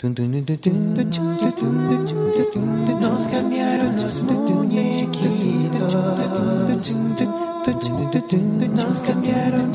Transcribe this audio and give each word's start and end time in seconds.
Nos 0.00 0.14
cambiaron 3.28 3.96
los 3.96 4.22
muñequitos. 4.22 5.94
Nos 8.76 9.02
cambiaron 9.02 9.72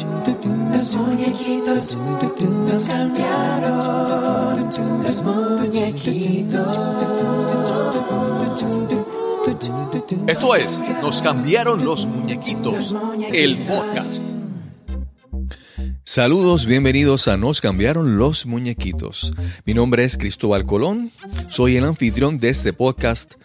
los 0.72 0.96
muñequitos. 0.96 1.98
Nos 1.98 2.88
cambiaron 2.88 4.00
los 5.04 5.24
muñequitos. 5.26 6.80
Esto 10.28 10.55
es 10.55 10.82
Nos 11.02 11.21
cambiaron 11.21 11.84
los 11.84 12.05
muñequitos, 12.05 12.96
el 13.30 13.58
podcast. 13.58 14.32
Saludos, 16.06 16.66
bienvenidos 16.66 17.30
a 17.30 17.38
Nos 17.38 17.62
cambiaron 17.62 18.18
los 18.18 18.46
muñequitos. 18.46 19.34
Mi 19.66 19.74
nombre 19.74 20.04
es 20.04 20.18
Cristóbal 20.18 20.66
Colón, 20.66 21.12
soy 21.50 21.78
el 21.78 21.86
anfitrión 21.86 22.38
de 22.38 22.50
este 22.50 22.74
podcast 22.74 23.36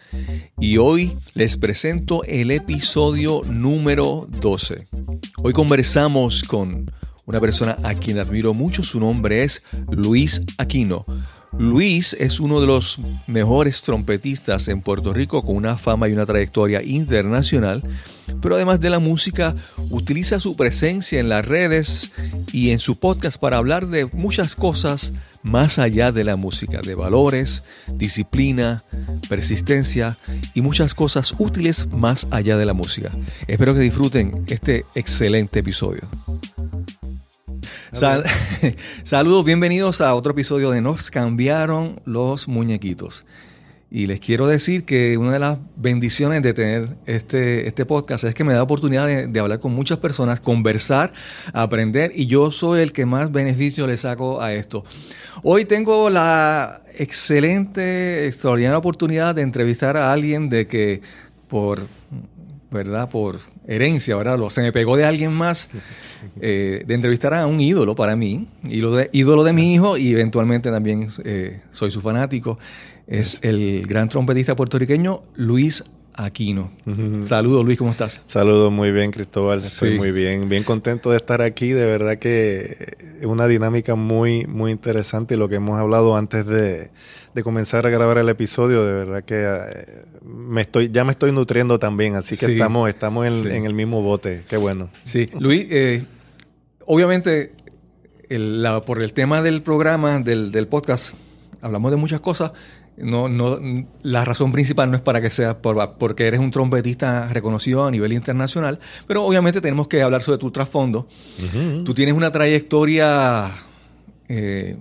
y 0.59 0.77
hoy 0.77 1.13
les 1.37 1.57
presento 1.57 2.25
el 2.25 2.51
episodio 2.51 3.43
número 3.47 4.27
12. 4.29 4.89
Hoy 5.37 5.53
conversamos 5.53 6.43
con 6.43 6.91
una 7.27 7.41
persona 7.41 7.77
a 7.85 7.95
quien 7.95 8.19
admiro 8.19 8.53
mucho, 8.55 8.83
su 8.83 8.99
nombre 8.99 9.45
es 9.45 9.65
Luis 9.89 10.43
Aquino. 10.59 11.07
Luis 11.57 12.17
es 12.19 12.41
uno 12.41 12.61
de 12.61 12.67
los 12.67 12.99
mejores 13.27 13.83
trompetistas 13.83 14.69
en 14.69 14.83
Puerto 14.83 15.13
Rico 15.13 15.43
con 15.43 15.57
una 15.57 15.79
fama 15.79 16.09
y 16.09 16.13
una 16.13 16.27
trayectoria 16.27 16.83
internacional, 16.83 17.83
pero 18.43 18.57
además 18.57 18.81
de 18.81 18.91
la 18.91 18.99
música 18.99 19.55
utiliza 19.91 20.41
su 20.41 20.57
presencia 20.57 21.19
en 21.19 21.29
las 21.29 21.47
redes 21.47 22.13
y 22.53 22.71
en 22.71 22.79
su 22.79 23.01
podcast 23.01 23.39
para 23.39 23.57
hablar 23.57 23.87
de 23.87 24.07
muchas 24.07 24.55
cosas 24.55 25.41
más 25.43 25.79
allá 25.79 26.13
de 26.13 26.25
la 26.25 26.37
música, 26.37 26.81
de 26.81 26.95
valores, 26.95 27.83
disciplina, 27.95 28.83
persistencia 29.29 30.17
y 30.55 30.61
muchas 30.61 30.95
cosas 30.95 31.35
útiles 31.39 31.89
más 31.91 32.29
allá 32.33 32.57
de 32.57 32.67
la 32.67 32.75
música. 32.75 33.11
Espero 33.47 33.75
que 33.75 33.81
disfruten 33.81 34.45
este 34.49 34.85
excelente 34.95 35.61
episodio. 35.61 36.09
Sal- 37.99 38.25
Saludos, 39.05 39.45
bienvenidos 39.45 40.01
a 40.01 40.15
otro 40.15 40.33
episodio 40.33 40.71
de 40.71 40.81
Nos 40.81 41.11
cambiaron 41.11 42.01
los 42.05 42.47
muñequitos. 42.49 43.25
Y 43.91 44.07
les 44.07 44.21
quiero 44.21 44.47
decir 44.47 44.85
que 44.85 45.17
una 45.17 45.33
de 45.33 45.39
las 45.39 45.59
bendiciones 45.77 46.43
de 46.43 46.53
tener 46.53 46.97
este, 47.07 47.67
este 47.67 47.87
podcast 47.87 48.25
es 48.25 48.35
que 48.35 48.45
me 48.45 48.53
da 48.53 48.63
oportunidad 48.63 49.07
de, 49.07 49.27
de 49.27 49.41
hablar 49.41 49.61
con 49.61 49.73
muchas 49.75 49.99
personas, 49.99 50.41
conversar, 50.41 51.13
aprender 51.55 52.13
y 52.15 52.27
yo 52.27 52.51
soy 52.51 52.81
el 52.81 52.93
que 52.93 53.07
más 53.07 53.33
beneficio 53.33 53.87
le 53.87 53.97
saco 53.97 54.43
a 54.43 54.53
esto. 54.53 54.85
Hoy 55.43 55.65
tengo 55.65 56.11
la 56.11 56.83
excelente, 56.99 58.27
extraordinaria 58.27 58.77
oportunidad 58.77 59.35
de 59.35 59.43
entrevistar 59.43 59.97
a 59.97 60.13
alguien 60.13 60.51
de 60.51 60.67
que 60.67 61.01
por, 61.49 61.87
¿verdad? 62.71 63.09
Por 63.09 63.41
herencia, 63.69 64.17
¿verdad? 64.17 64.37
Lo- 64.39 64.51
se 64.51 64.63
me 64.63 64.73
pegó 64.73 64.97
de 64.97 65.05
alguien 65.05 65.33
más 65.33 65.69
eh, 66.41 66.83
de 66.85 66.95
entrevistar 66.95 67.33
a 67.35 67.47
un 67.47 67.61
ídolo 67.61 67.95
para 67.95 68.17
mí, 68.17 68.49
ídolo 68.65 68.97
de, 68.97 69.11
ídolo 69.13 69.45
de 69.45 69.53
mi 69.53 69.73
hijo 69.75 69.97
y 69.97 70.11
eventualmente 70.11 70.71
también 70.73 71.07
eh, 71.25 71.61
soy 71.71 71.91
su 71.93 72.01
fanático. 72.01 72.59
Es 73.07 73.39
el 73.43 73.87
gran 73.87 74.09
trompetista 74.09 74.57
puertorriqueño 74.57 75.23
Luis 75.37 75.85
Aquino. 76.21 76.73
Saludos 77.27 77.65
Luis, 77.65 77.79
¿cómo 77.79 77.93
estás? 77.93 78.23
Saludos, 78.27 78.73
muy 78.73 78.91
bien, 78.91 79.13
Cristóbal. 79.13 79.61
Estoy 79.63 79.93
Sí. 79.93 79.97
muy 79.99 80.11
bien, 80.11 80.49
bien 80.49 80.65
contento 80.65 81.11
de 81.13 81.17
estar 81.19 81.41
aquí. 81.43 81.71
De 81.71 81.87
verdad 81.87 82.19
que 82.19 82.97
es 83.21 83.25
una 83.27 83.47
dinámica 83.47 83.95
muy, 83.95 84.45
muy 84.47 84.73
interesante. 84.73 85.35
Y 85.35 85.39
lo 85.39 85.49
que 85.49 85.55
hemos 85.55 85.79
hablado 85.79 86.17
antes 86.17 86.45
de, 86.45 86.91
de 87.35 87.43
comenzar 87.45 87.87
a 87.87 87.91
grabar 87.91 88.19
el 88.19 88.29
episodio, 88.29 88.85
de 88.85 88.93
verdad 88.93 89.23
que 89.25 89.45
eh, 89.47 90.05
me 90.25 90.63
estoy, 90.63 90.91
ya 90.91 91.05
me 91.05 91.13
estoy 91.13 91.31
nutriendo 91.31 91.79
también. 91.79 92.17
Así 92.17 92.37
que 92.37 92.47
Sí. 92.47 92.53
estamos, 92.53 92.89
estamos 92.89 93.25
en, 93.25 93.43
Sí. 93.43 93.49
en 93.51 93.65
el 93.65 93.75
mismo 93.75 94.03
bote. 94.03 94.43
Qué 94.49 94.57
bueno. 94.57 94.91
Sí, 95.05 95.31
Luis, 95.39 95.67
eh, 95.71 96.03
obviamente 96.85 97.53
el- 98.29 98.61
la- 98.63 98.85
por 98.85 99.01
el 99.01 99.13
tema 99.13 99.41
del 99.41 99.63
programa, 99.63 100.19
del, 100.19 100.51
del 100.51 100.67
podcast, 100.67 101.15
hablamos 101.61 101.93
de 101.93 101.97
muchas 101.97 102.21
cosas. 102.21 102.51
No, 103.01 103.29
no, 103.29 103.59
la 104.03 104.25
razón 104.25 104.51
principal 104.53 104.91
no 104.91 104.97
es 104.97 105.03
para 105.03 105.21
que 105.21 105.31
sea 105.31 105.59
por- 105.63 105.95
porque 105.99 106.27
eres 106.27 106.41
un 106.41 106.51
trompetista 106.51 107.29
reconocido 107.33 107.85
a 107.85 107.91
nivel 107.91 108.13
internacional, 108.13 108.79
pero 109.07 109.25
obviamente 109.25 109.61
tenemos 109.61 109.87
que 109.89 110.03
hablar 110.03 110.23
sobre 110.23 110.39
tu 110.39 110.51
trasfondo. 110.51 111.07
Tú 111.85 111.95
tienes 111.95 112.15
una 112.15 112.31
trayectoria 112.33 113.51
eh, 114.29 114.77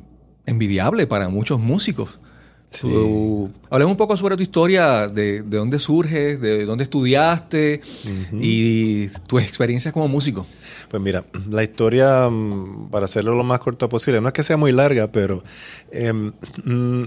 envidiable 0.45 1.07
para 1.07 1.29
muchos 1.29 1.59
músicos. 1.59 2.19
Sí. 2.69 2.85
Hablemos 3.69 3.91
un 3.93 3.97
poco 3.97 4.17
sobre 4.17 4.35
tu 4.35 4.43
historia, 4.43 5.07
de, 5.07 5.41
de 5.41 5.57
dónde 5.57 5.79
surges, 5.79 6.39
de 6.41 6.65
dónde 6.65 6.83
estudiaste 6.83 7.79
y 8.41 9.07
tus 9.27 9.41
experiencias 9.41 9.93
como 9.93 10.07
músico. 10.09 10.45
Pues 10.89 11.01
mira, 11.01 11.23
la 11.49 11.63
historia, 11.63 12.29
mm, 12.29 12.89
para 12.89 13.05
hacerlo 13.05 13.35
lo 13.35 13.43
más 13.45 13.59
corto 13.59 13.87
posible, 13.87 14.19
no 14.19 14.27
es 14.27 14.33
que 14.33 14.43
sea 14.43 14.57
muy 14.57 14.73
larga, 14.73 15.07
pero 15.11 15.43
em, 15.91 16.33
mm, 16.65 17.03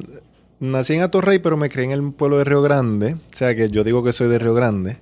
nací 0.61 0.95
en 0.95 1.03
Atorrey, 1.03 1.39
pero 1.41 1.57
me 1.57 1.69
crié 1.69 1.87
en 1.87 1.91
el 1.93 2.13
pueblo 2.13 2.39
de 2.39 2.45
Río 2.45 2.63
Grande, 2.63 3.15
o 3.15 3.37
sea 3.37 3.55
que 3.57 3.69
yo 3.69 3.83
digo 3.85 4.03
que 4.05 4.13
soy 4.13 4.29
de 4.29 4.39
Río 4.39 4.55
Grande. 4.55 4.99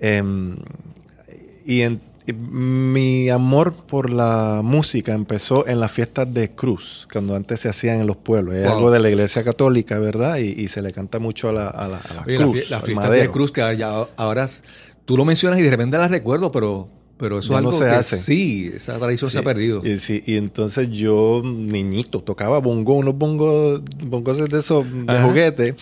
Em, 0.00 0.56
y 1.66 1.82
en- 1.82 2.00
mi 2.26 3.28
amor 3.28 3.74
por 3.74 4.08
la 4.08 4.60
música 4.64 5.12
empezó 5.12 5.66
en 5.68 5.78
las 5.78 5.92
fiestas 5.92 6.32
de 6.32 6.52
cruz, 6.52 7.06
cuando 7.12 7.36
antes 7.36 7.60
se 7.60 7.68
hacían 7.68 8.00
en 8.00 8.06
los 8.06 8.16
pueblos. 8.16 8.54
Es 8.54 8.64
Wow. 8.64 8.72
algo 8.76 8.90
de 8.90 8.98
la 8.98 9.10
iglesia 9.10 9.44
católica, 9.44 9.98
¿verdad? 9.98 10.38
Y, 10.38 10.48
y 10.58 10.68
se 10.68 10.80
le 10.80 10.90
canta 10.92 11.18
mucho 11.18 11.50
a 11.50 11.52
la, 11.52 11.66
a 11.68 11.86
la, 11.86 11.98
a 11.98 12.14
la 12.14 12.22
Oye, 12.26 12.38
la 12.38 12.44
cruz, 12.44 12.56
fie- 12.56 12.68
la 12.70 12.76
al 12.78 12.82
fiesta 12.82 13.10
de 13.10 13.30
cruz 13.30 13.52
que 13.52 13.76
ya 13.76 14.06
ahora 14.16 14.46
tú 15.04 15.18
lo 15.18 15.26
mencionas 15.26 15.58
y 15.58 15.62
de 15.64 15.70
repente 15.70 15.98
las 15.98 16.10
recuerdo, 16.10 16.50
pero, 16.50 16.88
pero 17.16 17.38
eso 17.38 17.52
Ya 17.52 17.58
es 17.58 17.62
no 17.62 17.68
algo 17.70 17.78
se 17.78 17.84
que 17.84 17.90
hace. 17.90 18.16
sí, 18.16 18.70
esa 18.74 18.98
tradición 18.98 19.30
se 19.30 19.38
ha 19.38 19.42
perdido. 19.42 19.86
Y, 19.86 19.98
sí, 19.98 20.22
y 20.26 20.36
entonces 20.36 20.88
yo, 20.90 21.42
niñito, 21.44 22.20
tocaba 22.22 22.58
bongo, 22.58 22.94
unos 22.94 23.16
bongos, 23.16 23.82
bongos 24.06 24.38
de 24.48 24.58
esos 24.58 24.84
de 24.90 25.12
Ajá. 25.12 25.24
juguete. 25.28 25.76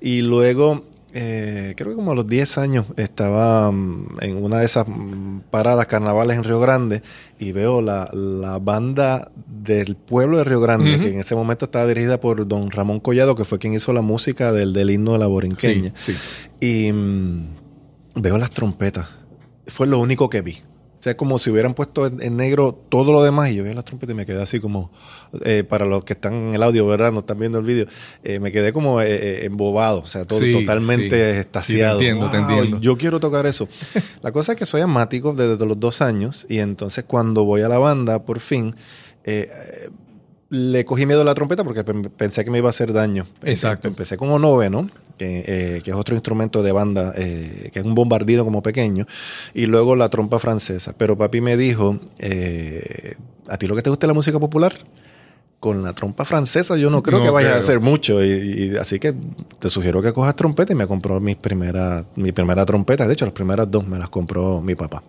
Y 0.00 0.20
luego, 0.22 0.84
eh, 1.14 1.74
creo 1.76 1.90
que 1.90 1.94
como 1.96 2.12
a 2.12 2.14
los 2.16 2.26
10 2.26 2.58
años, 2.58 2.86
estaba 2.96 3.70
mm, 3.70 4.16
en 4.20 4.42
una 4.44 4.58
de 4.58 4.66
esas 4.66 4.86
mm, 4.88 5.40
paradas 5.50 5.86
carnavales 5.86 6.36
en 6.36 6.44
Río 6.44 6.58
Grande 6.60 7.02
y 7.38 7.52
veo 7.52 7.80
la, 7.80 8.10
la 8.12 8.58
banda 8.58 9.30
del 9.46 9.94
pueblo 9.96 10.38
de 10.38 10.44
Río 10.44 10.60
Grande, 10.60 10.98
que 11.00 11.08
en 11.08 11.20
ese 11.20 11.34
momento 11.34 11.64
estaba 11.66 11.86
dirigida 11.86 12.20
por 12.20 12.46
don 12.46 12.70
Ramón 12.70 13.00
Collado, 13.00 13.34
que 13.36 13.44
fue 13.44 13.58
quien 13.58 13.72
hizo 13.74 13.92
la 13.92 14.02
música 14.02 14.52
del, 14.52 14.72
del 14.72 14.90
himno 14.90 15.12
de 15.12 15.18
la 15.20 15.26
borinqueña. 15.28 15.92
sí. 15.94 16.14
Y 16.60 16.92
mm, 16.92 17.46
veo 18.16 18.36
las 18.38 18.50
trompetas. 18.50 19.06
Fue 19.66 19.86
lo 19.86 19.98
único 19.98 20.28
que 20.30 20.42
vi. 20.42 20.58
O 20.98 21.02
sea, 21.04 21.18
como 21.18 21.38
si 21.38 21.50
hubieran 21.50 21.74
puesto 21.74 22.06
en, 22.06 22.22
en 22.22 22.34
negro 22.38 22.72
todo 22.88 23.12
lo 23.12 23.22
demás 23.22 23.50
y 23.50 23.56
yo 23.56 23.62
veía 23.62 23.74
las 23.74 23.84
trompetas 23.84 24.14
y 24.14 24.16
me 24.16 24.24
quedé 24.24 24.40
así 24.40 24.58
como, 24.58 24.90
eh, 25.44 25.62
para 25.62 25.84
los 25.84 26.02
que 26.04 26.14
están 26.14 26.32
en 26.32 26.54
el 26.54 26.62
audio, 26.62 26.86
¿verdad? 26.86 27.12
No 27.12 27.18
están 27.18 27.38
viendo 27.38 27.58
el 27.58 27.64
vídeo, 27.66 27.86
eh, 28.22 28.38
me 28.40 28.50
quedé 28.50 28.72
como 28.72 29.02
eh, 29.02 29.06
eh, 29.10 29.44
embobado, 29.44 30.00
o 30.00 30.06
sea, 30.06 30.24
todo, 30.24 30.38
Sí, 30.40 30.52
totalmente 30.54 31.42
sí. 31.42 31.48
te 31.90 31.98
entiendo, 31.98 32.30
te 32.30 32.38
entiendo. 32.38 32.80
Yo 32.80 32.96
quiero 32.96 33.20
tocar 33.20 33.44
eso. 33.44 33.68
La 34.22 34.32
cosa 34.32 34.52
es 34.52 34.58
que 34.58 34.64
soy 34.64 34.80
asmático 34.80 35.34
desde 35.34 35.66
los 35.66 35.78
dos 35.78 36.00
años 36.00 36.46
y 36.48 36.60
entonces 36.60 37.04
cuando 37.06 37.44
voy 37.44 37.60
a 37.60 37.68
la 37.68 37.76
banda, 37.76 38.22
por 38.24 38.40
fin, 38.40 38.74
le 40.50 40.84
cogí 40.84 41.06
miedo 41.06 41.22
a 41.22 41.24
la 41.24 41.34
trompeta 41.34 41.64
porque 41.64 41.84
pe- 41.84 42.10
pensé 42.10 42.44
que 42.44 42.50
me 42.50 42.58
iba 42.58 42.68
a 42.68 42.70
hacer 42.70 42.92
daño. 42.92 43.26
Exacto. 43.42 43.88
Empecé 43.88 44.16
con 44.16 44.30
onove, 44.30 44.70
¿no? 44.70 44.88
Que, 45.16 45.44
eh, 45.46 45.80
que 45.84 45.92
es 45.92 45.96
otro 45.96 46.16
instrumento 46.16 46.62
de 46.64 46.72
banda, 46.72 47.12
eh, 47.16 47.70
que 47.72 47.78
es 47.78 47.84
un 47.84 47.94
bombardino 47.94 48.44
como 48.44 48.62
pequeño, 48.62 49.06
y 49.54 49.66
luego 49.66 49.94
la 49.94 50.08
trompa 50.08 50.40
francesa. 50.40 50.92
Pero 50.98 51.16
papi 51.16 51.40
me 51.40 51.56
dijo, 51.56 52.00
eh, 52.18 53.14
¿a 53.48 53.56
ti 53.56 53.68
lo 53.68 53.76
que 53.76 53.82
te 53.82 53.90
gusta 53.90 54.06
es 54.06 54.08
la 54.08 54.14
música 54.14 54.40
popular? 54.40 54.74
Con 55.60 55.84
la 55.84 55.92
trompa 55.92 56.24
francesa 56.24 56.76
yo 56.76 56.90
no 56.90 57.02
creo 57.02 57.20
No 57.20 57.26
que 57.26 57.30
vayas 57.30 57.52
a 57.52 57.56
hacer 57.58 57.78
mucho, 57.78 58.24
y, 58.24 58.72
y 58.72 58.76
así 58.76 58.98
que 58.98 59.14
te 59.60 59.70
sugiero 59.70 60.02
que 60.02 60.12
cojas 60.12 60.34
trompeta 60.34 60.72
y 60.72 60.76
me 60.76 60.88
compró 60.88 61.20
mis 61.20 61.36
primera, 61.36 62.04
mi 62.16 62.32
primera 62.32 62.66
trompeta. 62.66 63.06
De 63.06 63.12
hecho, 63.12 63.24
las 63.24 63.34
primeras 63.34 63.70
dos 63.70 63.86
me 63.86 63.98
las 63.98 64.08
compró 64.08 64.60
mi 64.60 64.74
papá. 64.74 65.04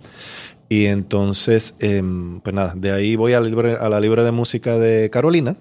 Y 0.69 0.85
entonces, 0.85 1.75
em, 1.79 2.39
pues 2.41 2.55
nada, 2.55 2.73
de 2.75 2.91
ahí 2.91 3.15
voy 3.15 3.33
a 3.33 3.39
la, 3.39 3.47
libre, 3.47 3.77
a 3.79 3.89
la 3.89 3.99
libre 3.99 4.23
de 4.23 4.31
música 4.31 4.77
de 4.77 5.09
Carolina. 5.09 5.55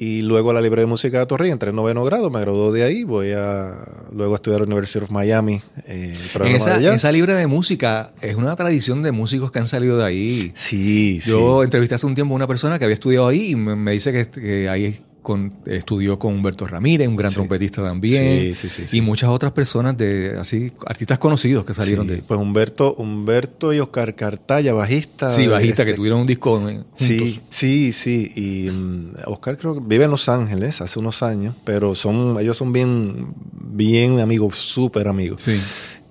Y 0.00 0.22
luego 0.22 0.52
a 0.52 0.54
la 0.54 0.60
libre 0.60 0.82
de 0.82 0.86
música 0.86 1.18
de 1.18 1.26
Torrey, 1.26 1.50
entré 1.50 1.70
en 1.70 1.76
noveno 1.76 2.04
grado, 2.04 2.30
me 2.30 2.40
graduó 2.40 2.70
de 2.70 2.84
ahí. 2.84 3.02
Voy 3.02 3.32
a 3.32 3.74
luego 4.12 4.34
a 4.34 4.36
estudiar 4.36 4.60
a 4.60 4.64
la 4.64 4.66
University 4.68 5.02
of 5.04 5.10
Miami. 5.10 5.60
eh, 5.86 6.16
En 6.44 6.54
esa, 6.54 6.78
de 6.78 7.12
libre 7.12 7.34
de 7.34 7.48
música 7.48 8.12
es 8.20 8.36
una 8.36 8.54
tradición 8.54 9.02
de 9.02 9.10
músicos 9.10 9.50
que 9.50 9.58
han 9.58 9.66
salido 9.66 9.98
de 9.98 10.04
ahí. 10.04 10.52
Sí, 10.54 11.20
Yo 11.24 11.58
sí. 11.60 11.64
entrevisté 11.64 11.96
hace 11.96 12.06
un 12.06 12.14
tiempo 12.14 12.32
a 12.32 12.36
una 12.36 12.46
persona 12.46 12.78
que 12.78 12.84
había 12.84 12.94
estudiado 12.94 13.26
ahí 13.26 13.50
y 13.50 13.56
me, 13.56 13.74
me 13.74 13.90
dice 13.90 14.12
que, 14.12 14.28
que 14.40 14.68
ahí 14.68 15.00
con, 15.22 15.52
estudió 15.66 16.18
con 16.18 16.34
Humberto 16.34 16.66
Ramírez, 16.66 17.08
un 17.08 17.16
gran 17.16 17.30
Sí. 17.30 17.36
trompetista 17.36 17.82
también. 17.82 18.54
Sí, 18.54 18.68
sí. 18.68 18.84
Y 18.96 19.00
muchas 19.00 19.30
otras 19.30 19.52
personas 19.52 19.96
de 19.96 20.36
así, 20.38 20.72
artistas 20.86 21.18
conocidos 21.18 21.64
que 21.64 21.74
salieron 21.74 22.06
de. 22.06 22.18
Pues 22.18 22.40
Humberto, 22.40 22.94
Humberto 22.94 23.72
y 23.72 23.80
Oscar 23.80 24.14
Cartaya, 24.14 24.72
bajista. 24.72 25.30
Sí, 25.30 25.46
bajista, 25.46 25.84
que 25.84 25.90
este, 25.90 25.96
tuvieron 25.96 26.20
un 26.20 26.26
disco 26.26 26.58
juntos. 26.58 26.86
Sí, 26.96 27.40
sí, 27.50 27.92
sí. 27.92 28.32
Y 28.36 28.70
mm, 28.70 29.12
Oscar 29.26 29.56
creo 29.56 29.74
que 29.74 29.80
vive 29.84 30.04
en 30.04 30.10
Los 30.10 30.28
Ángeles 30.28 30.80
hace 30.80 30.98
unos 30.98 31.22
años, 31.22 31.54
pero 31.64 31.94
son, 31.94 32.38
ellos 32.40 32.56
son 32.56 32.72
bien, 32.72 33.34
bien 33.52 34.20
amigos, 34.20 34.58
súper 34.58 35.08
amigos. 35.08 35.42
Sí. 35.42 35.60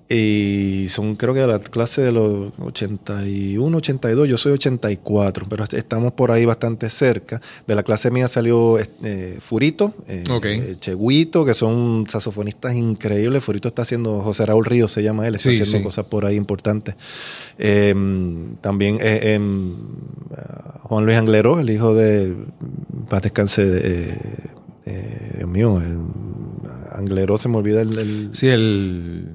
Y 0.09 0.85
son 0.87 1.17
creo 1.17 1.33
que 1.33 1.41
de 1.41 1.47
la 1.47 1.59
clase 1.59 2.01
de 2.01 2.13
los 2.13 2.53
81, 2.59 3.77
82, 3.77 4.27
yo 4.29 4.37
soy 4.37 4.53
84, 4.53 5.45
pero 5.49 5.65
est- 5.65 5.73
estamos 5.73 6.13
por 6.13 6.31
ahí 6.31 6.45
bastante 6.45 6.89
cerca. 6.89 7.41
De 7.67 7.75
la 7.75 7.83
clase 7.83 8.09
mía 8.09 8.29
salió 8.29 8.79
eh, 8.79 9.37
Furito, 9.41 9.93
eh, 10.07 10.23
Ok. 10.29 10.45
eh, 10.45 10.75
Cheguito, 10.79 11.43
que 11.43 11.53
son 11.53 12.05
saxofonistas 12.07 12.73
increíbles. 12.75 13.43
Furito 13.43 13.67
está 13.67 13.81
haciendo, 13.81 14.21
José 14.21 14.45
Raúl 14.45 14.63
Ríos 14.63 14.93
se 14.93 15.03
llama 15.03 15.27
él, 15.27 15.35
está 15.35 15.49
Sí, 15.49 15.55
haciendo 15.61 15.79
sí. 15.79 15.83
cosas 15.83 16.05
por 16.05 16.23
ahí 16.23 16.37
importantes. 16.37 16.95
Eh, 17.59 17.93
también 18.61 18.99
eh, 19.01 19.33
em, 19.33 19.75
Juan 20.83 21.05
Luis 21.05 21.17
Angleró, 21.17 21.59
el 21.59 21.69
hijo 21.69 21.93
de, 21.93 22.33
paz 23.09 23.23
descanse, 23.23 23.63
eh, 23.65 24.17
Dios 25.37 25.49
mío, 25.49 25.81
eh, 25.81 25.97
Angleró 26.93 27.37
se 27.37 27.49
me 27.49 27.57
olvida 27.57 27.81
el- 27.81 27.97
el 27.99 28.29
Sí, 28.31 28.47
el. 28.47 29.25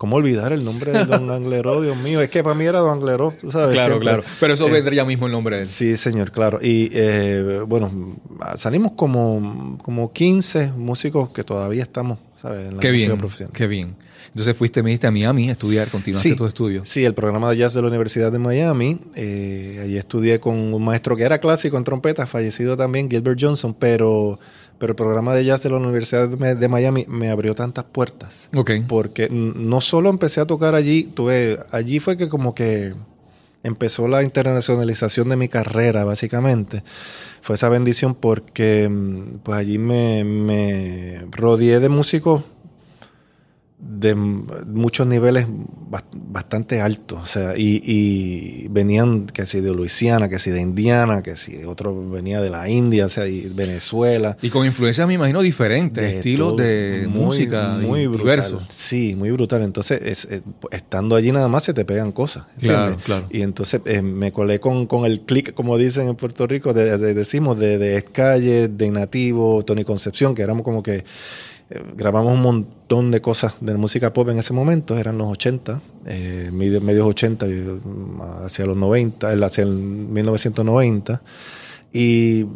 ¿Cómo 0.00 0.16
olvidar 0.16 0.50
el 0.54 0.64
nombre 0.64 0.92
de 0.92 1.04
Don 1.04 1.30
Angleró? 1.30 1.82
Dios 1.82 1.94
mío, 1.98 2.22
es 2.22 2.30
que 2.30 2.42
para 2.42 2.54
mí 2.54 2.64
era 2.64 2.78
Don 2.80 2.90
Angleró, 2.90 3.34
tú 3.38 3.50
sabes. 3.52 3.74
Claro, 3.74 3.90
siempre. 3.96 4.06
claro. 4.08 4.22
Pero 4.40 4.54
eso 4.54 4.66
Eh, 4.66 4.70
vendría 4.70 5.02
ya 5.02 5.04
mismo 5.06 5.26
el 5.26 5.32
nombre 5.32 5.56
de 5.56 5.62
él. 5.62 5.68
Sí, 5.68 5.94
señor, 5.98 6.32
claro. 6.32 6.58
Y 6.62 6.88
eh, 6.94 7.60
bueno, 7.66 8.16
salimos 8.56 8.92
como, 8.92 9.78
como 9.84 10.10
15 10.10 10.72
músicos 10.74 11.28
que 11.32 11.44
todavía 11.44 11.82
estamos, 11.82 12.18
¿sabes? 12.40 12.68
En 12.68 12.76
la 12.76 12.80
Qué 12.80 12.90
bien, 12.92 13.18
profesional. 13.18 13.52
qué 13.54 13.66
bien. 13.66 13.94
Entonces 14.28 14.56
fuiste, 14.56 14.82
me 14.82 14.88
dijiste 14.90 15.06
a 15.08 15.10
Miami 15.10 15.48
a 15.50 15.52
estudiar, 15.52 15.88
continuaste 15.88 16.30
Sí. 16.30 16.36
tus 16.36 16.48
estudios. 16.48 16.88
Sí, 16.88 17.04
el 17.04 17.12
programa 17.14 17.50
de 17.50 17.56
jazz 17.58 17.74
de 17.74 17.82
la 17.82 17.88
Universidad 17.88 18.30
de 18.32 18.38
Miami. 18.38 19.00
Eh, 19.16 19.80
allí 19.82 19.96
estudié 19.98 20.40
con 20.40 20.54
un 20.72 20.82
maestro 20.84 21.14
que 21.16 21.24
era 21.24 21.38
clásico 21.38 21.76
en 21.76 21.84
trompeta, 21.84 22.26
fallecido 22.26 22.76
también, 22.76 23.10
Gilbert 23.10 23.38
Johnson, 23.38 23.74
pero, 23.78 24.38
pero 24.80 24.92
el 24.92 24.96
programa 24.96 25.34
de 25.34 25.44
jazz 25.44 25.62
de 25.62 25.68
la 25.68 25.76
Universidad 25.76 26.26
de 26.26 26.68
Miami 26.68 27.04
me 27.06 27.30
abrió 27.30 27.54
tantas 27.54 27.84
puertas. 27.84 28.48
Ok. 28.56 28.70
porque 28.88 29.28
no 29.30 29.82
solo 29.82 30.08
empecé 30.08 30.40
a 30.40 30.46
tocar 30.46 30.74
allí, 30.74 31.04
tuve, 31.04 31.60
allí 31.70 32.00
fue 32.00 32.16
que 32.16 32.30
como 32.30 32.54
que 32.54 32.94
empezó 33.62 34.08
la 34.08 34.22
internacionalización 34.22 35.28
de 35.28 35.36
mi 35.36 35.48
carrera, 35.48 36.04
básicamente. 36.04 36.82
Fue 37.42 37.56
esa 37.56 37.68
bendición 37.68 38.14
porque 38.14 38.88
mm, 38.88 39.40
pues 39.42 39.58
allí 39.58 39.76
me, 39.76 40.24
me 40.24 41.26
rodeé 41.30 41.78
de 41.78 41.90
músicos 41.90 42.42
de 43.82 44.14
muchos 44.14 45.06
niveles 45.06 45.46
bas- 45.48 46.04
bastante 46.12 46.80
altos, 46.82 47.18
o 47.22 47.26
sea, 47.26 47.56
y, 47.56 47.80
y 47.82 48.68
venían 48.68 49.26
que 49.26 49.46
si 49.46 49.60
de 49.60 49.72
Luisiana, 49.74 50.28
que 50.28 50.38
si 50.38 50.50
de 50.50 50.60
Indiana, 50.60 51.22
que 51.22 51.36
si 51.36 51.64
otro 51.64 52.08
venía 52.10 52.40
de 52.42 52.50
la 52.50 52.68
India, 52.68 53.06
o 53.06 53.08
sea, 53.08 53.26
y 53.26 53.48
Venezuela. 53.48 54.36
Y 54.42 54.50
con 54.50 54.66
influencias, 54.66 55.08
me 55.08 55.14
imagino, 55.14 55.40
diferentes, 55.40 56.04
De 56.04 56.16
estilos 56.18 56.56
todo. 56.56 56.56
de 56.66 57.06
Muy, 57.08 57.24
música 57.24 57.78
muy 57.80 58.00
diversos. 58.06 58.62
Sí, 58.68 59.16
muy 59.16 59.30
brutal. 59.30 59.62
Entonces, 59.62 60.00
es- 60.04 60.24
es- 60.26 60.42
estando 60.70 61.16
allí 61.16 61.32
nada 61.32 61.48
más 61.48 61.64
se 61.64 61.72
te 61.74 61.84
pegan 61.86 62.12
cosas. 62.12 62.44
Claro, 62.60 62.78
¿entiendes? 62.92 63.04
claro. 63.06 63.26
Y 63.30 63.40
entonces 63.42 63.80
eh, 63.86 64.02
me 64.02 64.30
colé 64.30 64.60
con, 64.60 64.86
con 64.86 65.06
el 65.06 65.20
click, 65.22 65.54
como 65.54 65.78
dicen 65.78 66.08
en 66.08 66.16
Puerto 66.16 66.46
Rico, 66.46 66.74
de, 66.74 66.98
de- 66.98 67.14
decimos, 67.14 67.58
de, 67.58 67.78
de 67.78 67.96
Escalle, 67.96 68.68
de 68.68 68.90
Nativo, 68.90 69.64
Tony 69.64 69.84
Concepción, 69.84 70.34
que 70.34 70.42
éramos 70.42 70.64
como 70.64 70.82
que 70.82 71.04
eh, 71.70 71.82
grabamos 71.96 72.34
un 72.34 72.42
montón 72.42 73.10
de 73.10 73.20
cosas 73.20 73.56
de 73.60 73.74
música 73.76 74.12
pop 74.12 74.28
en 74.30 74.38
ese 74.38 74.52
momento, 74.52 74.98
eran 74.98 75.16
los 75.18 75.28
80, 75.28 75.80
eh, 76.06 76.50
medio- 76.52 76.80
medios 76.80 77.06
80, 77.06 77.46
y, 77.46 77.50
mm, 77.52 78.20
hacia 78.44 78.66
los 78.66 78.76
90, 78.76 79.32
el- 79.32 79.42
hacia 79.42 79.62
el 79.64 79.70
1990. 79.70 81.22
Y 81.92 82.46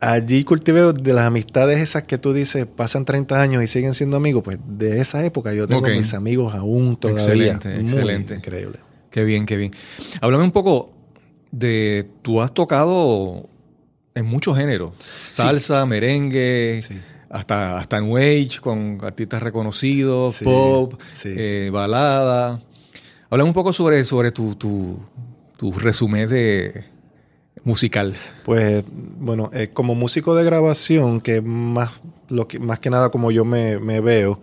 allí 0.00 0.44
cultivé 0.44 0.92
de 0.92 1.12
las 1.14 1.26
amistades 1.26 1.78
esas 1.78 2.02
que 2.04 2.18
tú 2.18 2.32
dices 2.32 2.66
pasan 2.66 3.04
30 3.04 3.40
años 3.40 3.62
y 3.62 3.66
siguen 3.66 3.94
siendo 3.94 4.16
amigos, 4.16 4.42
pues 4.44 4.58
de 4.66 5.00
esa 5.00 5.24
época 5.24 5.52
yo 5.54 5.66
tengo 5.66 5.82
mis 5.98 6.14
amigos 6.14 6.54
aún 6.54 6.96
todavía. 6.96 7.22
Excelente, 7.22 7.68
Muy 7.70 7.80
excelente. 7.82 8.34
Increíble. 8.36 8.78
Qué 9.10 9.24
bien, 9.24 9.46
qué 9.46 9.56
bien. 9.56 9.72
Háblame 10.20 10.44
un 10.44 10.50
poco 10.52 10.92
de. 11.50 12.06
Tú 12.22 12.42
has 12.42 12.52
tocado 12.52 13.48
en 14.14 14.26
muchos 14.26 14.56
géneros: 14.58 14.92
salsa, 15.24 15.86
merengue, 15.86 16.82
Sí. 16.86 16.94
Hasta, 17.30 17.78
hasta 17.78 18.00
New 18.00 18.16
Age, 18.16 18.58
con 18.60 18.98
artistas 19.02 19.42
reconocidos, 19.42 20.36
Sí, 20.36 20.44
pop, 20.44 20.94
sí. 21.12 21.30
eh, 21.36 21.70
balada. 21.72 22.60
Háblame 23.30 23.48
un 23.50 23.54
poco 23.54 23.72
sobre, 23.72 24.04
sobre 24.04 24.30
tu, 24.32 24.54
tu, 24.54 24.98
tu 25.56 25.72
resumen 25.72 26.28
de 26.28 26.84
musical. 27.64 28.14
Pues 28.44 28.84
bueno, 29.18 29.50
eh, 29.52 29.70
como 29.72 29.94
músico 29.94 30.34
de 30.36 30.44
grabación, 30.44 31.20
que 31.20 31.40
más, 31.40 31.90
lo 32.28 32.46
que, 32.46 32.58
más 32.60 32.78
que 32.78 32.90
nada 32.90 33.10
como 33.10 33.30
yo 33.32 33.44
me, 33.44 33.78
me 33.80 34.00
veo, 34.00 34.40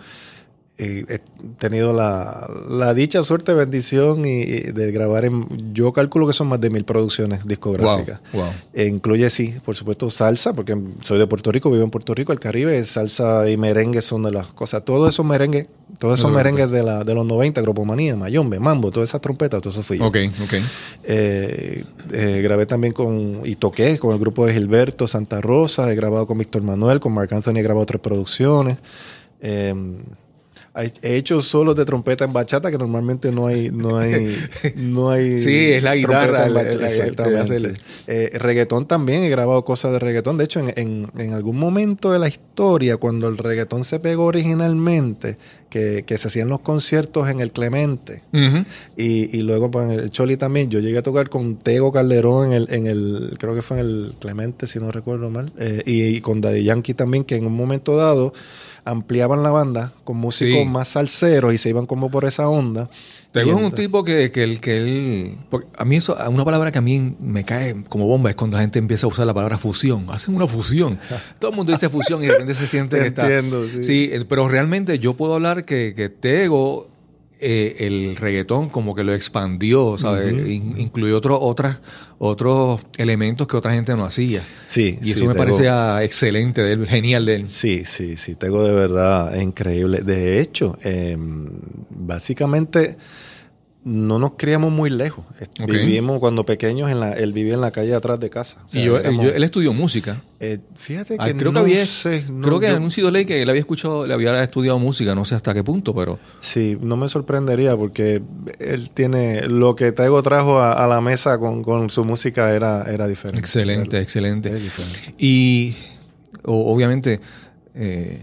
eh, 0.75 1.05
he 1.07 1.19
tenido 1.59 1.93
la, 1.93 2.49
la 2.67 2.95
dicha, 2.95 3.21
suerte, 3.21 3.53
bendición 3.53 4.25
y, 4.25 4.41
y 4.41 4.59
de 4.71 4.91
grabar 4.91 5.23
en, 5.23 5.45
yo 5.71 5.93
calculo 5.93 6.25
que 6.25 6.33
son 6.33 6.47
más 6.47 6.59
de 6.59 6.71
mil 6.71 6.83
producciones 6.83 7.45
discográficas. 7.45 8.21
Wow, 8.33 8.41
wow. 8.41 8.51
E 8.73 8.87
incluye, 8.87 9.29
sí, 9.29 9.53
por 9.63 9.75
supuesto, 9.75 10.09
salsa, 10.09 10.53
porque 10.53 10.75
soy 11.01 11.19
de 11.19 11.27
Puerto 11.27 11.51
Rico, 11.51 11.69
vivo 11.69 11.83
en 11.83 11.91
Puerto 11.91 12.15
Rico, 12.15 12.33
el 12.33 12.39
Caribe, 12.39 12.83
salsa 12.85 13.47
y 13.47 13.55
merengue 13.55 14.01
son 14.01 14.23
de 14.23 14.31
las 14.31 14.47
cosas. 14.47 14.83
Todos 14.83 15.13
esos 15.13 15.23
merengues, 15.23 15.67
todos 15.99 16.19
esos 16.19 16.31
merengues 16.31 16.71
de, 16.71 16.81
la, 16.81 17.03
de 17.03 17.13
los 17.13 17.25
90, 17.27 17.61
Gropomanía, 17.61 18.15
Mayombe, 18.15 18.59
Mambo, 18.59 18.89
todas 18.89 19.09
esas 19.09 19.21
trompetas, 19.21 19.61
todo 19.61 19.69
eso 19.69 19.83
fui 19.83 19.99
yo. 19.99 20.07
Ok, 20.07 20.17
ok. 20.43 20.53
Eh, 21.03 21.83
eh, 22.11 22.41
grabé 22.43 22.65
también 22.65 22.93
con, 22.93 23.41
y 23.45 23.55
toqué 23.55 23.99
con 23.99 24.11
el 24.11 24.19
grupo 24.19 24.47
de 24.47 24.53
Gilberto 24.53 25.07
Santa 25.07 25.39
Rosa, 25.39 25.91
he 25.91 25.95
grabado 25.95 26.25
con 26.25 26.39
Víctor 26.39 26.63
Manuel, 26.63 26.99
con 26.99 27.13
Marc 27.13 27.31
Anthony 27.31 27.57
he 27.57 27.61
grabado 27.63 27.85
tres 27.85 28.01
producciones. 28.01 28.77
He 30.75 30.91
he 31.03 31.15
hecho 31.17 31.41
solos 31.43 31.75
de 31.75 31.85
trompeta 31.85 32.25
en 32.25 32.33
bachata 32.33 32.71
que 32.71 32.77
normalmente 32.79 33.31
no 33.31 33.45
hay 33.45 33.69
no 33.69 33.97
hay 33.99 34.35
no 34.75 35.11
hay 35.11 35.37
Sí, 35.37 35.71
es 35.71 35.83
la 35.83 35.95
guitarra, 35.95 36.47
el- 36.47 36.57
el- 36.57 36.67
el- 36.67 36.83
exactamente 36.83 37.39
hacerle. 37.41 37.73
Eh, 38.07 38.31
reggaetón 38.33 38.87
también 38.87 39.23
he 39.23 39.29
grabado 39.29 39.63
cosas 39.63 39.91
de 39.91 39.99
reggaetón 39.99 40.37
de 40.37 40.45
hecho 40.45 40.59
en, 40.59 40.73
en- 40.75 41.11
en 41.17 41.33
algún 41.33 41.57
momento 41.57 42.11
de 42.11 42.17
la 42.19 42.27
historia 42.27 42.97
cuando 42.97 43.27
el 43.27 43.37
reggaetón 43.37 43.83
se 43.83 43.99
pegó 43.99 44.25
originalmente 44.25 45.37
que, 45.69 46.03
que 46.05 46.17
se 46.17 46.27
hacían 46.27 46.49
los 46.49 46.59
conciertos 46.59 47.29
en 47.29 47.39
el 47.39 47.51
Clemente 47.51 48.21
y, 48.97 49.35
y 49.37 49.41
luego 49.41 49.71
pues, 49.71 49.85
en 49.91 49.99
el 49.99 50.09
Choli 50.11 50.37
también. 50.37 50.69
Yo 50.69 50.79
llegué 50.79 50.99
a 50.99 51.03
tocar 51.03 51.29
con 51.29 51.55
Tego 51.57 51.91
Calderón 51.91 52.47
en 52.47 52.53
el, 52.53 52.67
en 52.73 52.85
el 52.87 53.35
creo 53.39 53.55
que 53.55 53.61
fue 53.63 53.79
en 53.79 53.85
el 53.85 54.13
Clemente, 54.19 54.67
si 54.67 54.79
no 54.79 54.91
recuerdo 54.91 55.29
mal. 55.31 55.51
eh, 55.57 55.81
y, 55.85 56.03
y 56.03 56.21
con 56.21 56.41
Daddy 56.41 56.63
Yankee 56.63 56.93
también, 56.93 57.23
que 57.23 57.35
en 57.35 57.45
un 57.47 57.55
momento 57.55 57.95
dado 57.97 58.33
ampliaban 58.85 59.43
la 59.43 59.49
banda 59.51 59.93
con 60.03 60.17
músicos 60.17 60.63
Sí. 60.63 60.65
más 60.65 60.87
salseros 60.89 61.53
y 61.53 61.57
se 61.57 61.69
iban 61.69 61.85
como 61.85 62.11
por 62.11 62.25
esa 62.25 62.49
onda. 62.49 62.89
Tego 63.31 63.51
es 63.51 63.55
un 63.65 63.71
tipo 63.71 64.03
que, 64.03 64.31
que 64.31 64.43
él, 64.43 64.59
que 64.59 64.77
él. 64.77 65.37
a 65.77 65.85
mí 65.85 65.95
eso, 65.95 66.15
una 66.29 66.45
palabra 66.45 66.71
que 66.71 66.77
a 66.77 66.81
mí 66.81 67.15
me 67.19 67.43
cae 67.43 67.83
como 67.89 68.05
bomba 68.05 68.29
es 68.29 68.35
cuando 68.35 68.57
la 68.57 68.61
gente 68.61 68.77
empieza 68.79 69.07
a 69.07 69.09
usar 69.09 69.25
la 69.25 69.33
palabra 69.33 69.57
fusión. 69.57 70.05
Hacen 70.09 70.35
una 70.35 70.47
fusión. 70.47 70.99
Todo 71.39 71.51
el 71.51 71.57
mundo 71.57 71.71
dice 71.71 71.89
fusión 71.89 72.21
y 72.23 72.27
de 72.27 72.33
repente 72.33 72.53
se 72.55 72.67
siente 72.67 72.99
que 72.99 73.07
está. 73.07 73.23
Entiendo, 73.23 73.65
sí. 73.67 74.09
eh, 74.11 74.23
pero 74.27 74.47
realmente 74.47 74.99
yo 74.99 75.15
puedo 75.15 75.33
hablar 75.33 75.65
que, 75.65 75.93
que 75.95 76.09
Tego, 76.09 76.89
eh, 77.43 77.75
el 77.87 78.15
reggaetón 78.15 78.69
como 78.69 78.95
que 78.95 79.03
lo 79.03 79.13
expandió, 79.13 79.97
¿sabes? 79.97 80.31
In- 80.31 80.75
incluyó 80.79 81.17
otro, 81.17 81.39
otras, 81.39 81.79
otros 82.17 82.81
elementos 82.97 83.47
que 83.47 83.57
otra 83.57 83.73
gente 83.73 83.95
no 83.95 84.05
hacía. 84.05 84.41
Sí, 84.65 84.97
Y 85.01 85.05
sí, 85.05 85.11
eso 85.11 85.25
me 85.25 85.33
Tego- 85.33 85.37
parecía 85.37 86.03
excelente 86.03 86.61
de 86.61 86.73
él, 86.73 86.87
genial 86.87 87.25
de 87.25 87.35
él. 87.35 87.49
Sí, 87.49 87.83
sí, 87.85 88.17
sí, 88.17 88.35
Tego 88.35 88.63
de 88.63 88.73
verdad 88.73 89.35
es 89.35 89.43
increíble. 89.43 89.99
De 90.01 90.39
hecho, 90.41 90.77
eh, 90.83 91.17
básicamente 91.89 92.97
no 93.85 94.17
nos 94.17 94.31
criamos 94.37 94.71
muy 94.71 94.89
lejos. 94.89 95.25
Vivimos 95.67 96.19
cuando 96.19 96.45
pequeños, 96.45 96.89
en 96.89 97.01
la, 97.01 97.11
él 97.13 97.33
vivía 97.33 97.55
en 97.55 97.61
la 97.61 97.71
calle 97.71 97.93
atrás 97.93 98.17
de 98.19 98.29
casa. 98.29 98.57
O 98.65 98.69
sea, 98.69 98.81
y 98.81 98.85
yo, 98.85 98.97
éramos- 98.97 99.25
yo- 99.25 99.31
él 99.33 99.43
estudió 99.43 99.73
música. 99.73 100.21
eh, 100.39 100.59
fíjate 100.75 101.17
que 101.17 101.23
Ah, 101.23 101.33
creo 101.37 101.51
que 101.51 101.59
había, 101.59 101.85
sé, 101.85 102.23
no, 102.29 102.47
creo 102.47 102.59
que 102.61 102.67
en 102.69 102.81
un 102.81 102.91
sitio 102.91 103.11
ley 103.11 103.25
que 103.25 103.41
él 103.41 103.49
había 103.49 103.59
escuchado, 103.59 104.05
le 104.07 104.13
había 104.13 104.41
estudiado 104.41 104.79
música, 104.79 105.13
no 105.15 105.25
sé 105.25 105.35
hasta 105.35 105.53
qué 105.53 105.63
punto, 105.63 105.93
pero 105.93 106.17
Sí, 106.39 106.77
no 106.81 106.95
me 106.97 107.09
sorprendería 107.09 107.75
porque 107.75 108.21
él 108.59 108.89
tiene 108.91 109.47
lo 109.49 109.75
que 109.75 109.91
Tego 109.91 110.23
trajo 110.23 110.59
a, 110.59 110.73
a 110.83 110.87
la 110.87 111.01
mesa 111.01 111.37
con, 111.37 111.61
con 111.61 111.89
su 111.89 112.05
música 112.05 112.53
era, 112.53 112.83
era 112.83 113.07
diferente. 113.07 113.39
excelente, 113.39 113.97
Era- 113.97 114.03
excelente. 114.03 114.53
diferente. 114.55 114.99
Y 115.17 115.75
o- 116.45 116.71
obviamente, 116.73 117.19
eh, 117.75 118.21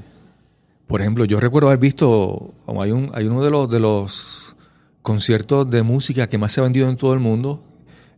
por 0.87 1.00
ejemplo, 1.02 1.25
yo 1.26 1.38
recuerdo 1.38 1.69
haber 1.69 1.79
visto, 1.81 2.52
hay, 2.67 2.90
un, 2.93 3.11
hay 3.14 3.26
uno 3.26 3.43
de 3.45 3.50
los, 3.50 3.69
de 3.71 3.79
los 3.81 4.40
conciertos 5.11 5.69
de 5.69 5.83
música 5.83 6.29
que 6.29 6.38
más 6.38 6.52
se 6.52 6.61
ha 6.61 6.62
vendido 6.62 6.88
en 6.88 6.97
todo 6.97 7.12
el 7.14 7.19
mundo, 7.21 7.61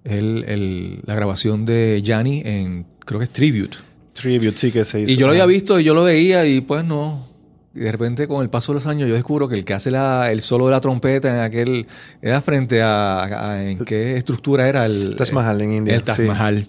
el, 0.04 0.44
el- 0.46 1.00
la 1.06 1.14
grabación 1.14 1.64
de 1.64 2.02
Yanni 2.04 2.42
en, 2.44 2.84
creo 3.06 3.18
que 3.18 3.24
es 3.24 3.30
Tribute. 3.32 3.78
Tribute, 4.12 4.58
sí 4.58 4.70
que 4.70 4.84
se 4.84 5.00
hizo. 5.00 5.10
Y 5.12 5.16
yo 5.16 5.26
lo 5.26 5.32
había 5.32 5.46
visto 5.46 5.80
y 5.80 5.84
yo 5.84 5.94
lo 5.94 6.04
veía 6.04 6.44
y 6.46 6.60
pues 6.60 6.84
no. 6.84 7.28
Y 7.74 7.80
de 7.80 7.90
repente 7.92 8.28
con 8.28 8.42
el 8.42 8.50
paso 8.50 8.72
de 8.72 8.80
los 8.80 8.86
años 8.86 9.08
yo 9.08 9.14
descubro 9.14 9.48
que 9.48 9.54
el 9.54 9.64
que 9.64 9.72
hace 9.72 9.90
la- 9.90 10.30
el 10.30 10.42
solo 10.42 10.66
de 10.66 10.72
la 10.72 10.80
trompeta 10.82 11.32
en 11.32 11.40
aquel 11.40 11.86
era 12.20 12.42
frente 12.42 12.82
a, 12.82 13.22
a- 13.52 13.64
en 13.64 13.78
qué 13.86 14.16
estructura 14.18 14.68
era 14.68 14.84
el 14.84 15.16
Taj 15.16 15.32
Mahal 15.32 15.62
en 15.62 15.72
India, 15.72 15.94
El 15.94 16.02
Taj 16.02 16.16
sí. 16.16 16.22
Mahal. 16.22 16.66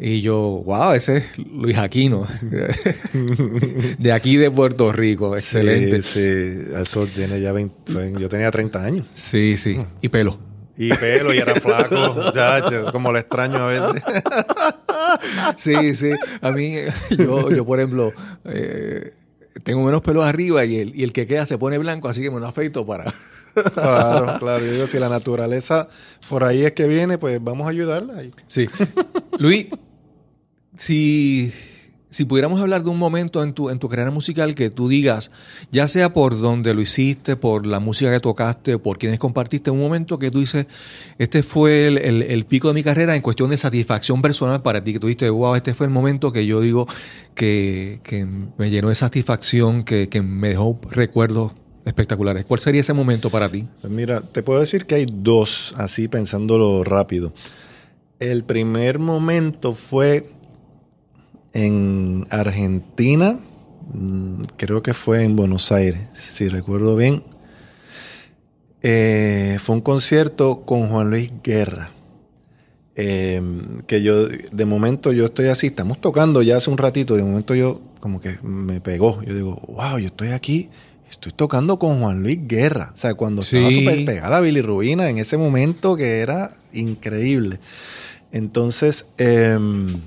Y 0.00 0.22
yo, 0.22 0.62
wow, 0.66 0.92
ese 0.92 1.18
es 1.18 1.24
Luis 1.38 1.78
Aquino. 1.78 2.26
de 3.98 4.12
aquí 4.12 4.36
de 4.36 4.50
Puerto 4.50 4.92
Rico, 4.92 5.36
excelente. 5.36 6.02
Sí, 6.02 6.20
sí, 6.20 6.62
eso 6.80 7.06
tiene 7.06 7.40
ya 7.40 7.52
20, 7.52 7.92
fue- 7.92 8.12
yo 8.18 8.28
tenía 8.28 8.50
30 8.50 8.84
años. 8.84 9.06
Sí, 9.14 9.56
sí. 9.56 9.78
Y 10.00 10.08
pelo. 10.08 10.38
Y 10.76 10.92
pelo, 10.94 11.32
y 11.32 11.38
era 11.38 11.54
flaco, 11.54 12.32
chacho, 12.34 12.90
como 12.90 13.12
lo 13.12 13.18
extraño 13.18 13.58
a 13.58 13.66
veces. 13.68 14.02
Sí, 15.56 15.94
sí. 15.94 16.10
A 16.40 16.50
mí, 16.50 16.74
yo, 17.16 17.50
yo 17.52 17.64
por 17.64 17.78
ejemplo, 17.78 18.12
eh, 18.44 19.12
tengo 19.64 19.82
menos 19.82 20.02
pelos 20.02 20.24
arriba 20.24 20.64
y 20.64 20.76
el, 20.76 20.94
y 20.94 21.02
el 21.02 21.12
que 21.12 21.26
queda 21.26 21.46
se 21.46 21.58
pone 21.58 21.78
blanco, 21.78 22.08
así 22.08 22.22
que 22.22 22.30
me 22.30 22.38
lo 22.38 22.46
afeito 22.46 22.86
para. 22.86 23.12
Claro, 23.72 24.36
claro. 24.40 24.64
Yo 24.64 24.72
digo, 24.72 24.86
si 24.88 24.98
la 24.98 25.08
naturaleza 25.08 25.86
por 26.28 26.42
ahí 26.42 26.64
es 26.64 26.72
que 26.72 26.88
viene, 26.88 27.18
pues 27.18 27.38
vamos 27.40 27.68
a 27.68 27.70
ayudarla. 27.70 28.20
Sí. 28.48 28.68
Luis, 29.38 29.68
si, 30.76 31.52
si 32.14 32.24
pudiéramos 32.24 32.60
hablar 32.60 32.84
de 32.84 32.90
un 32.90 32.98
momento 32.98 33.42
en 33.42 33.54
tu, 33.54 33.70
en 33.70 33.80
tu 33.80 33.88
carrera 33.88 34.12
musical 34.12 34.54
que 34.54 34.70
tú 34.70 34.88
digas, 34.88 35.32
ya 35.72 35.88
sea 35.88 36.12
por 36.12 36.38
donde 36.40 36.72
lo 36.72 36.80
hiciste, 36.80 37.34
por 37.34 37.66
la 37.66 37.80
música 37.80 38.12
que 38.12 38.20
tocaste, 38.20 38.78
por 38.78 38.98
quienes 38.98 39.18
compartiste, 39.18 39.72
un 39.72 39.80
momento 39.80 40.16
que 40.16 40.30
tú 40.30 40.38
dices, 40.38 40.66
este 41.18 41.42
fue 41.42 41.88
el, 41.88 41.98
el- 41.98 42.44
pico 42.44 42.68
de 42.68 42.74
mi 42.74 42.84
carrera 42.84 43.16
en 43.16 43.22
cuestión 43.22 43.50
de 43.50 43.58
satisfacción 43.58 44.22
personal 44.22 44.62
para 44.62 44.80
ti, 44.80 44.92
que 44.92 45.00
tú 45.00 45.08
wow, 45.32 45.56
este 45.56 45.74
fue 45.74 45.86
el 45.86 45.92
momento 45.92 46.30
que 46.30 46.46
yo 46.46 46.60
digo 46.60 46.86
que, 47.34 47.98
que 48.04 48.24
me 48.58 48.70
llenó 48.70 48.90
de 48.90 48.94
satisfacción, 48.94 49.82
que, 49.82 50.08
que 50.08 50.22
me 50.22 50.50
dejó 50.50 50.78
recuerdos 50.90 51.50
espectaculares. 51.84 52.44
¿Cuál 52.46 52.60
sería 52.60 52.82
ese 52.82 52.92
momento 52.92 53.28
para 53.28 53.48
ti? 53.48 53.66
Pues 53.80 53.92
mira, 53.92 54.20
te 54.20 54.44
puedo 54.44 54.60
decir 54.60 54.86
que 54.86 54.94
hay 54.94 55.06
dos, 55.10 55.74
así 55.76 56.06
pensándolo 56.06 56.84
rápido. 56.84 57.34
El 58.20 58.44
primer 58.44 59.00
momento 59.00 59.74
fue 59.74 60.30
en 61.54 62.26
Argentina, 62.30 63.38
mm, 63.92 64.42
creo 64.56 64.82
que 64.82 64.92
fue 64.92 65.24
en 65.24 65.36
Buenos 65.36 65.72
Aires, 65.72 66.02
si 66.12 66.48
recuerdo 66.48 66.96
bien. 66.96 67.22
Eh, 68.82 69.56
fue 69.62 69.76
un 69.76 69.80
concierto 69.80 70.66
con 70.66 70.88
Juan 70.88 71.08
Luis 71.08 71.32
Guerra. 71.42 71.90
Eh, 72.96 73.42
que 73.86 74.02
yo, 74.02 74.28
de 74.28 74.64
momento 74.66 75.12
yo 75.12 75.24
estoy 75.24 75.46
así, 75.46 75.68
estamos 75.68 76.00
tocando 76.00 76.42
ya 76.42 76.58
hace 76.58 76.70
un 76.70 76.78
ratito, 76.78 77.16
de 77.16 77.24
momento 77.24 77.54
yo 77.54 77.80
como 78.00 78.20
que 78.20 78.38
me 78.42 78.80
pegó. 78.80 79.22
Yo 79.22 79.34
digo, 79.34 79.62
wow, 79.68 79.98
yo 79.98 80.08
estoy 80.08 80.28
aquí, 80.28 80.68
estoy 81.10 81.32
tocando 81.32 81.78
con 81.78 82.00
Juan 82.00 82.22
Luis 82.22 82.40
Guerra. 82.46 82.92
O 82.94 82.96
sea, 82.96 83.14
cuando 83.14 83.42
estaba 83.42 83.70
súper 83.70 84.04
pegada 84.04 84.36
a 84.36 84.40
Billy 84.40 84.60
Rubina 84.60 85.08
en 85.08 85.18
ese 85.18 85.36
momento 85.36 85.96
que 85.96 86.18
era 86.18 86.56
increíble. 86.72 87.60
Entonces, 88.32 89.06
em, 89.16 90.00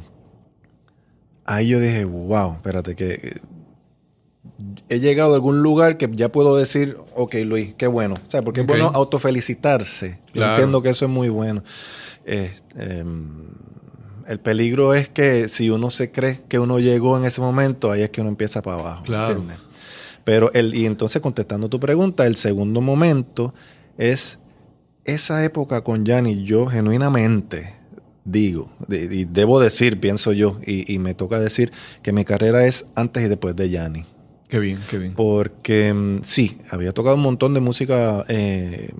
ahí 1.47 1.69
yo 1.69 1.79
dije, 1.79 2.05
wow, 2.05 2.53
espérate, 2.53 2.95
que 2.95 3.41
he 4.89 4.99
llegado 4.99 5.31
a 5.31 5.35
algún 5.35 5.63
lugar 5.63 5.97
que 5.97 6.09
ya 6.13 6.31
puedo 6.31 6.55
decir, 6.55 6.97
ok, 7.15 7.35
Luis, 7.45 7.73
qué 7.75 7.87
bueno. 7.87 8.15
O 8.15 8.29
sea, 8.29 8.43
porque 8.43 8.61
es 8.61 8.67
bueno 8.67 8.91
autofelicitarse. 8.93 10.19
Claro. 10.33 10.51
entiendo 10.53 10.81
que 10.81 10.89
eso 10.89 11.05
es 11.05 11.11
muy 11.11 11.29
bueno. 11.29 11.63
Eh, 12.25 12.53
em, 12.77 13.47
el 14.27 14.39
peligro 14.39 14.93
es 14.93 15.09
que 15.09 15.47
si 15.47 15.69
uno 15.69 15.89
se 15.89 16.11
cree 16.11 16.41
que 16.47 16.59
uno 16.59 16.79
llegó 16.79 17.17
en 17.17 17.25
ese 17.25 17.41
momento, 17.41 17.91
ahí 17.91 18.03
es 18.03 18.09
que 18.09 18.21
uno 18.21 18.29
empieza 18.29 18.61
para 18.61 18.79
abajo. 18.79 19.03
Claro. 19.05 19.31
¿entiendes? 19.31 19.57
Pero 20.23 20.51
el, 20.53 20.75
y 20.75 20.85
entonces 20.85 21.21
contestando 21.21 21.69
tu 21.69 21.79
pregunta, 21.79 22.27
el 22.27 22.35
segundo 22.35 22.81
momento 22.81 23.53
es 23.97 24.39
esa 25.05 25.43
época 25.45 25.81
con 25.85 26.03
Yanni, 26.03 26.43
yo 26.43 26.65
genuinamente 26.65 27.76
digo, 28.27 28.71
y 28.89 29.25
debo 29.25 29.59
decir, 29.59 29.99
pienso 29.99 30.33
yo, 30.33 30.59
y, 30.65 30.93
y 30.93 30.99
me 30.99 31.13
toca 31.13 31.39
decir 31.39 31.71
que 32.03 32.11
mi 32.11 32.25
carrera 32.25 32.65
es 32.65 32.85
antes 32.95 33.25
y 33.25 33.29
después 33.29 33.55
de 33.55 33.69
Yanni. 33.69 34.05
Qué 34.49 34.59
bien, 34.59 34.79
qué 34.89 34.97
bien. 34.97 35.13
Porque 35.13 35.93
mm, 35.93 36.19
sí, 36.23 36.57
había 36.69 36.93
tocado 36.93 37.15
un 37.15 37.21
montón 37.21 37.53
de 37.53 37.59
música, 37.59 38.25
eh, 38.27 38.91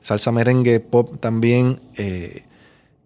salsa 0.00 0.32
merengue, 0.32 0.80
pop 0.80 1.18
también, 1.20 1.80
eh, 1.96 2.44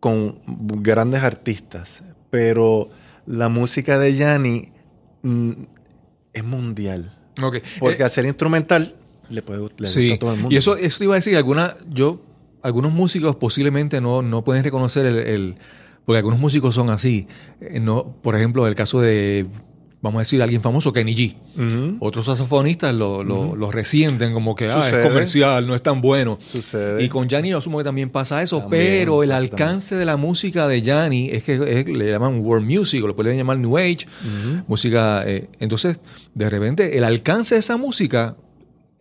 con 0.00 0.38
grandes 0.47 1.23
artistas. 1.23 2.02
Pero 2.31 2.90
la 3.26 3.49
música 3.49 3.99
de 3.99 4.14
Yanni 4.14 4.69
mm, 5.23 5.50
es 6.33 6.45
mundial. 6.45 7.14
Porque 7.38 7.62
Eh, 7.83 8.05
hacer 8.05 8.25
instrumental 8.25 8.95
le 9.28 9.43
puede 9.43 9.59
le 9.59 9.64
gusta 9.67 10.14
a 10.14 10.19
todo 10.19 10.33
el 10.33 10.37
mundo. 10.38 10.55
y 10.55 10.59
eso, 10.59 10.76
eso 10.76 10.99
te 10.99 11.05
iba 11.05 11.14
a 11.14 11.17
decir, 11.17 11.37
alguna, 11.37 11.76
yo, 11.90 12.21
algunos 12.62 12.92
músicos 12.92 13.36
posiblemente 13.36 14.00
no, 14.00 14.22
no 14.22 14.42
pueden 14.44 14.64
reconocer 14.64 15.06
el, 15.06 15.16
el- 15.18 15.54
porque 16.04 16.18
algunos 16.18 16.40
músicos 16.40 16.74
son 16.74 16.88
así. 16.90 17.26
Eh, 17.60 17.80
No, 17.80 18.14
por 18.22 18.34
ejemplo, 18.34 18.66
el 18.66 18.74
caso 18.74 19.00
de, 19.02 19.44
vamos 20.00 20.20
a 20.20 20.22
decir, 20.22 20.40
alguien 20.42 20.62
famoso, 20.62 20.90
Kenny 20.92 21.14
G. 21.14 21.36
Otros 22.00 22.24
saxofonistas 22.26 22.94
lo, 22.94 23.22
lo, 23.24 23.54
lo 23.56 23.70
resienten 23.70 24.32
como 24.32 24.54
que 24.54 24.66
ah, 24.70 24.78
es 25.02 25.08
comercial, 25.08 25.66
no 25.66 25.74
es 25.74 25.82
tan 25.82 26.00
bueno. 26.00 26.38
Sucede. 26.46 27.02
Y 27.04 27.08
con 27.10 27.28
Yanni 27.28 27.50
yo 27.50 27.58
asumo 27.58 27.76
que 27.78 27.84
también 27.84 28.08
pasa 28.08 28.42
eso, 28.42 28.60
También 28.60 28.82
pero 28.82 29.22
el 29.22 29.32
alcance 29.32 29.96
de 29.96 30.04
la 30.06 30.16
música 30.16 30.66
de 30.66 30.80
Yanni 30.80 31.28
es 31.30 31.42
que 31.42 31.54
es- 31.80 31.86
le 31.86 32.10
llaman 32.10 32.40
world 32.40 32.64
music, 32.66 33.04
o 33.04 33.06
lo 33.06 33.14
pueden 33.14 33.36
llamar 33.36 33.58
new 33.58 33.76
age, 33.76 34.06
música. 34.66 35.24
eh, 35.26 35.48
entonces, 35.60 36.00
de 36.34 36.48
repente, 36.50 36.96
el 36.96 37.04
alcance 37.04 37.54
de 37.54 37.58
esa 37.60 37.76
música 37.76 38.36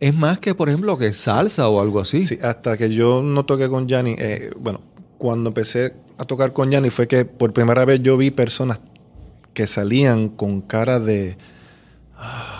es 0.00 0.14
más 0.14 0.38
que, 0.38 0.54
por 0.54 0.68
ejemplo, 0.68 0.96
que 0.96 1.12
salsa 1.12 1.68
o 1.68 1.80
algo 1.80 2.00
así. 2.00 2.22
Sí, 2.22 2.38
hasta 2.42 2.76
que 2.76 2.92
yo 2.92 3.22
no 3.22 3.44
toqué 3.44 3.68
con 3.68 3.88
Yanni, 3.88 4.14
eh, 4.18 4.50
bueno, 4.58 4.80
cuando 5.18 5.48
empecé 5.48 5.94
a 6.16 6.24
tocar 6.24 6.52
con 6.52 6.70
Yanni 6.70 6.90
fue 6.90 7.08
que 7.08 7.24
por 7.24 7.52
primera 7.52 7.84
vez 7.84 8.00
yo 8.02 8.16
vi 8.16 8.30
personas 8.30 8.80
que 9.54 9.66
salían 9.66 10.28
con 10.28 10.60
cara 10.60 11.00
de... 11.00 11.36
ah, 12.16 12.57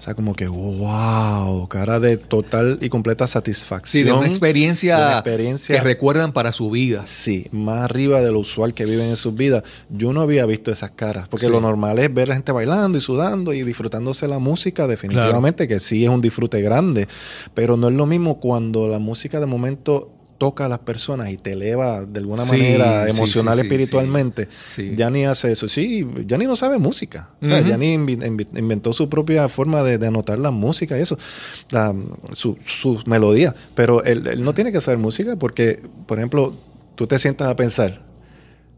o 0.00 0.02
sea, 0.02 0.14
como 0.14 0.34
que, 0.34 0.48
wow, 0.48 1.68
cara 1.68 2.00
de 2.00 2.16
total 2.16 2.78
y 2.80 2.88
completa 2.88 3.26
satisfacción. 3.26 4.00
Sí, 4.02 4.02
de 4.02 4.12
una 4.14 4.26
experiencia, 4.26 4.96
de 4.96 5.02
una 5.04 5.12
experiencia 5.18 5.76
que 5.76 5.82
recuerdan 5.82 6.32
para 6.32 6.52
su 6.52 6.70
vida. 6.70 7.02
Sí, 7.04 7.48
más 7.52 7.82
arriba 7.82 8.22
de 8.22 8.32
lo 8.32 8.38
usual 8.38 8.72
que 8.72 8.86
viven 8.86 9.08
en 9.08 9.16
sus 9.16 9.34
vidas. 9.34 9.62
Yo 9.90 10.14
no 10.14 10.22
había 10.22 10.46
visto 10.46 10.72
esas 10.72 10.92
caras, 10.92 11.28
porque 11.28 11.46
Sí. 11.46 11.52
lo 11.52 11.60
normal 11.60 11.98
es 11.98 12.12
ver 12.14 12.28
a 12.28 12.30
la 12.30 12.34
gente 12.36 12.50
bailando 12.50 12.96
y 12.96 13.02
sudando 13.02 13.52
y 13.52 13.62
disfrutándose 13.62 14.26
la 14.26 14.38
música, 14.38 14.86
definitivamente, 14.86 15.68
que 15.68 15.80
sí 15.80 16.02
es 16.04 16.08
un 16.10 16.22
disfrute 16.22 16.62
grande, 16.62 17.06
pero 17.52 17.76
no 17.76 17.88
es 17.88 17.94
lo 17.94 18.06
mismo 18.06 18.40
cuando 18.40 18.88
la 18.88 18.98
música 18.98 19.38
de 19.38 19.44
momento 19.44 20.12
toca 20.40 20.64
a 20.64 20.68
las 20.70 20.78
personas 20.78 21.28
y 21.28 21.36
te 21.36 21.52
eleva 21.52 22.06
de 22.06 22.18
alguna 22.18 22.44
Sí, 22.44 22.50
manera 22.52 23.06
emocional, 23.10 23.54
sí, 23.56 23.60
sí, 23.60 23.66
espiritualmente. 23.66 24.48
Yanni 24.96 25.26
hace 25.26 25.52
eso. 25.52 25.68
Sí, 25.68 26.06
Yanni 26.26 26.46
no 26.46 26.56
sabe 26.56 26.78
música. 26.78 27.28
O 27.42 27.46
sea, 27.46 27.60
invi- 28.16 28.58
inventó 28.58 28.94
su 28.94 29.10
propia 29.10 29.50
forma 29.50 29.82
de, 29.82 29.98
de 29.98 30.06
anotar 30.06 30.38
la 30.38 30.50
música 30.50 30.98
y 30.98 31.02
eso, 31.02 31.18
la- 31.70 31.94
su, 32.32 32.56
su 32.64 33.02
melodía. 33.04 33.54
Pero 33.74 34.02
él, 34.02 34.26
él 34.26 34.42
no 34.42 34.54
tiene 34.54 34.72
que 34.72 34.80
saber 34.80 34.98
música 34.98 35.36
porque, 35.36 35.82
por 36.06 36.16
ejemplo, 36.18 36.54
tú 36.94 37.06
te 37.06 37.18
sientas 37.18 37.46
a 37.48 37.54
pensar, 37.56 38.00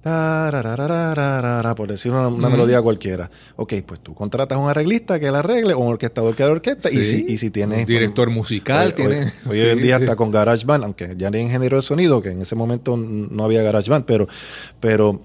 por 0.03 1.89
decir 1.89 2.13
una, 2.13 2.49
melodía 2.49 2.83
cualquiera. 2.83 3.31
Ok, 3.57 3.75
pues 3.87 4.01
tú 4.01 4.15
contratas 4.15 4.57
a 4.57 4.61
un 4.61 4.69
arreglista 4.69 5.19
que 5.21 5.31
la 5.31 5.39
arregle 5.41 5.75
o 5.75 5.79
un 5.79 5.93
orquestador 5.93 6.35
que 6.35 6.43
la 6.45 6.51
orquesta 6.51 6.91
y, 6.91 7.05
si, 7.05 7.25
y 7.29 7.39
si 7.39 7.51
tienes... 7.51 7.81
Un 7.81 7.87
director 7.87 8.29
musical, 8.31 8.89
Hoy, 8.89 8.93
tiene. 8.95 9.33
hoy- 9.49 9.61
hoy 9.61 9.69
en 9.71 9.81
día 9.83 9.99
sí. 9.99 10.05
está 10.05 10.17
con 10.17 10.31
GarageBand, 10.31 10.85
aunque 10.85 11.15
ya 11.17 11.31
ni 11.31 11.39
ingeniero 11.39 11.77
de 11.77 11.83
sonido, 11.83 12.21
que 12.21 12.31
en 12.31 12.43
ese 12.43 12.55
momento 12.57 12.97
no 12.97 13.45
había 13.45 13.63
GarageBand, 13.63 14.05
pero, 14.05 14.27
pero 14.81 15.21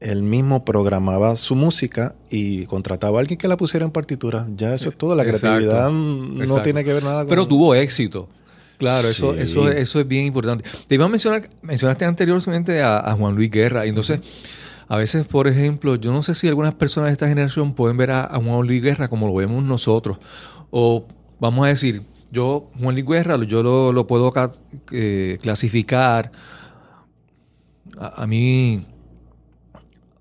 él 0.00 0.22
mismo 0.22 0.64
programaba 0.64 1.36
su 1.36 1.54
música 1.56 2.14
y 2.30 2.66
contrataba 2.66 3.18
a 3.18 3.20
alguien 3.20 3.38
que 3.38 3.48
la 3.48 3.56
pusiera 3.56 3.84
en 3.84 3.90
partitura. 3.90 4.46
Ya 4.56 4.74
eso 4.74 4.90
es 4.90 4.96
todo. 4.96 5.14
La 5.16 5.22
Exacto, 5.24 5.46
creatividad 5.56 5.90
mm, 5.90 6.36
no 6.36 6.42
exacto. 6.44 6.62
tiene 6.62 6.84
que 6.84 6.92
ver 6.92 7.02
nada 7.02 7.20
con... 7.20 7.28
Pero 7.30 7.48
tuvo 7.48 7.74
éxito. 7.74 8.28
Claro, 8.78 9.08
eso, 9.08 9.34
Sí. 9.34 9.40
eso, 9.40 9.68
eso 9.70 10.00
es 10.00 10.08
bien 10.08 10.26
importante. 10.26 10.64
Te 10.86 10.94
iba 10.94 11.04
a 11.04 11.08
mencionar, 11.08 11.48
mencionaste 11.62 12.04
anteriormente 12.04 12.82
a, 12.82 12.98
a 12.98 13.12
Juan 13.14 13.34
Luis 13.34 13.50
Guerra, 13.50 13.86
y 13.86 13.88
entonces, 13.88 14.20
a 14.88 14.96
veces, 14.98 15.26
por 15.26 15.48
ejemplo, 15.48 15.96
yo 15.96 16.12
no 16.12 16.22
sé 16.22 16.34
si 16.34 16.46
algunas 16.48 16.74
personas 16.74 17.08
de 17.08 17.12
esta 17.12 17.26
generación 17.28 17.74
pueden 17.74 17.96
ver 17.96 18.10
a, 18.12 18.24
a 18.24 18.36
Juan 18.42 18.66
Luis 18.66 18.82
Guerra 18.82 19.08
como 19.08 19.26
lo 19.26 19.34
vemos 19.34 19.64
nosotros. 19.64 20.18
O 20.70 21.06
vamos 21.40 21.64
a 21.64 21.68
decir, 21.68 22.02
yo, 22.30 22.70
Juan 22.80 22.94
Luis 22.94 23.06
Guerra, 23.06 23.36
yo 23.44 23.62
lo, 23.62 23.92
lo 23.92 24.06
puedo 24.06 24.32
eh, 24.92 25.38
clasificar. 25.40 26.30
A, 27.98 28.22
a 28.22 28.26
mí, 28.26 28.86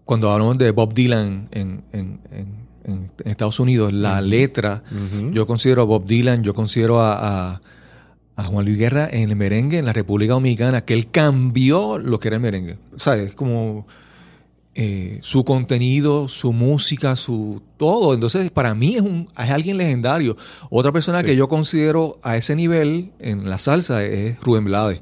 cuando 0.05 0.29
hablamos 0.31 0.57
de 0.57 0.71
Bob 0.71 0.93
Dylan 0.93 1.49
en, 1.51 1.83
en- 1.91 2.19
en- 2.31 2.65
en 2.87 3.09
Estados 3.25 3.59
Unidos, 3.59 3.91
la 3.91 4.21
letra 4.21 4.83
yo 5.31 5.47
considero 5.47 5.81
a 5.81 5.85
Bob 5.85 6.05
Dylan, 6.05 6.43
yo 6.43 6.53
considero 6.53 7.01
a, 7.01 7.53
a- 7.55 7.61
a 8.35 8.43
Juan 8.45 8.65
Luis 8.65 8.77
Guerra 8.77 9.07
en 9.11 9.29
el 9.29 9.35
merengue 9.35 9.77
en 9.77 9.85
la 9.85 9.93
República 9.93 10.33
Dominicana, 10.33 10.83
que 10.83 10.93
él 10.93 11.09
cambió 11.09 11.97
lo 11.97 12.19
que 12.19 12.27
era 12.29 12.35
el 12.37 12.41
merengue. 12.43 12.77
O 12.95 12.99
sea, 12.99 13.15
es 13.15 13.33
como... 13.33 13.87
eh, 14.77 15.19
su 15.21 15.45
contenido, 15.45 16.27
su 16.27 16.51
música, 16.51 17.15
su 17.15 17.61
todo. 17.77 18.13
Entonces, 18.13 18.51
para 18.51 18.75
mí 18.75 18.95
es, 18.95 19.01
un, 19.01 19.29
es 19.41 19.49
alguien 19.49 19.77
legendario. 19.77 20.35
Otra 20.69 20.91
persona 20.91 21.19
Sí. 21.19 21.29
que 21.29 21.35
yo 21.37 21.47
considero 21.47 22.19
a 22.23 22.35
ese 22.35 22.57
nivel 22.57 23.11
en 23.19 23.49
la 23.49 23.57
salsa 23.57 24.03
es 24.03 24.37
Rubén 24.41 24.65
Blades. 24.65 24.99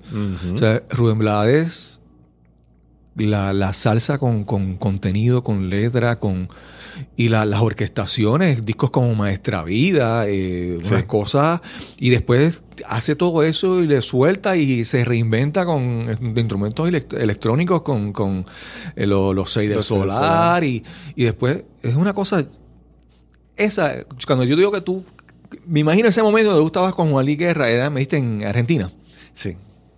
O 0.53 0.57
sea, 0.59 0.83
Rubén 0.91 1.17
Blades, 1.17 1.99
la, 3.15 3.51
la 3.51 3.73
salsa 3.73 4.19
con, 4.19 4.43
con 4.43 4.75
contenido, 4.77 5.43
con 5.43 5.69
letra, 5.71 6.19
con 6.19 6.49
y 7.15 7.29
la- 7.29 7.45
las 7.45 7.61
orquestaciones, 7.61 8.65
discos 8.65 8.89
como 8.91 9.13
Maestra 9.15 9.63
Vida, 9.63 10.25
eh, 10.27 10.77
Sí. 10.81 10.89
unas 10.91 11.05
cosas, 11.05 11.61
y 11.99 12.09
después 12.09 12.63
hace 12.87 13.15
todo 13.15 13.43
eso 13.43 13.81
y 13.81 13.87
le 13.87 14.01
suelta 14.01 14.55
y 14.55 14.83
se 14.85 15.05
reinventa 15.05 15.65
con 15.65 15.81
eh, 16.09 16.17
de 16.19 16.41
instrumentos 16.41 16.89
elect- 16.89 17.17
electrónicos, 17.19 17.81
con, 17.81 18.11
con 18.13 18.45
eh, 18.95 19.05
lo- 19.05 19.33
los 19.33 19.51
seis 19.51 19.69
del 19.69 19.77
Los 19.77 19.85
solar. 19.85 20.63
y, 20.63 20.83
y 21.15 21.23
después 21.23 21.63
es 21.81 21.95
una 21.95 22.13
cosa, 22.13 22.45
esa, 23.55 23.93
cuando 24.25 24.43
yo 24.45 24.55
digo 24.55 24.71
que 24.71 24.81
tú, 24.81 25.03
me 25.67 25.79
imagino 25.81 26.07
ese 26.07 26.23
momento 26.23 26.49
donde 26.49 26.63
tú 26.63 26.67
estabas 26.67 26.93
con 26.95 27.11
Juan 27.11 27.25
Luis 27.25 27.37
Guerra, 27.37 27.69
era, 27.69 27.89
me 27.89 27.99
diste 27.99 28.17
en 28.17 28.43
Argentina 28.43 28.91
Sí. 29.33 29.55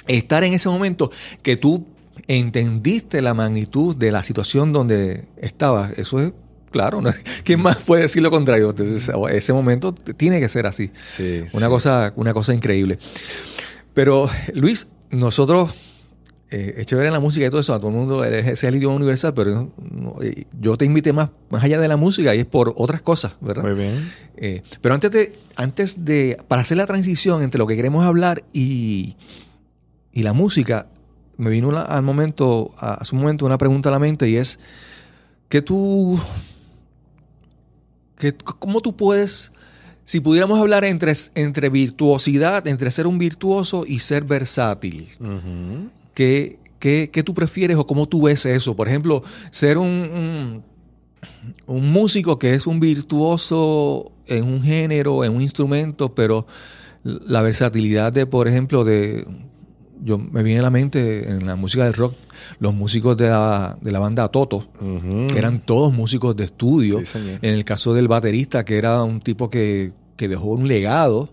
estar 0.08 0.44
en 0.44 0.54
ese 0.54 0.68
momento 0.70 1.12
que 1.42 1.56
tú 1.56 1.86
entendiste 2.28 3.22
la 3.22 3.34
magnitud 3.34 3.96
de 3.96 4.12
la 4.12 4.24
situación 4.24 4.74
donde 4.74 5.26
estabas, 5.38 5.98
eso 5.98 6.20
es 6.20 6.34
claro, 6.76 7.00
¿no? 7.00 7.10
¿quién 7.46 7.62
más 7.62 7.78
puede 7.78 8.02
decir 8.02 8.22
lo 8.22 8.30
contrario? 8.30 8.76
Ese 9.30 9.54
momento 9.54 9.94
tiene 9.94 10.42
que 10.42 10.50
ser 10.50 10.68
así. 10.68 10.92
Sí, 11.08 11.44
Una 11.54 11.68
sí. 11.68 11.70
cosa, 11.70 12.12
una 12.18 12.34
cosa 12.34 12.54
increíble. 12.54 13.00
Pero, 13.94 14.30
Luis, 14.54 14.90
nosotros, 15.10 15.74
eh, 16.52 16.74
es 16.80 16.86
chévere 16.86 17.08
en 17.08 17.14
la 17.14 17.22
música 17.22 17.46
y 17.46 17.50
todo 17.50 17.62
eso, 17.62 17.74
a 17.74 17.80
todo 17.80 17.92
el 17.92 17.96
mundo 17.96 18.26
ese 18.26 18.52
es 18.52 18.64
el 18.66 18.76
idioma 18.76 18.98
universal, 18.98 19.34
pero 19.34 19.72
no, 19.90 20.18
eh, 20.22 20.48
yo 20.60 20.76
te 20.78 20.84
invité 20.84 21.14
más, 21.14 21.30
más 21.50 21.64
allá 21.64 21.80
de 21.80 21.88
la 21.88 21.96
música 21.96 22.36
y 22.36 22.40
es 22.40 22.46
por 22.46 22.74
otras 22.76 23.02
cosas, 23.02 23.36
¿verdad? 23.40 23.64
Muy 23.64 23.74
bien. 23.74 24.12
Eh, 24.36 24.62
pero 24.82 24.96
antes 24.96 25.12
de, 25.12 25.40
antes 25.56 26.04
de, 26.04 26.38
para 26.50 26.64
hacer 26.64 26.76
la 26.76 26.86
transición 26.86 27.42
entre 27.42 27.58
lo 27.58 27.68
que 27.68 27.78
queremos 27.78 28.06
hablar 28.06 28.44
y, 28.52 29.16
y 30.12 30.24
la 30.24 30.34
música, 30.34 30.88
me 31.38 31.50
vino 31.50 31.70
al 31.78 32.04
momento, 32.04 32.74
a, 32.78 32.96
hace 32.96 33.16
un 33.16 33.22
momento, 33.22 33.46
una 33.46 33.58
pregunta 33.58 33.88
a 33.88 33.94
la 33.94 34.00
mente 34.00 34.28
y 34.28 34.36
es, 34.36 34.60
¿qué 35.48 35.62
tú, 35.62 36.20
qué- 38.18 38.34
cómo 38.34 38.82
tú 38.82 38.96
puedes, 38.96 39.52
si 40.04 40.20
pudiéramos 40.20 40.60
hablar 40.60 40.84
entre, 40.86 41.14
entre 41.36 41.70
virtuosidad, 41.70 42.68
entre 42.68 42.92
ser 42.92 43.08
un 43.08 43.18
virtuoso 43.18 43.86
y 43.88 44.00
ser 44.00 44.24
versátil. 44.24 45.08
¿qué, 46.14 46.60
qué, 46.80 47.10
qué 47.12 47.24
tú 47.24 47.34
prefieres 47.34 47.78
o 47.78 47.88
cómo 47.88 48.08
tú 48.08 48.24
ves 48.24 48.46
eso? 48.46 48.76
Por 48.76 48.88
ejemplo, 48.88 49.24
ser 49.52 49.78
un, 49.78 49.88
un, 49.88 50.64
un 51.68 51.92
músico 51.92 52.38
que 52.40 52.54
es 52.54 52.68
un 52.68 52.80
virtuoso 52.80 54.12
en 54.28 54.46
un 54.46 54.62
género, 54.64 55.24
en 55.24 55.34
un 55.36 55.42
instrumento, 55.42 56.14
pero 56.14 56.46
la 57.04 57.42
versatilidad 57.42 58.12
de, 58.14 58.26
por 58.26 58.48
ejemplo, 58.48 58.84
de... 58.84 59.26
Yo 60.04 60.18
me 60.18 60.44
viene 60.44 60.60
a 60.60 60.64
la 60.64 60.70
mente 60.70 61.30
en 61.30 61.46
la 61.46 61.56
música 61.56 61.86
del 61.86 61.94
rock, 61.94 62.16
los 62.60 62.74
músicos 62.74 63.16
de 63.18 63.30
la, 63.30 63.78
de 63.82 63.92
la 63.92 64.00
banda 64.00 64.28
Toto, 64.30 64.68
que 65.30 65.38
eran 65.38 65.60
todos 65.60 65.94
músicos 65.94 66.36
de 66.36 66.46
estudio. 66.46 67.02
Sí. 67.06 67.20
En 67.42 67.54
el 67.54 67.64
caso 67.66 67.94
del 67.94 68.08
baterista, 68.08 68.66
que 68.66 68.78
era 68.78 69.04
un 69.04 69.22
tipo 69.22 69.50
que, 69.50 69.92
que 70.18 70.28
dejó 70.28 70.46
un 70.48 70.68
legado. 70.68 71.30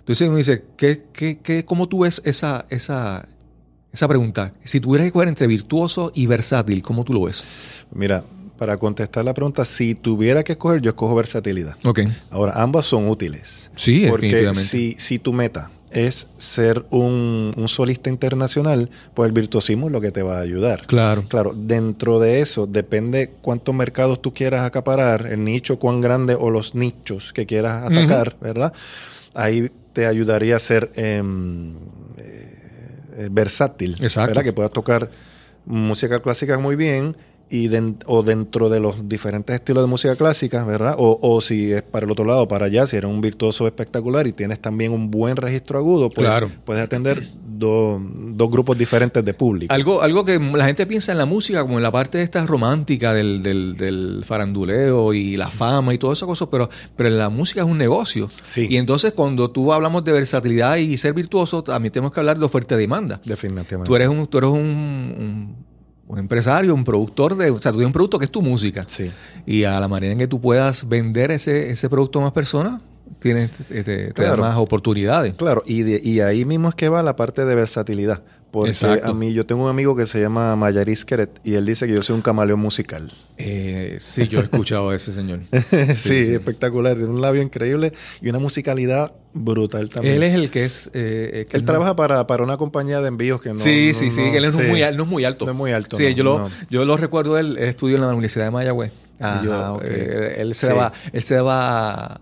Entonces 0.00 0.28
uno 0.28 0.36
dice, 0.36 0.64
¿qué, 0.76 1.04
qué, 1.12 1.38
qué, 1.38 1.64
¿cómo 1.64 1.88
tú 1.88 2.00
ves 2.00 2.20
esa, 2.26 2.66
esa, 2.68 3.26
esa 3.92 4.06
pregunta? 4.08 4.52
Si 4.64 4.80
tuvieras 4.80 5.04
que 5.04 5.08
escoger 5.08 5.28
entre 5.28 5.46
virtuoso 5.46 6.12
y 6.14 6.26
versátil, 6.26 6.82
¿cómo 6.82 7.04
tú 7.04 7.14
lo 7.14 7.22
ves? 7.22 7.42
Mira, 7.90 8.22
para 8.58 8.76
contestar 8.76 9.24
la 9.24 9.32
pregunta, 9.34 9.64
si 9.64 9.94
tuviera 9.94 10.44
que 10.44 10.52
escoger, 10.52 10.80
yo 10.82 10.90
escojo 10.90 11.14
versatilidad. 11.14 11.76
Ok. 11.84 12.00
Ahora, 12.30 12.52
ambas 12.62 12.84
son 12.84 13.08
útiles. 13.08 13.70
Sí, 13.76 14.06
Porque 14.08 14.26
definitivamente. 14.26 14.68
si, 14.68 14.94
si 14.98 15.18
tu 15.18 15.32
meta 15.32 15.70
es 15.94 16.26
ser 16.36 16.84
un, 16.90 17.54
un 17.56 17.68
solista 17.68 18.10
internacional, 18.10 18.90
pues 19.14 19.28
el 19.28 19.32
virtuosismo 19.32 19.86
es 19.86 19.92
lo 19.92 20.00
que 20.00 20.10
te 20.10 20.22
va 20.22 20.38
a 20.38 20.40
ayudar. 20.40 20.86
Claro. 20.86 21.24
Claro, 21.28 21.54
dentro 21.56 22.18
de 22.18 22.40
eso 22.40 22.66
depende 22.66 23.32
cuántos 23.40 23.74
mercados 23.74 24.20
tú 24.20 24.34
quieras 24.34 24.62
acaparar, 24.62 25.26
el 25.26 25.44
nicho 25.44 25.78
cuán 25.78 26.00
grande 26.00 26.34
o 26.34 26.50
los 26.50 26.74
nichos 26.74 27.32
que 27.32 27.46
quieras 27.46 27.84
atacar, 27.84 28.36
¿verdad? 28.40 28.72
Ahí 29.34 29.70
te 29.92 30.06
ayudaría 30.06 30.56
a 30.56 30.60
ser 30.60 30.90
em, 30.96 31.76
eh, 32.18 32.58
eh, 33.16 33.28
versátil, 33.30 33.96
Exacto. 34.00 34.30
¿verdad? 34.30 34.42
Que 34.42 34.52
puedas 34.52 34.72
tocar 34.72 35.10
música 35.64 36.20
clásica 36.20 36.58
muy 36.58 36.76
bien 36.76 37.16
y 37.54 37.70
o 38.06 38.22
dentro 38.22 38.68
de 38.68 38.80
los 38.80 39.08
diferentes 39.08 39.54
estilos 39.54 39.84
de 39.84 39.88
música 39.88 40.16
clásica, 40.16 40.64
¿verdad? 40.64 40.96
O, 40.98 41.18
o 41.22 41.40
si 41.40 41.72
es 41.72 41.82
para 41.82 42.04
el 42.06 42.12
otro 42.12 42.24
lado, 42.24 42.48
para 42.48 42.66
allá, 42.66 42.86
si 42.86 42.96
eres 42.96 43.10
un 43.10 43.20
virtuoso 43.20 43.66
espectacular 43.66 44.26
y 44.26 44.32
tienes 44.32 44.58
también 44.60 44.92
un 44.92 45.10
buen 45.10 45.36
registro 45.36 45.78
agudo, 45.78 46.10
pues 46.10 46.26
Claro. 46.26 46.50
puedes 46.64 46.82
atender 46.82 47.22
do- 47.46 48.00
dos 48.00 48.50
grupos 48.50 48.76
diferentes 48.76 49.24
de 49.24 49.34
público. 49.34 49.72
Algo, 49.72 50.02
algo 50.02 50.24
que 50.24 50.38
la 50.38 50.66
gente 50.66 50.86
piensa 50.86 51.12
en 51.12 51.18
la 51.18 51.26
música 51.26 51.62
como 51.62 51.76
en 51.78 51.82
la 51.82 51.92
parte 51.92 52.20
esta 52.22 52.44
romántica 52.46 53.14
del, 53.14 53.42
del, 53.42 53.76
del 53.76 54.24
faranduleo 54.26 55.12
y 55.14 55.36
la 55.36 55.48
fama 55.50 55.94
y 55.94 55.98
todas 55.98 56.18
esas 56.18 56.26
cosas, 56.26 56.48
pero, 56.50 56.68
pero 56.96 57.10
la 57.10 57.28
música 57.30 57.60
es 57.60 57.66
un 57.66 57.78
negocio. 57.78 58.28
Sí. 58.42 58.66
Y 58.70 58.76
entonces 58.76 59.12
cuando 59.12 59.50
tú 59.50 59.72
hablamos 59.72 60.04
de 60.04 60.12
versatilidad 60.12 60.76
y 60.76 60.96
ser 60.98 61.12
virtuoso, 61.14 61.62
también 61.62 61.92
tenemos 61.92 62.12
que 62.12 62.20
hablar 62.20 62.38
de 62.38 62.44
oferta 62.44 62.74
y 62.74 62.78
demanda. 62.78 63.20
Definitivamente. 63.24 63.86
Tú 63.88 63.96
eres 63.96 64.08
un, 64.08 64.26
tú 64.26 64.38
eres 64.38 64.50
un, 64.50 64.58
un- 64.58 65.63
un 66.06 66.18
empresario, 66.18 66.74
un 66.74 66.84
productor 66.84 67.36
de, 67.36 67.50
o 67.50 67.60
sea, 67.60 67.72
tú 67.72 67.78
tienes 67.78 67.88
un 67.88 67.92
producto 67.92 68.18
que 68.18 68.26
es 68.26 68.30
tu 68.30 68.42
música. 68.42 68.84
Sí. 68.86 69.10
Y 69.46 69.64
a 69.64 69.80
la 69.80 69.88
manera 69.88 70.12
en 70.12 70.18
que 70.18 70.28
tú 70.28 70.40
puedas 70.40 70.88
vender 70.88 71.30
ese, 71.30 71.70
ese 71.70 71.88
producto 71.88 72.18
a 72.20 72.22
más 72.22 72.32
personas, 72.32 72.82
tienes, 73.20 73.50
te, 73.52 73.64
te- 73.64 73.82
te 73.84 74.04
da 74.06 74.12
Claro. 74.12 74.42
más 74.42 74.56
oportunidades. 74.56 75.34
Claro, 75.34 75.62
y, 75.66 75.82
de- 75.82 76.00
y 76.02 76.20
ahí 76.20 76.44
mismo 76.44 76.68
es 76.68 76.74
que 76.74 76.88
va 76.88 77.02
la 77.02 77.16
parte 77.16 77.44
de 77.44 77.54
versatilidad. 77.54 78.22
Porque 78.50 78.70
Exacto. 78.70 79.08
a 79.10 79.14
mí, 79.14 79.32
yo 79.34 79.44
tengo 79.46 79.64
un 79.64 79.68
amigo 79.70 79.96
que 79.96 80.06
se 80.06 80.20
llama 80.20 80.54
Mayaris 80.54 81.04
Queret 81.04 81.40
y 81.42 81.54
él 81.54 81.66
dice 81.66 81.88
que 81.88 81.92
yo 81.94 82.02
soy 82.02 82.14
un 82.14 82.22
camaleón 82.22 82.60
musical. 82.60 83.10
Eh, 83.36 83.96
sí, 84.00 84.28
yo 84.28 84.38
he 84.38 84.42
escuchado 84.44 84.90
a 84.90 84.94
ese 84.94 85.12
señor. 85.12 85.40
sí, 85.88 86.24
sí. 86.24 86.34
espectacular. 86.34 86.96
Tiene 86.96 87.10
un 87.10 87.20
labio 87.20 87.42
increíble 87.42 87.92
y 88.22 88.28
una 88.28 88.38
musicalidad 88.38 89.10
brutal 89.32 89.88
también. 89.88 90.14
Él 90.14 90.22
es 90.22 90.34
el 90.36 90.50
que 90.50 90.64
es... 90.66 90.86
eh, 90.94 91.30
eh, 91.32 91.46
que 91.50 91.56
Él 91.56 91.64
no- 91.64 91.72
trabaja 91.72 91.96
para, 91.96 92.28
para 92.28 92.44
una 92.44 92.56
compañía 92.56 93.00
de 93.00 93.08
envíos 93.08 93.40
que 93.42 93.52
no. 93.52 93.58
sí, 93.58 93.88
no- 93.92 93.98
sí, 93.98 94.12
sí, 94.12 94.20
no- 94.20 94.26
él 94.36 94.52
sí. 94.52 94.60
es 94.60 94.68
muy, 94.68 94.80
no 94.82 95.02
es 95.02 95.08
muy 95.08 95.24
alto. 95.24 95.46
No 95.46 95.50
es 95.50 95.56
muy 95.58 95.72
alto, 95.72 95.96
Sí, 95.96 96.14
yo, 96.14 96.22
lo, 96.22 96.48
yo 96.70 96.84
lo 96.84 96.96
recuerdo, 96.96 97.36
él, 97.36 97.58
estudió 97.58 97.96
en 97.96 98.02
la 98.02 98.08
Universidad 98.10 98.44
de 98.44 98.50
Mayagüez. 98.52 98.92
Ajá, 99.18 99.42
yo, 99.44 99.74
ok. 99.74 99.82
eh, 99.84 100.34
él 100.38 100.54
se 100.54 100.68
daba... 100.68 100.92
Él 101.12 101.22
se 101.24 101.34
daba... 101.34 102.20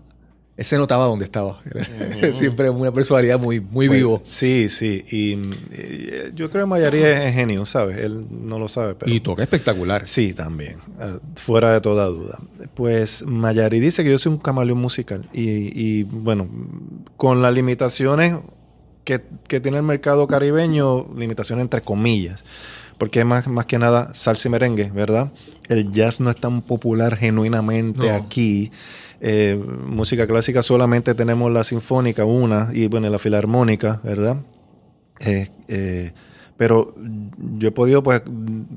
Él 0.55 0.65
se 0.65 0.77
notaba 0.77 1.05
donde 1.07 1.25
estaba. 1.25 1.59
Siempre 2.33 2.69
una 2.69 2.91
personalidad 2.91 3.39
muy, 3.39 3.59
muy 3.59 3.87
vivo. 3.87 4.21
Sí, 4.29 4.69
sí. 4.69 5.03
Y, 5.11 5.17
y, 5.17 5.39
eh, 5.71 6.31
yo 6.35 6.51
creo 6.51 6.65
que 6.65 6.69
Mayaris 6.69 7.03
es 7.03 7.33
genio, 7.33 7.65
¿sabes? 7.65 7.97
Él 7.97 8.27
no 8.29 8.59
lo 8.59 8.67
sabe, 8.67 8.93
pero. 8.93 9.11
Y 9.11 9.19
toca 9.19 9.41
espectacular. 9.41 10.07
Sí, 10.07 10.33
también, 10.33 10.75
eh, 11.01 11.17
fuera 11.37 11.73
de 11.73 11.81
toda 11.81 12.05
duda. 12.05 12.37
Pues 12.75 13.23
Mayari 13.25 13.79
dice 13.79 14.03
que 14.03 14.11
yo 14.11 14.19
soy 14.19 14.31
un 14.33 14.37
camaleón 14.37 14.79
musical 14.79 15.27
y, 15.33 15.41
y, 15.99 16.03
bueno, 16.03 16.47
con 17.17 17.41
las 17.41 17.53
limitaciones 17.53 18.35
que, 19.05 19.21
que 19.47 19.59
tiene 19.59 19.77
el 19.77 19.83
mercado 19.83 20.27
caribeño, 20.27 21.07
limitaciones 21.17 21.63
entre 21.63 21.81
comillas, 21.81 22.43
porque 22.99 23.21
es 23.21 23.25
más, 23.25 23.47
más 23.47 23.65
que 23.65 23.79
nada 23.79 24.13
salsa 24.13 24.47
y 24.47 24.51
merengue, 24.51 24.91
¿verdad? 24.91 25.31
El 25.67 25.89
jazz 25.91 26.19
no 26.19 26.29
es 26.29 26.37
tan 26.39 26.61
popular 26.61 27.17
genuinamente 27.17 28.07
No. 28.07 28.13
aquí. 28.15 28.71
Eh, 29.25 29.55
música 29.55 30.27
clásica 30.27 30.61
solamente 30.61 31.15
tenemos 31.15 31.49
la 31.49 31.63
sinfónica, 31.63 32.25
una, 32.25 32.71
y 32.73 32.87
bueno, 32.87 33.09
la 33.09 33.19
filarmónica, 33.19 34.01
¿verdad? 34.03 34.41
Eh, 35.21 35.47
eh, 35.69 36.11
pero 36.57 36.95
yo 37.57 37.67
he 37.69 37.71
podido, 37.71 38.03
pues, 38.03 38.21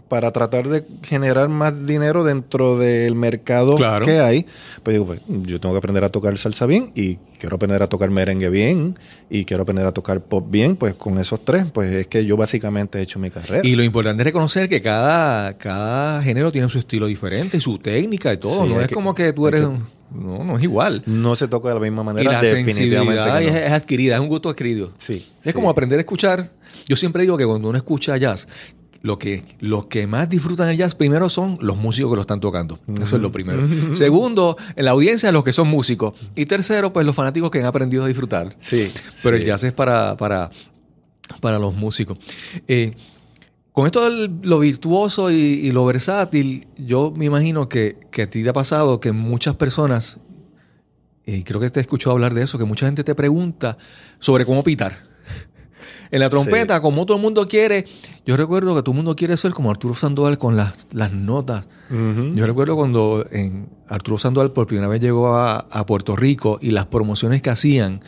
para 0.08 0.32
tratar 0.32 0.68
de 0.68 0.84
generar 1.02 1.48
más 1.48 1.86
dinero 1.86 2.24
dentro 2.24 2.78
del 2.78 3.14
mercado 3.14 3.76
Claro. 3.76 4.04
que 4.06 4.18
hay, 4.20 4.46
pues 4.82 4.94
digo, 4.94 5.06
pues, 5.06 5.20
yo 5.28 5.60
tengo 5.60 5.74
que 5.74 5.78
aprender 5.78 6.02
a 6.04 6.08
tocar 6.08 6.36
salsa 6.38 6.66
bien 6.66 6.92
y 6.94 7.16
quiero 7.38 7.56
aprender 7.56 7.82
a 7.82 7.88
tocar 7.88 8.10
merengue 8.10 8.48
bien 8.48 8.96
y 9.28 9.44
quiero 9.44 9.62
aprender 9.64 9.84
a 9.86 9.92
tocar 9.92 10.20
pop 10.22 10.46
bien, 10.50 10.76
pues 10.76 10.94
con 10.94 11.18
esos 11.18 11.44
tres, 11.44 11.66
pues 11.72 11.92
es 11.92 12.06
que 12.06 12.24
yo 12.24 12.36
básicamente 12.36 12.98
he 12.98 13.02
hecho 13.02 13.18
mi 13.18 13.30
carrera. 13.30 13.60
Y 13.66 13.76
lo 13.76 13.82
importante 13.84 14.22
es 14.22 14.24
reconocer 14.26 14.68
que 14.68 14.80
cada, 14.80 15.52
cada 15.58 16.22
género 16.22 16.50
tiene 16.50 16.68
su 16.68 16.78
estilo 16.78 17.06
diferente 17.06 17.58
y 17.58 17.60
su 17.60 17.78
técnica 17.78 18.32
y 18.32 18.38
todo. 18.38 18.64
Sí, 18.66 18.72
no 18.72 18.80
es 18.80 18.88
que- 18.88 18.94
como 18.94 19.14
que 19.14 19.32
tú 19.32 19.48
eres... 19.48 19.60
que- 19.62 19.96
no, 20.14 20.44
no 20.44 20.56
es 20.56 20.62
igual. 20.62 21.02
no 21.06 21.34
se 21.34 21.48
toca 21.48 21.68
de 21.70 21.74
la 21.74 21.80
misma 21.80 22.02
Y 22.02 22.04
manera, 22.04 22.32
la 22.32 22.40
definitivamente. 22.40 22.74
sensibilidad 23.22 23.52
no. 23.52 23.58
es, 23.58 23.66
es 23.66 23.72
adquirida, 23.72 24.14
es 24.14 24.20
un 24.20 24.28
gusto 24.28 24.48
adquirido. 24.48 24.92
Sí, 24.98 25.26
Es 25.40 25.46
sí. 25.48 25.52
como 25.52 25.68
aprender 25.68 25.98
a 25.98 26.02
escuchar. 26.02 26.50
Yo 26.88 26.96
siempre 26.96 27.22
digo 27.22 27.37
que 27.37 27.46
cuando 27.46 27.68
uno 27.68 27.79
escucha 27.79 28.16
jazz, 28.16 28.49
lo 29.03 29.18
que, 29.18 29.44
los 29.61 29.87
que 29.87 30.07
más 30.07 30.29
disfrutan 30.29 30.68
el 30.68 30.77
jazz 30.77 30.94
primero 30.94 31.29
son 31.29 31.59
los 31.61 31.77
músicos 31.77 32.11
que 32.11 32.16
lo 32.16 32.22
están 32.22 32.40
tocando. 32.40 32.79
Eso 33.01 33.16
es 33.16 33.22
lo 33.22 33.31
primero. 33.31 33.62
Segundo, 33.94 34.57
en 34.75 34.85
la 34.85 34.92
audiencia 34.92 35.31
los 35.33 35.44
que 35.44 35.53
son 35.53 35.68
músicos. 35.68 36.14
Y 36.35 36.46
tercero, 36.46 36.92
pues 36.92 37.07
los 37.07 37.14
fanáticos 37.14 37.51
que 37.51 37.61
han 37.61 37.66
aprendido 37.66 38.05
a 38.05 38.09
disfrutar. 38.09 38.57
Sí. 38.59 38.90
Pero 39.22 39.37
sí. 39.37 39.42
el 39.42 39.46
jazz 39.49 39.62
es 39.64 39.72
para, 39.72 40.16
para, 40.16 40.51
para 41.40 41.59
los 41.59 41.75
músicos. 41.75 42.18
Eh, 42.66 42.94
Con 43.72 43.87
esto 43.87 44.11
de 44.11 44.31
lo 44.42 44.59
virtuoso 44.61 45.31
y, 45.31 45.35
y 45.37 45.70
lo 45.70 45.85
versátil, 45.85 46.66
yo 46.79 47.12
me 47.14 47.27
imagino 47.27 47.68
que, 47.68 47.99
que 48.11 48.22
a 48.22 48.31
ti 48.31 48.42
te 48.42 48.49
ha 48.49 48.55
pasado 48.55 49.01
que 49.01 49.12
muchas 49.12 49.55
personas, 49.55 50.18
y 51.27 51.42
creo 51.42 51.61
que 51.61 51.68
te 51.68 51.79
he 51.79 51.83
escuchado 51.83 52.12
hablar 52.12 52.33
de 52.33 52.42
eso, 52.42 52.57
que 52.57 52.64
mucha 52.64 52.87
gente 52.87 53.05
te 53.05 53.14
pregunta 53.14 53.77
sobre 54.18 54.46
cómo 54.46 54.64
pitar. 54.64 55.05
En 56.10 56.20
la 56.20 56.30
trompeta, 56.30 56.76
Sí. 56.76 56.80
como 56.82 57.04
todo 57.06 57.16
el 57.16 57.22
mundo 57.22 57.46
quiere, 57.48 57.84
yo 58.24 58.36
recuerdo 58.36 58.74
que 58.74 58.82
todo 58.82 58.92
el 58.92 58.96
mundo 58.96 59.16
quiere 59.16 59.36
ser 59.36 59.52
como 59.52 59.70
Arturo 59.70 59.94
Sandoval 59.94 60.38
con 60.38 60.56
las, 60.56 60.86
las 60.92 61.12
notas. 61.12 61.66
Yo 61.88 62.46
recuerdo 62.46 62.74
cuando 62.74 63.26
en 63.30 63.68
Arturo 63.88 64.18
Sandoval 64.18 64.50
por 64.52 64.66
primera 64.66 64.88
vez 64.88 65.00
llegó 65.00 65.34
a, 65.36 65.58
a 65.70 65.86
Puerto 65.86 66.16
Rico 66.16 66.58
y 66.60 66.70
las 66.70 66.86
promociones 66.86 67.42
que 67.42 67.50
hacían, 67.50 68.00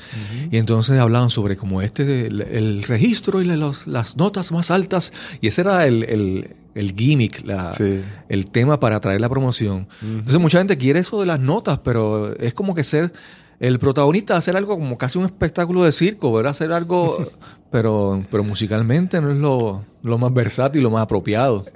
y 0.50 0.56
entonces 0.56 0.98
hablaban 0.98 1.30
sobre 1.30 1.56
como 1.56 1.80
este, 1.82 2.26
el, 2.26 2.40
el 2.42 2.82
registro 2.82 3.40
y 3.40 3.44
la- 3.44 3.56
los- 3.56 3.86
las 3.86 4.16
notas 4.16 4.50
más 4.50 4.70
altas, 4.72 5.12
y 5.40 5.46
ese 5.46 5.60
era 5.60 5.86
el, 5.86 6.02
el- 6.04 6.56
el 6.74 6.92
gimmick, 6.92 7.44
la- 7.44 7.72
Sí. 7.72 8.00
el 8.28 8.46
tema 8.48 8.80
para 8.80 8.96
atraer 8.96 9.20
la 9.20 9.28
promoción. 9.28 9.86
Entonces 10.02 10.40
mucha 10.40 10.58
gente 10.58 10.76
quiere 10.76 10.98
eso 11.00 11.20
de 11.20 11.26
las 11.26 11.38
notas, 11.40 11.78
pero 11.84 12.34
es 12.36 12.54
como 12.54 12.74
que 12.74 12.82
ser 12.84 13.12
el 13.60 13.78
protagonista, 13.80 14.36
hacer 14.36 14.56
algo 14.56 14.78
como 14.78 14.96
casi 14.98 15.18
un 15.18 15.24
espectáculo 15.24 15.82
de 15.82 15.90
circo, 15.92 16.32
¿verdad? 16.32 16.50
Hacer 16.52 16.72
algo, 16.72 17.28
pero, 17.70 18.24
pero 18.30 18.44
musicalmente 18.44 19.20
no 19.20 19.30
es 19.30 19.36
lo, 19.36 19.84
lo 20.02 20.18
más 20.18 20.32
versátil, 20.32 20.82
lo 20.82 20.90
más 20.90 21.02
apropiado. 21.02 21.66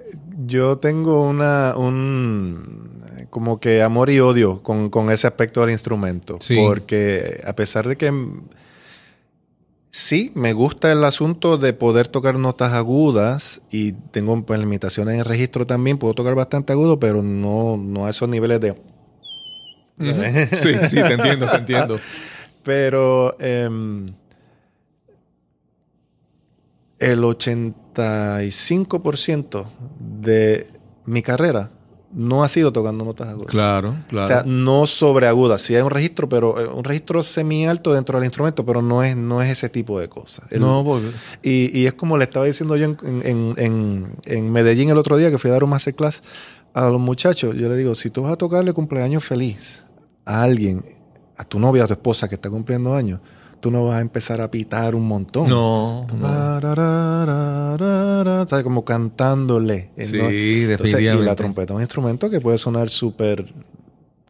Yo 0.47 0.79
tengo 0.79 1.29
una 1.29 1.75
un 1.77 2.93
como 3.31 3.61
que 3.61 3.83
amor 3.83 4.11
y 4.11 4.21
odio 4.21 4.63
con, 4.63 4.91
con 4.91 5.11
ese 5.11 5.27
aspecto 5.27 5.63
del 5.63 5.71
instrumento. 5.71 6.37
Sí. 6.41 6.57
Porque 6.57 7.41
a 7.47 7.55
pesar 7.55 7.89
de 7.89 7.97
que 7.97 8.13
sí, 9.91 10.33
me 10.35 10.53
gusta 10.53 10.93
el 10.93 11.03
asunto 11.05 11.57
de 11.57 11.73
poder 11.73 12.09
tocar 12.09 12.39
notas 12.39 12.73
agudas 12.73 13.63
y 13.71 13.93
tengo 13.93 14.45
pues, 14.45 14.61
limitaciones 14.61 15.15
en 15.15 15.21
el 15.21 15.25
registro 15.25 15.67
también, 15.67 15.97
puedo 15.99 16.15
tocar 16.15 16.35
bastante 16.35 16.73
agudo, 16.73 17.01
pero 17.01 17.23
no, 17.23 17.77
no 17.79 18.07
a 18.07 18.11
esos 18.11 18.29
niveles 18.29 18.61
de... 18.61 18.75
Sí, 20.53 20.75
sí, 20.91 20.97
te 20.97 21.15
entiendo, 21.15 21.47
te 21.49 21.57
entiendo. 21.57 22.01
Pero 22.65 23.37
em, 23.41 24.15
el 27.03 27.23
85% 27.23 29.67
de 30.21 30.71
mi 31.07 31.23
carrera 31.23 31.71
no 32.15 32.45
ha 32.45 32.49
sido 32.49 32.75
tocando 32.75 33.07
notas 33.07 33.29
agudas. 33.29 33.49
Claro, 33.51 33.97
claro. 34.09 34.25
O 34.25 34.29
sea, 34.29 34.43
no 34.45 34.87
sobre 34.87 35.27
agudas. 35.29 35.63
Sí 35.63 35.75
hay 35.75 35.81
un 35.81 35.89
registro, 35.91 36.29
pero 36.29 36.61
eh, 36.61 36.69
un 36.69 36.85
registro 36.85 37.23
semi 37.23 37.67
alto 37.67 37.95
dentro 37.95 38.19
del 38.19 38.27
instrumento, 38.27 38.67
pero 38.67 38.83
no 38.83 39.03
es, 39.03 39.17
no 39.17 39.41
es 39.41 39.49
ese 39.51 39.71
tipo 39.71 39.99
de 39.99 40.11
cosas. 40.11 40.53
El- 40.53 40.61
no, 40.61 40.85
porque- 40.85 41.09
y, 41.43 41.71
y 41.81 41.87
es 41.87 41.95
como 41.95 42.19
le 42.19 42.25
estaba 42.25 42.45
diciendo 42.45 42.77
yo 42.77 42.85
en, 42.85 42.99
en- 43.03 43.55
en- 43.57 44.13
en 44.27 44.53
Medellín 44.53 44.91
el 44.91 44.99
otro 44.99 45.17
día 45.17 45.31
que 45.31 45.39
fui 45.39 45.49
a 45.49 45.55
dar 45.55 45.65
un 45.65 45.71
masterclass 45.71 46.23
a 46.75 46.91
los 46.91 47.01
muchachos. 47.01 47.57
Yo 47.57 47.71
le 47.71 47.77
digo, 47.77 47.95
si 47.95 48.11
tú 48.11 48.21
vas 48.23 48.35
a 48.35 48.37
tocarle 48.37 48.75
cumpleaños 48.75 49.25
feliz 49.25 49.83
a 50.27 50.43
alguien, 50.43 50.85
a 51.39 51.45
tu 51.45 51.59
novia, 51.59 51.85
a 51.85 51.87
tu 51.87 51.95
esposa 51.95 52.29
que 52.29 52.35
está 52.35 52.51
cumpliendo 52.51 52.95
años, 52.95 53.21
tú 53.63 53.71
no 53.71 53.87
vas 53.87 53.99
a 53.99 54.01
empezar 54.01 54.41
a 54.41 54.51
pitar 54.51 54.97
un 54.97 55.07
montón. 55.07 55.49
no, 55.49 56.05
no. 56.13 56.61
Como 58.65 58.85
cantándole. 58.85 59.91
eh, 59.97 60.05
Sí, 60.05 60.17
¿no? 60.17 60.25
Entonces, 60.25 60.69
definitivamente. 60.69 61.23
y 61.23 61.27
la 61.27 61.37
trompeta 61.37 61.73
es 61.73 61.77
un 61.77 61.83
instrumento 61.83 62.29
que 62.29 62.41
puede 62.41 62.59
sonar 62.59 62.91
súper 62.91 63.55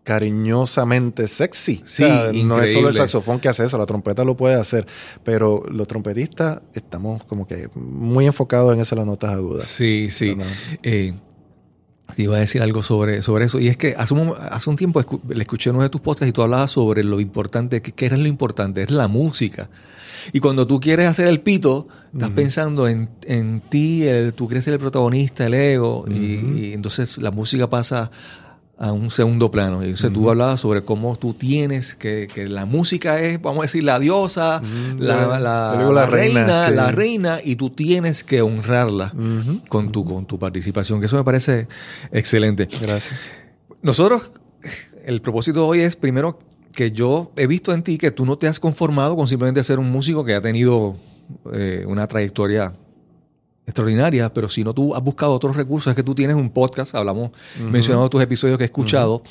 cariñosamente 0.04 1.28
sexy. 1.28 1.82
Sí, 1.84 2.02
O 2.02 2.06
sea, 2.06 2.32
no 2.32 2.60
es 2.60 2.72
solo 2.72 2.88
el 2.88 2.94
saxofón 2.94 3.38
que 3.40 3.48
hace 3.48 3.64
eso, 3.64 3.78
la 3.78 3.86
trompeta 3.86 4.24
lo 4.24 4.36
puede 4.36 4.54
hacer. 4.54 4.86
Pero 5.24 5.64
los 5.70 5.88
trompetistas 5.88 6.60
estamos 6.74 7.24
como 7.24 7.46
que 7.46 7.68
muy 7.74 8.26
enfocados 8.26 8.74
en 8.74 8.80
eso, 8.80 8.94
las 8.96 9.06
notas 9.06 9.32
agudas. 9.32 9.64
Sí, 9.64 10.08
sí. 10.10 10.34
¿no? 10.36 10.44
Eh, 10.82 11.14
iba 12.16 12.36
a 12.36 12.40
decir 12.40 12.62
algo 12.62 12.82
sobre, 12.82 13.22
sobre 13.22 13.46
eso. 13.46 13.58
Y 13.60 13.68
es 13.68 13.76
que 13.76 13.94
hace 13.96 14.14
un, 14.14 14.32
hace 14.38 14.68
un 14.70 14.76
tiempo 14.76 15.00
escu- 15.00 15.20
le 15.28 15.42
escuché 15.42 15.70
uno 15.70 15.82
de 15.82 15.88
tus 15.88 16.00
podcasts 16.00 16.28
y 16.28 16.32
tú 16.32 16.42
hablabas 16.42 16.70
sobre 16.72 17.02
lo 17.04 17.20
importante. 17.20 17.80
que 17.82 17.92
¿Qué 17.92 18.06
era 18.06 18.16
lo 18.16 18.26
importante? 18.28 18.82
Es 18.82 18.90
la 18.90 19.08
música. 19.08 19.68
Y 20.32 20.38
cuando 20.40 20.66
tú 20.68 20.78
quieres 20.78 21.06
hacer 21.06 21.26
el 21.26 21.40
pito, 21.40 21.88
estás 22.14 22.30
pensando 22.30 22.86
en, 22.86 23.08
en 23.26 23.60
ti, 23.68 24.04
el- 24.04 24.34
tú 24.34 24.46
quieres 24.46 24.64
ser 24.64 24.74
el 24.74 24.80
protagonista, 24.80 25.46
el 25.46 25.54
ego. 25.54 26.04
y, 26.08 26.72
entonces 26.74 27.18
la 27.18 27.30
música 27.32 27.68
pasa 27.68 28.10
a 28.82 28.90
un 28.90 29.12
segundo 29.12 29.48
plano. 29.48 29.80
Y 29.82 29.90
entonces 29.90 30.12
tú 30.12 30.28
hablabas 30.28 30.58
sobre 30.58 30.82
cómo 30.82 31.14
tú 31.14 31.34
tienes 31.34 31.94
que, 31.94 32.26
que 32.34 32.48
la 32.48 32.66
música 32.66 33.20
es, 33.20 33.40
vamos 33.40 33.60
a 33.60 33.62
decir, 33.62 33.84
la 33.84 34.00
diosa, 34.00 34.60
la, 34.98 35.38
la- 35.38 36.06
reina, 36.06 36.06
reina, 36.06 36.68
sí. 36.68 36.74
la 36.74 36.90
reina, 36.90 37.38
y 37.44 37.54
tú 37.54 37.70
tienes 37.70 38.24
que 38.24 38.42
honrarla 38.42 39.14
con 39.68 39.92
tu, 39.92 40.04
con 40.04 40.26
tu 40.26 40.36
participación, 40.36 40.98
que 40.98 41.06
eso 41.06 41.16
me 41.16 41.22
parece 41.22 41.68
excelente. 42.10 42.68
Gracias. 42.80 43.14
Nosotros, 43.82 44.32
el 45.04 45.20
propósito 45.22 45.60
de 45.60 45.66
hoy 45.66 45.80
es 45.82 45.94
primero 45.94 46.40
que 46.72 46.90
yo 46.90 47.30
he 47.36 47.46
visto 47.46 47.72
en 47.72 47.84
ti 47.84 47.98
que 47.98 48.10
tú 48.10 48.26
no 48.26 48.36
te 48.36 48.48
has 48.48 48.58
conformado 48.58 49.14
con 49.14 49.28
simplemente 49.28 49.62
ser 49.62 49.78
un 49.78 49.92
músico 49.92 50.24
que 50.24 50.34
ha 50.34 50.40
tenido 50.42 50.96
eh, 51.52 51.84
una 51.86 52.08
trayectoria 52.08 52.72
extraordinaria, 53.66 54.32
pero 54.32 54.48
si 54.48 54.64
no 54.64 54.74
tú 54.74 54.94
has 54.94 55.02
buscado 55.02 55.32
otros 55.32 55.56
recursos, 55.56 55.90
es 55.90 55.96
que 55.96 56.02
tú 56.02 56.14
tienes 56.14 56.36
un 56.36 56.50
podcast, 56.50 56.94
hablamos, 56.94 57.30
Ujú. 57.60 57.70
mencionado 57.70 58.08
tus 58.10 58.22
episodios 58.22 58.58
que 58.58 58.64
he 58.64 58.66
escuchado, 58.66 59.22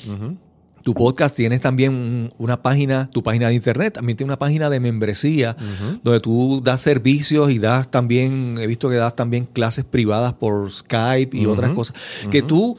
tu 0.82 0.94
podcast 0.94 1.36
tienes 1.36 1.60
también 1.60 1.92
un- 1.92 2.32
una 2.38 2.60
página, 2.60 3.08
tu 3.10 3.22
página 3.22 3.48
de 3.48 3.54
internet, 3.54 3.94
también 3.94 4.16
tiene 4.16 4.30
una 4.30 4.38
página 4.38 4.68
de 4.68 4.80
membresía 4.80 5.56
donde 6.02 6.18
tú 6.20 6.60
das 6.64 6.80
servicios 6.80 7.50
y 7.52 7.58
das 7.60 7.88
también, 7.90 8.56
he 8.58 8.66
visto 8.66 8.88
que 8.88 8.96
das 8.96 9.14
también 9.14 9.44
clases 9.46 9.84
privadas 9.84 10.32
por 10.32 10.70
Skype 10.72 11.36
y 11.36 11.46
otras 11.46 11.70
cosas, 11.70 11.94
que 12.30 12.42
tú 12.42 12.76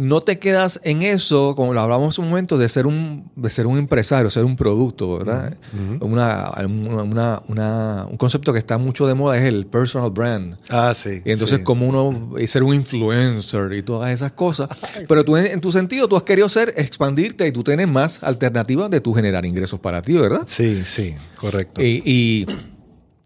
no 0.00 0.20
te 0.20 0.38
quedas 0.38 0.80
en 0.84 1.02
eso, 1.02 1.56
como 1.56 1.74
lo 1.74 1.80
hablamos 1.80 2.14
hace 2.14 2.20
un 2.20 2.28
momento, 2.28 2.56
de 2.56 2.68
ser 2.68 2.86
un, 2.86 3.30
de 3.34 3.50
ser 3.50 3.66
un 3.66 3.78
empresario, 3.78 4.30
ser 4.30 4.44
un 4.44 4.54
producto, 4.54 5.18
¿verdad? 5.18 5.56
Una, 6.00 6.52
una- 6.64 7.02
una- 7.02 7.42
una- 7.48 8.06
un 8.08 8.16
concepto 8.16 8.52
que 8.52 8.60
está 8.60 8.78
mucho 8.78 9.08
de 9.08 9.14
moda 9.14 9.36
es 9.36 9.42
el 9.42 9.66
personal 9.66 10.10
brand. 10.12 10.56
Ah, 10.70 10.94
sí. 10.94 11.20
Y 11.24 11.32
entonces, 11.32 11.58
sí. 11.58 11.64
como 11.64 11.88
uno 11.88 12.38
y 12.38 12.46
ser 12.46 12.62
un 12.62 12.74
influencer 12.74 13.72
y 13.72 13.82
todas 13.82 14.12
esas 14.14 14.30
cosas. 14.32 14.68
Pero 15.08 15.24
tú, 15.24 15.36
en, 15.36 15.46
en 15.46 15.60
tu 15.60 15.72
sentido, 15.72 16.06
tú 16.06 16.16
has 16.16 16.22
querido 16.22 16.48
ser, 16.48 16.72
expandirte 16.76 17.46
y 17.48 17.50
tú 17.50 17.64
tienes 17.64 17.88
más 17.88 18.22
alternativas 18.22 18.88
de 18.90 19.00
tú 19.00 19.12
generar 19.14 19.44
ingresos 19.44 19.80
para 19.80 20.00
ti, 20.00 20.12
¿verdad? 20.12 20.42
Sí, 20.46 20.82
sí, 20.84 21.16
correcto. 21.40 21.82
Y, 21.82 22.02
y 22.06 22.46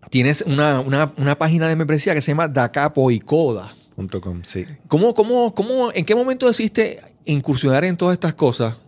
tienes 0.09 0.43
una, 0.47 0.81
una- 0.81 1.13
una 1.19 1.37
página 1.37 1.69
de 1.69 1.77
membresía 1.77 2.15
que 2.15 2.23
se 2.23 2.31
llama 2.33 2.49
Dacapo 2.49 3.11
y 3.11 3.21
Coda. 3.21 3.75
Com, 4.21 4.43
sí. 4.43 4.67
¿Cómo, 4.89 5.15
cómo, 5.15 5.55
cómo, 5.55 5.93
¿En 5.93 6.05
qué 6.05 6.15
momento 6.15 6.47
decidiste 6.47 7.01
incursionar 7.27 7.85
en 7.85 7.97
todas 7.97 8.15
estas 8.15 8.35
cosas? 8.35 8.79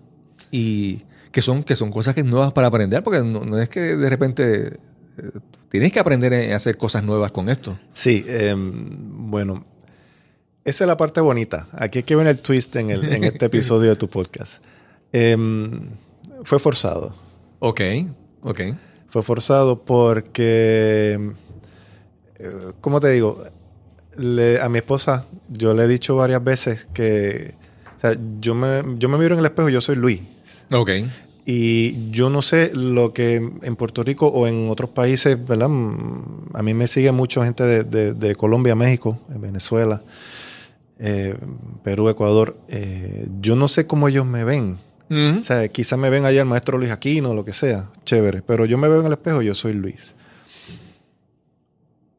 Y 0.50 1.02
que 1.30 1.42
son, 1.42 1.62
que 1.62 1.76
son 1.76 1.90
cosas 1.90 2.14
que 2.14 2.22
nuevas 2.22 2.52
para 2.52 2.68
aprender, 2.68 3.02
porque 3.02 3.20
no, 3.20 3.40
no 3.44 3.58
es 3.60 3.68
que 3.68 3.80
de 3.96 4.08
repente 4.08 4.66
eh, 5.18 5.30
tienes 5.70 5.92
que 5.92 5.98
aprender 6.00 6.52
a 6.52 6.56
hacer 6.56 6.76
cosas 6.76 7.04
nuevas 7.04 7.32
con 7.32 7.48
esto. 7.48 7.78
Sí, 7.92 8.24
em, 8.26 9.30
bueno, 9.30 9.64
esa 10.64 10.84
es 10.84 10.88
la 10.88 10.96
parte 10.96 11.20
bonita. 11.20 11.68
Aquí 11.72 11.98
hay 11.98 12.04
que 12.04 12.16
ver 12.16 12.26
el 12.28 12.38
twist 12.40 12.74
en, 12.76 12.90
el- 12.90 13.04
en 13.12 13.24
este 13.24 13.46
episodio 13.46 13.90
de 13.90 13.96
tu 13.96 14.08
podcast. 14.08 14.62
Em, 15.12 15.90
fue 16.44 16.58
forzado. 16.58 17.14
Ok, 17.58 17.80
ok. 18.42 18.60
Fue 19.08 19.22
forzado 19.22 19.84
porque, 19.84 21.18
eh, 22.38 22.72
¿cómo 22.80 23.00
te 23.00 23.10
digo? 23.10 23.44
Le- 24.18 24.60
a 24.60 24.68
mi 24.68 24.78
esposa 24.78 25.26
yo 25.48 25.74
le 25.74 25.84
he 25.84 25.88
dicho 25.88 26.16
varias 26.16 26.42
veces 26.42 26.86
que, 26.94 27.54
o 27.96 28.00
sea, 28.00 28.16
yo 28.40 28.54
me, 28.54 28.82
yo 28.98 29.08
me 29.08 29.18
miro 29.18 29.34
en 29.34 29.40
el 29.40 29.46
espejo 29.46 29.68
yo 29.68 29.80
soy 29.80 29.96
Luis. 29.96 30.20
Ok. 30.72 30.90
Y 31.46 32.10
yo 32.10 32.30
no 32.30 32.40
sé 32.40 32.70
lo 32.74 33.12
que 33.12 33.34
en 33.34 33.76
Puerto 33.76 34.02
Rico 34.02 34.28
o 34.28 34.46
en 34.46 34.70
otros 34.70 34.90
países, 34.90 35.36
¿verdad? 35.46 35.68
Mm, 35.68 36.54
A 36.54 36.62
mí 36.62 36.72
me 36.72 36.86
sigue 36.86 37.12
mucha 37.12 37.44
gente 37.44 37.64
de, 37.64 37.84
de- 37.84 38.14
de 38.14 38.34
Colombia, 38.34 38.74
México, 38.74 39.18
Venezuela, 39.28 40.02
eh, 40.98 41.34
Perú, 41.82 42.08
Ecuador. 42.08 42.56
Eh, 42.68 43.26
yo 43.40 43.56
no 43.56 43.68
sé 43.68 43.86
cómo 43.86 44.08
ellos 44.08 44.24
me 44.26 44.44
ven. 44.44 44.78
O 45.40 45.42
sea, 45.44 45.68
quizás 45.68 45.98
me 45.98 46.08
ven 46.10 46.24
allá 46.24 46.40
el 46.40 46.48
maestro 46.48 46.78
Luis 46.78 46.90
Aquino, 46.90 47.34
lo 47.34 47.44
que 47.44 47.52
sea, 47.52 47.90
chévere. 48.04 48.40
Pero 48.42 48.64
yo 48.64 48.78
me 48.78 48.88
veo 48.88 49.00
en 49.00 49.06
el 49.06 49.12
espejo 49.12 49.42
yo 49.42 49.54
soy 49.54 49.74
Luis. 49.74 50.14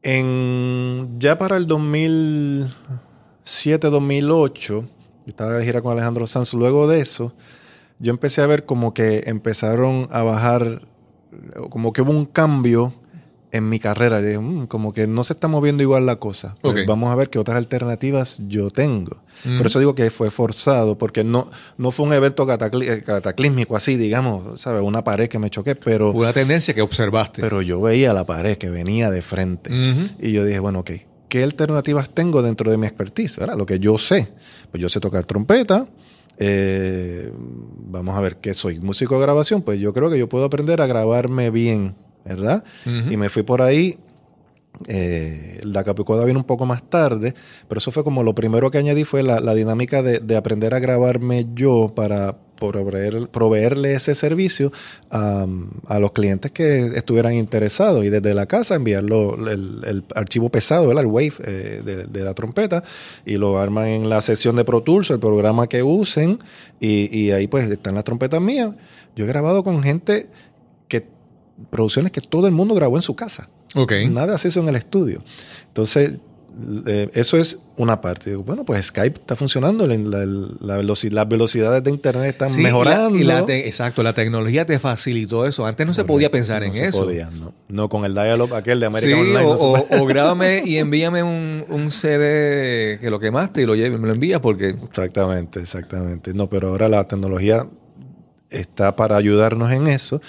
En, 0.08 1.18
ya 1.18 1.36
para 1.36 1.56
el 1.56 1.66
2007, 1.66 3.90
2008, 3.90 4.82
yo 4.82 4.88
estaba 5.26 5.54
de 5.54 5.64
gira 5.64 5.82
con 5.82 5.90
Alejandro 5.90 6.28
Sanz. 6.28 6.54
Luego 6.54 6.86
de 6.86 7.00
eso, 7.00 7.32
yo 7.98 8.12
empecé 8.12 8.40
a 8.40 8.46
ver 8.46 8.66
como 8.66 8.94
que 8.94 9.24
empezaron 9.26 10.06
a 10.12 10.22
bajar, 10.22 10.86
como 11.70 11.92
que 11.92 12.02
hubo 12.02 12.12
un 12.12 12.24
cambio 12.24 12.94
en 13.56 13.68
mi 13.68 13.78
carrera. 13.78 14.20
Yo 14.20 14.26
dije, 14.26 14.38
"Mm, 14.38 14.66
como 14.66 14.92
que 14.92 15.06
no 15.06 15.24
se 15.24 15.32
está 15.32 15.48
moviendo 15.48 15.82
igual 15.82 16.06
la 16.06 16.16
cosa. 16.16 16.56
Pues. 16.62 16.86
Vamos 16.86 17.10
a 17.10 17.14
ver 17.16 17.28
qué 17.30 17.38
otras 17.38 17.56
alternativas 17.58 18.38
yo 18.46 18.70
tengo. 18.70 19.16
Mm. 19.44 19.58
Por 19.58 19.66
eso 19.66 19.78
digo 19.78 19.94
que 19.94 20.10
fue 20.10 20.30
forzado, 20.30 20.96
porque 20.96 21.24
no, 21.24 21.50
no 21.76 21.90
fue 21.90 22.06
un 22.06 22.12
evento 22.12 22.46
eh, 22.50 23.02
cataclísmico 23.04 23.76
así, 23.76 23.96
digamos, 23.96 24.60
¿sabes? 24.60 24.82
Una 24.82 25.04
pared 25.04 25.28
que 25.28 25.38
me 25.38 25.50
choqué, 25.50 25.74
pero, 25.76 26.12
Una 26.12 26.32
tendencia 26.32 26.72
que 26.74 26.82
observaste. 26.82 27.42
pero 27.42 27.60
yo 27.62 27.80
veía 27.80 28.12
la 28.14 28.24
pared 28.24 28.56
que 28.56 28.70
venía 28.70 29.10
de 29.10 29.22
frente. 29.22 29.70
Y 30.20 30.32
yo 30.32 30.44
dije, 30.44 30.58
bueno, 30.60 30.78
ok, 30.80 30.90
qué 31.28 31.42
alternativas 31.42 32.10
tengo 32.10 32.40
dentro 32.42 32.70
de 32.70 32.76
mi 32.78 32.86
expertise, 32.86 33.36
¿verdad? 33.36 33.56
Lo 33.58 33.66
que 33.66 33.78
yo 33.78 33.98
sé. 33.98 34.28
Pues 34.70 34.80
yo 34.80 34.88
sé 34.88 35.00
tocar 35.00 35.24
trompeta. 35.26 35.86
eh, 36.38 37.32
vamos 37.34 38.14
a 38.16 38.20
ver 38.20 38.36
qué 38.36 38.52
soy. 38.54 38.78
Músico 38.78 39.14
de 39.16 39.22
grabación, 39.22 39.62
pues 39.62 39.80
yo 39.80 39.92
creo 39.94 40.10
que 40.10 40.18
yo 40.18 40.28
puedo 40.28 40.44
aprender 40.44 40.80
a 40.82 40.86
grabarme 40.86 41.50
bien, 41.50 41.94
¿verdad? 42.26 42.64
Y 42.84 43.16
me 43.16 43.28
fui 43.28 43.42
por 43.42 43.62
ahí. 43.62 43.98
Eh, 44.88 45.58
la 45.62 45.84
capicoda 45.84 46.26
vino 46.26 46.38
un 46.38 46.44
poco 46.44 46.66
más 46.66 46.82
tarde, 46.90 47.32
pero 47.66 47.78
eso 47.78 47.90
fue 47.90 48.04
como 48.04 48.22
lo 48.22 48.34
primero 48.34 48.70
que 48.70 48.76
añadí 48.76 49.04
fue 49.04 49.22
la, 49.22 49.40
la 49.40 49.54
dinámica 49.54 50.02
de, 50.02 50.18
de 50.18 50.36
aprender 50.36 50.74
a 50.74 50.80
grabarme 50.80 51.46
yo 51.54 51.90
para 51.96 52.36
proveer- 52.60 53.26
proveerle 53.28 53.94
ese 53.94 54.14
servicio 54.14 54.72
a, 55.10 55.46
a 55.86 55.98
los 55.98 56.12
clientes 56.12 56.52
que 56.52 56.88
estuvieran 56.88 57.32
interesados 57.32 58.04
y 58.04 58.10
desde 58.10 58.34
la 58.34 58.44
casa 58.44 58.74
enviarlo 58.74 59.48
el, 59.50 59.80
el 59.86 60.04
archivo 60.14 60.50
pesado, 60.50 60.88
¿verdad? 60.88 61.04
el 61.04 61.10
wave 61.10 61.32
eh, 61.46 61.80
de, 61.82 62.04
de 62.04 62.20
la 62.22 62.34
trompeta 62.34 62.84
y 63.24 63.38
lo 63.38 63.58
arman 63.58 63.86
en 63.88 64.10
la 64.10 64.20
sesión 64.20 64.56
de 64.56 64.64
Pro 64.66 64.82
Tools, 64.82 65.08
el 65.08 65.20
programa 65.20 65.68
que 65.68 65.82
usen 65.82 66.38
y, 66.80 67.08
y 67.18 67.30
ahí 67.30 67.46
pues 67.46 67.70
están 67.70 67.94
las 67.94 68.04
trompetas 68.04 68.42
mías. 68.42 68.72
Yo 69.16 69.24
he 69.24 69.28
grabado 69.28 69.64
con 69.64 69.82
gente 69.82 70.28
producciones 71.70 72.12
que 72.12 72.20
todo 72.20 72.46
el 72.46 72.52
mundo 72.52 72.74
grabó 72.74 72.96
en 72.96 73.02
su 73.02 73.14
casa. 73.16 73.48
Ok. 73.74 73.92
Nada 74.10 74.38
se 74.38 74.48
hizo 74.48 74.60
en 74.60 74.68
el 74.68 74.76
estudio. 74.76 75.22
Entonces, 75.68 76.18
eh, 76.86 77.10
eso 77.12 77.36
es 77.36 77.58
una 77.76 78.00
parte. 78.00 78.30
Digo, 78.30 78.42
bueno, 78.42 78.64
pues 78.64 78.86
Skype 78.86 79.20
está 79.20 79.36
funcionando, 79.36 79.86
la, 79.86 79.94
la- 79.96 80.24
la 80.60 80.80
veloci- 80.82 81.10
las 81.10 81.28
velocidades 81.28 81.84
de 81.84 81.90
Internet 81.90 82.28
están 82.28 82.48
Sí, 82.48 82.60
y 82.60 82.62
la- 82.62 82.68
mejorando. 82.70 83.18
y 83.18 83.24
la 83.24 83.44
te- 83.44 83.68
exacto, 83.68 84.02
la 84.02 84.14
tecnología 84.14 84.64
te 84.64 84.78
facilitó 84.78 85.46
eso. 85.46 85.66
Antes 85.66 85.86
no 85.86 85.92
se 85.92 86.04
podía 86.04 86.30
pensar 86.30 86.62
No 86.62 86.68
en 86.68 86.74
se 86.74 86.86
eso. 86.86 87.04
podía, 87.04 87.28
no. 87.28 87.52
No, 87.68 87.90
con 87.90 88.06
el 88.06 88.14
dial-up 88.14 88.54
aquel 88.54 88.80
de 88.80 88.86
América 88.86 89.14
Sí, 89.14 89.20
Online. 89.20 89.44
o, 89.44 89.50
no 89.52 89.56
se 89.58 89.64
o- 89.66 89.86
puede. 89.86 90.00
o 90.02 90.06
grábame 90.06 90.62
y 90.64 90.78
envíame 90.78 91.22
un, 91.22 91.66
un 91.68 91.90
CD 91.90 92.98
que 93.00 93.10
lo 93.10 93.20
quemaste 93.20 93.60
y 93.62 93.66
lo 93.66 93.74
lleve, 93.74 93.98
me 93.98 94.06
lo 94.06 94.14
envías 94.14 94.40
porque 94.40 94.70
Exactamente, 94.70 95.60
exactamente. 95.60 96.32
No, 96.32 96.48
pero 96.48 96.68
ahora 96.68 96.88
la 96.88 97.06
tecnología 97.06 97.66
está 98.48 98.96
para 98.96 99.16
ayudarnos 99.18 99.70
en 99.72 99.88
eso. 99.88 100.22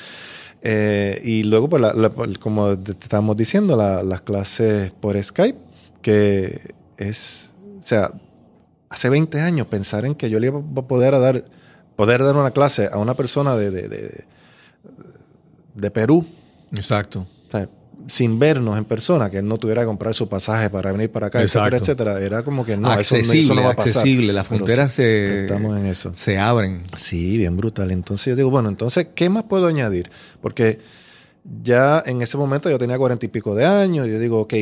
Eh, 0.69 1.21
y 1.23 1.43
luego, 1.43 1.69
pues, 1.69 1.81
la- 1.81 1.93
la- 1.93 2.09
como 2.41 2.77
te 2.77 2.91
estábamos 2.91 3.37
diciendo, 3.37 3.77
la- 3.77 4.03
las 4.03 4.19
clases 4.21 4.91
por 4.99 5.21
Skype, 5.23 5.57
que 6.01 6.73
es, 6.97 7.51
o 7.79 7.87
sea, 7.87 8.11
hace 8.89 9.09
20 9.09 9.39
años 9.39 9.67
pensar 9.67 10.03
en 10.03 10.13
que 10.13 10.29
yo 10.29 10.41
le 10.41 10.47
iba 10.47 10.59
a 10.59 10.81
poder 10.81 11.17
dar, 11.21 11.45
poder 11.95 12.21
dar 12.21 12.35
una 12.35 12.51
clase 12.51 12.89
a 12.91 12.97
una 12.97 13.13
persona 13.15 13.55
de, 13.55 13.71
de- 13.71 14.25
de 15.73 15.91
Perú, 15.91 16.25
Exacto. 16.73 17.25
Sin 18.07 18.39
vernos 18.39 18.77
en 18.77 18.85
persona, 18.85 19.29
que 19.29 19.39
él 19.39 19.47
no 19.47 19.57
tuviera 19.57 19.81
que 19.81 19.87
comprar 19.87 20.13
su 20.13 20.29
pasaje 20.29 20.69
para 20.69 20.91
venir 20.91 21.11
para 21.11 21.27
acá, 21.27 21.41
Exacto. 21.41 21.75
etcétera, 21.75 22.11
etcétera. 22.13 22.25
Era 22.37 22.43
como 22.43 22.65
que 22.65 22.77
no, 22.77 22.87
eso- 22.99 23.15
accesible, 23.17 23.45
eso, 23.45 23.55
no 23.55 23.63
va 23.63 23.71
a 23.71 23.75
pasar. 23.75 23.91
accesible. 23.91 24.33
Las 24.33 24.47
fronteras 24.47 24.93
se, 24.93 25.41
Estamos 25.43 25.77
en 25.77 25.85
eso. 25.87 26.13
se 26.15 26.37
abren. 26.37 26.83
Sí, 26.97 27.37
bien 27.37 27.57
brutal. 27.57 27.91
Entonces 27.91 28.27
yo 28.27 28.35
digo, 28.35 28.49
bueno, 28.49 28.69
entonces, 28.69 29.07
¿qué 29.13 29.29
más 29.29 29.43
puedo 29.43 29.67
añadir? 29.67 30.09
Porque 30.41 30.79
ya 31.63 32.03
en 32.05 32.21
ese 32.21 32.37
momento 32.37 32.69
yo 32.69 32.77
tenía 32.77 32.97
cuarenta 32.97 33.25
y 33.25 33.29
pico 33.29 33.55
de 33.55 33.65
años. 33.65 34.07
Yo 34.07 34.19
digo, 34.19 34.39
ok, 34.41 34.53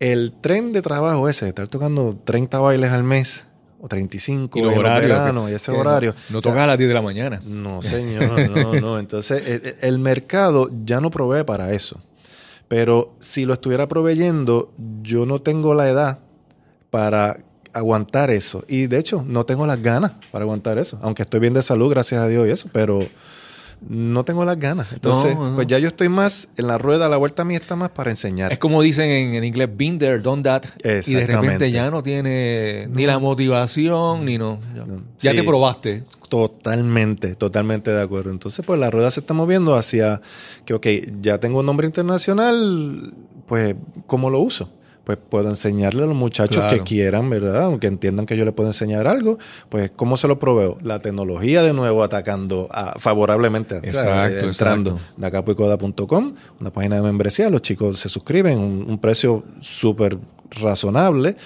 el 0.00 0.32
tren 0.40 0.72
de 0.72 0.82
trabajo 0.82 1.28
ese, 1.28 1.44
de 1.44 1.48
estar 1.50 1.68
tocando 1.68 2.18
30 2.24 2.58
bailes 2.58 2.90
al 2.90 3.04
mes, 3.04 3.44
o 3.80 3.88
35, 3.88 4.58
Y 4.58 4.62
los 4.62 4.72
en 4.72 4.78
horarios. 4.78 5.32
que- 5.46 5.50
y 5.50 5.54
ese 5.54 5.72
no- 5.72 5.78
horario. 5.78 6.14
No, 6.30 6.38
O 6.38 6.42
sea, 6.42 6.50
tocas 6.52 6.64
a 6.64 6.66
las 6.68 6.78
10 6.78 6.88
de 6.88 6.94
la 6.94 7.02
mañana. 7.02 7.40
no, 7.44 7.82
señor, 7.82 8.48
no, 8.50 8.74
no. 8.80 8.98
Entonces, 9.00 9.42
eh, 9.44 9.60
eh, 9.64 9.74
el 9.82 9.98
mercado 9.98 10.70
ya 10.84 11.00
no 11.00 11.10
provee 11.10 11.42
para 11.44 11.72
eso. 11.72 12.00
Pero 12.72 13.12
si 13.18 13.44
lo 13.44 13.52
estuviera 13.52 13.86
proveyendo, 13.86 14.72
yo 15.02 15.26
no 15.26 15.42
tengo 15.42 15.74
la 15.74 15.90
edad 15.90 16.20
para 16.88 17.36
aguantar 17.74 18.30
eso. 18.30 18.64
Y 18.66 18.86
de 18.86 18.96
hecho, 18.98 19.22
no 19.28 19.44
tengo 19.44 19.66
las 19.66 19.82
ganas 19.82 20.12
para 20.30 20.44
aguantar 20.44 20.78
eso. 20.78 20.98
Aunque 21.02 21.20
estoy 21.20 21.38
bien 21.40 21.52
de 21.52 21.62
salud, 21.62 21.90
gracias 21.90 22.22
a 22.22 22.28
Dios 22.28 22.48
y 22.48 22.50
eso, 22.50 22.70
pero 22.72 23.06
no 23.86 24.24
tengo 24.24 24.46
las 24.46 24.58
ganas. 24.58 24.90
Entonces, 24.92 25.34
No, 25.34 25.50
no. 25.50 25.54
pues 25.56 25.66
ya 25.66 25.78
yo 25.80 25.88
estoy 25.88 26.08
más 26.08 26.48
en 26.56 26.66
la 26.66 26.78
rueda, 26.78 27.10
la 27.10 27.18
vuelta 27.18 27.42
a 27.42 27.44
mí 27.44 27.56
está 27.56 27.76
más 27.76 27.90
para 27.90 28.08
enseñar. 28.10 28.52
Es 28.52 28.58
como 28.58 28.80
dicen 28.80 29.10
en, 29.10 29.34
en 29.34 29.44
inglés, 29.44 29.68
been 29.76 29.98
there, 29.98 30.20
done 30.20 30.42
that. 30.42 30.62
Y 31.06 31.12
de 31.12 31.26
repente 31.26 31.70
ya 31.70 31.90
no 31.90 32.02
tiene 32.02 32.86
ni 32.90 33.04
la 33.04 33.18
motivación, 33.18 34.24
ni 34.24 34.38
no. 34.38 34.60
Ya, 34.74 34.86
No. 34.86 35.02
ya 35.20 35.32
Sí. 35.32 35.36
te 35.36 35.42
probaste. 35.42 36.04
Totalmente, 36.32 37.34
totalmente 37.34 37.90
de 37.90 38.00
acuerdo. 38.00 38.30
Entonces, 38.30 38.64
pues 38.64 38.80
la 38.80 38.90
rueda 38.90 39.10
se 39.10 39.20
está 39.20 39.34
moviendo 39.34 39.74
hacia 39.74 40.22
que, 40.64 40.72
ok, 40.72 40.86
ya 41.20 41.36
tengo 41.36 41.60
un 41.60 41.66
nombre 41.66 41.86
internacional, 41.86 43.12
pues, 43.46 43.76
¿cómo 44.06 44.30
lo 44.30 44.38
uso? 44.40 44.70
Pues 45.04 45.18
puedo 45.28 45.50
enseñarle 45.50 46.04
a 46.04 46.06
los 46.06 46.16
muchachos 46.16 46.56
Claro. 46.62 46.74
que 46.78 46.82
quieran, 46.84 47.28
¿verdad? 47.28 47.64
Aunque 47.64 47.86
entiendan 47.86 48.24
que 48.24 48.38
yo 48.38 48.46
les 48.46 48.54
puedo 48.54 48.70
enseñar 48.70 49.06
algo, 49.06 49.38
pues, 49.68 49.90
¿cómo 49.94 50.16
se 50.16 50.26
lo 50.26 50.38
proveo? 50.38 50.78
La 50.82 51.00
tecnología 51.00 51.62
de 51.62 51.74
nuevo 51.74 52.02
atacando 52.02 52.66
a- 52.70 52.98
favorablemente, 52.98 53.76
o 53.76 53.90
sea, 53.90 54.28
Exacto, 54.28 54.46
entrando 54.46 54.98
dacapoicoda.com, 55.18 56.34
una 56.60 56.72
página 56.72 56.96
de 56.96 57.02
membresía, 57.02 57.50
los 57.50 57.60
chicos 57.60 58.00
se 58.00 58.08
suscriben, 58.08 58.58
un, 58.58 58.86
un 58.88 58.98
precio 58.98 59.44
súper 59.60 60.16
razonable, 60.50 61.36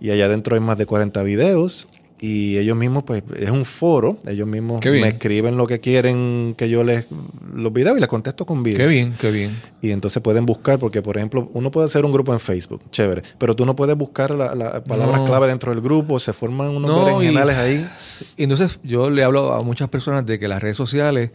y 0.00 0.10
allá 0.10 0.26
adentro 0.26 0.54
hay 0.54 0.60
más 0.60 0.78
de 0.78 0.86
40 0.86 1.24
videos. 1.24 1.88
Y 2.20 2.56
ellos 2.58 2.76
mismos, 2.76 3.04
pues, 3.04 3.22
es 3.36 3.50
un 3.50 3.64
foro. 3.64 4.18
Ellos 4.26 4.46
mismos 4.48 4.80
Qué 4.80 4.90
bien. 4.90 5.02
me 5.02 5.08
escriben 5.08 5.56
lo 5.56 5.66
que 5.66 5.78
quieren 5.80 6.54
que 6.58 6.68
yo 6.68 6.82
les 6.82 7.06
los 7.54 7.72
videos 7.72 7.96
y 7.96 8.00
les 8.00 8.08
contesto 8.08 8.44
con 8.44 8.62
videos. 8.62 8.80
Qué 8.80 8.86
bien, 8.88 9.14
qué 9.20 9.30
bien. 9.30 9.56
Y 9.82 9.90
entonces 9.92 10.20
pueden 10.22 10.44
buscar, 10.46 10.78
porque 10.78 11.00
por 11.02 11.16
ejemplo, 11.16 11.48
uno 11.54 11.70
puede 11.70 11.86
hacer 11.86 12.04
un 12.04 12.12
grupo 12.12 12.32
en 12.32 12.40
Facebook, 12.40 12.82
chévere, 12.90 13.22
pero 13.38 13.54
tú 13.54 13.64
no 13.66 13.76
puedes 13.76 13.96
buscar 13.96 14.30
las 14.32 14.56
la 14.56 14.82
palabras 14.82 15.20
No. 15.20 15.26
clave 15.26 15.46
dentro 15.46 15.70
del 15.72 15.80
grupo, 15.80 16.18
se 16.18 16.32
forman 16.32 16.68
unos 16.70 16.90
No, 16.90 17.04
berenjenales 17.04 17.56
ahí. 17.56 17.88
Y 18.36 18.42
entonces 18.44 18.80
yo 18.82 19.10
le 19.10 19.22
hablo 19.22 19.52
a 19.52 19.62
muchas 19.62 19.88
personas 19.88 20.26
de 20.26 20.38
que 20.40 20.48
las 20.48 20.60
redes 20.60 20.76
sociales, 20.76 21.30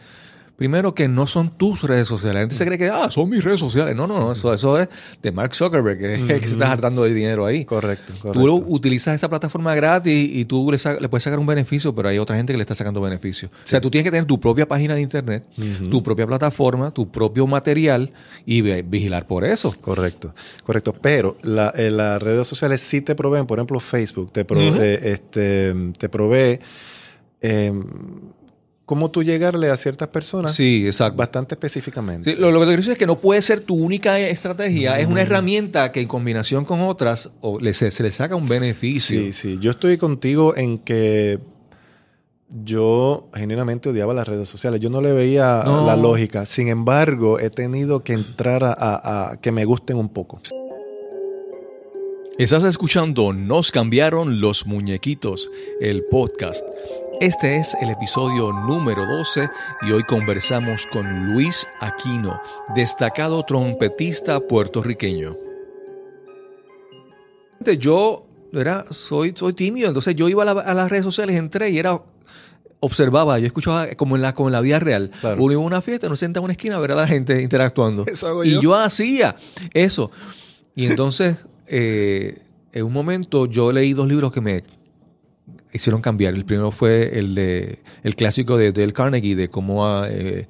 primero 0.55 0.93
que 0.93 1.07
no 1.07 1.25
son 1.27 1.49
tus 1.57 1.81
redes 1.83 2.07
sociales. 2.07 2.35
La 2.35 2.39
gente 2.41 2.55
se 2.55 2.65
cree 2.65 2.77
que, 2.77 2.87
ah, 2.89 3.09
son 3.09 3.27
mis 3.29 3.43
redes 3.43 3.59
sociales. 3.59 3.95
No, 3.95 4.05
no, 4.07 4.19
no, 4.19 4.31
eso, 4.31 4.53
eso 4.53 4.79
es 4.79 4.87
de 5.21 5.31
Mark 5.31 5.55
Zuckerberg, 5.55 5.97
que 5.99 6.13
es 6.13 6.19
el 6.21 6.27
que 6.39 6.47
se 6.47 6.53
está 6.53 6.71
hartando 6.71 7.03
de 7.03 7.13
dinero 7.13 7.45
ahí. 7.45 7.65
Correcto, 7.65 8.13
correcto. 8.21 8.39
Tú 8.39 8.45
lo 8.47 8.55
utilizas 8.55 9.15
esa 9.15 9.29
plataforma 9.29 9.73
gratis 9.75 10.29
y 10.33 10.45
tú 10.45 10.69
le, 10.71 10.77
puedes 11.09 11.23
sacar 11.23 11.39
un 11.39 11.45
beneficio, 11.47 11.93
pero 11.95 12.07
hay 12.09 12.17
otra 12.19 12.35
gente 12.37 12.53
que 12.53 12.57
le 12.57 12.61
está 12.63 12.75
sacando 12.75 13.01
beneficio. 13.01 13.49
O 13.53 13.67
sea, 13.67 13.81
tú 13.81 13.89
tienes 13.89 14.05
que 14.05 14.11
tener 14.11 14.25
tu 14.25 14.39
propia 14.39 14.67
página 14.67 14.95
de 14.95 15.01
internet, 15.01 15.47
tu 15.89 16.01
propia 16.03 16.27
plataforma, 16.27 16.91
tu 16.91 17.09
propio 17.11 17.47
material 17.47 18.11
y 18.45 18.61
vigilar 18.83 19.25
por 19.27 19.43
eso. 19.43 19.73
Correcto, 19.81 20.33
correcto. 20.63 20.93
Pero 20.93 21.35
la- 21.41 21.73
eh, 21.75 21.89
las 21.91 22.21
redes 22.21 22.47
sociales 22.47 22.79
sí 22.81 23.01
te 23.01 23.15
proveen, 23.15 23.45
por 23.47 23.57
ejemplo, 23.59 23.79
Facebook 23.79 24.31
te, 24.31 24.45
pro- 24.45 24.59
Ujú. 24.59 24.77
eh, 24.79 24.99
este, 25.13 25.73
te 25.97 26.09
provee 26.09 26.59
eh, 27.41 27.73
cómo 28.85 29.09
tú 29.11 29.23
llegarle 29.23 29.69
a 29.71 29.77
ciertas 29.77 30.09
personas 30.09 30.53
Sí, 30.55 30.85
exacto. 30.85 31.17
bastante 31.17 31.55
específicamente. 31.55 32.33
Sí, 32.33 32.39
lo, 32.39 32.51
lo 32.51 32.59
que 32.59 32.65
te 32.65 32.69
quiero 32.69 32.77
decir 32.81 32.91
es 32.93 32.97
que 32.97 33.07
no 33.07 33.17
puede 33.19 33.41
ser 33.41 33.61
tu 33.61 33.75
única 33.75 34.19
estrategia, 34.19 34.99
es 34.99 35.07
una 35.07 35.21
herramienta 35.21 35.91
que 35.91 36.01
en 36.01 36.07
combinación 36.07 36.65
con 36.65 36.81
otras 36.81 37.31
o 37.41 37.59
le- 37.59 37.73
se, 37.73 37.91
se 37.91 38.03
le 38.03 38.11
saca 38.11 38.35
un 38.35 38.47
beneficio. 38.47 39.19
Sí, 39.19 39.31
sí. 39.33 39.57
Yo 39.61 39.71
estoy 39.71 39.97
contigo 39.97 40.55
en 40.57 40.79
que 40.79 41.39
yo 42.63 43.29
genuinamente 43.33 43.89
odiaba 43.89 44.13
las 44.13 44.27
redes 44.27 44.47
sociales. 44.49 44.79
Yo 44.79 44.89
no 44.89 45.01
le 45.01 45.11
veía 45.13 45.63
No. 45.65 45.87
la 45.87 45.95
lógica. 45.95 46.45
Sin 46.45 46.67
embargo, 46.67 47.39
he 47.39 47.49
tenido 47.49 48.03
que 48.03 48.13
entrar 48.13 48.63
a, 48.63 48.73
a- 48.73 49.31
a 49.31 49.37
que 49.41 49.51
me 49.51 49.65
gusten 49.65 49.97
un 49.97 50.09
poco. 50.09 50.41
Estás 52.37 52.63
escuchando 52.63 53.31
Nos 53.31 53.71
cambiaron 53.71 54.41
los 54.41 54.65
muñequitos, 54.65 55.49
el 55.79 56.03
podcast. 56.09 56.63
Este 57.21 57.57
es 57.57 57.75
el 57.81 57.89
episodio 57.89 58.51
número 58.51 59.05
12 59.05 59.49
y 59.83 59.91
hoy 59.91 60.03
conversamos 60.03 60.85
con 60.87 61.31
Luis 61.31 61.67
Aquino, 61.79 62.39
destacado 62.75 63.43
trompetista 63.43 64.39
puertorriqueño. 64.41 65.35
Yo 67.79 68.25
era, 68.51 68.85
soy, 68.91 69.33
soy 69.35 69.53
tímido, 69.53 69.87
entonces 69.87 70.15
yo 70.15 70.27
iba 70.27 70.43
a, 70.43 70.45
la- 70.53 70.61
a 70.61 70.73
las 70.73 70.89
redes 70.89 71.05
sociales, 71.05 71.37
entré 71.37 71.69
y 71.69 71.77
era 71.79 72.01
observaba, 72.81 73.39
yo 73.39 73.47
escuchaba 73.47 73.87
como 73.95 74.17
en 74.17 74.21
la, 74.21 74.33
como 74.33 74.49
en 74.49 74.53
la 74.53 74.61
vida 74.61 74.79
real. 74.79 75.11
Claro. 75.21 75.41
Uno 75.41 75.53
iba 75.53 75.61
a 75.61 75.65
una 75.65 75.81
fiesta, 75.81 76.07
uno 76.07 76.17
se 76.17 76.25
sentaba 76.25 76.41
en 76.43 76.45
una 76.45 76.53
esquina 76.53 76.75
a 76.75 76.79
ver 76.79 76.91
a 76.91 76.95
la 76.95 77.07
gente 77.07 77.41
interactuando. 77.41 78.05
Eso 78.07 78.27
hago 78.27 78.43
y 78.43 78.51
yo. 78.51 78.61
yo 78.61 78.75
hacía 78.75 79.35
eso. 79.73 80.11
Y 80.75 80.87
entonces, 80.87 81.37
eh, 81.67 82.37
en 82.73 82.83
un 82.85 82.91
momento, 82.91 83.45
yo 83.45 83.71
leí 83.71 83.93
dos 83.93 84.07
libros 84.09 84.33
que 84.33 84.41
me 84.41 84.63
hicieron 85.73 86.01
cambiar. 86.01 86.33
El 86.33 86.45
primero 86.45 86.71
fue 86.71 87.17
el 87.19 87.35
de 87.35 87.79
el 88.03 88.15
clásico 88.15 88.57
de 88.57 88.71
Dale 88.71 88.93
Carnegie, 88.93 89.35
de 89.35 89.49
cómo 89.49 89.87
ah, 89.87 90.07
eh, 90.09 90.47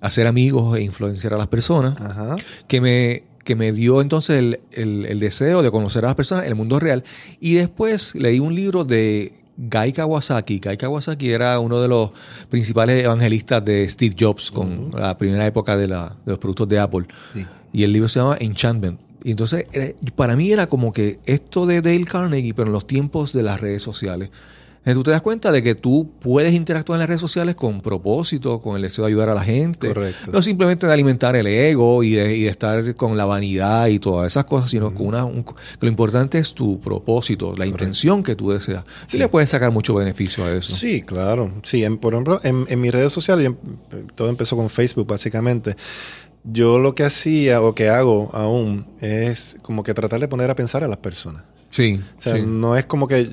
hacer 0.00 0.26
amigos 0.26 0.78
e 0.78 0.82
influenciar 0.82 1.34
a 1.34 1.36
las 1.38 1.48
personas, 1.48 2.00
Ajá. 2.00 2.36
que 2.68 2.80
me, 2.80 3.24
que 3.44 3.54
me 3.56 3.72
dio 3.72 4.00
entonces 4.00 4.36
el, 4.38 4.60
el- 4.72 5.06
el 5.06 5.20
deseo 5.20 5.62
de 5.62 5.70
conocer 5.70 6.04
a 6.04 6.08
las 6.08 6.16
personas 6.16 6.44
en 6.44 6.50
el 6.50 6.54
mundo 6.56 6.78
real. 6.80 7.04
Y 7.40 7.54
después 7.54 8.14
leí 8.14 8.38
un 8.40 8.54
libro 8.54 8.84
de 8.84 9.32
Guy 9.56 9.92
Kawasaki. 9.92 10.58
Guy 10.58 10.76
Kawasaki 10.78 11.30
era 11.30 11.58
uno 11.60 11.82
de 11.82 11.88
los 11.88 12.10
principales 12.48 13.04
evangelistas 13.04 13.62
de 13.64 13.86
Steve 13.88 14.14
Jobs 14.18 14.50
con 14.50 14.90
la 14.96 15.18
primera 15.18 15.46
época 15.46 15.76
de, 15.76 15.88
la- 15.88 16.16
de 16.24 16.32
los 16.32 16.38
productos 16.38 16.68
de 16.68 16.78
Apple. 16.78 17.06
Sí. 17.34 17.46
Y 17.72 17.82
el 17.84 17.92
libro 17.92 18.08
se 18.08 18.20
llama 18.20 18.36
Enchantment. 18.40 18.98
Y 19.22 19.32
entonces, 19.32 19.66
eh, 19.74 19.96
para 20.16 20.34
mí 20.34 20.50
era 20.50 20.66
como 20.66 20.94
que 20.94 21.18
esto 21.26 21.66
de 21.66 21.82
Dale 21.82 22.06
Carnegie, 22.06 22.54
pero 22.54 22.68
en 22.68 22.72
los 22.72 22.86
tiempos 22.86 23.34
de 23.34 23.42
las 23.42 23.60
redes 23.60 23.82
sociales. 23.82 24.30
Entonces, 24.80 24.94
tú 24.94 25.02
te 25.02 25.10
das 25.10 25.20
cuenta 25.20 25.52
de 25.52 25.62
que 25.62 25.74
tú 25.74 26.10
puedes 26.20 26.54
interactuar 26.54 26.96
en 26.96 27.00
las 27.00 27.08
redes 27.08 27.20
sociales 27.20 27.54
con 27.54 27.82
propósito, 27.82 28.62
con 28.62 28.76
el 28.76 28.82
deseo 28.82 29.04
de 29.04 29.10
ayudar 29.10 29.28
a 29.28 29.34
la 29.34 29.42
gente. 29.44 29.88
Correcto. 29.88 30.30
No 30.32 30.40
simplemente 30.40 30.86
de 30.86 30.92
alimentar 30.94 31.36
el 31.36 31.46
ego 31.46 32.02
y 32.02 32.12
de, 32.14 32.34
y 32.34 32.42
de 32.44 32.48
estar 32.48 32.94
con 32.94 33.16
la 33.18 33.26
vanidad 33.26 33.88
y 33.88 33.98
todas 33.98 34.26
esas 34.32 34.46
cosas, 34.46 34.70
sino 34.70 34.94
con 34.94 35.08
una, 35.08 35.26
un- 35.26 35.44
que 35.44 35.52
lo 35.80 35.88
importante 35.88 36.38
es 36.38 36.54
tu 36.54 36.80
propósito, 36.80 37.54
la 37.56 37.66
intención 37.66 38.22
que 38.22 38.34
tú 38.36 38.52
deseas. 38.52 38.84
Sí, 39.06 39.18
le 39.18 39.28
puedes 39.28 39.50
sacar 39.50 39.70
mucho 39.70 39.92
beneficio 39.94 40.44
a 40.46 40.52
eso. 40.52 40.74
Sí, 40.74 41.02
claro. 41.02 41.52
Sí, 41.62 41.84
en- 41.84 41.98
por 41.98 42.14
ejemplo, 42.14 42.40
en, 42.42 42.64
en 42.70 42.80
mis 42.80 42.90
redes 42.90 43.12
sociales, 43.12 43.46
em- 43.46 43.56
todo 44.14 44.30
empezó 44.30 44.56
con 44.56 44.70
Facebook, 44.70 45.06
básicamente. 45.06 45.76
Yo 46.42 46.78
lo 46.78 46.94
que 46.94 47.04
hacía 47.04 47.60
o 47.60 47.74
que 47.74 47.90
hago 47.90 48.30
aún 48.32 48.86
es 49.02 49.58
como 49.60 49.82
que 49.82 49.92
tratar 49.92 50.20
de 50.20 50.26
poner 50.28 50.48
a 50.50 50.54
pensar 50.54 50.82
a 50.82 50.88
las 50.88 50.96
personas. 50.96 51.44
Sí, 51.70 52.00
O 52.18 52.22
sea, 52.22 52.34
sí. 52.36 52.42
no 52.44 52.76
es 52.76 52.84
como 52.84 53.06
que 53.08 53.30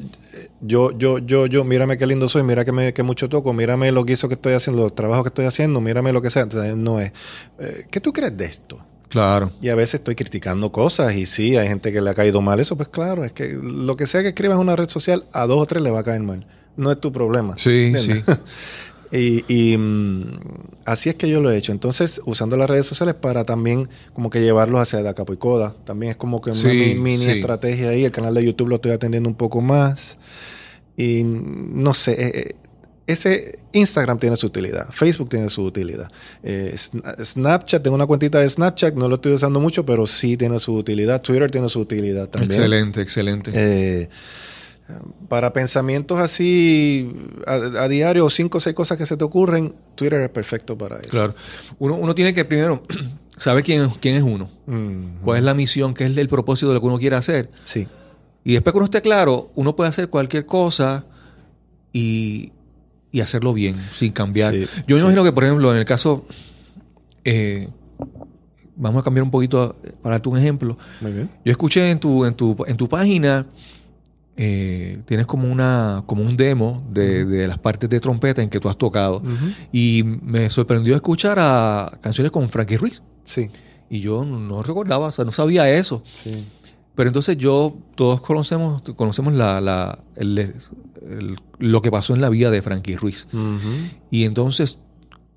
yo, 0.61 0.97
yo, 0.97 1.19
yo, 1.19 1.45
yo, 1.47 1.63
mírame 1.63 1.97
qué 1.97 2.05
lindo 2.05 2.29
soy, 2.29 2.43
mira 2.43 2.63
que, 2.65 2.71
me, 2.71 2.93
que 2.93 3.03
mucho 3.03 3.29
toco, 3.29 3.53
mírame 3.53 3.91
lo 3.91 4.03
guiso 4.05 4.27
que 4.27 4.35
estoy 4.35 4.53
haciendo, 4.53 4.83
los 4.83 4.95
trabajos 4.95 5.23
que 5.23 5.29
estoy 5.29 5.45
haciendo, 5.45 5.81
mírame 5.81 6.11
lo 6.13 6.21
que 6.21 6.29
sea. 6.29 6.45
O 6.45 6.51
sea, 6.51 6.75
no 6.75 6.99
es. 6.99 7.11
eh, 7.59 7.85
¿Qué 7.89 7.99
tú 7.99 8.13
crees 8.13 8.35
de 8.37 8.45
esto? 8.45 8.79
Claro. 9.09 9.51
Y 9.61 9.69
a 9.69 9.75
veces 9.75 9.95
estoy 9.95 10.15
criticando 10.15 10.71
cosas 10.71 11.15
y 11.15 11.25
sí, 11.25 11.55
hay 11.55 11.67
gente 11.67 11.93
que 11.93 12.01
le 12.01 12.09
ha 12.09 12.13
caído 12.13 12.41
mal 12.41 12.59
eso, 12.59 12.75
pues 12.75 12.89
claro, 12.89 13.23
es 13.23 13.31
que 13.31 13.57
lo 13.61 13.95
que 13.95 14.05
sea 14.05 14.21
que 14.21 14.29
escribas 14.29 14.55
en 14.55 14.61
una 14.61 14.75
red 14.75 14.87
social, 14.87 15.25
a 15.31 15.47
dos 15.47 15.59
o 15.61 15.65
tres 15.65 15.81
le 15.81 15.91
va 15.91 15.99
a 15.99 16.03
caer 16.03 16.21
mal. 16.21 16.45
No 16.75 16.91
es 16.91 16.99
tu 16.99 17.11
problema. 17.11 17.57
Sí, 17.57 17.91
¿entiendes? 17.95 18.23
Y, 19.11 19.43
y, 19.47 19.77
mm, 19.77 20.23
así 20.85 21.09
es 21.09 21.15
que 21.15 21.29
yo 21.29 21.39
lo 21.41 21.49
he 21.51 21.57
hecho. 21.57 21.71
Entonces, 21.71 22.21
usando 22.25 22.57
las 22.57 22.69
redes 22.69 22.87
sociales 22.87 23.15
para 23.15 23.43
también 23.45 23.87
como 24.13 24.29
que 24.29 24.41
llevarlos 24.41 24.81
hacia 24.81 25.13
Capo 25.13 25.33
y 25.33 25.37
Coda. 25.37 25.75
También 25.85 26.11
es 26.11 26.17
como 26.17 26.41
que 26.41 26.51
una 26.51 26.59
Sí, 26.61 26.95
mini 26.99 27.23
sí. 27.25 27.29
estrategia 27.31 27.89
ahí. 27.89 28.03
El 28.05 28.11
canal 28.11 28.33
de 28.33 28.43
YouTube 28.45 28.67
lo 28.69 28.75
estoy 28.75 28.91
atendiendo 28.91 29.29
un 29.29 29.35
poco 29.35 29.61
más. 29.61 30.17
Y 30.97 31.23
mm, 31.23 31.81
no 31.81 31.93
sé, 31.93 32.11
eh, 32.13 32.31
eh, 32.35 32.55
ese 33.05 33.59
Instagram 33.71 34.17
tiene 34.19 34.35
su 34.35 34.47
utilidad, 34.47 34.89
Facebook 34.91 35.29
tiene 35.29 35.49
su 35.49 35.63
utilidad. 35.63 36.11
Eh, 36.43 36.73
Sna- 36.75 37.23
Snapchat, 37.23 37.81
tengo 37.81 37.95
una 37.95 38.05
cuentita 38.05 38.39
de 38.41 38.49
Snapchat, 38.49 38.95
no 38.95 39.07
lo 39.07 39.15
estoy 39.15 39.31
usando 39.31 39.61
mucho, 39.61 39.85
pero 39.85 40.05
sí 40.07 40.35
tiene 40.35 40.59
su 40.59 40.73
utilidad. 40.75 41.21
Twitter 41.21 41.49
tiene 41.49 41.69
su 41.69 41.79
utilidad 41.79 42.27
también. 42.27 42.51
Excelente, 42.51 43.01
excelente. 43.01 43.51
Eh, 43.55 44.09
para 45.27 45.51
pensamientos 45.53 46.17
así 46.19 47.11
a, 47.45 47.53
a 47.83 47.87
diario, 47.87 48.29
cinco 48.29 48.57
o 48.59 48.61
seis 48.61 48.75
cosas 48.75 48.97
que 48.97 49.05
se 49.05 49.17
te 49.17 49.23
ocurren, 49.23 49.73
Twitter 49.95 50.21
es 50.21 50.29
perfecto 50.29 50.77
para 50.77 50.97
eso. 50.97 51.09
Claro. 51.09 51.35
Uno, 51.79 51.95
uno 51.95 52.15
tiene 52.15 52.33
que 52.33 52.45
primero 52.45 52.83
saber 53.37 53.63
quién, 53.63 53.89
quién 54.01 54.15
es 54.15 54.23
uno, 54.23 54.49
Mm, 54.65 55.23
cuál 55.23 55.37
es 55.39 55.43
la 55.43 55.53
misión, 55.53 55.93
qué 55.93 56.05
es 56.05 56.15
el 56.17 56.27
propósito 56.27 56.67
de 56.69 56.73
lo 56.75 56.81
que 56.81 56.87
uno 56.87 56.99
quiere 56.99 57.15
hacer. 57.15 57.49
sí, 57.63 57.87
Y 58.43 58.53
después 58.53 58.71
que 58.73 58.77
uno 58.77 58.85
esté 58.85 59.01
claro, 59.01 59.51
uno 59.55 59.75
puede 59.75 59.89
hacer 59.89 60.09
cualquier 60.09 60.45
cosa 60.45 61.05
y, 61.93 62.51
y 63.11 63.21
hacerlo 63.21 63.53
bien, 63.53 63.75
sin 63.93 64.11
cambiar. 64.11 64.53
Sí, 64.53 64.65
Yo 64.87 64.95
me 64.95 65.01
sí. 65.01 65.01
imagino 65.01 65.23
que, 65.23 65.31
por 65.31 65.43
ejemplo, 65.43 65.71
en 65.71 65.79
el 65.79 65.85
caso, 65.85 66.25
eh, 67.23 67.67
vamos 68.75 69.01
a 69.01 69.03
cambiar 69.03 69.23
un 69.23 69.31
poquito 69.31 69.75
para 70.01 70.15
darte 70.15 70.29
un 70.29 70.37
ejemplo. 70.37 70.77
muy 71.01 71.11
bien. 71.11 71.29
Yo 71.43 71.51
escuché 71.51 71.89
en 71.91 71.99
tu, 71.99 72.25
en 72.25 72.33
tu, 72.35 72.55
en 72.67 72.77
tu 72.77 72.87
página, 72.87 73.45
eh, 74.39 74.99
tienes 75.07 75.25
como 75.25 75.51
una, 75.51 76.03
como 76.05 76.21
un 76.23 76.37
demo 76.37 76.83
de, 76.91 77.25
de 77.25 77.47
las 77.47 77.57
partes 77.57 77.89
de 77.89 77.99
trompeta 77.99 78.41
en 78.41 78.49
que 78.49 78.59
tú 78.59 78.69
has 78.69 78.77
tocado. 78.77 79.21
Y 79.71 80.03
me 80.03 80.49
sorprendió 80.49 80.95
escuchar 80.95 81.37
a 81.39 81.97
canciones 82.01 82.31
con 82.31 82.47
Frankie 82.47 82.77
Ruiz. 82.77 83.01
Sí, 83.23 83.49
Y 83.89 83.99
yo 84.01 84.23
no 84.25 84.61
recordaba, 84.63 85.07
o 85.07 85.11
sea, 85.11 85.25
no 85.25 85.31
sabía 85.31 85.69
eso. 85.73 86.03
sí. 86.15 86.45
Pero 86.95 87.09
entonces 87.09 87.37
yo, 87.37 87.77
todos 87.93 88.21
conocemos, 88.21 88.81
conocemos 88.95 89.31
la, 89.33 89.61
la- 89.61 89.99
el- 90.15 90.39
el- 90.39 91.37
lo 91.59 91.81
que 91.83 91.91
pasó 91.91 92.15
en 92.15 92.21
la 92.21 92.29
vida 92.29 92.49
de 92.49 92.63
Frankie 92.63 92.95
Ruiz. 92.95 93.27
Ujú. 93.31 93.59
Y 94.09 94.23
entonces, 94.23 94.79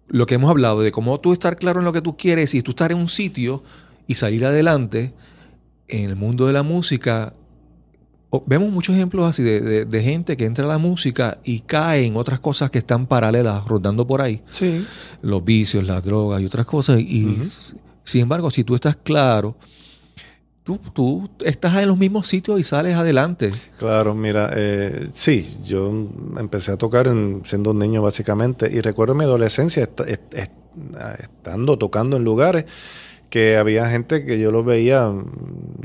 lo 0.09 0.25
que 0.25 0.37
hemos 0.37 0.49
hablado 0.51 0.81
de 0.81 0.91
cómo 0.91 1.21
tú 1.21 1.35
estar 1.35 1.57
claro 1.59 1.81
en 1.81 1.85
lo 1.85 1.93
que 1.93 2.01
tú 2.01 2.17
quieres 2.17 2.55
y 2.55 2.63
tú 2.63 2.71
estar 2.71 2.93
en 2.93 2.99
un 2.99 3.09
sitio 3.09 3.63
y 4.07 4.15
salir 4.15 4.47
adelante 4.47 5.13
en 5.89 6.09
el 6.09 6.17
mundo 6.17 6.47
de 6.47 6.55
la 6.55 6.63
música. 6.63 7.35
Vemos 8.47 8.71
muchos 8.71 8.95
ejemplos 8.95 9.29
así 9.29 9.43
de, 9.43 9.61
de- 9.61 9.85
de 9.85 10.03
gente 10.03 10.37
que 10.37 10.45
entra 10.45 10.65
a 10.65 10.69
la 10.69 10.79
música 10.79 11.39
y 11.45 11.61
cae 11.61 12.05
en 12.07 12.17
otras 12.17 12.39
cosas 12.39 12.71
que 12.71 12.79
están 12.79 13.07
paralelas, 13.07 13.65
rodando 13.67 14.07
por 14.07 14.21
ahí. 14.23 14.41
Sí. 14.53 14.87
Los 15.23 15.45
vicios, 15.45 15.85
las 15.85 16.05
drogas 16.05 16.41
y 16.41 16.47
otras 16.47 16.65
cosas. 16.67 17.01
Y 17.01 17.39
sin 18.05 18.23
embargo, 18.23 18.51
si 18.53 18.63
tú 18.63 18.77
estás 18.77 18.97
claro, 19.03 19.57
tú, 20.63 20.79
tú 20.93 21.29
estás 21.45 21.77
en 21.83 21.89
los 21.89 21.99
mismos 21.99 22.29
sitios 22.29 22.61
y 22.61 22.65
sales 22.65 22.95
adelante. 22.95 23.51
Claro, 23.79 24.15
mira, 24.15 24.51
eh, 24.55 25.09
sí, 25.13 25.57
yo 25.65 25.89
empecé 26.39 26.71
a 26.73 26.77
tocar 26.77 27.09
en- 27.09 27.43
siendo 27.45 27.73
un 27.73 27.79
niño 27.81 28.01
básicamente 28.03 28.71
y 28.73 28.81
recuerdo 28.81 29.15
mi 29.17 29.25
adolescencia 29.25 29.83
est- 29.83 30.01
est- 30.07 30.35
est- 30.35 30.53
estando 31.19 31.77
tocando 31.79 32.17
en 32.17 32.23
lugares 32.25 32.65
que 33.31 33.57
había 33.57 33.89
gente 33.89 34.25
que 34.25 34.39
yo 34.39 34.51
los 34.51 34.65
veía 34.65 35.11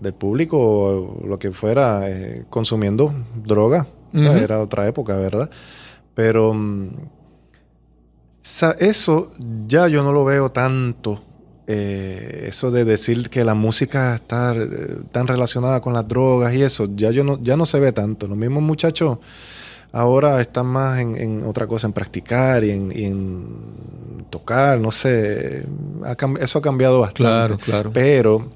del 0.02 0.14
público 0.14 0.58
o 0.60 1.28
lo 1.28 1.40
que 1.40 1.52
fuera 1.52 2.10
eh, 2.10 2.44
consumiendo 2.50 3.14
droga. 3.36 3.88
Era 4.14 4.62
otra 4.62 4.88
época, 4.88 5.16
¿verdad? 5.18 5.50
Pero 6.14 6.54
mm, 6.54 6.90
eso 8.80 9.32
ya 9.68 9.88
yo 9.88 10.04
no 10.04 10.14
lo 10.14 10.24
veo 10.26 10.52
tanto. 10.52 11.22
eh, 11.68 12.46
eso 12.48 12.70
de 12.70 12.86
decir 12.86 13.30
que 13.30 13.44
la 13.44 13.56
música 13.56 14.16
está 14.16 14.54
eh, 14.56 14.68
tan 15.12 15.26
relacionada 15.28 15.82
con 15.82 15.94
las 15.94 16.08
drogas 16.08 16.54
y 16.54 16.62
eso, 16.62 16.88
ya 16.96 17.10
yo 17.12 17.24
no, 17.24 17.42
ya 17.42 17.58
no 17.58 17.66
se 17.66 17.80
ve 17.80 17.92
tanto. 17.92 18.28
Los 18.28 18.38
mismos 18.38 18.62
muchachos 18.64 19.18
ahora 19.92 20.40
están 20.42 20.66
más 20.68 21.00
en, 21.00 21.16
en 21.18 21.44
otra 21.44 21.68
cosa, 21.68 21.88
en 21.88 21.94
practicar 21.94 22.64
y 22.64 22.72
en, 22.72 22.92
y 22.94 23.06
en 23.06 24.26
tocar, 24.30 24.80
no 24.80 24.92
sé. 24.92 25.66
Ha 26.04 26.16
eso 26.42 26.60
ha 26.60 26.62
cambiado 26.62 27.00
bastante. 27.00 27.24
Claro, 27.24 27.58
claro. 27.58 27.92
Pero 27.94 28.52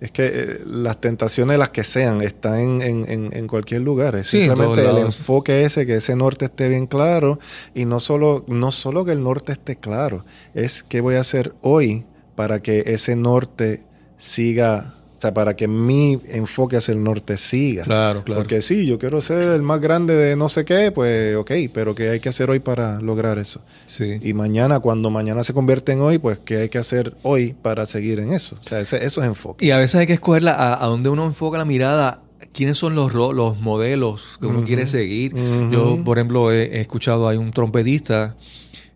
es 0.00 0.10
que 0.10 0.26
eh, 0.34 0.60
las 0.66 1.00
tentaciones, 1.00 1.58
las 1.58 1.70
que 1.70 1.84
sean, 1.84 2.22
están 2.22 2.58
en, 2.58 2.82
en- 2.82 3.10
en- 3.10 3.36
en 3.36 3.46
cualquier 3.46 3.82
lugar. 3.82 4.16
Es 4.16 4.26
Sí, 4.26 4.38
en 4.42 4.42
simplemente 4.50 4.82
el 4.82 4.98
enfoque 4.98 5.64
ese, 5.64 5.86
que 5.86 5.96
ese 5.96 6.16
norte 6.16 6.46
esté 6.46 6.68
bien 6.68 6.86
claro. 6.86 7.38
Y 7.72 7.84
no 7.84 8.00
solo, 8.00 8.44
no 8.48 8.72
solo 8.72 9.04
que 9.04 9.12
el 9.12 9.22
norte 9.22 9.52
esté 9.52 9.76
claro, 9.76 10.24
es 10.54 10.82
qué 10.82 11.00
voy 11.00 11.14
a 11.14 11.20
hacer 11.20 11.54
hoy 11.62 12.04
para 12.34 12.60
que 12.60 12.82
ese 12.86 13.14
norte 13.14 13.84
siga, 14.18 14.94
sea, 15.22 15.32
para 15.34 15.56
que 15.56 15.68
mi 15.68 16.20
enfoque 16.28 16.76
hacia 16.76 16.92
el 16.92 17.02
norte 17.02 17.36
siga. 17.36 17.84
Claro, 17.84 18.24
claro. 18.24 18.40
Porque 18.42 18.60
sí, 18.62 18.84
yo 18.86 18.98
quiero 18.98 19.20
ser 19.20 19.38
el 19.52 19.62
más 19.62 19.80
grande 19.80 20.14
de 20.14 20.36
no 20.36 20.48
sé 20.48 20.64
qué, 20.64 20.92
pues 20.92 21.36
ok, 21.36 21.50
pero 21.72 21.94
¿qué 21.94 22.10
hay 22.10 22.20
que 22.20 22.28
hacer 22.28 22.50
hoy 22.50 22.58
para 22.60 23.00
lograr 23.00 23.38
eso? 23.38 23.62
Sí. 23.86 24.18
Y 24.22 24.34
mañana, 24.34 24.80
cuando 24.80 25.10
mañana 25.10 25.42
se 25.44 25.54
convierte 25.54 25.92
en 25.92 26.00
hoy, 26.00 26.18
pues 26.18 26.38
¿qué 26.44 26.56
hay 26.58 26.68
que 26.68 26.78
hacer 26.78 27.14
hoy 27.22 27.54
para 27.60 27.86
seguir 27.86 28.18
en 28.20 28.32
eso? 28.32 28.56
O 28.60 28.64
sea, 28.64 28.80
ese- 28.80 29.04
eso 29.04 29.20
es 29.22 29.26
enfoque. 29.26 29.64
Y 29.64 29.70
a 29.70 29.76
veces 29.78 29.94
hay 29.96 30.06
que 30.06 30.12
escoger 30.14 30.42
la- 30.42 30.52
a, 30.54 30.84
a 30.84 30.86
dónde 30.86 31.08
uno 31.08 31.24
enfoca 31.24 31.56
la 31.58 31.64
mirada, 31.64 32.22
quiénes 32.52 32.76
son 32.76 32.94
los, 32.94 33.14
los 33.14 33.60
modelos 33.60 34.36
que 34.40 34.46
uno 34.46 34.64
quiere 34.64 34.86
seguir. 34.86 35.34
Yo, 35.70 35.98
por 36.04 36.18
ejemplo, 36.18 36.52
he, 36.52 36.64
he 36.76 36.80
escuchado, 36.80 37.26
hay 37.28 37.38
un 37.38 37.50
trompetista, 37.52 38.36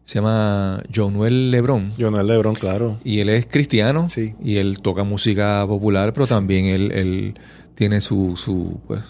se 0.06 0.14
llama 0.20 0.82
Jonuel 0.94 1.50
Lebrón, 1.50 1.92
es 1.98 2.24
Lebron, 2.24 2.54
claro. 2.54 2.98
y 3.04 3.18
él 3.20 3.28
es 3.28 3.44
cristiano, 3.46 4.08
Sí. 4.08 4.34
y 4.42 4.56
él 4.56 4.78
toca 4.80 5.02
música 5.04 5.64
popular, 5.66 6.12
pero 6.14 6.26
también 6.26 6.66
él, 6.66 6.92
él 6.92 7.34
tiene 7.74 8.00
su, 8.00 8.36
su, 8.36 8.80
pues, 8.86 9.00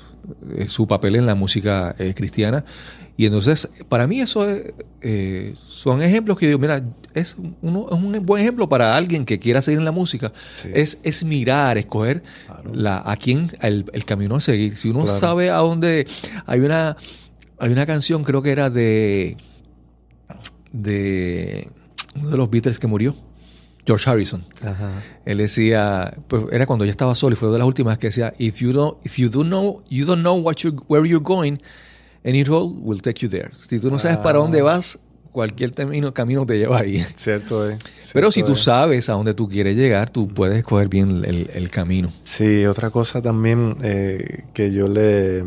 eh, 0.56 0.66
su 0.68 0.88
papel 0.88 1.14
en 1.16 1.26
la 1.26 1.34
música 1.36 1.94
eh, 1.98 2.14
cristiana. 2.16 2.64
Y 3.18 3.24
entonces, 3.26 3.70
para 3.88 4.06
mí 4.06 4.20
eso 4.20 4.46
es, 4.48 4.72
eh, 5.00 5.54
son 5.68 6.02
ejemplos 6.02 6.36
que 6.38 6.46
digo, 6.48 6.58
mira, 6.58 6.82
es, 7.14 7.36
uno, 7.62 7.86
es 7.90 7.94
un 7.94 8.26
buen 8.26 8.42
ejemplo 8.42 8.68
para 8.68 8.94
alguien 8.96 9.24
que 9.24 9.38
quiera 9.38 9.62
seguir 9.62 9.78
en 9.78 9.84
la 9.86 9.92
música. 9.92 10.32
Sí. 10.62 10.68
Es, 10.74 10.98
es 11.02 11.24
mirar, 11.24 11.78
escoger 11.78 12.22
Claro. 12.46 12.74
la, 12.74 13.02
a 13.04 13.16
quién, 13.16 13.52
el, 13.62 13.84
el 13.92 14.04
camino 14.04 14.36
a 14.36 14.40
seguir. 14.40 14.76
Si 14.76 14.88
uno 14.90 15.04
Claro. 15.04 15.18
sabe 15.18 15.50
a 15.50 15.56
dónde... 15.58 16.06
Hay 16.46 16.60
una, 16.60 16.96
hay 17.58 17.70
una 17.72 17.86
canción, 17.86 18.22
creo 18.24 18.40
que 18.42 18.50
era 18.50 18.68
de... 18.70 19.36
de 20.82 21.68
uno 22.14 22.30
de 22.30 22.36
los 22.36 22.50
Beatles 22.50 22.78
que 22.78 22.86
murió, 22.86 23.14
George 23.86 24.08
Harrison. 24.10 24.44
Ajá. 24.62 25.02
Él 25.24 25.38
decía, 25.38 26.14
pues 26.28 26.44
era 26.52 26.66
cuando 26.66 26.84
ya 26.84 26.90
estaba 26.90 27.14
solo 27.14 27.34
y 27.34 27.36
fue 27.36 27.50
de 27.50 27.58
las 27.58 27.66
últimas 27.66 27.98
que 27.98 28.08
decía, 28.08 28.34
if 28.38 28.56
you 28.58 28.72
don't, 28.72 28.96
if 29.04 29.16
you 29.18 29.28
don't 29.28 29.48
know, 29.48 29.82
you 29.88 30.04
don't 30.06 30.20
know 30.22 30.36
what 30.36 30.56
you, 30.56 30.70
where 30.88 31.08
you're 31.08 31.22
going, 31.22 31.58
any 32.24 32.42
road 32.42 32.72
will 32.80 33.00
take 33.00 33.20
you 33.20 33.28
there. 33.28 33.50
Si 33.54 33.78
tú 33.78 33.90
no 33.90 33.98
sabes 33.98 34.18
para 34.18 34.38
Ah. 34.38 34.42
dónde 34.42 34.60
vas, 34.62 34.98
cualquier 35.30 35.72
camino, 35.74 36.12
camino 36.14 36.46
te 36.46 36.56
lleva 36.58 36.78
ahí. 36.80 37.04
Cierto 37.14 37.68
es. 37.68 37.76
Pero 38.12 38.30
cierto 38.30 38.32
si 38.32 38.42
tú 38.42 38.52
es. 38.54 38.60
sabes 38.62 39.08
a 39.10 39.12
dónde 39.12 39.34
tú 39.34 39.48
quieres 39.48 39.76
llegar, 39.76 40.08
tú 40.10 40.26
puedes 40.28 40.56
escoger 40.58 40.88
bien 40.88 41.24
el, 41.26 41.50
el 41.52 41.68
camino. 41.70 42.10
Sí, 42.22 42.64
otra 42.64 42.90
cosa 42.90 43.20
también 43.20 43.76
eh, 43.82 44.44
que 44.54 44.72
yo 44.72 44.88
le 44.88 45.44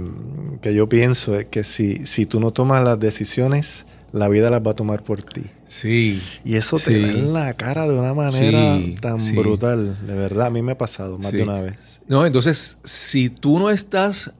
que 0.61 0.73
yo 0.75 0.87
pienso 0.87 1.37
es 1.39 1.45
que 1.47 1.63
si, 1.63 2.05
si 2.05 2.25
tú 2.27 2.39
no 2.39 2.51
tomas 2.51 2.83
las 2.83 2.99
decisiones 2.99 3.85
la 4.11 4.27
vida 4.29 4.49
las 4.49 4.61
va 4.65 4.71
a 4.71 4.75
tomar 4.75 5.03
por 5.03 5.21
ti. 5.23 5.43
Sí. 5.67 6.21
Y 6.43 6.55
eso 6.55 6.77
te 6.77 6.93
Sí. 6.95 7.01
da 7.01 7.09
en 7.11 7.33
la 7.33 7.53
cara 7.55 7.87
de 7.87 7.97
una 7.97 8.13
manera 8.13 8.77
Sí, 8.77 8.95
tan 8.99 9.19
sí. 9.21 9.35
brutal. 9.35 9.97
De 10.07 10.13
verdad, 10.15 10.47
a 10.47 10.49
mí 10.49 10.61
me 10.61 10.71
ha 10.73 10.77
pasado 10.77 11.17
más 11.19 11.31
de 11.31 11.43
una 11.43 11.61
vez. 11.61 11.77
No, 12.07 12.25
entonces, 12.25 12.77
si 12.83 13.29
tú 13.29 13.59
no 13.59 13.69
estás, 13.69 14.31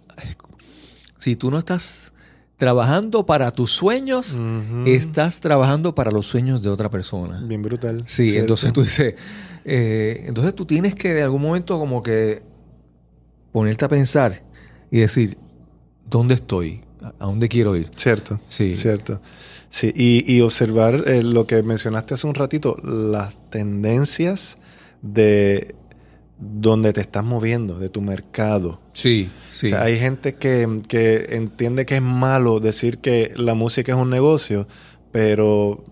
si 1.20 1.36
tú 1.36 1.52
no 1.52 1.60
estás 1.60 2.12
trabajando 2.58 3.26
para 3.26 3.52
tus 3.52 3.72
sueños, 3.72 4.38
estás 4.86 5.40
trabajando 5.40 5.94
para 5.96 6.12
los 6.12 6.26
sueños 6.26 6.62
de 6.62 6.70
otra 6.70 6.90
persona. 6.90 7.40
Bien 7.46 7.62
brutal. 7.62 8.04
Sí, 8.06 8.32
¿cierto? 8.32 8.40
entonces 8.42 8.74
tú 8.74 8.82
dices, 8.84 9.16
eh, 9.66 10.24
entonces 10.28 10.56
tú 10.56 10.66
tienes 10.66 10.96
que 10.96 11.14
de 11.14 11.22
algún 11.24 11.42
momento 11.42 11.78
como 11.80 12.02
que 12.04 12.42
ponerte 13.52 13.86
a 13.86 13.88
pensar 13.88 14.44
y 14.92 15.00
decir, 15.00 15.38
¿dónde 16.10 16.34
estoy? 16.34 16.82
¿A 17.20 17.26
dónde 17.28 17.48
quiero 17.48 17.76
ir? 17.78 17.92
Cierto. 17.96 18.42
Sí. 18.50 18.74
Cierto. 18.74 19.22
Sí, 19.72 19.92
y, 19.96 20.32
y 20.36 20.42
observar 20.42 21.04
eh, 21.08 21.22
lo 21.24 21.46
que 21.46 21.62
mencionaste 21.64 22.16
hace 22.16 22.26
un 22.28 22.34
ratito, 22.36 22.78
las 22.84 23.36
tendencias 23.52 24.58
de 25.02 25.76
donde 26.40 26.94
te 26.94 27.02
estás 27.02 27.24
moviendo, 27.24 27.78
de 27.78 27.90
tu 27.90 28.02
mercado. 28.02 28.80
Sí, 28.94 29.30
sí. 29.50 29.68
O 29.68 29.70
sea, 29.72 29.84
hay 29.84 29.98
gente 30.00 30.36
que, 30.36 30.82
que 30.88 31.28
entiende 31.36 31.86
que 31.86 31.96
es 31.98 32.02
malo 32.02 32.60
decir 32.60 32.98
que 33.00 33.32
la 33.36 33.54
música 33.54 33.92
es 33.92 33.98
un 33.98 34.10
negocio, 34.10 34.68
pero 35.12 35.84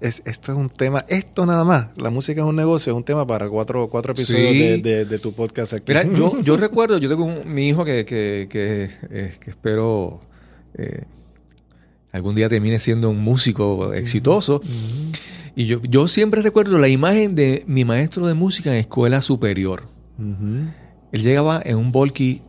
es- 0.00 0.22
esto 0.24 0.52
es 0.52 0.58
un 0.58 0.70
tema, 0.70 1.04
esto 1.08 1.44
nada 1.44 1.64
más, 1.64 1.88
la 1.96 2.08
música 2.10 2.40
es 2.40 2.46
un 2.46 2.56
negocio, 2.56 2.92
es 2.92 2.96
un 2.96 3.04
tema 3.04 3.26
para 3.26 3.48
cuatro, 3.48 3.88
cuatro 3.90 4.12
episodios 4.12 4.52
Sí. 4.52 4.58
de, 4.58 4.78
de- 4.78 5.04
de 5.04 5.18
tu 5.18 5.32
podcast 5.34 5.74
aquí. 5.74 5.84
Mira, 5.92 6.04
yo, 6.04 6.40
yo 6.42 6.56
recuerdo, 6.56 6.98
yo 6.98 7.08
tengo 7.10 7.24
un- 7.24 7.52
mi 7.52 7.68
hijo 7.68 7.84
que, 7.84 8.04
que, 8.04 8.46
que, 8.48 8.88
eh, 9.10 9.34
que 9.40 9.50
espero 9.50 10.20
eh, 10.76 11.04
algún 12.14 12.34
día 12.34 12.48
termine 12.48 12.78
siendo 12.78 13.10
un 13.10 13.18
músico 13.22 13.92
exitoso. 13.92 14.62
Y 15.56 15.66
yo, 15.66 15.80
yo 15.82 16.08
siempre 16.08 16.42
recuerdo 16.42 16.78
la 16.78 16.88
imagen 16.88 17.34
de 17.34 17.64
mi 17.66 17.84
maestro 17.84 18.26
de 18.26 18.34
música 18.34 18.70
en 18.72 18.76
escuela 18.80 19.20
superior. 19.20 19.84
Él 21.12 21.22
llegaba 21.22 21.60
en 21.64 21.76
un 21.76 21.92
volky 21.92 22.40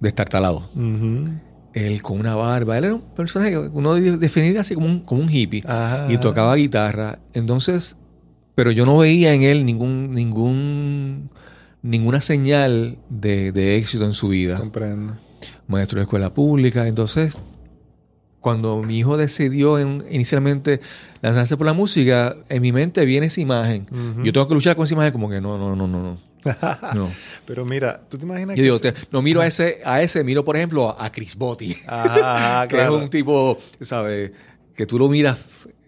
destartalado. 0.00 0.70
Ujú. 0.74 1.28
Él 1.74 2.02
con 2.02 2.20
una 2.20 2.34
barba. 2.34 2.76
Él 2.76 2.84
era 2.84 2.94
un 2.94 3.00
personaje 3.00 3.52
que 3.52 3.58
uno 3.58 3.94
de- 3.94 4.16
definiría 4.18 4.60
así 4.62 4.74
como 4.74 4.86
un, 4.86 5.00
como 5.00 5.22
un 5.22 5.30
hippie. 5.30 5.62
Ajá. 5.66 6.06
Y 6.10 6.18
tocaba 6.18 6.54
guitarra. 6.56 7.18
Entonces, 7.32 7.96
pero 8.54 8.70
yo 8.70 8.84
no 8.84 8.98
veía 8.98 9.32
en 9.32 9.42
él 9.42 9.64
ningún, 9.64 10.12
ningún, 10.14 11.30
ninguna 11.80 12.20
señal 12.20 12.98
de, 13.08 13.52
de 13.52 13.76
éxito 13.76 14.04
en 14.04 14.12
su 14.12 14.28
vida. 14.28 14.58
Comprendo. 14.58 15.16
Maestro 15.66 15.98
de 15.98 16.02
escuela 16.04 16.34
pública. 16.34 16.86
Entonces, 16.86 17.38
cuando 18.42 18.82
mi 18.82 18.98
hijo 18.98 19.16
decidió 19.16 19.78
en- 19.78 20.04
inicialmente 20.10 20.80
lanzarse 21.22 21.56
por 21.56 21.64
la 21.64 21.72
música, 21.72 22.36
en 22.50 22.60
mi 22.60 22.72
mente 22.72 23.04
viene 23.06 23.26
esa 23.28 23.40
imagen. 23.40 23.86
Yo 24.22 24.32
tengo 24.34 24.46
que 24.48 24.54
luchar 24.54 24.76
con 24.76 24.84
esa 24.84 24.92
imagen 24.94 25.12
como 25.12 25.30
que 25.30 25.40
no, 25.40 25.56
no, 25.56 25.74
no, 25.74 25.86
no, 25.88 26.02
no. 26.02 26.18
no. 26.94 27.08
Pero 27.46 27.64
mira, 27.64 28.02
¿tú 28.10 28.18
te 28.18 28.24
imaginas 28.24 28.50
Yo 28.56 28.56
que 28.56 28.62
digo, 28.62 28.80
te- 28.80 28.94
no 29.12 29.22
miro 29.22 29.40
a 29.40 29.46
ese, 29.46 29.78
a 29.84 30.02
ese, 30.02 30.22
miro 30.24 30.44
por 30.44 30.56
ejemplo 30.56 30.94
a 31.00 31.10
Chris 31.10 31.34
Botti, 31.36 31.74
Ajá, 31.86 32.62
que 32.68 32.74
claro. 32.76 32.96
es 32.98 33.02
un 33.04 33.08
tipo, 33.10 33.58
¿sabes? 33.80 34.32
Que 34.74 34.84
tú 34.86 34.98
lo 34.98 35.08
miras 35.08 35.38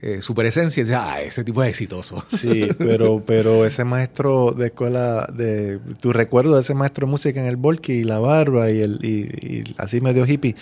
eh, 0.00 0.20
super 0.22 0.46
esencia 0.46 0.80
y 0.82 0.84
dices, 0.84 1.00
ah, 1.00 1.20
ese 1.22 1.42
tipo 1.42 1.62
es 1.64 1.70
exitoso. 1.70 2.22
Sí, 2.28 2.68
pero, 2.78 3.22
pero 3.26 3.64
ese 3.64 3.82
maestro 3.84 4.52
de 4.52 4.66
escuela, 4.66 5.26
de 5.34 5.80
tu 6.00 6.12
recuerdo 6.12 6.55
de 6.55 6.61
ese 6.61 6.74
maestro 6.74 7.07
de 7.07 7.11
música 7.11 7.40
en 7.40 7.46
el 7.46 7.57
Volky 7.57 7.92
y 7.94 8.05
la 8.05 8.18
barba 8.20 8.70
y 8.70 8.80
el 8.80 9.00
y, 9.02 9.62
y 9.62 9.74
así 9.78 10.00
medio 10.02 10.24
hippie, 10.26 10.55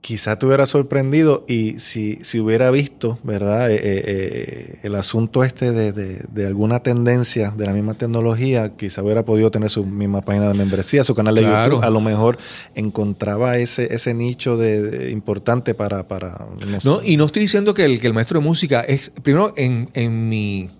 quizá 0.00 0.38
te 0.38 0.46
hubiera 0.46 0.64
sorprendido 0.66 1.44
y 1.48 1.80
si, 1.80 2.18
si 2.22 2.38
hubiera 2.38 2.70
visto, 2.70 3.18
¿verdad? 3.24 3.70
Eh, 3.70 3.74
eh, 3.74 4.02
eh, 4.06 4.78
el 4.84 4.94
asunto 4.94 5.42
este 5.42 5.72
de, 5.72 5.92
de- 5.92 6.24
de 6.32 6.46
alguna 6.46 6.80
tendencia 6.84 7.50
de 7.50 7.66
la 7.66 7.72
misma 7.72 7.94
tecnología, 7.94 8.76
quizá 8.76 9.02
hubiera 9.02 9.24
podido 9.24 9.50
tener 9.50 9.70
su 9.70 9.84
misma 9.84 10.22
página 10.22 10.48
de 10.48 10.54
membresía, 10.54 11.02
su 11.02 11.14
canal 11.16 11.34
de 11.34 11.40
Claro. 11.42 11.72
YouTube, 11.74 11.84
a 11.84 11.90
lo 11.90 12.00
mejor 12.00 12.38
encontraba 12.76 13.58
ese, 13.58 13.92
ese 13.92 14.14
nicho 14.14 14.56
de, 14.56 14.82
de- 14.82 15.10
importante 15.10 15.74
para, 15.74 16.06
para 16.06 16.46
no 16.64 16.78
No, 16.84 17.00
sé. 17.00 17.08
y 17.10 17.16
no 17.16 17.24
estoy 17.26 17.42
diciendo 17.42 17.74
que 17.74 17.84
el, 17.84 18.00
que 18.00 18.06
el 18.06 18.14
maestro 18.14 18.38
de 18.40 18.46
música 18.46 18.80
es, 18.82 19.10
primero, 19.22 19.52
en, 19.56 19.90
en 19.94 20.28
mi 20.28 20.70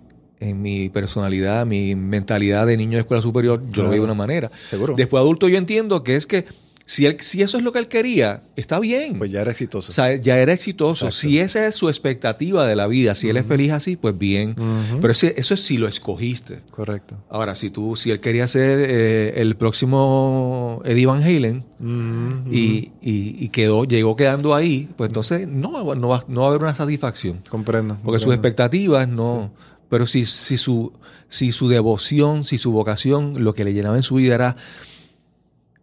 en 0.41 0.61
mi 0.61 0.87
personalidad, 0.87 1.65
mi 1.65 1.95
mentalidad 1.95 2.65
de 2.65 2.77
niño 2.77 2.93
de 2.93 3.01
escuela 3.01 3.21
superior, 3.21 3.61
yo 3.65 3.71
Claro. 3.73 3.83
lo 3.83 3.89
veo 3.89 3.99
de 3.99 4.05
una 4.05 4.13
manera. 4.13 4.49
Seguro. 4.69 4.93
Después 4.95 5.19
adulto 5.19 5.49
yo 5.49 5.57
entiendo 5.57 6.01
que 6.01 6.15
es 6.15 6.25
que 6.25 6.45
si, 6.91 7.05
él, 7.05 7.17
si 7.19 7.43
eso 7.43 7.57
es 7.59 7.63
lo 7.63 7.71
que 7.71 7.77
él 7.77 7.87
quería, 7.87 8.41
está 8.55 8.79
bien. 8.79 9.19
Pues 9.19 9.29
ya 9.29 9.41
era 9.41 9.51
exitoso. 9.51 9.91
O 9.91 9.93
sea, 9.93 10.15
ya 10.15 10.39
era 10.39 10.53
exitoso. 10.53 11.05
Exacto. 11.05 11.27
Si 11.27 11.37
esa 11.39 11.67
es 11.67 11.75
su 11.75 11.87
expectativa 11.87 12.65
de 12.67 12.75
la 12.75 12.87
vida, 12.87 13.13
si 13.13 13.29
él 13.29 13.37
es 13.37 13.45
feliz 13.45 13.71
así, 13.73 13.95
pues 13.95 14.17
bien. 14.17 14.55
Pero 14.99 15.11
ese- 15.11 15.35
eso 15.37 15.53
es 15.53 15.59
si 15.61 15.77
lo 15.77 15.87
escogiste. 15.87 16.61
Correcto. 16.71 17.15
Ahora, 17.29 17.55
si 17.55 17.69
tú, 17.69 17.95
si 17.95 18.09
él 18.09 18.19
quería 18.19 18.47
ser 18.47 18.79
eh, 18.89 19.33
el 19.39 19.55
próximo 19.55 20.81
Eddie 20.83 21.05
Van 21.05 21.21
Halen 21.21 21.63
y, 22.49 22.89
y- 23.03 23.35
y 23.39 23.49
quedó, 23.49 23.83
llegó 23.85 24.15
quedando 24.15 24.55
ahí, 24.55 24.89
pues 24.97 25.09
entonces 25.09 25.47
no, 25.47 25.93
no, 25.93 26.07
va, 26.07 26.25
no 26.27 26.39
va 26.41 26.47
a 26.47 26.49
haber 26.49 26.63
una 26.63 26.73
satisfacción. 26.73 27.43
Comprendo. 27.49 27.99
Porque 28.03 28.19
sus 28.19 28.33
expectativas 28.33 29.07
no. 29.07 29.51
Pero 29.89 30.07
si, 30.07 30.25
si, 30.25 30.57
su, 30.57 30.91
si 31.27 31.51
su 31.51 31.67
devoción, 31.67 32.45
si 32.45 32.57
su 32.57 32.71
vocación, 32.71 33.43
lo 33.43 33.53
que 33.53 33.63
le 33.63 33.73
llenaba 33.75 33.95
en 33.95 34.01
su 34.03 34.15
vida 34.15 34.33
era 34.33 34.55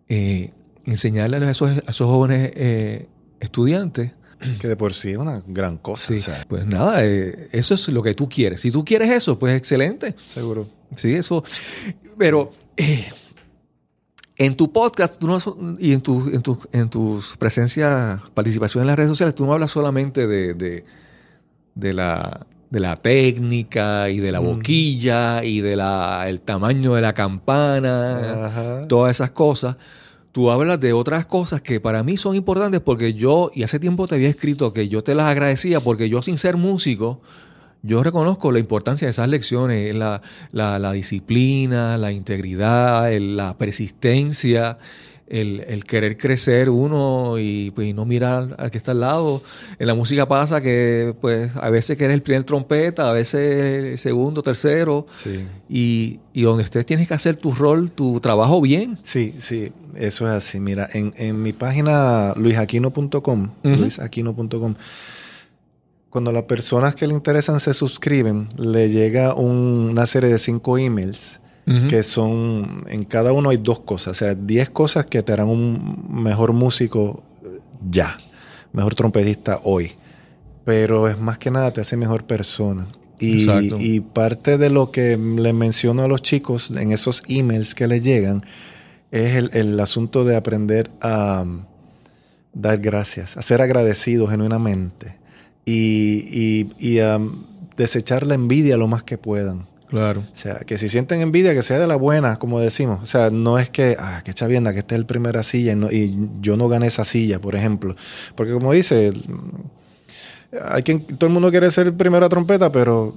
eh, 0.09 0.51
enseñarle 0.87 1.37
a 1.39 1.51
esos, 1.51 1.71
a 1.71 1.91
esos 1.91 2.07
jóvenes 2.09 2.51
eh, 2.55 3.09
estudiantes, 3.41 4.13
Que 4.61 4.69
de 4.69 4.77
por 4.77 4.93
sí 4.93 5.13
es 5.13 5.17
una 5.19 5.43
gran 5.47 5.79
cosa. 5.79 6.07
sí, 6.09 6.17
o 6.19 6.21
sea, 6.23 6.45
pues 6.49 6.67
nada, 6.67 7.05
eh, 7.05 7.49
eso 7.53 7.75
es 7.75 7.89
lo 7.89 8.03
que 8.03 8.13
tú 8.15 8.29
quieres. 8.29 8.61
Si 8.61 8.71
tú 8.71 8.85
quieres 8.85 9.11
eso, 9.11 9.39
pues 9.39 9.57
excelente. 9.57 10.15
seguro. 10.29 10.69
Sí, 10.95 11.13
eso. 11.15 11.43
Pero 12.19 12.53
eh, 12.77 13.07
en 14.37 14.55
tu 14.55 14.71
podcast 14.71 15.19
tú 15.19 15.27
no, 15.27 15.39
y 15.79 15.93
en, 15.93 16.01
tu, 16.03 16.29
en, 16.29 16.43
tu- 16.43 16.61
en 16.73 16.91
tus 16.91 17.37
presencias, 17.39 18.21
participación 18.35 18.83
en 18.83 18.89
las 18.89 18.97
redes 18.97 19.11
sociales, 19.11 19.35
tú 19.35 19.47
no 19.47 19.55
hablas 19.55 19.71
solamente 19.71 20.27
de, 20.27 20.53
de, 20.55 20.85
de 21.75 21.93
la, 21.95 22.47
de 22.71 22.81
la 22.81 22.97
técnica 22.97 24.11
y 24.11 24.19
de 24.19 24.33
la 24.33 24.41
Mm. 24.43 24.45
boquilla 24.45 25.43
y 25.45 25.61
del 25.63 25.81
el 26.27 26.41
tamaño 26.43 26.95
de 26.95 27.01
la 27.01 27.15
campana, 27.15 28.47
Ajá. 28.47 28.89
todas 28.89 29.17
esas 29.17 29.31
cosas. 29.31 29.77
Tú 30.37 30.51
hablas 30.51 30.79
de 30.81 30.93
otras 30.93 31.25
cosas 31.25 31.63
que 31.63 31.81
para 31.81 32.03
mí 32.03 32.19
son 32.19 32.37
importantes 32.37 32.83
porque 32.83 33.15
yo, 33.15 33.51
y 33.55 33.63
hace 33.63 33.81
tiempo 33.81 34.07
te 34.07 34.17
había 34.17 34.29
escrito 34.29 34.75
que 34.75 34.87
yo 34.87 35.03
te 35.03 35.15
las 35.15 35.29
agradecía 35.31 35.81
porque 35.81 36.11
yo 36.11 36.21
sin 36.21 36.37
ser 36.37 36.59
músico, 36.59 37.23
yo 37.83 38.03
reconozco 38.03 38.53
la 38.53 38.59
importancia 38.59 39.07
de 39.07 39.13
esas 39.13 39.31
lecciones, 39.31 39.97
la, 39.97 40.21
la- 40.53 40.79
la 40.79 40.93
disciplina, 40.93 41.97
la 41.97 42.13
integridad, 42.13 43.11
la 43.19 43.57
persistencia, 43.57 44.77
el, 45.29 45.65
el 45.67 45.85
querer 45.85 46.17
crecer 46.17 46.71
uno 46.71 47.35
y, 47.39 47.73
pues, 47.73 47.89
y 47.89 47.93
no 47.93 48.05
mirar 48.07 48.55
al 48.59 48.71
que 48.71 48.79
está 48.79 48.93
al 48.93 49.01
lado. 49.01 49.43
En 49.79 49.87
la 49.89 49.95
música 49.95 50.27
pasa 50.29 50.61
que 50.61 51.15
pues 51.21 51.51
a 51.57 51.69
veces 51.71 51.97
que 51.97 52.05
eres 52.05 52.15
el 52.15 52.23
primer 52.23 52.45
trompeta, 52.45 53.09
a 53.09 53.13
veces 53.13 53.85
el 53.93 53.99
segundo, 53.99 54.43
tercero, 54.43 55.07
Sí. 55.23 55.45
y, 55.69 56.21
y 56.33 56.43
donde 56.43 56.63
estés 56.65 56.87
tienes 56.87 57.09
que 57.09 57.15
hacer 57.15 57.37
tu 57.37 57.53
rol, 57.53 57.91
tu 57.91 58.21
trabajo 58.21 58.61
bien. 58.61 58.99
Sí, 59.05 59.35
sí, 59.41 59.73
eso 59.97 60.27
es 60.27 60.33
así. 60.33 60.61
Mira, 60.61 60.89
en, 60.93 61.13
en 61.17 61.43
mi 61.43 61.53
página 61.53 62.33
luisaquino.com, 62.37 63.51
luisaquino.com, 63.65 64.75
cuando 66.11 66.33
las 66.33 66.45
personas 66.45 66.95
que 66.95 67.07
le 67.07 67.15
interesan 67.15 67.61
se 67.61 67.75
suscriben, 67.75 68.49
le 68.57 68.89
llega 68.91 69.35
un- 69.35 69.89
una 69.91 70.07
serie 70.07 70.31
de 70.31 70.39
cinco 70.39 70.79
emails 70.79 71.41
Que 71.89 72.05
son, 72.05 72.85
en 72.89 73.03
cada 73.03 73.33
uno 73.33 73.51
hay 73.51 73.57
dos 73.57 73.81
cosas, 73.81 74.09
o 74.09 74.15
sea, 74.15 74.35
diez 74.37 74.71
cosas 74.71 75.07
que 75.07 75.23
te 75.25 75.33
harán 75.33 75.49
un 75.49 76.07
mejor 76.09 76.53
músico 76.53 77.25
eh, 77.45 77.59
ya, 77.91 78.19
mejor 78.73 78.95
trompetista 78.95 79.61
hoy, 79.65 79.93
pero 80.65 81.09
es 81.09 81.19
más 81.19 81.39
que 81.39 81.51
nada 81.51 81.73
te 81.73 81.81
hace 81.81 81.97
mejor 81.97 82.25
persona. 82.25 82.87
Y, 83.19 84.01
parte 84.01 84.59
de 84.59 84.71
lo 84.71 84.93
que 84.93 85.17
le 85.17 85.53
menciono 85.53 86.03
a 86.05 86.09
los 86.09 86.23
chicos 86.23 86.71
en 86.71 86.93
esos 86.93 87.23
emails 87.29 87.75
que 87.75 87.89
les 87.89 88.03
llegan 88.03 88.45
es 89.11 89.35
el, 89.35 89.51
el 89.53 89.81
asunto 89.81 90.25
de 90.25 90.37
aprender 90.37 90.91
a 91.01 91.43
um, 91.43 91.65
dar 92.53 92.79
gracias, 92.79 93.37
a 93.37 93.43
ser 93.43 93.61
agradecido 93.61 94.29
genuinamente. 94.29 95.17
Y, 95.65 96.29
y- 96.31 96.71
y 96.79 96.99
a 97.01 97.19
desechar 97.77 98.25
la 98.27 98.35
envidia 98.35 98.77
lo 98.77 98.87
más 98.87 99.03
que 99.03 99.19
puedan. 99.19 99.67
Claro. 99.89 100.21
O 100.21 100.37
sea, 100.37 100.57
que 100.67 100.79
si 100.79 100.89
sienten 100.89 101.21
envidia, 101.21 101.55
que 101.55 101.63
sea 101.63 101.79
de 101.79 101.87
la 101.87 101.97
buena, 101.97 102.39
como 102.39 102.59
decimos. 102.61 103.01
O 103.03 103.07
sea, 103.07 103.31
no 103.31 103.59
es 103.59 103.71
que, 103.71 103.97
ah, 103.99 104.23
qué 104.25 104.35
chavienda, 104.35 104.73
que 104.73 104.81
este 104.81 104.95
es 104.95 104.99
el 105.01 105.07
primera 105.07 105.43
silla 105.43 105.73
y, 105.73 105.77
no- 105.77 105.91
y 105.91 106.17
yo 106.41 106.57
no 106.57 106.69
gané 106.69 106.89
esa 106.89 107.05
silla, 107.05 107.41
por 107.41 107.55
ejemplo. 107.55 107.95
Porque 108.35 108.53
como 108.53 108.73
dice, 108.73 109.13
hay 110.65 110.83
quien, 110.83 111.01
todo 111.05 111.29
el 111.29 111.33
mundo 111.35 111.51
quiere 111.51 111.71
ser 111.71 111.87
el 111.89 111.95
primera 111.95 112.29
trompeta, 112.29 112.71
pero 112.73 113.15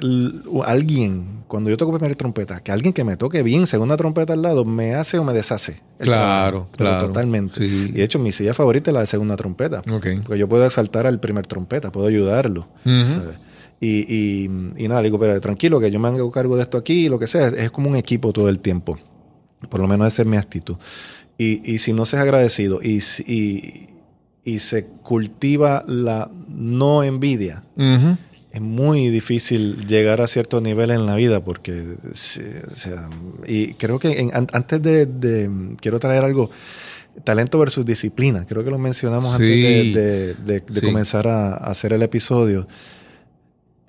el- 0.00 0.42
alguien 0.64 1.38
cuando 1.48 1.70
yo 1.70 1.78
toco 1.78 1.92
primera 1.92 2.14
trompeta, 2.14 2.60
que 2.60 2.72
alguien 2.72 2.92
que 2.92 3.04
me 3.04 3.16
toque 3.16 3.42
bien 3.42 3.66
segunda 3.66 3.96
trompeta 3.96 4.34
al 4.34 4.42
lado 4.42 4.66
me 4.66 4.94
hace 4.94 5.18
o 5.18 5.24
me 5.24 5.32
deshace. 5.32 5.80
Claro, 5.98 6.66
claro. 6.76 7.06
Totalmente. 7.06 7.66
Sí. 7.66 7.86
Y 7.88 7.92
de 7.92 8.04
hecho, 8.04 8.18
mi 8.18 8.32
silla 8.32 8.52
favorita 8.52 8.90
es 8.90 8.94
la 8.94 9.00
de 9.00 9.06
segunda 9.06 9.34
trompeta. 9.34 9.78
Ok. 9.90 10.06
Porque 10.24 10.38
yo 10.38 10.46
puedo 10.46 10.66
exaltar 10.66 11.06
al 11.06 11.20
primer 11.20 11.46
trompeta, 11.46 11.90
puedo 11.90 12.06
ayudarlo. 12.06 12.68
Y, 13.80 13.98
y, 14.12 14.44
y 14.76 14.88
nada, 14.88 15.02
le 15.02 15.06
digo, 15.08 15.18
pero 15.20 15.40
tranquilo, 15.40 15.78
que 15.78 15.90
yo 15.90 16.00
me 16.00 16.08
hago 16.08 16.30
cargo 16.32 16.56
de 16.56 16.62
esto 16.62 16.78
aquí, 16.78 17.08
lo 17.08 17.18
que 17.18 17.26
sea. 17.26 17.48
Es 17.48 17.70
como 17.70 17.88
un 17.88 17.96
equipo 17.96 18.32
todo 18.32 18.48
el 18.48 18.58
tiempo. 18.58 18.98
Por 19.70 19.80
lo 19.80 19.86
menos 19.88 20.08
esa 20.08 20.22
es 20.22 20.28
mi 20.28 20.36
actitud. 20.36 20.76
Y, 21.36 21.72
y 21.74 21.78
si 21.78 21.92
no 21.92 22.04
se 22.04 22.16
es 22.16 22.22
agradecido 22.22 22.80
y, 22.82 23.00
y, 23.26 23.86
y 24.44 24.58
se 24.58 24.86
cultiva 24.86 25.84
la 25.86 26.28
no 26.48 27.04
envidia, 27.04 27.62
es 28.50 28.60
muy 28.60 29.08
difícil 29.10 29.86
llegar 29.86 30.20
a 30.20 30.26
cierto 30.26 30.60
nivel 30.60 30.90
en 30.90 31.06
la 31.06 31.14
vida 31.14 31.44
porque, 31.44 31.96
o 32.12 32.16
sea, 32.16 33.08
y 33.46 33.74
creo 33.74 34.00
que 34.00 34.18
en- 34.18 34.34
an- 34.34 34.48
antes 34.52 34.82
de, 34.82 35.06
de- 35.06 35.76
quiero 35.80 36.00
traer 36.00 36.24
algo, 36.24 36.50
talento 37.24 37.58
versus 37.58 37.84
disciplina, 37.86 38.44
creo 38.46 38.64
que 38.64 38.70
lo 38.70 38.78
mencionamos 38.78 39.34
antes 39.34 39.48
Sí. 39.48 39.92
de, 39.92 40.00
de- 40.00 40.34
de- 40.34 40.60
de 40.60 40.80
Sí. 40.80 40.86
comenzar 40.86 41.28
a, 41.28 41.50
a 41.50 41.70
hacer 41.70 41.92
el 41.92 42.02
episodio. 42.02 42.66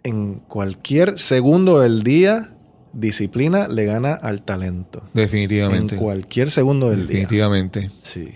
En 0.03 0.35
cualquier 0.35 1.19
segundo 1.19 1.79
del 1.79 2.03
día, 2.03 2.53
disciplina 2.93 3.67
le 3.67 3.85
gana 3.85 4.13
al 4.13 4.41
talento. 4.41 5.03
Definitivamente. 5.13 5.95
En 5.95 6.01
cualquier 6.01 6.51
segundo 6.51 6.89
del 6.89 7.07
día. 7.07 7.21
Definitivamente. 7.21 7.91
Sí. 8.01 8.29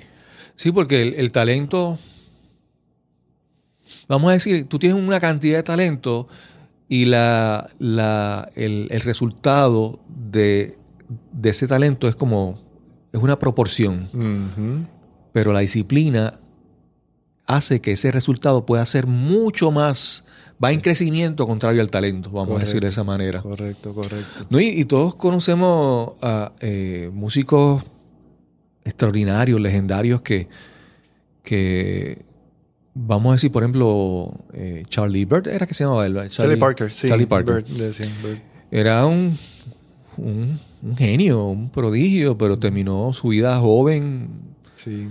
Sí, 0.55 0.71
porque 0.71 1.01
el, 1.01 1.13
el 1.15 1.31
talento, 1.31 1.97
vamos 4.07 4.29
a 4.29 4.33
decir, 4.33 4.67
tú 4.67 4.77
tienes 4.77 5.01
una 5.01 5.19
cantidad 5.19 5.57
de 5.57 5.63
talento 5.63 6.27
y 6.87 7.05
la, 7.05 7.69
la, 7.79 8.49
el, 8.55 8.87
el 8.91 9.01
resultado 9.01 9.99
de, 10.07 10.77
de 11.31 11.49
ese 11.49 11.67
talento 11.67 12.07
es 12.07 12.15
como, 12.15 12.59
es 13.11 13.21
una 13.21 13.39
proporción, 13.39 14.87
pero 15.31 15.53
la 15.53 15.61
disciplina 15.61 16.39
hace 17.47 17.81
que 17.81 17.93
ese 17.93 18.11
resultado 18.11 18.65
pueda 18.65 18.85
ser 18.85 19.07
mucho 19.07 19.71
más, 19.71 20.25
va 20.63 20.71
en 20.71 20.79
crecimiento 20.79 21.45
contrario 21.47 21.81
al 21.81 21.89
talento, 21.89 22.29
vamos 22.31 22.57
a 22.57 22.59
decir 22.61 22.81
de 22.81 22.87
esa 22.89 23.03
manera. 23.03 23.41
Correcto, 23.41 23.93
correcto. 23.93 24.45
No, 24.49 24.59
y, 24.59 24.67
y 24.67 24.85
todos 24.85 25.15
conocemos 25.15 26.13
a 26.21 26.53
eh, 26.61 27.09
músicos 27.13 27.83
extraordinarios, 28.85 29.59
legendarios 29.59 30.21
que, 30.21 30.47
que 31.43 32.23
vamos 32.93 33.31
a 33.31 33.33
decir, 33.33 33.51
por 33.51 33.63
ejemplo, 33.63 34.33
eh, 34.53 34.83
Charlie 34.89 35.25
Bird 35.25 35.47
era 35.47 35.65
que 35.65 35.73
se 35.73 35.83
llamaba 35.83 36.05
él, 36.05 36.13
¿verdad? 36.13 36.29
Charlie, 36.29 36.57
Parker, 36.57 36.91
sí. 36.93 37.07
Charlie 37.07 37.25
Parker. 37.25 37.63
Bird, 37.63 37.77
decían, 37.77 38.11
Bird. 38.23 38.39
Era 38.71 39.05
un, 39.05 39.37
un, 40.17 40.59
un 40.81 40.97
genio, 40.97 41.45
un 41.45 41.69
prodigio, 41.69 42.37
pero 42.37 42.57
terminó 42.59 43.11
su 43.13 43.29
vida 43.29 43.57
joven 43.59 44.29
Sí. 44.75 45.07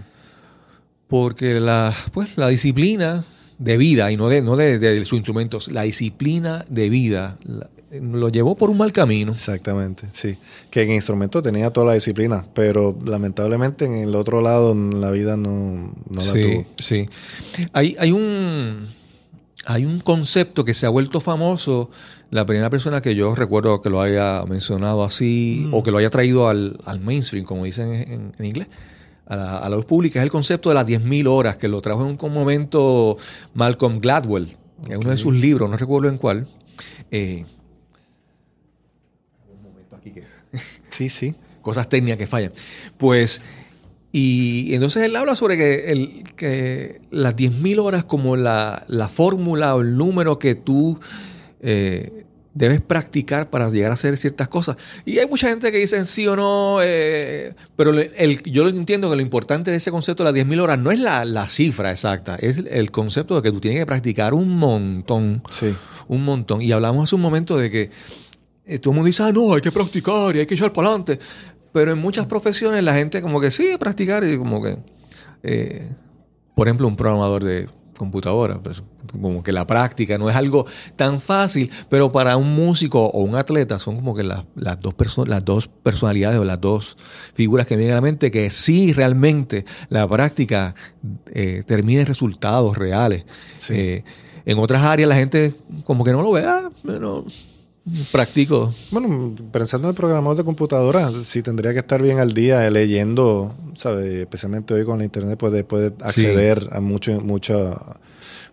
porque 1.09 1.61
la, 1.61 1.95
pues, 2.13 2.37
la 2.37 2.49
disciplina 2.49 3.25
de 3.63 3.77
vida, 3.79 4.11
y 4.11 4.17
no 4.17 4.29
de, 4.29 4.43
no 4.43 4.57
de, 4.57 4.79
de 4.79 5.05
sus 5.05 5.17
instrumentos, 5.19 5.71
la 5.71 5.83
disciplina 5.83 6.65
de 6.69 6.89
vida 6.91 7.37
la- 7.45 7.69
lo 8.01 8.31
llevó 8.31 8.55
por 8.57 8.71
un 8.71 8.79
mal 8.79 8.91
camino. 8.91 9.33
Exactamente, 9.33 10.09
sí. 10.13 10.39
Que 10.71 10.81
en 10.83 10.93
instrumento 10.93 11.43
tenía 11.43 11.71
toda 11.71 11.89
la 11.89 11.93
disciplina, 11.93 12.47
pero 12.55 12.97
lamentablemente 13.05 13.85
en 13.85 13.93
el 13.97 14.15
otro 14.17 14.41
lado 14.41 14.75
la 14.75 15.11
vida 15.11 15.37
no, 15.37 15.93
no 16.09 16.17
la 16.17 16.21
sí, 16.23 16.43
tuvo. 16.43 16.67
sí. 16.79 17.07
Hay, 17.75 17.95
hay 17.99 18.13
un 18.13 18.87
hay 19.67 19.85
un 19.85 20.01
concepto 20.01 20.65
que 20.65 20.73
se 20.75 20.87
ha 20.87 20.89
vuelto 20.89 21.21
famoso. 21.21 21.91
La 22.31 22.47
primera 22.47 22.71
persona 22.71 23.03
que 23.03 23.15
yo 23.15 23.35
recuerdo 23.35 23.83
que 23.83 23.91
lo 23.91 24.01
haya 24.01 24.43
mencionado 24.49 25.05
así 25.05 25.65
Mm. 25.67 25.75
o 25.75 25.83
que 25.83 25.91
lo 25.91 25.99
haya 25.99 26.09
traído 26.09 26.49
al, 26.49 26.79
al 26.87 26.99
mainstream, 27.01 27.45
como 27.45 27.67
dicen 27.67 27.93
en, 27.93 28.33
en 28.39 28.45
inglés, 28.47 28.69
a 29.33 29.37
la, 29.37 29.59
a 29.59 29.69
la 29.69 29.77
luz 29.77 29.85
pública, 29.85 30.21
es 30.21 30.25
el 30.25 30.31
concepto 30.31 30.69
de 30.69 30.75
las 30.75 30.87
10.000 30.87 31.27
horas, 31.27 31.57
que 31.57 31.69
lo 31.69 31.81
trajo 31.81 32.03
en 32.03 32.19
un 32.21 32.33
momento 32.33 33.17
Malcolm 33.55 33.99
Gladwell, 33.99 34.57
en 34.89 34.99
uno 34.99 35.11
de 35.11 35.17
sus 35.17 35.35
libros, 35.35 35.71
no 35.71 35.77
recuerdo 35.77 36.09
en 36.09 36.19
cuál. 36.19 36.49
Eh, 37.11 37.45
un 39.51 39.63
momento 39.63 39.97
aquí 39.97 40.11
que 40.11 40.25
Sí, 40.91 41.09
sí. 41.09 41.35
cosas 41.61 41.89
técnicas 41.89 42.19
que 42.19 42.27
fallan. 42.27 42.53
Pues, 42.99 43.41
y 44.13 44.75
entonces 44.75 45.05
él 45.05 45.17
habla 45.17 45.37
sobre 45.37 45.57
que, 45.57 45.93
el, 45.93 46.25
que 46.37 47.01
las 47.11 47.35
10.000 47.35 47.79
horas 47.81 48.05
como 48.05 48.37
la, 48.37 48.85
la 48.89 49.09
fórmula 49.09 49.75
o 49.75 49.81
el 49.81 49.97
número 49.97 50.39
que 50.39 50.55
tú 50.55 50.99
eh, 51.61 52.25
debes 52.55 52.81
practicar 52.83 53.49
para 53.49 53.69
llegar 53.71 53.91
a 53.91 53.95
hacer 53.95 54.17
ciertas 54.19 54.49
cosas. 54.49 54.77
Y 55.07 55.19
hay 55.19 55.27
mucha 55.27 55.49
gente 55.49 55.73
que 55.73 55.79
dice 55.79 56.05
sí 56.07 56.27
o 56.27 56.37
no, 56.37 56.79
eh, 56.83 57.55
pero 57.77 57.93
el- 57.93 58.43
yo 58.43 58.63
lo 58.65 58.69
entiendo 58.71 59.09
que 59.09 59.17
lo 59.17 59.23
importante 59.23 59.71
de 59.71 59.79
ese 59.79 59.91
concepto 59.91 60.23
de 60.23 60.29
las 60.33 60.35
10.000 60.35 60.61
horas 60.61 60.79
no 60.79 60.91
es 60.91 61.01
la, 61.01 61.25
la 61.25 61.49
cifra 61.49 61.91
exacta, 61.91 62.37
es 62.37 62.59
el 62.59 62.91
concepto 62.91 63.37
de 63.37 63.43
que 63.43 63.51
tú 63.53 63.61
tienes 63.61 63.81
que 63.81 63.87
practicar 63.87 64.35
un 64.35 64.51
montón 64.59 65.43
Sí. 65.51 65.75
un 66.09 66.25
montón. 66.25 66.61
Y 66.61 66.73
hablamos 66.73 67.05
hace 67.05 67.15
un 67.15 67.23
momento 67.23 67.57
de 67.57 67.71
que 67.71 67.91
eh, 68.67 68.79
todo 68.79 68.91
el 68.93 68.97
mundo 68.97 69.07
dice, 69.07 69.23
ah, 69.23 69.33
no, 69.33 69.55
hay 69.55 69.61
que 69.61 69.73
practicar 69.73 70.37
y 70.37 70.41
hay 70.41 70.47
que 70.47 70.55
echar 70.55 70.73
para 70.73 70.89
adelante. 70.89 71.19
Pero 71.73 71.93
en 71.93 71.99
muchas 71.99 72.27
profesiones 72.27 72.85
la 72.85 72.93
gente 72.95 73.23
como 73.23 73.41
que 73.41 73.51
sí, 73.51 73.77
practicar 73.79 74.25
y 74.25 74.37
como 74.37 74.63
que, 74.63 74.77
eh, 75.43 75.89
por 76.55 76.69
ejemplo, 76.69 76.87
un 76.87 76.97
programador 76.97 77.43
de 77.45 77.69
computadora, 78.03 78.59
pues, 78.63 78.83
como 79.11 79.43
que 79.43 79.53
la 79.53 79.67
práctica 79.67 80.19
no 80.19 80.29
es 80.29 80.37
algo 80.37 80.67
tan 80.97 81.21
fácil, 81.21 81.71
pero 81.89 82.11
para 82.11 82.37
un 82.37 82.55
músico 82.55 83.07
o 83.07 83.23
un 83.23 83.37
atleta 83.37 83.79
son 83.79 83.97
como 83.97 84.15
que 84.15 84.25
las, 84.25 84.45
las 84.57 84.81
dos, 84.81 84.95
perso- 84.95 85.27
las 85.27 85.45
dos 85.45 85.69
personalidades 85.69 86.39
o 86.41 86.45
las 86.45 86.61
dos 86.61 86.97
figuras 87.35 87.67
que 87.67 87.75
me 87.77 87.81
vienen 87.81 87.93
a 87.93 88.01
la 88.01 88.03
mente 88.03 88.31
que 88.31 88.51
sí 88.51 88.93
realmente 88.93 89.65
la 89.89 90.07
práctica 90.09 90.75
eh, 91.33 91.63
termina 91.67 92.01
en 92.01 92.07
resultados 92.07 92.77
reales. 92.77 93.25
Sí. 93.57 93.75
Eh, 93.77 94.05
en 94.45 94.59
otras 94.59 94.83
áreas 94.83 95.09
la 95.09 95.15
gente 95.15 95.55
como 95.85 96.03
que 96.05 96.13
no 96.13 96.21
lo 96.23 96.33
ve, 96.33 96.45
ah, 96.45 96.69
pero 96.85 97.25
practico. 98.11 98.75
Bueno, 98.91 99.35
pensando 99.51 99.89
en 99.89 99.91
el 99.91 99.97
programador 99.97 100.37
de 100.37 100.45
computadora, 100.45 101.11
sí 101.23 101.43
tendría 101.43 101.73
que 101.73 101.81
estar 101.81 102.01
bien 102.03 102.19
al 102.19 102.33
día 102.33 102.69
leyendo, 102.71 103.55
¿sabes? 103.75 104.07
Especialmente 104.21 104.75
hoy 104.75 104.85
con 104.85 104.99
la 104.99 105.05
internet 105.05 105.39
puede, 105.39 105.65
puede 105.65 105.93
acceder 106.01 106.69
a 106.73 106.81
mucho, 106.81 107.21
mucho, 107.21 107.77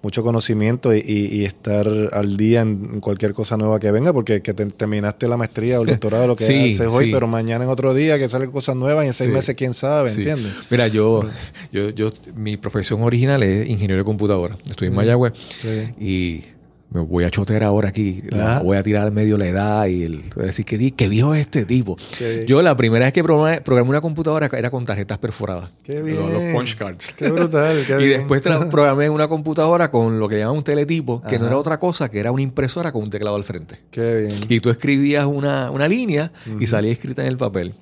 mucho 0.01 0.23
conocimiento 0.23 0.95
y, 0.95 0.99
y- 1.05 1.41
y 1.41 1.45
estar 1.45 1.87
al 2.11 2.37
día 2.37 2.61
en, 2.61 2.99
cualquier 3.01 3.33
cosa 3.33 3.55
nueva 3.57 3.79
que 3.79 3.91
venga, 3.91 4.13
porque 4.13 4.41
que 4.41 4.53
te- 4.53 4.65
terminaste 4.65 5.27
la 5.27 5.37
maestría 5.37 5.79
o 5.79 5.83
el 5.83 5.89
doctorado, 5.89 6.25
lo 6.25 6.35
que 6.35 6.45
Sí, 6.47 6.73
haces 6.73 6.87
hoy, 6.91 7.05
sí. 7.07 7.11
pero 7.13 7.27
mañana 7.27 7.65
en 7.65 7.69
otro 7.69 7.93
día 7.93 8.17
que 8.17 8.27
salen 8.29 8.49
cosas 8.49 8.75
nuevas 8.75 9.03
y 9.03 9.07
en 9.07 9.13
seis 9.13 9.29
meses 9.29 9.55
quién 9.55 9.73
sabe. 9.75 10.09
¿entiendes? 10.11 10.53
Mira, 10.71 10.87
yo, 10.87 11.23
yo, 11.71 11.89
yo, 11.89 12.11
mi 12.35 12.57
profesión 12.57 13.03
original 13.03 13.43
es 13.43 13.69
ingeniero 13.69 14.01
de 14.01 14.05
computadora. 14.05 14.57
Estoy 14.69 14.87
en 14.87 14.95
Mayagüez 14.95 15.33
Sí. 15.61 16.03
y 16.03 16.43
me 16.91 17.01
voy 17.01 17.23
a 17.23 17.29
chotear 17.29 17.63
ahora 17.63 17.89
aquí. 17.89 18.23
La- 18.29 18.59
voy 18.61 18.75
a 18.77 18.81
tirar 18.83 19.03
al 19.03 19.11
medio 19.11 19.37
la 19.37 19.47
edad 19.47 19.85
y 19.87 20.03
el, 20.03 20.23
voy 20.35 20.43
a 20.43 20.47
decir, 20.47 20.65
¿qué, 20.65 20.77
di- 20.77 20.91
qué 20.91 21.07
viejo 21.07 21.35
es 21.35 21.41
este 21.41 21.65
tipo? 21.65 21.97
Qué- 22.17 22.45
Yo 22.47 22.61
la 22.63 22.75
primera 22.75 23.05
vez 23.05 23.13
que 23.13 23.23
programé, 23.23 23.61
programé 23.61 23.89
una 23.91 24.01
computadora 24.01 24.49
era 24.57 24.71
con 24.71 24.85
tarjetas 24.85 25.17
perforadas. 25.19 25.69
Qué 25.83 25.95
Los- 25.95 26.03
bien. 26.03 26.17
Los 26.17 26.43
punch 26.55 26.75
cards. 26.77 27.13
Qué 27.13 27.29
brutal. 27.29 27.83
qué 27.85 27.93
Y 28.01 28.05
bien. 28.07 28.19
después 28.27 28.41
programé 28.69 29.09
una 29.09 29.27
computadora 29.27 29.91
con 29.91 30.19
lo 30.19 30.27
que 30.27 30.39
llaman 30.39 30.57
un 30.57 30.63
teletipo, 30.63 31.21
que 31.21 31.37
no 31.37 31.45
era 31.47 31.57
otra 31.57 31.79
cosa 31.79 32.09
que 32.09 32.19
era 32.19 32.31
una 32.31 32.41
impresora 32.41 32.91
con 32.91 33.03
un 33.03 33.09
teclado 33.09 33.35
al 33.35 33.43
frente. 33.43 33.75
Qué 33.91 34.21
bien. 34.27 34.39
Y 34.49 34.59
tú 34.59 34.69
escribías 34.71 35.25
una, 35.25 35.69
una 35.71 35.87
línea 35.87 36.31
y 36.59 36.65
salía 36.65 36.91
escrita 36.91 37.21
en 37.21 37.27
el 37.27 37.37
papel. 37.37 37.75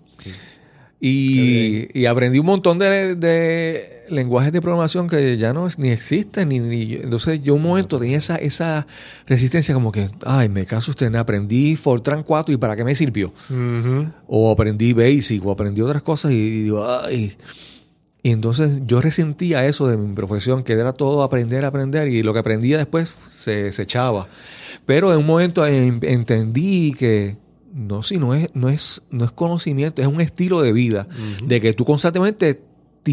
Y, 0.99 1.87
y 1.99 2.05
aprendí 2.07 2.39
un 2.39 2.45
montón 2.47 2.79
de, 2.79 3.15
de 3.15 3.96
lenguajes 4.09 4.51
de 4.53 4.61
programación 4.61 5.07
que 5.07 5.37
ya 5.37 5.53
no 5.53 5.67
es- 5.67 5.77
ni 5.79 5.89
existen. 5.89 6.49
Ni, 6.49 6.59
ni- 6.59 6.93
entonces 6.93 7.41
yo 7.43 7.55
un 7.55 7.61
momento 7.61 7.99
tenía 7.99 8.17
esa, 8.17 8.35
esa 8.37 8.87
resistencia 9.25 9.73
como 9.73 9.91
que, 9.91 10.09
ay, 10.25 10.49
me 10.49 10.65
caso 10.65 10.91
usted, 10.91 11.13
aprendí 11.15 11.75
Fortran 11.75 12.23
4 12.23 12.53
y 12.53 12.57
para 12.57 12.75
qué 12.75 12.83
me 12.83 12.95
sirvió. 12.95 13.33
O 14.27 14.51
aprendí 14.51 14.93
Basic 14.93 15.45
o 15.45 15.51
aprendí 15.51 15.81
otras 15.81 16.01
cosas 16.01 16.31
y, 16.31 16.35
y 16.35 16.61
digo, 16.63 16.85
ay. 17.03 17.37
Y 18.23 18.31
entonces 18.31 18.81
yo 18.85 18.99
resentía 18.99 19.65
eso 19.67 19.87
de 19.87 19.95
mi 19.95 20.13
profesión, 20.13 20.63
que 20.63 20.73
era 20.73 20.91
todo 20.93 21.23
aprender, 21.23 21.63
aprender, 21.63 22.07
y 22.09 22.23
lo 22.23 22.33
que 22.33 22.39
aprendía 22.39 22.77
después 22.77 23.13
se, 23.29 23.71
se 23.71 23.83
echaba. 23.83 24.27
Pero 24.85 25.11
en 25.13 25.19
un 25.19 25.25
momento 25.25 25.65
en- 25.65 25.99
entendí 26.01 26.93
que 26.97 27.37
no, 27.73 28.01
sí, 28.03 28.17
no 28.17 28.33
es, 28.33 28.49
no, 28.53 28.69
es, 28.69 29.01
no 29.11 29.23
es 29.23 29.31
conocimiento, 29.31 30.01
es 30.01 30.07
un 30.07 30.19
estilo 30.19 30.61
de 30.61 30.73
vida, 30.73 31.07
de 31.45 31.61
que 31.61 31.73
tú 31.73 31.85
constantemente 31.85 32.59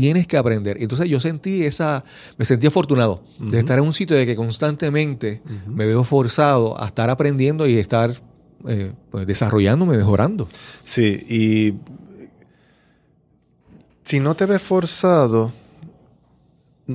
tienes 0.00 0.26
que 0.26 0.36
aprender. 0.36 0.76
Entonces 0.80 1.08
yo 1.08 1.20
sentí 1.20 1.62
esa, 1.62 2.02
me 2.36 2.44
sentí 2.44 2.66
afortunado 2.66 3.22
de 3.38 3.60
estar 3.60 3.78
en 3.78 3.84
un 3.84 3.92
sitio 3.92 4.16
de 4.16 4.26
que 4.26 4.34
constantemente 4.34 5.40
me 5.68 5.86
veo 5.86 6.02
forzado 6.02 6.82
a 6.82 6.88
estar 6.88 7.10
aprendiendo 7.10 7.68
y 7.68 7.78
estar 7.78 8.12
eh, 8.66 8.90
pues, 9.12 9.24
desarrollándome, 9.24 9.96
mejorando. 9.96 10.48
Sí, 10.82 11.20
y 11.28 11.74
si 14.02 14.18
no 14.18 14.34
te 14.34 14.46
ves 14.46 14.62
forzado, 14.62 15.52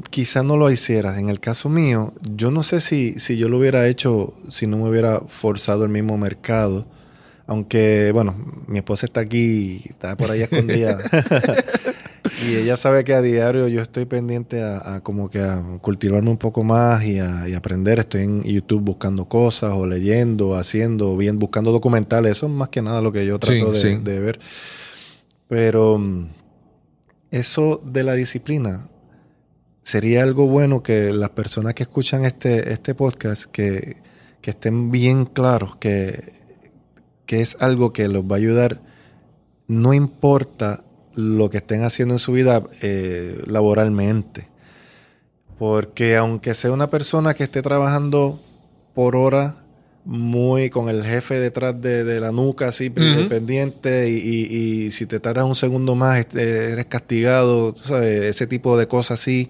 quizás 0.09 0.43
no 0.43 0.57
lo 0.57 0.69
hicieras. 0.69 1.17
En 1.17 1.29
el 1.29 1.39
caso 1.39 1.69
mío, 1.69 2.11
yo 2.35 2.51
no 2.51 2.63
sé 2.63 2.81
si, 2.81 3.17
si 3.17 3.37
yo 3.37 3.47
lo 3.47 3.59
hubiera 3.59 3.87
hecho 3.87 4.33
si 4.49 4.67
no 4.67 4.75
me 4.75 4.89
hubiera 4.89 5.21
forzado 5.21 5.85
el 5.85 5.89
mismo 5.89 6.17
mercado 6.17 6.85
Aunque, 7.47 8.11
bueno, 8.13 8.35
mi 8.67 8.79
esposa 8.79 9.05
está 9.05 9.21
aquí, 9.21 9.83
está 9.89 10.17
por 10.17 10.31
ahí 10.31 10.41
escondida. 10.49 10.99
Y 12.41 12.55
ella 12.55 12.77
sabe 12.77 13.03
que 13.03 13.13
a 13.13 13.21
diario 13.21 13.67
yo 13.67 13.81
estoy 13.81 14.05
pendiente 14.05 14.63
a, 14.63 15.01
como 15.01 15.29
que 15.29 15.41
a 15.41 15.61
cultivarme 15.81 16.29
un 16.29 16.37
poco 16.37 16.63
más 16.63 17.03
y 17.03 17.19
a, 17.19 17.45
aprender. 17.55 17.99
Estoy 17.99 18.23
en 18.23 18.43
YouTube 18.43 18.81
buscando 18.81 19.25
cosas 19.25 19.73
o 19.73 19.85
leyendo, 19.85 20.55
haciendo, 20.55 21.15
bien 21.17 21.39
buscando 21.39 21.71
documentales. 21.71 22.33
Eso 22.33 22.45
es 22.45 22.51
más 22.51 22.69
que 22.69 22.81
nada 22.81 23.01
lo 23.01 23.11
que 23.11 23.25
yo 23.25 23.39
trato 23.39 23.71
de, 23.71 24.19
ver. 24.19 24.39
Pero 25.47 25.97
mm, 25.97 26.27
eso 27.31 27.81
de 27.85 28.03
la 28.03 28.13
disciplina 28.13 28.89
sería 29.83 30.23
algo 30.23 30.47
bueno 30.47 30.83
que 30.83 31.11
las 31.11 31.31
personas 31.31 31.73
que 31.73 31.83
escuchan 31.83 32.25
este, 32.25 32.71
este 32.71 32.95
podcast 32.95 33.45
que, 33.45 33.97
que 34.41 34.51
estén 34.51 34.91
bien 34.91 35.25
claros 35.25 35.75
que 35.77 36.39
que 37.29 37.41
es 37.41 37.57
algo 37.59 37.93
que 37.93 38.07
los 38.07 38.23
va 38.23 38.37
a 38.37 38.39
ayudar, 38.39 38.81
no 39.67 39.93
importa 39.93 40.83
lo 41.15 41.49
que 41.49 41.57
estén 41.57 41.83
haciendo 41.83 42.15
en 42.15 42.19
su 42.19 42.31
vida 42.31 42.63
eh, 42.81 43.41
laboralmente. 43.45 44.47
Porque 45.57 46.15
aunque 46.15 46.53
sea 46.53 46.71
una 46.71 46.89
persona 46.89 47.33
que 47.33 47.43
esté 47.43 47.61
trabajando 47.61 48.41
por 48.93 49.15
hora, 49.15 49.63
muy 50.05 50.69
con 50.69 50.89
el 50.89 51.03
jefe 51.03 51.39
detrás 51.39 51.79
de, 51.81 52.19
la 52.19 52.31
nuca, 52.31 52.69
así, 52.69 52.89
pendiente, 52.89 54.09
y, 54.09 54.89
si 54.91 55.05
te 55.05 55.19
tardas 55.19 55.45
un 55.45 55.55
segundo 55.55 55.95
más, 55.95 56.19
este, 56.19 56.71
eres 56.71 56.85
castigado, 56.85 57.75
ese 58.01 58.47
tipo 58.47 58.77
de 58.77 58.87
cosas 58.87 59.19
así. 59.19 59.49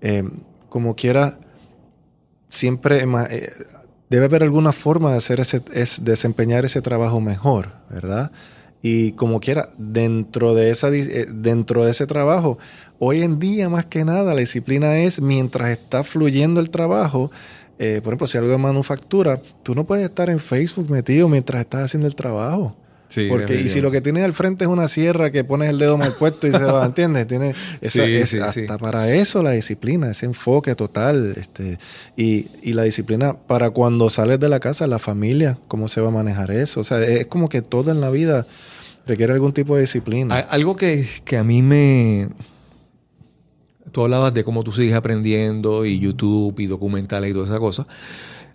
Eh, 0.00 0.24
como 0.68 0.96
quiera, 0.96 1.38
siempre 2.48 3.04
eh, 3.30 3.52
debe 4.10 4.24
haber 4.24 4.42
alguna 4.42 4.72
forma 4.72 5.12
de 5.12 5.18
hacer 5.18 5.40
ese, 5.40 5.62
es 5.72 6.04
desempeñar 6.04 6.64
ese 6.64 6.82
trabajo 6.82 7.20
mejor, 7.20 7.72
¿verdad? 7.90 8.32
Y 8.86 9.12
como 9.12 9.40
quiera, 9.40 9.70
dentro 9.78 10.54
de, 10.54 10.68
esa, 10.68 10.94
eh, 10.94 11.26
dentro 11.32 11.86
de 11.86 11.92
ese 11.92 12.06
trabajo, 12.06 12.58
hoy 12.98 13.22
en 13.22 13.38
día 13.38 13.70
más 13.70 13.86
que 13.86 14.04
nada 14.04 14.34
la 14.34 14.40
disciplina 14.40 14.98
es 14.98 15.22
mientras 15.22 15.70
está 15.70 16.04
fluyendo 16.04 16.60
el 16.60 16.68
trabajo, 16.68 17.30
eh, 17.78 18.02
por 18.04 18.12
ejemplo, 18.12 18.26
si 18.26 18.36
algo 18.36 18.50
de 18.50 18.58
manufactura, 18.58 19.40
tú 19.62 19.74
no 19.74 19.86
puedes 19.86 20.04
estar 20.04 20.28
en 20.28 20.38
Facebook 20.38 20.90
metido 20.90 21.30
mientras 21.30 21.62
estás 21.62 21.86
haciendo 21.86 22.06
el 22.06 22.14
trabajo. 22.14 22.76
Porque, 23.28 23.60
y 23.60 23.68
si 23.68 23.80
lo 23.80 23.90
que 23.90 24.00
tienes 24.00 24.24
al 24.24 24.32
frente 24.32 24.64
es 24.64 24.70
una 24.70 24.88
sierra 24.88 25.30
que 25.30 25.44
pones 25.44 25.70
el 25.70 25.78
dedo 25.78 25.96
mal 25.96 26.14
puesto 26.14 26.46
y 26.46 26.52
se 26.52 26.64
va, 26.64 26.84
¿entiendes? 26.86 27.26
Tiene 27.26 27.54
esa, 27.80 28.46
hasta 28.46 28.78
para 28.78 29.12
eso 29.12 29.42
la 29.42 29.50
disciplina, 29.50 30.10
ese 30.10 30.26
enfoque 30.26 30.74
total, 30.74 31.34
este, 31.36 31.78
y, 32.16 32.48
y, 32.62 32.72
la 32.72 32.82
disciplina 32.82 33.36
para 33.36 33.70
cuando 33.70 34.10
sales 34.10 34.40
de 34.40 34.48
la 34.48 34.60
casa, 34.60 34.86
la 34.86 34.98
familia, 34.98 35.58
cómo 35.68 35.88
se 35.88 36.00
va 36.00 36.08
a 36.08 36.12
manejar 36.12 36.50
eso. 36.50 36.80
O 36.80 36.84
sea, 36.84 37.02
es 37.02 37.26
como 37.26 37.48
que 37.48 37.62
todo 37.62 37.90
en 37.90 38.00
la 38.00 38.10
vida 38.10 38.46
requiere 39.06 39.32
algún 39.32 39.52
tipo 39.52 39.74
de 39.74 39.82
disciplina. 39.82 40.38
Algo 40.38 40.76
que, 40.76 41.06
que 41.24 41.36
a 41.36 41.44
mí 41.44 41.62
me. 41.62 42.28
Tú 43.92 44.02
hablabas 44.02 44.34
de 44.34 44.42
cómo 44.42 44.64
tú 44.64 44.72
sigues 44.72 44.94
aprendiendo 44.94 45.84
y 45.84 46.00
YouTube 46.00 46.58
y 46.58 46.66
documentales 46.66 47.30
y 47.30 47.32
toda 47.32 47.46
esa 47.46 47.58
cosa. 47.58 47.86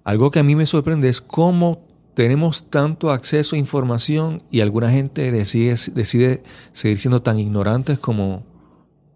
Algo 0.03 0.31
que 0.31 0.39
a 0.39 0.43
mí 0.43 0.55
me 0.55 0.65
sorprende 0.65 1.07
es 1.07 1.21
cómo 1.21 1.87
tenemos 2.19 2.69
tanto 2.69 3.11
acceso 3.11 3.55
a 3.55 3.59
información 3.59 4.43
y 4.51 4.59
alguna 4.59 4.91
gente 4.91 5.31
decide, 5.31 5.77
decide 5.93 6.43
seguir 6.73 6.99
siendo 6.99 7.21
tan 7.21 7.39
ignorantes 7.39 7.97
como, 7.97 8.43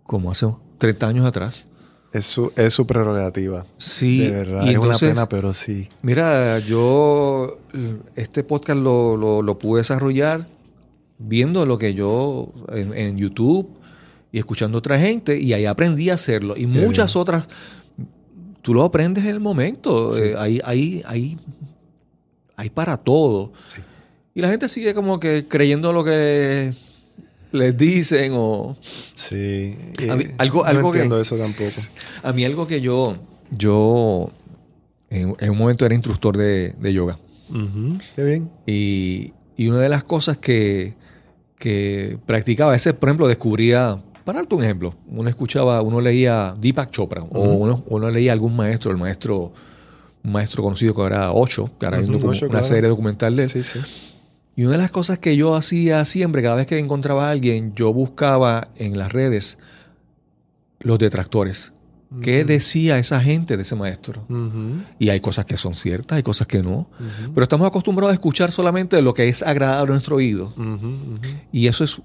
como 0.03 0.31
hace 0.31 0.47
30 0.77 1.07
años 1.09 1.25
atrás. 1.25 1.65
Es 2.13 2.23
su, 2.23 2.53
es 2.55 2.73
su 2.73 2.87
prerrogativa. 2.87 3.65
Sí. 3.75 4.19
De 4.19 4.31
verdad, 4.31 4.69
es 4.69 4.77
una 4.77 4.95
pena, 4.95 5.27
pero 5.27 5.53
sí. 5.53 5.89
Mira, 6.01 6.59
yo 6.59 7.57
este 8.15 8.41
podcast 8.41 8.79
lo, 8.79 9.57
pude 9.59 9.81
desarrollar 9.81 10.47
viendo 11.19 11.65
lo 11.65 11.77
que 11.77 11.93
yo 11.93 12.53
en, 12.71 13.17
YouTube 13.17 13.67
y 14.31 14.39
escuchando 14.39 14.77
a 14.77 14.79
otra 14.79 14.97
gente 14.97 15.37
y 15.37 15.51
ahí 15.51 15.65
aprendí 15.65 16.09
a 16.09 16.13
hacerlo. 16.13 16.53
Y 16.55 16.67
muchas 16.67 17.17
otras, 17.17 17.49
tú 18.61 18.73
lo 18.73 18.81
aprendes 18.81 19.25
en 19.25 19.31
el 19.31 19.41
momento. 19.41 20.17
Eh, 20.17 20.35
ahí, 20.37 20.61
ahí, 20.63 21.03
ahí 21.05 21.37
hay 22.55 22.69
para 22.69 22.97
todo. 22.97 23.51
Y 24.33 24.41
la 24.41 24.49
gente 24.49 24.69
sigue 24.69 24.93
como 24.93 25.19
que 25.19 25.47
creyendo 25.47 25.93
lo 25.93 26.03
que 26.03 26.73
les 27.51 27.77
dicen 27.77 28.33
o... 28.35 28.75
Sí. 29.13 29.77
algo, 30.37 30.65
algo 30.65 30.81
no 30.81 30.87
entiendo 30.89 31.21
eso 31.21 31.37
tampoco. 31.37 31.71
A 32.23 32.33
mí 32.33 32.43
algo 32.43 32.67
que 32.67 32.81
yo... 32.81 33.15
Yo 33.55 34.31
en, 35.11 35.49
un 35.49 35.57
momento 35.57 35.85
era 35.85 35.93
instructor 35.93 36.35
de, 36.35 36.93
yoga. 36.93 37.19
Qué 38.15 38.23
bien. 38.23 38.49
Y, 38.65 39.33
una 39.67 39.79
de 39.79 39.89
las 39.89 40.03
cosas 40.03 40.37
que, 40.37 40.95
que 41.59 42.17
practicaba, 42.25 42.75
ese, 42.75 42.93
por 42.93 43.09
ejemplo, 43.09 43.27
descubría... 43.27 44.01
Para 44.25 44.39
darte 44.39 44.55
un 44.55 44.63
ejemplo, 44.63 44.95
uno 45.07 45.29
escuchaba, 45.29 45.81
uno 45.81 45.99
leía 45.99 46.55
Deepak 46.57 46.91
Chopra 46.91 47.23
o 47.23 47.43
uno, 47.55 47.83
uno 47.87 48.09
leía 48.09 48.31
algún 48.31 48.55
maestro, 48.55 48.89
el 48.91 48.97
maestro 48.97 49.51
maestro 50.23 50.63
conocido 50.63 50.95
que 50.95 51.01
era 51.03 51.31
Ocho, 51.31 51.69
que 51.79 51.85
ahora 51.85 51.99
hay 51.99 52.05
una 52.05 52.63
serie 52.63 52.89
documental 52.89 53.35
de 53.35 53.43
él. 53.43 53.49
Sí, 53.49 53.63
sí. 53.63 53.79
Y 54.55 54.63
una 54.63 54.73
de 54.73 54.77
las 54.77 54.91
cosas 54.91 55.19
que 55.19 55.35
yo 55.35 55.55
hacía 55.55 56.05
siempre, 56.05 56.41
cada 56.41 56.55
vez 56.55 56.67
que 56.67 56.77
encontraba 56.77 57.27
a 57.27 57.31
alguien, 57.31 57.73
yo 57.75 57.91
buscaba 57.91 58.69
en 58.75 58.97
las 58.97 59.11
redes 59.11 59.57
los 60.79 60.99
detractores. 60.99 61.73
¿Qué 62.21 62.45
decía 62.45 62.99
esa 62.99 63.19
gente 63.19 63.57
de 63.57 63.63
ese 63.63 63.75
maestro? 63.75 64.27
Y 64.99 65.09
hay 65.09 65.19
cosas 65.19 65.45
que 65.45 65.57
son 65.57 65.73
ciertas, 65.73 66.17
hay 66.17 66.21
cosas 66.21 66.45
que 66.45 66.61
no. 66.61 66.87
Pero 67.33 67.43
estamos 67.43 67.65
acostumbrados 67.65 68.11
a 68.11 68.13
escuchar 68.13 68.51
solamente 68.51 69.01
lo 69.01 69.15
que 69.15 69.27
es 69.27 69.41
agradable 69.41 69.89
a 69.89 69.93
nuestro 69.93 70.17
oído. 70.17 70.53
Y 71.51 71.65
eso 71.65 71.83
es 71.83 71.99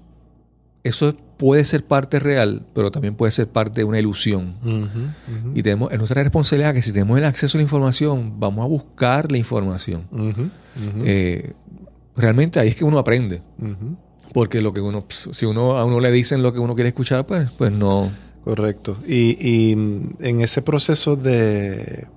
eso 0.83 1.15
puede 1.37 1.63
ser 1.65 1.85
parte 1.85 2.19
real, 2.19 2.63
pero 2.73 2.91
también 2.91 3.15
puede 3.15 3.31
ser 3.31 3.47
parte 3.47 3.81
de 3.81 3.85
una 3.85 3.99
ilusión. 3.99 4.55
Y 5.53 5.63
tenemos, 5.63 5.91
es 5.91 5.97
nuestra 5.97 6.21
responsabilidad 6.21 6.73
que 6.73 6.81
si 6.81 6.91
tenemos 6.91 7.17
el 7.17 7.25
acceso 7.25 7.57
a 7.57 7.59
la 7.59 7.63
información, 7.63 8.39
vamos 8.39 8.63
a 8.63 8.67
buscar 8.67 9.31
la 9.31 9.37
información. 9.37 10.03
Eh, 11.05 11.53
realmente 12.15 12.59
ahí 12.59 12.69
es 12.69 12.75
que 12.75 12.83
uno 12.83 12.99
aprende. 12.99 13.41
Porque 14.33 14.61
lo 14.61 14.73
que 14.73 14.81
uno, 14.81 15.05
si 15.09 15.45
uno 15.45 15.77
a 15.77 15.85
uno 15.85 15.99
le 15.99 16.11
dicen 16.11 16.43
lo 16.43 16.53
que 16.53 16.59
uno 16.59 16.75
quiere 16.75 16.89
escuchar, 16.89 17.25
pues, 17.25 17.49
pues 17.51 17.71
no. 17.71 18.11
Correcto. 18.43 18.97
Y, 19.07 19.71
en 19.71 20.41
ese 20.41 20.61
proceso 20.61 21.15
de, 21.15 22.07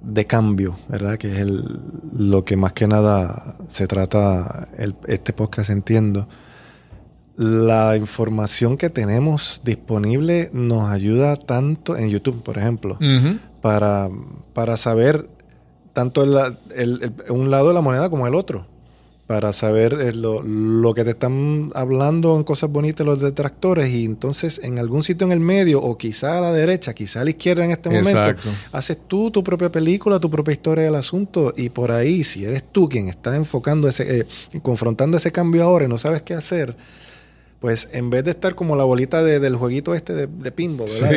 de 0.00 0.24
cambio, 0.26 0.78
¿verdad? 0.88 1.16
Que 1.18 1.32
es 1.32 1.38
el, 1.40 1.80
lo 2.16 2.44
que 2.44 2.56
más 2.56 2.72
que 2.72 2.86
nada 2.86 3.56
se 3.68 3.86
trata 3.86 4.68
este 5.06 5.32
podcast, 5.32 5.70
entiendo 5.70 6.26
la 7.36 7.96
información 7.96 8.76
que 8.76 8.88
tenemos 8.88 9.60
disponible 9.62 10.50
nos 10.52 10.90
ayuda 10.90 11.36
tanto 11.36 11.96
en 11.96 12.08
YouTube, 12.08 12.42
por 12.42 12.56
ejemplo, 12.56 12.98
para, 13.60 14.08
para 14.54 14.76
saber 14.76 15.28
tanto 15.92 16.22
el, 16.24 17.12
un 17.28 17.50
lado 17.50 17.68
de 17.68 17.74
la 17.74 17.80
moneda 17.80 18.10
como 18.10 18.26
el 18.26 18.34
otro. 18.34 18.66
Para 19.26 19.52
saber 19.52 19.94
eh, 19.94 20.12
lo, 20.14 20.94
que 20.94 21.02
te 21.02 21.10
están 21.10 21.72
hablando 21.74 22.36
en 22.36 22.44
cosas 22.44 22.70
bonitas 22.70 23.04
los 23.04 23.20
detractores 23.20 23.90
y 23.90 24.04
entonces 24.04 24.60
en 24.62 24.78
algún 24.78 25.02
sitio 25.02 25.26
en 25.26 25.32
el 25.32 25.40
medio 25.40 25.82
o 25.82 25.98
quizá 25.98 26.38
a 26.38 26.40
la 26.40 26.52
derecha, 26.52 26.94
quizá 26.94 27.22
a 27.22 27.24
la 27.24 27.30
izquierda 27.30 27.64
en 27.64 27.72
este 27.72 27.90
momento, 27.90 28.40
haces 28.70 28.98
tú 29.08 29.32
tu 29.32 29.42
propia 29.42 29.72
película, 29.72 30.20
tu 30.20 30.30
propia 30.30 30.52
historia 30.52 30.84
del 30.84 30.94
asunto 30.94 31.52
y 31.56 31.70
por 31.70 31.90
ahí, 31.90 32.22
si 32.22 32.44
eres 32.44 32.62
tú 32.70 32.88
quien 32.88 33.08
está 33.08 33.34
enfocando 33.34 33.88
ese, 33.88 34.20
eh, 34.20 34.26
confrontando 34.62 35.16
ese 35.16 35.32
cambio 35.32 35.64
ahora 35.64 35.86
y 35.86 35.88
no 35.88 35.98
sabes 35.98 36.22
qué 36.22 36.34
hacer, 36.34 36.76
pues 37.60 37.88
en 37.92 38.10
vez 38.10 38.24
de 38.24 38.32
estar 38.32 38.54
como 38.54 38.76
la 38.76 38.84
bolita 38.84 39.22
del 39.22 39.56
jueguito 39.56 39.94
este 39.94 40.14
de, 40.14 40.26
de 40.26 40.52
pinball, 40.52 40.88
¿verdad? 41.00 41.10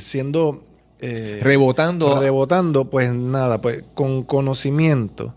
siendo... 0.00 0.64
rebotando. 1.00 2.20
Rebotando, 2.20 2.90
pues 2.90 3.12
nada, 3.12 3.60
pues 3.60 3.82
con 3.94 4.22
conocimiento 4.24 5.34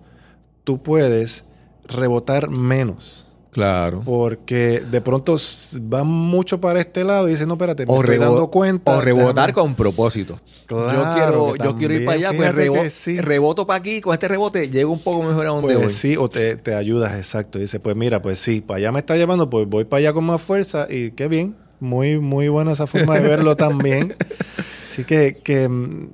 tú 0.64 0.82
puedes 0.82 1.44
rebotar 1.86 2.50
menos. 2.50 3.28
Claro. 3.52 4.02
Porque 4.06 4.80
de 4.80 5.02
pronto 5.02 5.36
van 5.82 6.08
mucho 6.08 6.62
para 6.62 6.80
este 6.80 7.04
lado 7.04 7.28
y 7.28 7.32
dicen, 7.32 7.50
no, 7.50 7.56
espérate, 7.56 7.86
me 7.86 7.94
estoy 7.94 8.18
dando 8.18 8.50
cuenta. 8.50 8.96
O 8.96 9.02
rebotar 9.02 9.54
con 9.54 9.76
propósito. 9.76 10.40
yo 10.70 11.04
quiero, 11.14 11.56
yo 11.58 11.76
quiero 11.76 11.94
ir 11.94 12.06
para 12.06 12.30
allá, 12.30 12.32
pues 12.34 13.08
reboto 13.18 13.68
para 13.68 13.80
aquí, 13.80 14.00
con 14.00 14.14
este 14.14 14.30
rebote 14.30 14.70
llego 14.70 14.94
un 14.94 15.00
poco 15.00 15.24
mejor 15.24 15.46
a 15.46 15.50
donde 15.50 15.76
pues 15.78 15.94
Sí, 15.94 16.16
o 16.16 16.30
te, 16.30 16.56
te 16.56 16.76
ayudas, 16.76 17.14
exacto. 17.16 17.60
dice, 17.60 17.80
pues 17.82 17.96
mira, 17.96 18.22
pues 18.22 18.40
sí, 18.40 18.62
para 18.62 18.78
allá 18.78 18.92
me 18.94 19.00
está 19.00 19.18
llamando, 19.18 19.50
pues 19.50 19.68
voy 19.68 19.84
para 19.84 20.00
allá 20.00 20.14
con 20.14 20.24
más 20.24 20.42
fuerza 20.42 20.88
y 20.90 21.12
qué 21.12 21.28
bien. 21.28 21.56
Muy, 21.82 22.20
muy 22.20 22.48
buena 22.48 22.72
esa 22.72 22.88
forma 22.88 23.20
de 23.20 23.28
verlo 23.28 23.58
también. 23.58 24.16
Así 24.88 25.04
que, 25.04 25.38
que 25.44 25.68
mm, 25.68 26.10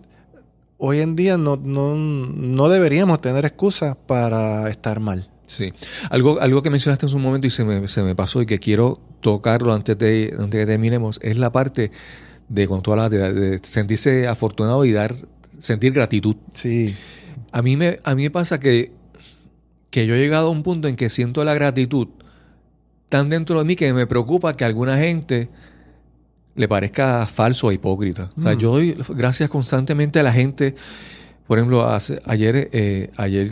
hoy 0.77 1.01
en 1.01 1.15
día 1.15 1.37
no, 1.37 1.57
no, 1.57 1.93
no 1.93 2.69
deberíamos 2.69 3.21
tener 3.21 3.45
excusas 3.45 3.95
para 4.07 4.69
estar 4.69 4.99
mal. 4.99 5.29
Sí. 5.47 5.71
Algo, 6.09 6.39
algo 6.41 6.61
que 6.61 6.69
mencionaste 6.69 7.05
en 7.07 7.09
su 7.09 7.17
momento 7.19 7.47
y 7.47 7.49
se 7.49 7.63
me, 7.65 7.87
se 7.87 8.03
me 8.03 8.13
pasó 8.15 8.41
y 8.41 8.45
que 8.45 8.59
quiero 8.59 8.99
tocarlo 9.21 9.73
antes 9.73 9.97
de, 9.97 10.33
antes 10.37 10.51
de 10.51 10.59
que 10.59 10.65
terminemos 10.65 11.19
es 11.23 11.37
la 11.37 11.51
parte 11.51 11.91
de 12.49 12.67
cuando 12.67 12.83
tú 12.83 12.91
hablas 12.91 13.09
de, 13.11 13.59
sentirse 13.63 14.27
afortunado 14.27 14.85
y 14.85 14.91
dar 14.91 15.15
sentir 15.59 15.93
gratitud. 15.93 16.35
Sí. 16.53 16.95
A 17.51 17.61
mí 17.61 17.75
me, 17.77 17.99
a 18.03 18.13
mí 18.13 18.23
me 18.23 18.29
pasa 18.31 18.59
que 18.59 18.91
que 19.89 20.05
yo 20.05 20.15
he 20.15 20.19
llegado 20.19 20.47
a 20.49 20.51
un 20.51 20.63
punto 20.63 20.89
en 20.89 20.97
que 20.97 21.09
siento 21.09 21.43
la 21.45 21.53
gratitud 21.53 22.09
tan 23.07 23.29
dentro 23.29 23.57
de 23.59 23.63
mí 23.65 23.75
que 23.77 23.93
me 23.93 24.05
preocupa 24.05 24.55
que 24.57 24.65
alguna 24.65 24.97
gente 24.97 25.47
le 26.55 26.67
parezca 26.67 27.25
falso 27.25 27.67
o 27.67 27.71
hipócrita. 27.71 28.31
O 28.37 28.41
sea, 28.41 28.55
Mm. 28.55 28.59
yo 28.59 28.71
doy 28.73 28.97
gracias 29.09 29.49
constantemente 29.49 30.19
a 30.19 30.23
la 30.23 30.33
gente. 30.33 30.75
Por 31.47 31.57
ejemplo, 31.57 31.85
hace- 31.85 32.21
ayer, 32.25 32.69
eh, 32.73 33.11
ayer 33.15 33.51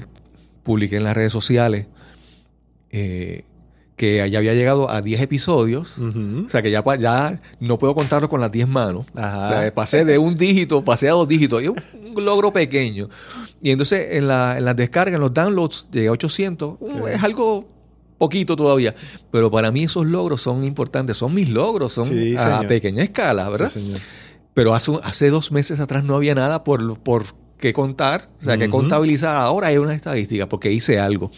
publiqué 0.66 0.98
en 0.98 1.06
las 1.06 1.16
redes 1.16 1.32
sociales 1.32 1.86
eh, 2.90 3.46
que 3.96 4.30
ya 4.30 4.40
había 4.40 4.54
llegado 4.54 4.90
a 4.90 5.02
10 5.02 5.22
episodios. 5.22 5.98
O 6.00 6.50
sea, 6.50 6.62
que 6.62 6.70
ya, 6.70 6.84
ya 6.98 7.42
no 7.62 7.80
puedo 7.80 7.96
contarlo 7.96 8.28
con 8.28 8.42
las 8.42 8.52
10 8.52 8.68
manos. 8.68 9.06
Ajá. 9.16 9.46
O 9.46 9.50
sea, 9.50 9.74
pasé 9.74 10.04
de 10.04 10.18
un 10.18 10.36
dígito, 10.36 10.84
pasé 10.84 11.08
a 11.08 11.14
dos 11.14 11.28
dígitos. 11.30 11.64
Y 11.64 11.70
un, 11.70 11.78
un 12.14 12.26
logro 12.26 12.52
pequeño. 12.52 13.10
Y 13.62 13.72
entonces 13.72 14.08
en, 14.12 14.28
la, 14.28 14.58
en 14.58 14.66
las 14.66 14.76
descargas, 14.76 15.16
en 15.16 15.22
los 15.22 15.34
downloads, 15.34 15.88
llegué 15.92 16.10
a 16.10 16.12
800. 16.12 16.76
Uh, 16.80 16.90
Sí. 16.90 17.14
Es 17.14 17.24
algo 17.24 17.70
poquito 18.18 18.58
todavía. 18.58 18.94
Pero 19.32 19.50
para 19.50 19.72
mí 19.72 19.84
esos 19.86 20.06
logros 20.06 20.42
son 20.42 20.66
importantes. 20.66 21.16
Son 21.16 21.34
mis 21.34 21.48
logros. 21.50 21.94
Son 21.94 22.06
Sí, 22.06 22.36
a 22.38 22.64
pequeña 22.68 23.04
escala, 23.04 23.48
¿verdad? 23.50 23.70
Sí, 23.70 23.80
señor. 23.80 24.00
Pero 24.54 24.74
hace, 24.74 24.92
hace 25.04 25.30
dos 25.30 25.54
meses 25.54 25.80
atrás 25.80 26.04
no 26.04 26.16
había 26.16 26.36
nada 26.36 26.66
por, 26.66 27.00
por 27.00 27.26
qué 27.60 27.74
contar, 27.74 28.30
o 28.42 28.44
sea, 28.44 28.58
que 28.58 28.70
contabilizar. 28.70 29.36
Ahora 29.36 29.68
hay 29.68 29.78
unas 29.78 29.96
estadísticas 29.96 30.48
porque 30.48 30.72
hice 30.72 31.00
algo. 31.00 31.32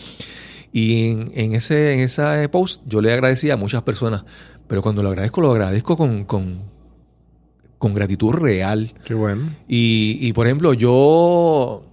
Y 0.74 1.09
en, 1.09 1.32
en 1.34 1.55
ese 1.55 1.93
en 1.93 1.99
esa 2.01 2.49
post 2.51 2.82
yo 2.86 3.01
le 3.01 3.13
agradecía 3.13 3.53
a 3.53 3.57
muchas 3.57 3.82
personas, 3.84 4.26
pero 4.68 4.82
cuando 4.82 5.01
lo 5.01 5.09
agradezco, 5.09 5.41
lo 5.41 5.51
agradezco 5.51 5.95
con, 5.97 6.26
con, 6.26 6.59
con 7.78 7.93
gratitud 7.93 8.32
real. 8.34 8.93
Qué 9.05 9.13
bueno. 9.13 9.55
Y, 9.68 10.18
y, 10.22 10.34
por 10.34 10.45
ejemplo, 10.47 10.74
yo, 10.74 11.86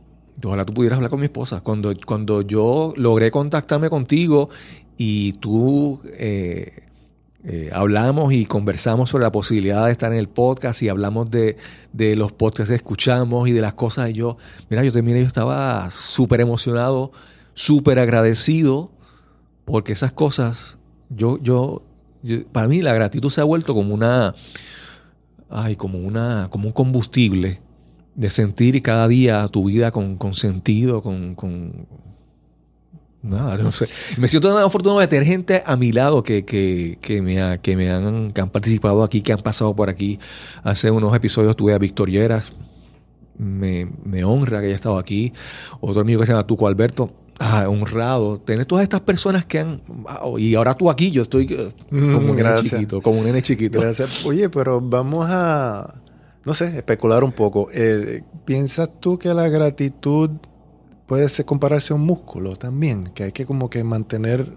ojalá 0.43 0.65
tú 0.65 0.75
pudieras 0.75 0.97
hablar 0.97 1.11
con 1.11 1.21
mi 1.21 1.27
esposa, 1.27 1.61
cuando, 1.61 1.95
cuando 2.05 2.43
yo 2.43 2.93
logré 2.97 3.31
contactarme 3.31 3.89
contigo 3.89 4.51
y 4.97 5.35
tú 5.35 6.01
eh, 6.05 6.84
eh, 7.47 7.71
hablamos 7.75 8.33
y 8.33 8.47
conversamos 8.47 9.11
sobre 9.11 9.25
la 9.25 9.33
posibilidad 9.33 9.85
de 9.85 9.93
estar 9.93 10.11
en 10.11 10.19
el 10.19 10.29
podcast 10.29 10.83
y 10.83 10.89
hablamos 10.89 11.31
de, 11.31 11.59
de 11.93 12.17
los 12.17 12.33
podcasts 12.33 12.71
que 12.71 12.77
escuchamos 12.77 13.49
y 13.49 13.53
de 13.53 13.61
las 13.61 13.75
cosas, 13.75 14.09
y 14.09 14.15
yo, 14.15 14.39
mira, 14.71 14.83
yo 14.83 14.93
terminé, 14.93 15.21
yo 15.21 15.27
estaba 15.27 15.91
súper 15.91 16.41
emocionado, 16.41 17.13
súper 17.53 17.99
agradecido, 17.99 18.91
porque 19.67 19.93
esas 19.93 20.13
cosas, 20.13 20.79
yo, 21.11 21.39
yo, 21.43 21.83
para 22.53 22.67
mí 22.67 22.81
la 22.81 22.95
gratitud 22.95 23.31
se 23.31 23.43
ha 23.43 23.45
vuelto 23.45 23.75
como 23.75 23.93
una, 23.93 24.35
ay, 25.51 25.77
como 25.77 25.99
una, 25.99 26.49
como 26.51 26.69
un 26.69 26.73
combustible 26.73 27.61
de 28.15 28.31
sentir 28.31 28.81
cada 28.81 29.07
día 29.07 29.47
tu 29.49 29.65
vida 29.65 29.91
con, 29.91 30.17
con 30.17 30.33
sentido, 30.33 31.03
con, 31.03 31.35
con 31.35 31.87
nada, 33.25 33.57
no 33.59 33.73
sé. 33.73 33.87
Me 34.19 34.29
siento 34.29 34.55
tan 34.55 34.63
afortunado 34.63 35.01
de 35.01 35.09
tener 35.09 35.25
gente 35.27 35.63
a 35.67 35.77
mi 35.77 35.91
lado 35.93 36.23
que, 36.23 36.45
que, 36.45 36.99
que 37.01 37.23
me, 37.23 37.41
ha- 37.43 37.59
que 37.59 37.75
me 37.77 37.91
han, 37.91 38.31
que 38.31 38.41
han 38.41 38.51
participado 38.51 39.03
aquí, 39.03 39.23
que 39.23 39.33
han 39.33 39.41
pasado 39.41 39.75
por 39.75 39.89
aquí. 39.89 40.19
Hace 40.63 40.91
unos 40.91 41.15
episodios 41.17 41.57
tuve 41.57 41.73
a 41.75 41.79
Víctor 41.79 42.11
Lleras. 42.11 42.53
Me, 43.37 43.89
me 44.05 44.23
honra 44.25 44.61
que 44.61 44.67
haya 44.67 44.77
estado 44.77 44.97
aquí. 44.99 45.33
Otro 45.81 46.03
amigo 46.03 46.21
que 46.21 46.27
se 46.27 46.33
llama 46.33 46.47
Tuco 46.47 46.69
Alberto. 46.69 47.13
Ah, 47.41 47.67
honrado. 47.69 48.39
Tener 48.39 48.65
todas 48.65 48.85
estas 48.85 49.01
personas 49.01 49.45
que 49.45 49.59
han. 49.59 49.81
wow, 49.89 50.39
y 50.39 50.55
ahora 50.55 50.75
tú 50.75 50.89
aquí, 50.89 51.11
yo 51.11 51.23
estoy 51.23 51.49
eh, 51.51 51.73
como 51.91 52.31
un 52.31 52.37
nene 52.37 52.55
chiquito, 52.63 53.03
como 53.03 53.19
un 53.19 53.25
nene 53.27 53.43
chiquito. 53.43 53.81
Gracias. 53.81 54.25
Oye, 54.25 54.49
pero 54.49 54.81
vamos 54.81 55.27
a, 55.29 55.95
no 56.45 56.55
sé, 56.55 56.77
especular 56.77 57.25
un 57.25 57.33
poco. 57.33 57.69
Eh, 57.73 58.23
¿Piensas 58.45 58.89
tú 59.01 59.19
que 59.19 59.35
la 59.35 59.49
gratitud 59.49 60.31
puede 61.07 61.29
ser 61.29 61.45
compararse 61.45 61.93
a 61.93 61.97
un 61.97 62.03
músculo 62.03 62.57
también? 62.57 63.05
Que 63.15 63.25
hay 63.25 63.33
que 63.33 63.47
como 63.47 63.69
que 63.71 63.83
mantener 63.85 64.49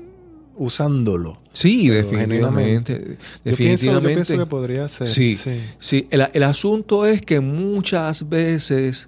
usándolo. 0.56 1.38
Sí, 1.54 1.88
definitivamente. 1.90 2.94
Yo 2.94 3.06
pienso, 3.06 3.20
yo 3.46 3.52
Definitivamente. 3.52 4.14
pienso 4.16 4.38
que 4.38 4.46
podría 4.46 4.88
ser. 4.88 5.08
Sí. 5.08 5.38
Sí, 5.80 6.08
el, 6.10 6.28
el 6.34 6.44
asunto 6.44 7.06
es 7.06 7.22
que 7.22 7.40
muchas 7.40 8.28
veces, 8.28 9.08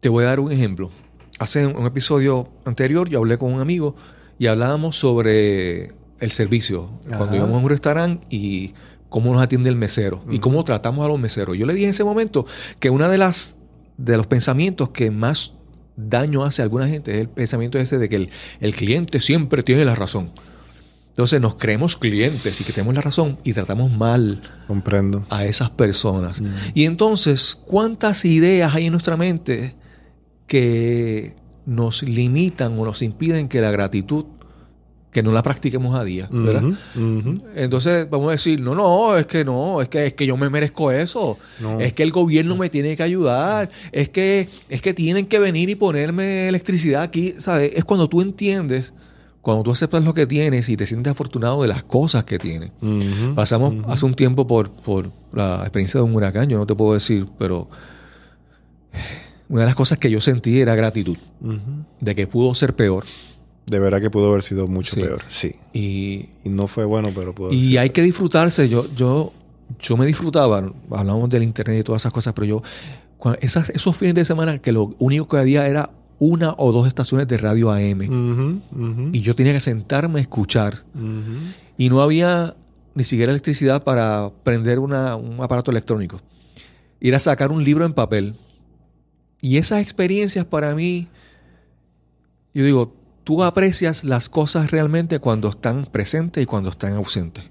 te 0.00 0.08
voy 0.08 0.24
a 0.24 0.28
dar 0.28 0.40
un 0.40 0.50
ejemplo. 0.52 0.90
Hace 1.38 1.66
un, 1.66 1.76
un 1.76 1.86
episodio 1.86 2.48
anterior 2.64 3.08
yo 3.08 3.18
hablé 3.18 3.36
con 3.38 3.52
un 3.52 3.60
amigo 3.60 3.94
y 4.38 4.46
hablábamos 4.46 4.96
sobre 4.96 5.92
el 6.20 6.30
servicio. 6.30 6.88
Cuando 7.16 7.36
íbamos 7.36 7.54
a 7.56 7.58
un 7.64 7.68
restaurante 7.68 8.26
y 8.30 8.74
cómo 9.08 9.32
nos 9.32 9.42
atiende 9.42 9.68
el 9.68 9.76
mesero 9.76 10.22
y 10.28 10.34
Ujú. 10.34 10.40
cómo 10.40 10.64
tratamos 10.64 11.04
a 11.04 11.08
los 11.08 11.18
meseros. 11.18 11.56
Yo 11.58 11.66
le 11.66 11.74
dije 11.74 11.84
en 11.86 11.90
ese 11.90 12.04
momento 12.04 12.46
que 12.80 12.88
una 12.90 13.08
de 13.08 13.18
las 13.18 13.56
de 13.98 14.16
los 14.16 14.26
pensamientos 14.26 14.88
que 14.90 15.10
más 15.10 15.52
daño 15.96 16.44
hace 16.44 16.62
a 16.62 16.64
alguna 16.64 16.88
gente 16.88 17.14
es 17.14 17.20
el 17.20 17.28
pensamiento 17.28 17.78
ese 17.78 17.98
de 17.98 18.08
que 18.08 18.16
el, 18.16 18.30
el 18.60 18.74
cliente 18.74 19.20
siempre 19.20 19.62
tiene 19.62 19.84
la 19.84 19.94
razón. 19.94 20.30
Entonces 21.10 21.42
nos 21.42 21.56
creemos 21.56 21.96
clientes 21.96 22.58
y 22.60 22.64
que 22.64 22.72
tenemos 22.72 22.94
la 22.94 23.02
razón 23.02 23.36
y 23.44 23.52
tratamos 23.52 23.92
mal 23.92 24.40
Comprendo. 24.66 25.26
a 25.28 25.44
esas 25.44 25.68
personas. 25.68 26.40
Mm. 26.40 26.54
Y 26.72 26.84
entonces, 26.86 27.58
¿cuántas 27.66 28.24
ideas 28.24 28.74
hay 28.74 28.86
en 28.86 28.92
nuestra 28.92 29.18
mente 29.18 29.76
que 30.46 31.36
nos 31.66 32.02
limitan 32.02 32.78
o 32.78 32.84
nos 32.84 33.02
impiden 33.02 33.48
que 33.48 33.60
la 33.60 33.70
gratitud, 33.70 34.24
que 35.12 35.22
no 35.22 35.30
la 35.30 35.42
practiquemos 35.42 35.94
a 35.94 36.04
día? 36.04 36.28
¿verdad? 36.30 36.72
Entonces 37.54 38.08
vamos 38.10 38.28
a 38.28 38.32
decir, 38.32 38.60
no, 38.60 38.74
no, 38.74 39.16
es 39.16 39.26
que 39.26 39.44
no, 39.44 39.82
es 39.82 39.88
que, 39.88 40.06
es 40.06 40.14
que 40.14 40.26
yo 40.26 40.36
me 40.36 40.48
merezco 40.48 40.90
eso. 40.90 41.38
No. 41.60 41.78
Es 41.80 41.92
que 41.92 42.02
el 42.02 42.10
gobierno 42.10 42.56
me 42.56 42.70
tiene 42.70 42.96
que 42.96 43.02
ayudar. 43.02 43.70
Es 43.92 44.08
que, 44.08 44.48
es 44.68 44.80
que 44.80 44.94
tienen 44.94 45.26
que 45.26 45.38
venir 45.38 45.70
y 45.70 45.74
ponerme 45.74 46.48
electricidad 46.48 47.02
aquí. 47.02 47.34
¿Sabes? 47.38 47.72
Es 47.74 47.84
cuando 47.84 48.08
tú 48.08 48.22
entiendes, 48.22 48.94
cuando 49.42 49.62
tú 49.64 49.72
aceptas 49.72 50.02
lo 50.02 50.14
que 50.14 50.26
tienes 50.26 50.68
y 50.68 50.76
te 50.76 50.86
sientes 50.86 51.10
afortunado 51.10 51.60
de 51.60 51.68
las 51.68 51.82
cosas 51.82 52.24
que 52.24 52.38
tienes. 52.38 52.70
Pasamos 53.34 53.74
hace 53.88 54.06
un 54.06 54.14
tiempo 54.14 54.46
por, 54.46 54.70
por 54.70 55.10
la 55.32 55.60
experiencia 55.60 56.00
de 56.00 56.04
un 56.04 56.14
huracán, 56.14 56.48
yo 56.48 56.56
no 56.56 56.66
te 56.66 56.74
puedo 56.74 56.94
decir, 56.94 57.26
pero 57.38 57.68
una 59.48 59.62
de 59.62 59.66
las 59.66 59.74
cosas 59.74 59.98
que 59.98 60.10
yo 60.10 60.20
sentí 60.20 60.60
era 60.60 60.74
gratitud, 60.74 61.18
de 62.00 62.14
que 62.14 62.26
pudo 62.26 62.54
ser 62.54 62.74
peor. 62.74 63.04
De 63.66 63.78
verdad 63.78 64.00
que 64.00 64.10
pudo 64.10 64.28
haber 64.30 64.42
sido 64.42 64.66
mucho 64.68 64.94
Sí. 64.94 65.00
peor. 65.00 65.22
Sí. 65.28 65.54
Y, 65.72 66.28
Y 66.44 66.48
no 66.50 66.66
fue 66.66 66.84
bueno, 66.84 67.10
pero 67.14 67.34
pudo 67.34 67.46
haber 67.48 67.58
y 67.58 67.62
sido 67.68 67.80
hay 67.80 67.90
que 67.90 68.02
disfrutarse. 68.02 68.68
Yo, 68.68 68.86
yo, 68.94 69.32
yo 69.80 69.96
me 69.96 70.04
disfrutaba, 70.06 70.70
hablamos 70.90 71.28
del 71.30 71.42
internet 71.44 71.80
y 71.80 71.82
todas 71.82 72.02
esas 72.02 72.12
cosas, 72.12 72.34
pero 72.34 72.46
yo, 72.46 72.62
esas, 73.40 73.70
esos 73.70 73.96
fines 73.96 74.14
de 74.16 74.24
semana 74.24 74.58
que 74.58 74.72
lo 74.72 74.94
único 74.98 75.28
que 75.28 75.36
había 75.38 75.66
era 75.68 75.90
una 76.18 76.54
o 76.58 76.70
dos 76.72 76.86
estaciones 76.86 77.26
de 77.28 77.38
radio 77.38 77.70
AM. 77.70 78.00
Ujú, 78.70 79.10
Y 79.12 79.20
yo 79.22 79.34
tenía 79.34 79.52
que 79.52 79.60
sentarme 79.60 80.18
a 80.20 80.22
escuchar. 80.22 80.84
Y 81.78 81.88
no 81.88 82.00
había 82.00 82.54
ni 82.94 83.04
siquiera 83.04 83.32
electricidad 83.32 83.82
para 83.84 84.30
prender 84.44 84.78
una- 84.78 85.16
un 85.16 85.40
aparato 85.42 85.70
electrónico. 85.70 86.20
Ir 87.00 87.14
a 87.14 87.18
sacar 87.20 87.50
un 87.50 87.64
libro 87.64 87.84
en 87.86 87.92
papel. 87.92 88.34
Y 89.40 89.56
esas 89.56 89.80
experiencias 89.80 90.44
para 90.44 90.74
mí, 90.74 91.08
yo 92.54 92.64
digo, 92.64 92.94
tú 93.24 93.42
aprecias 93.44 94.02
las 94.04 94.28
cosas 94.28 94.70
realmente 94.70 95.18
cuando 95.20 95.48
están 95.48 95.86
presentes 95.86 96.42
y 96.42 96.46
cuando 96.46 96.70
están 96.70 96.94
ausentes. 96.94 97.44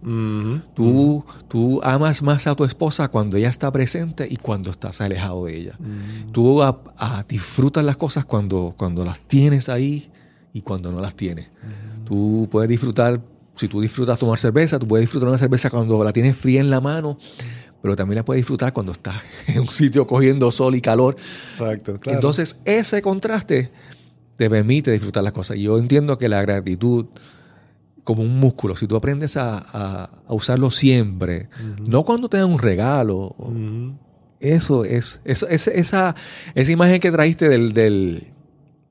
Tú, 0.74 1.24
tú 1.48 1.80
amas 1.84 2.22
más 2.22 2.48
a 2.48 2.56
tu 2.56 2.64
esposa 2.66 3.08
cuando 3.08 3.38
ella 3.38 3.50
está 3.50 3.72
presente 3.72 4.28
y 4.30 4.36
cuando 4.38 4.70
estás 4.70 5.02
alejado 5.02 5.46
de 5.46 5.58
ella. 5.58 5.78
ujú. 5.80 6.32
Tú 6.32 6.62
a- 6.64 6.82
a- 6.98 7.24
disfrutas 7.28 7.84
las 7.86 7.98
cosas 7.98 8.26
cuando, 8.26 8.74
cuando 8.78 9.06
las 9.06 9.20
tienes 9.22 9.70
ahí 9.70 10.10
y 10.54 10.62
cuando 10.62 10.92
no 10.92 11.00
las 11.02 11.16
tienes. 11.16 11.48
Tú 12.06 12.48
puedes 12.52 12.70
disfrutar, 12.70 13.22
si 13.56 13.68
tú 13.68 13.80
disfrutas 13.80 14.18
tomar 14.20 14.38
cerveza, 14.40 14.78
tú 14.78 14.88
puedes 14.88 15.04
disfrutar 15.04 15.30
una 15.30 15.38
cerveza 15.38 15.70
cuando 15.70 16.04
la 16.04 16.12
tienes 16.12 16.36
fría 16.36 16.60
en 16.60 16.70
la 16.70 16.82
mano, 16.82 17.18
pero 17.82 17.96
también 17.96 18.18
la 18.18 18.26
puedes 18.26 18.42
disfrutar 18.42 18.74
cuando 18.74 18.92
estás 18.92 19.16
en 19.48 19.62
un 19.62 19.68
sitio 19.68 20.06
cogiendo 20.06 20.52
sol 20.52 20.76
y 20.76 20.82
calor. 20.82 21.16
Exacto, 21.52 22.00
claro. 22.00 22.18
Entonces, 22.18 22.60
ese 22.66 23.02
contraste 23.02 23.72
te 24.42 24.50
permite 24.50 24.90
disfrutar 24.92 25.24
las 25.24 25.34
cosas. 25.34 25.58
Y 25.58 25.62
yo 25.64 25.78
entiendo 25.78 26.18
que 26.18 26.28
la 26.28 26.42
gratitud, 26.42 27.06
como 28.04 28.24
un 28.24 28.40
músculo, 28.40 28.76
si 28.76 28.88
tú 28.88 28.96
aprendes 28.96 29.38
a, 29.38 29.60
a- 29.60 30.10
a 30.28 30.34
usarlo 30.34 30.72
siempre, 30.72 31.48
no 31.80 32.04
cuando 32.04 32.28
te 32.28 32.38
dan 32.38 32.50
un 32.50 32.58
regalo, 32.58 33.36
eso 34.40 34.84
es, 34.84 35.22
esa, 35.26 36.16
esa 36.56 36.72
imagen 36.72 37.00
que 37.00 37.12
trajiste 37.12 37.50
del, 37.50 37.74
del- 37.74 38.30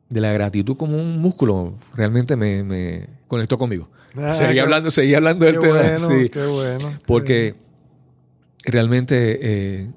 de 0.08 0.20
la 0.20 0.32
gratitud 0.32 0.76
como 0.76 0.96
un 0.96 1.18
músculo, 1.18 1.74
realmente 1.96 2.36
me, 2.36 2.62
me 2.62 3.08
conectó 3.26 3.58
conmigo. 3.58 3.88
Ah, 4.16 4.32
seguí, 4.32 4.54
qué- 4.54 4.60
hablando, 4.60 4.92
seguí 4.92 5.14
hablando 5.16 5.46
del 5.46 5.58
tema. 5.58 5.78
bueno, 5.80 5.98
sí, 5.98 6.28
qué 6.28 6.46
bueno. 6.46 6.90
qué 6.96 7.04
porque 7.06 7.54
realmente 8.64 9.38
eh, 9.42 9.90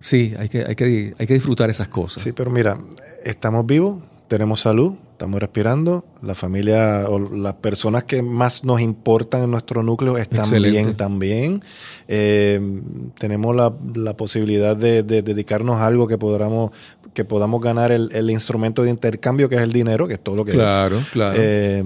sí, 0.00 0.34
hay 0.38 0.48
que, 0.48 0.64
hay, 0.64 0.76
que, 0.76 1.14
hay 1.18 1.26
que 1.26 1.34
disfrutar 1.34 1.68
esas 1.68 1.88
cosas. 1.88 2.22
Sí, 2.22 2.30
pero 2.30 2.50
mira, 2.50 2.78
estamos 3.24 3.66
vivos, 3.66 4.02
tenemos 4.30 4.60
salud, 4.60 4.94
estamos 5.10 5.40
respirando, 5.40 6.04
la 6.22 6.36
familia 6.36 7.04
o 7.08 7.18
las 7.18 7.54
personas 7.54 8.04
que 8.04 8.22
más 8.22 8.62
nos 8.62 8.80
importan 8.80 9.42
en 9.42 9.50
nuestro 9.50 9.82
núcleo 9.82 10.16
están 10.18 10.38
Excelente. 10.38 10.70
bien 10.70 10.94
también. 10.96 11.64
Eh, 12.06 12.60
tenemos 13.18 13.56
la, 13.56 13.74
la 13.96 14.16
posibilidad 14.16 14.76
de, 14.76 15.02
de 15.02 15.22
dedicarnos 15.22 15.80
a 15.80 15.86
algo 15.88 16.06
que 16.06 16.16
podamos, 16.16 16.70
que 17.12 17.24
podamos 17.24 17.60
ganar 17.60 17.90
el, 17.90 18.08
el 18.12 18.30
instrumento 18.30 18.84
de 18.84 18.90
intercambio 18.90 19.48
que 19.48 19.56
es 19.56 19.62
el 19.62 19.72
dinero, 19.72 20.06
que 20.06 20.14
es 20.14 20.20
todo 20.20 20.36
lo 20.36 20.44
que 20.44 20.52
es. 20.52 20.56
Claro, 20.58 21.00
claro. 21.12 21.36
Eh, 21.36 21.82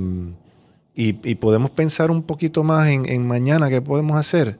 y, 0.95 1.17
y 1.25 1.35
podemos 1.37 1.71
pensar 1.71 2.11
un 2.11 2.23
poquito 2.25 2.63
más 2.63 2.89
en, 2.89 3.09
en 3.09 3.27
mañana 3.27 3.71
qué 3.71 3.81
podemos 3.81 4.19
hacer. 4.19 4.59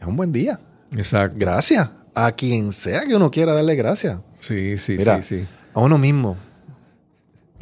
Es 0.00 0.08
un 0.08 0.16
buen 0.16 0.32
día. 0.32 0.58
Exacto. 0.90 1.36
Gracias. 1.38 1.88
A 2.16 2.32
quien 2.32 2.72
sea 2.72 3.02
que 3.06 3.14
uno 3.14 3.30
quiera 3.30 3.52
darle 3.52 3.76
gracias. 3.76 4.20
Sí, 4.40 4.76
sí, 4.76 4.96
Mira, 4.98 5.22
sí, 5.22 5.38
sí. 5.38 5.46
A 5.72 5.80
uno 5.80 5.98
mismo 5.98 6.36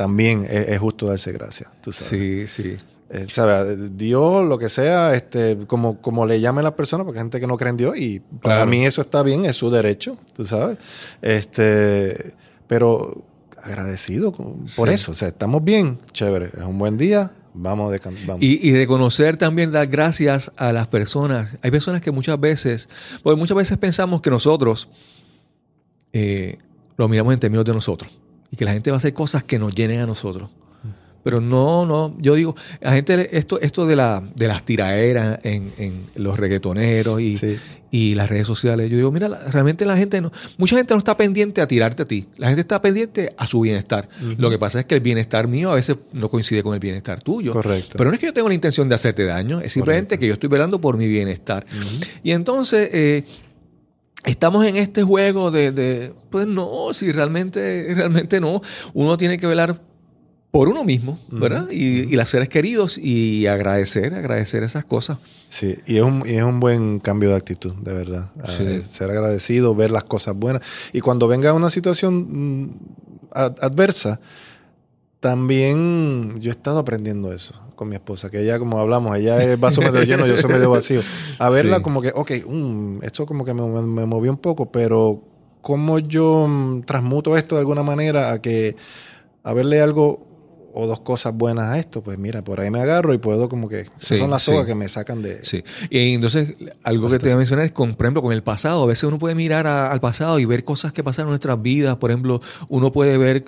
también 0.01 0.47
es, 0.49 0.69
es 0.69 0.79
justo 0.79 1.07
darse 1.09 1.31
gracias. 1.31 1.69
Tú 1.83 1.93
sabes. 1.93 2.09
Sí, 2.09 2.47
sí. 2.47 2.77
Eh, 3.11 3.27
¿sabes? 3.31 3.99
Dios, 3.99 4.49
lo 4.49 4.57
que 4.59 4.71
sea, 4.71 5.15
este, 5.15 5.59
como, 5.67 6.01
como 6.01 6.25
le 6.25 6.41
llamen 6.41 6.65
las 6.65 6.73
personas, 6.73 7.05
porque 7.05 7.19
hay 7.19 7.25
gente 7.25 7.39
que 7.39 7.47
no 7.47 7.59
cree 7.59 7.69
en 7.69 7.77
Dios 7.77 7.99
y 7.99 8.21
para 8.21 8.57
Claro. 8.57 8.71
mí 8.71 8.87
eso 8.87 9.03
está 9.03 9.23
bien, 9.23 9.45
es 9.45 9.57
su 9.57 9.69
derecho, 9.71 10.17
tú 10.35 10.47
sabes. 10.47 10.79
Este, 11.21 12.33
pero 12.67 13.23
agradecido 13.63 14.33
por 14.33 14.57
Sí. 14.67 14.83
eso. 14.95 15.13
O 15.13 15.15
sea, 15.15 15.29
estamos 15.29 15.63
bien, 15.63 15.99
chévere, 16.13 16.47
es 16.47 16.65
un 16.65 16.79
buen 16.79 16.97
día, 16.97 17.33
vamos 17.53 17.93
de 17.93 17.99
vamos. 17.99 18.39
Y, 18.43 18.67
y 18.67 18.73
reconocer 18.75 19.37
también 19.37 19.71
dar 19.71 19.87
gracias 19.89 20.51
a 20.57 20.73
las 20.73 20.87
personas. 20.89 21.59
Hay 21.61 21.71
personas 21.71 22.01
que 22.01 22.11
muchas 22.11 22.41
veces, 22.41 22.89
porque 23.23 23.39
muchas 23.39 23.55
veces 23.59 23.77
pensamos 23.77 24.23
que 24.23 24.31
nosotros 24.31 24.89
eh, 26.15 26.57
lo 26.97 27.07
miramos 27.07 27.35
en 27.35 27.41
términos 27.41 27.67
de 27.67 27.75
nosotros 27.75 28.11
y 28.51 28.57
que 28.57 28.65
la 28.65 28.73
gente 28.73 28.91
va 28.91 28.97
a 28.97 28.99
hacer 28.99 29.15
cosas 29.15 29.45
que 29.45 29.59
nos 29.59 29.75
llenen 29.75 30.01
a 30.01 30.07
nosotros. 30.07 30.51
Pero 31.23 31.39
no, 31.43 31.85
no, 31.85 32.17
yo 32.19 32.35
digo, 32.35 32.57
la 32.81 32.93
gente, 32.93 33.37
esto, 33.37 33.61
esto 33.61 33.85
de, 33.87 33.95
la, 33.95 34.23
de 34.37 34.49
las 34.49 34.65
tiraderas 34.65 35.39
en, 35.43 35.71
en 35.77 36.07
los 36.15 36.39
reggaetoneros 36.39 37.21
y, 37.21 37.37
Sí. 37.37 37.59
y 37.91 38.15
las 38.15 38.31
redes 38.31 38.47
sociales, 38.47 38.89
yo 38.91 38.97
digo, 38.97 39.13
mira, 39.13 39.29
realmente 39.51 39.85
la 39.85 39.99
gente 39.99 40.19
no, 40.23 40.33
mucha 40.57 40.77
gente 40.79 40.95
no 40.95 40.99
está 40.99 41.19
pendiente 41.19 41.61
a 41.61 41.69
tirarte 41.69 42.05
a 42.05 42.07
ti, 42.07 42.27
la 42.39 42.47
gente 42.47 42.63
está 42.63 42.81
pendiente 42.81 43.35
a 43.37 43.47
su 43.47 43.61
bienestar. 43.61 44.09
Lo 44.39 44.49
que 44.49 44.59
pasa 44.59 44.81
es 44.81 44.87
que 44.87 44.95
el 44.95 45.03
bienestar 45.03 45.47
mío 45.47 45.71
a 45.71 45.75
veces 45.75 45.97
no 46.15 46.31
coincide 46.31 46.63
con 46.63 46.73
el 46.73 46.81
bienestar 46.81 47.21
tuyo. 47.21 47.53
Correcto. 47.53 47.99
Pero 47.99 48.09
no 48.09 48.15
es 48.15 48.19
que 48.19 48.25
yo 48.25 48.33
tengo 48.33 48.49
la 48.49 48.55
intención 48.55 48.89
de 48.89 48.95
hacerte 48.95 49.27
daño, 49.27 49.61
es 49.61 49.75
simplemente 49.75 50.19
que 50.19 50.27
yo 50.27 50.33
estoy 50.33 50.49
velando 50.49 50.81
por 50.81 50.97
mi 50.97 51.07
bienestar. 51.07 51.67
Y 52.23 52.31
entonces, 52.31 52.89
eh, 52.95 53.25
estamos 54.25 54.67
en 54.67 54.77
este 54.77 55.03
juego 55.03 55.51
de, 55.51 55.73
de, 55.73 56.13
pues 56.31 56.47
no, 56.47 56.93
si 56.95 57.11
realmente, 57.13 57.93
realmente 57.95 58.41
no, 58.41 58.63
uno 58.95 59.17
tiene 59.17 59.39
que 59.39 59.47
velar 59.47 59.81
por 60.51 60.69
uno 60.69 60.83
mismo, 60.83 61.21
¿verdad? 61.29 61.69
y, 61.71 62.13
y 62.13 62.17
los 62.17 62.29
seres 62.29 62.49
queridos 62.49 62.99
y 62.99 63.47
agradecer, 63.47 64.15
agradecer 64.15 64.65
esas 64.65 64.85
cosas. 64.85 65.19
Sí, 65.49 65.77
y 65.87 65.99
es, 65.99 66.03
un, 66.03 66.25
y 66.27 66.33
es 66.35 66.43
un 66.43 66.59
buen 66.59 66.99
cambio 66.99 67.31
de 67.31 67.37
actitud, 67.37 67.73
de 67.75 67.93
verdad. 67.93 68.31
Sí. 68.59 68.83
Ser 68.91 69.11
agradecido, 69.11 69.77
ver 69.77 69.93
las 69.93 70.03
cosas 70.05 70.35
buenas. 70.35 70.63
Y 70.93 71.01
cuando 71.01 71.29
venga 71.29 71.53
una 71.53 71.71
situación 71.71 72.63
mm, 72.65 72.71
ad- 73.33 73.57
adversa, 73.61 74.19
también 75.21 76.41
yo 76.41 76.51
he 76.51 76.55
estado 76.55 76.79
aprendiendo 76.79 77.33
eso 77.33 77.55
con 77.77 77.89
mi 77.89 77.95
esposa, 77.95 78.31
que 78.31 78.43
ella, 78.43 78.59
como 78.59 78.79
hablamos, 78.79 79.17
ella 79.17 79.43
es 79.43 79.59
vaso 79.59 79.81
medio 79.81 80.03
lleno, 80.03 80.27
yo 80.27 80.37
soy 80.37 80.51
medio 80.53 80.71
vacío. 80.71 81.01
A 81.39 81.49
verla 81.49 81.77
Sí. 81.79 81.83
como 81.83 82.03
que, 82.03 82.13
ok, 82.15 82.31
mm, 82.47 82.99
esto 83.03 83.25
como 83.27 83.45
que 83.45 83.55
me, 83.55 83.63
movió 84.07 84.31
un 84.31 84.37
poco, 84.37 84.71
pero 84.71 85.23
¿cómo 85.63 85.99
yo 85.99 86.47
mm, 86.47 86.83
transmuto 86.83 87.37
esto 87.39 87.55
de 87.55 87.61
alguna 87.61 87.83
manera 87.83 88.33
a 88.33 88.43
que, 88.43 88.77
a 89.43 89.55
verle 89.55 89.81
algo 89.81 90.27
o 90.75 90.87
dos 90.87 91.01
cosas 91.01 91.33
buenas 91.35 91.65
a 91.67 91.79
esto? 91.79 92.03
Pues 92.03 92.19
mira, 92.19 92.45
por 92.45 92.61
ahí 92.61 92.71
me 92.71 92.81
agarro 92.83 93.15
y 93.15 93.19
puedo 93.19 93.49
como 93.49 93.67
que, 93.69 93.87
Sí, 93.99 94.19
son 94.19 94.29
las 94.31 94.43
sogas 94.43 94.63
sí. 94.63 94.67
que 94.69 94.75
me 94.75 94.89
sacan 94.91 95.23
de... 95.23 95.43
Sí. 95.43 95.65
Y 95.89 96.13
entonces, 96.15 96.55
algo 96.83 97.09
que 97.09 97.19
te 97.19 97.25
voy 97.27 97.33
a 97.33 97.37
mencionar 97.39 97.65
es, 97.65 97.73
con, 97.73 97.95
por 97.95 98.05
ejemplo, 98.05 98.21
con 98.23 98.33
el 98.35 98.43
pasado. 98.43 98.83
A 98.83 98.87
veces 98.87 99.05
uno 99.05 99.19
puede 99.19 99.35
mirar 99.35 99.67
a- 99.67 99.91
al 99.91 100.01
pasado 100.01 100.39
y 100.39 100.45
ver 100.45 100.65
cosas 100.65 100.93
que 100.93 101.03
pasaron 101.03 101.29
en 101.29 101.33
nuestras 101.33 101.61
vidas. 101.63 101.97
Por 101.97 102.11
ejemplo, 102.11 102.43
uno 102.69 102.93
puede 102.93 103.17
ver 103.17 103.45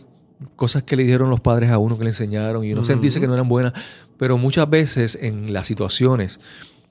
cosas 0.57 0.83
que 0.83 0.97
le 0.97 1.05
dieron 1.05 1.31
los 1.31 1.41
padres 1.41 1.71
a 1.71 1.79
uno, 1.79 1.99
que 1.99 2.05
le 2.05 2.11
enseñaron, 2.11 2.65
y 2.65 2.73
uno 2.73 2.85
sentirse 2.85 3.21
que 3.21 3.27
no 3.27 3.35
eran 3.35 3.49
buenas. 3.49 3.73
Pero 4.19 4.39
muchas 4.39 4.69
veces 4.69 5.19
en 5.21 5.53
las 5.53 5.67
situaciones, 5.67 6.41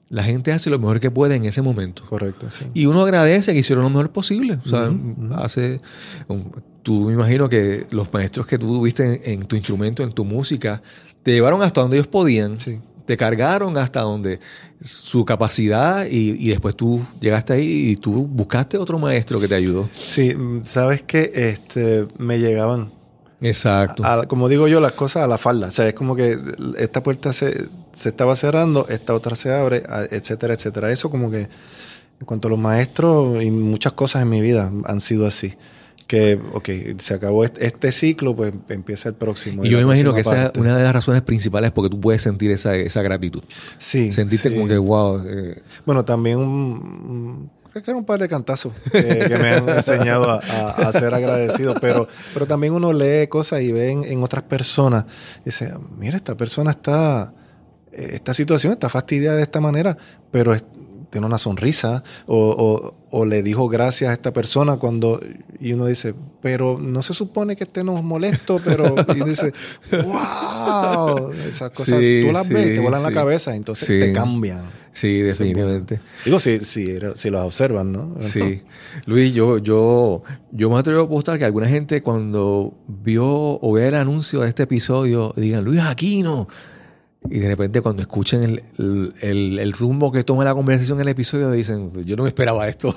la 0.10 0.24
gente 0.24 0.52
hace 0.52 0.70
lo 0.70 0.78
mejor 0.78 1.00
que 1.00 1.10
puede 1.10 1.36
en 1.36 1.46
ese 1.46 1.62
momento. 1.62 2.04
Correcto, 2.06 2.50
sí. 2.50 2.66
Y 2.74 2.86
uno 2.86 3.02
agradece 3.02 3.54
que 3.54 3.60
hicieron 3.60 3.84
lo 3.84 3.90
mejor 3.90 4.12
posible. 4.12 4.60
O 4.66 4.68
sea, 4.68 4.92
hace. 5.36 5.80
Tú 6.84 7.02
me 7.02 7.14
imagino 7.14 7.48
que 7.48 7.86
los 7.92 8.12
maestros 8.12 8.48
que 8.48 8.58
tú 8.58 8.68
tuviste 8.68 9.32
en, 9.32 9.42
en 9.42 9.48
tu 9.48 9.56
instrumento, 9.56 10.04
en 10.04 10.12
tu 10.12 10.26
música, 10.26 10.82
te 11.24 11.32
llevaron 11.32 11.62
hasta 11.62 11.82
donde 11.82 11.98
ellos 11.98 12.08
podían. 12.08 12.60
Sí. 12.60 12.80
Te 13.06 13.18
cargaron 13.18 13.78
hasta 13.78 14.02
donde 14.02 14.40
su 14.84 15.26
capacidad 15.26 16.06
y, 16.06 16.36
y 16.40 16.50
después 16.50 16.76
tú 16.76 17.02
llegaste 17.20 17.54
ahí 17.54 17.90
y 17.92 17.96
tú 17.96 18.26
buscaste 18.28 18.78
otro 18.78 18.98
maestro 18.98 19.40
que 19.40 19.48
te 19.48 19.56
ayudó. 19.56 19.90
Sí, 20.08 20.34
mm, 20.36 20.64
sabes 20.64 21.04
que 21.04 21.32
este, 21.34 22.08
me 22.18 22.40
llegaban, 22.40 22.92
Exacto. 23.42 24.04
a- 24.06 24.26
como 24.28 24.48
digo 24.50 24.68
yo, 24.68 24.80
las 24.80 24.92
cosas 24.94 25.24
a 25.24 25.28
la 25.28 25.38
falda. 25.38 25.68
O 25.68 25.72
sea, 25.72 25.88
es 25.88 25.94
como 25.94 26.16
que 26.16 26.38
esta 26.78 27.02
puerta 27.04 27.34
se, 27.34 27.66
se 27.94 28.10
estaba 28.10 28.36
cerrando, 28.36 28.86
esta 28.90 29.14
otra 29.14 29.36
se 29.36 29.54
abre, 29.54 29.84
etcétera, 30.12 30.54
etcétera. 30.54 30.92
Eso 30.92 31.10
como 31.10 31.30
que, 31.32 31.42
en 32.20 32.26
cuanto 32.26 32.48
a 32.48 32.52
los 32.52 32.60
maestros 32.60 33.44
y 33.44 33.50
muchas 33.52 33.94
cosas 33.94 34.22
en 34.22 34.30
mi 34.30 34.42
vida 34.42 34.72
han 34.86 35.02
sido 35.02 35.26
así. 35.26 35.54
Que, 36.08 36.38
ok, 36.54 36.70
se 37.00 37.14
acabó 37.14 37.46
este, 37.46 37.92
ciclo, 37.94 38.36
pues 38.36 38.54
empieza 38.68 39.08
el 39.10 39.16
próximo. 39.16 39.64
y 39.64 39.70
yo 39.70 39.78
me 39.78 39.84
imagino 39.84 40.14
que 40.14 40.20
esa 40.22 40.48
es 40.48 40.52
una 40.58 40.78
de 40.78 40.84
las 40.84 40.92
razones 40.94 41.22
principales 41.22 41.72
porque 41.72 41.90
tú 41.90 42.02
puedes 42.02 42.22
sentir 42.22 42.52
esa, 42.52 42.76
esa 42.76 43.02
gratitud. 43.02 43.42
Sí, 43.78 44.12
Sentirte 44.12 44.50
sí. 44.50 44.56
como 44.56 44.68
que, 44.68 44.78
wow. 44.78 45.24
eh, 45.26 45.62
Bueno, 45.86 46.04
también 46.04 46.38
un- 46.40 47.50
creo 47.72 47.84
que 47.84 47.92
era 47.92 47.98
un 47.98 48.06
par 48.06 48.20
de 48.20 48.28
cantazos 48.28 48.74
que, 48.92 49.02
que 49.02 49.38
me 49.38 49.50
han 49.52 49.68
enseñado 49.70 50.30
a, 50.30 50.36
a- 50.40 50.72
a 50.90 50.92
ser 50.94 51.14
agradecido, 51.14 51.74
pero, 51.82 52.08
pero 52.34 52.46
también 52.46 52.74
uno 52.74 52.92
lee 52.94 53.28
cosas 53.28 53.62
y 53.62 53.72
ve 53.72 53.90
en, 53.92 54.04
en 54.04 54.22
otras 54.24 54.44
personas, 54.44 55.06
y 55.42 55.46
dice, 55.46 55.74
mira, 55.98 56.18
esta 56.18 56.36
persona 56.36 56.72
está, 56.72 57.34
eh, 57.92 58.12
esta 58.14 58.34
situación 58.34 58.74
está 58.74 58.90
fastidiada 58.90 59.38
de 59.38 59.44
esta 59.44 59.60
manera, 59.62 59.98
pero 60.32 60.54
es- 60.54 60.64
tiene 61.10 61.28
una 61.28 61.38
sonrisa, 61.38 62.04
o, 62.26 62.38
o- 62.38 62.96
o 63.12 63.26
le 63.26 63.44
dijo 63.44 63.68
gracias 63.68 64.12
a 64.12 64.14
esta 64.14 64.32
persona 64.32 64.78
cuando, 64.78 65.20
y 65.60 65.74
uno 65.74 65.86
dice, 65.86 66.14
pero 66.42 66.78
no 66.80 67.02
se 67.02 67.14
supone 67.14 67.58
que 67.58 67.66
estemos 67.66 68.02
molesto, 68.02 68.62
pero, 68.64 68.96
y 69.16 69.24
dice, 69.30 69.52
wow, 69.92 71.32
esas 71.50 71.70
cosas, 71.72 72.00
Sí, 72.00 72.24
tú 72.26 72.32
las 72.32 72.48
ves, 72.48 72.68
sí, 72.70 72.74
te 72.76 72.80
vuelan 72.80 73.02
sí. 73.02 73.08
la 73.10 73.14
cabeza, 73.14 73.56
entonces 73.56 73.88
te 73.88 74.12
cambian. 74.14 74.64
Sí, 74.94 75.22
definitivamente. 75.22 76.00
Digo, 76.26 76.40
si, 76.40 76.60
si, 76.66 76.98
si 77.16 77.30
los 77.30 77.42
observan, 77.46 77.92
¿no? 77.92 78.16
Sí. 78.20 78.62
Luis, 79.06 79.34
yo, 79.34 79.58
yo, 79.58 80.24
yo 80.52 80.70
me 80.70 80.78
atrevo 80.78 81.02
a 81.02 81.04
apostar 81.06 81.40
que 81.40 81.46
alguna 81.46 81.68
gente 81.68 82.02
cuando 82.02 82.74
vio 82.88 83.26
o 83.26 83.72
vea 83.74 83.88
el 83.90 83.96
anuncio 83.96 84.42
de 84.42 84.50
este 84.50 84.64
episodio 84.64 85.34
digan, 85.38 85.64
Luis 85.64 85.80
Aquino. 85.82 86.48
Y 87.30 87.38
de 87.38 87.48
repente 87.50 87.82
cuando 87.82 88.02
escuchen 88.02 88.42
el, 88.42 88.64
el- 88.80 89.14
el- 89.22 89.60
el 89.60 89.74
rumbo 89.74 90.12
que 90.12 90.24
toma 90.24 90.44
la 90.44 90.56
conversación 90.56 90.98
en 90.98 91.04
el 91.04 91.10
episodio 91.10 91.52
dicen, 91.52 91.92
yo 92.04 92.16
no 92.16 92.24
me 92.24 92.30
esperaba 92.30 92.68
esto. 92.68 92.96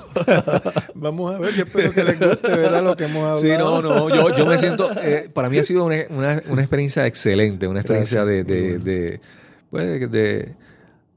Vamos 0.95 1.35
a 1.35 1.37
ver, 1.37 1.53
yo 1.53 1.63
espero 1.65 1.91
que 1.93 2.03
les 2.03 2.19
guste, 2.19 2.49
¿verdad? 2.49 2.83
Lo 2.83 2.97
que 2.97 3.03
hemos 3.05 3.17
hablado. 3.23 3.37
Sí, 3.41 3.49
no, 3.49 3.81
no, 3.83 4.09
yo, 4.09 4.35
yo 4.35 4.47
me 4.47 4.57
siento, 4.57 4.89
eh, 4.99 5.29
para 5.31 5.47
mí 5.49 5.59
ha 5.59 5.63
sido 5.63 5.85
una, 5.85 5.97
una- 6.09 6.41
una 6.49 6.61
experiencia 6.63 7.05
excelente, 7.05 7.67
una 7.67 7.81
experiencia 7.81 8.25
de, 8.25 8.43
Gracias. 8.43 8.83
de, 8.83 8.91
de, 9.11 9.21
pues, 9.69 9.85
de- 9.85 10.07
de- 10.07 10.55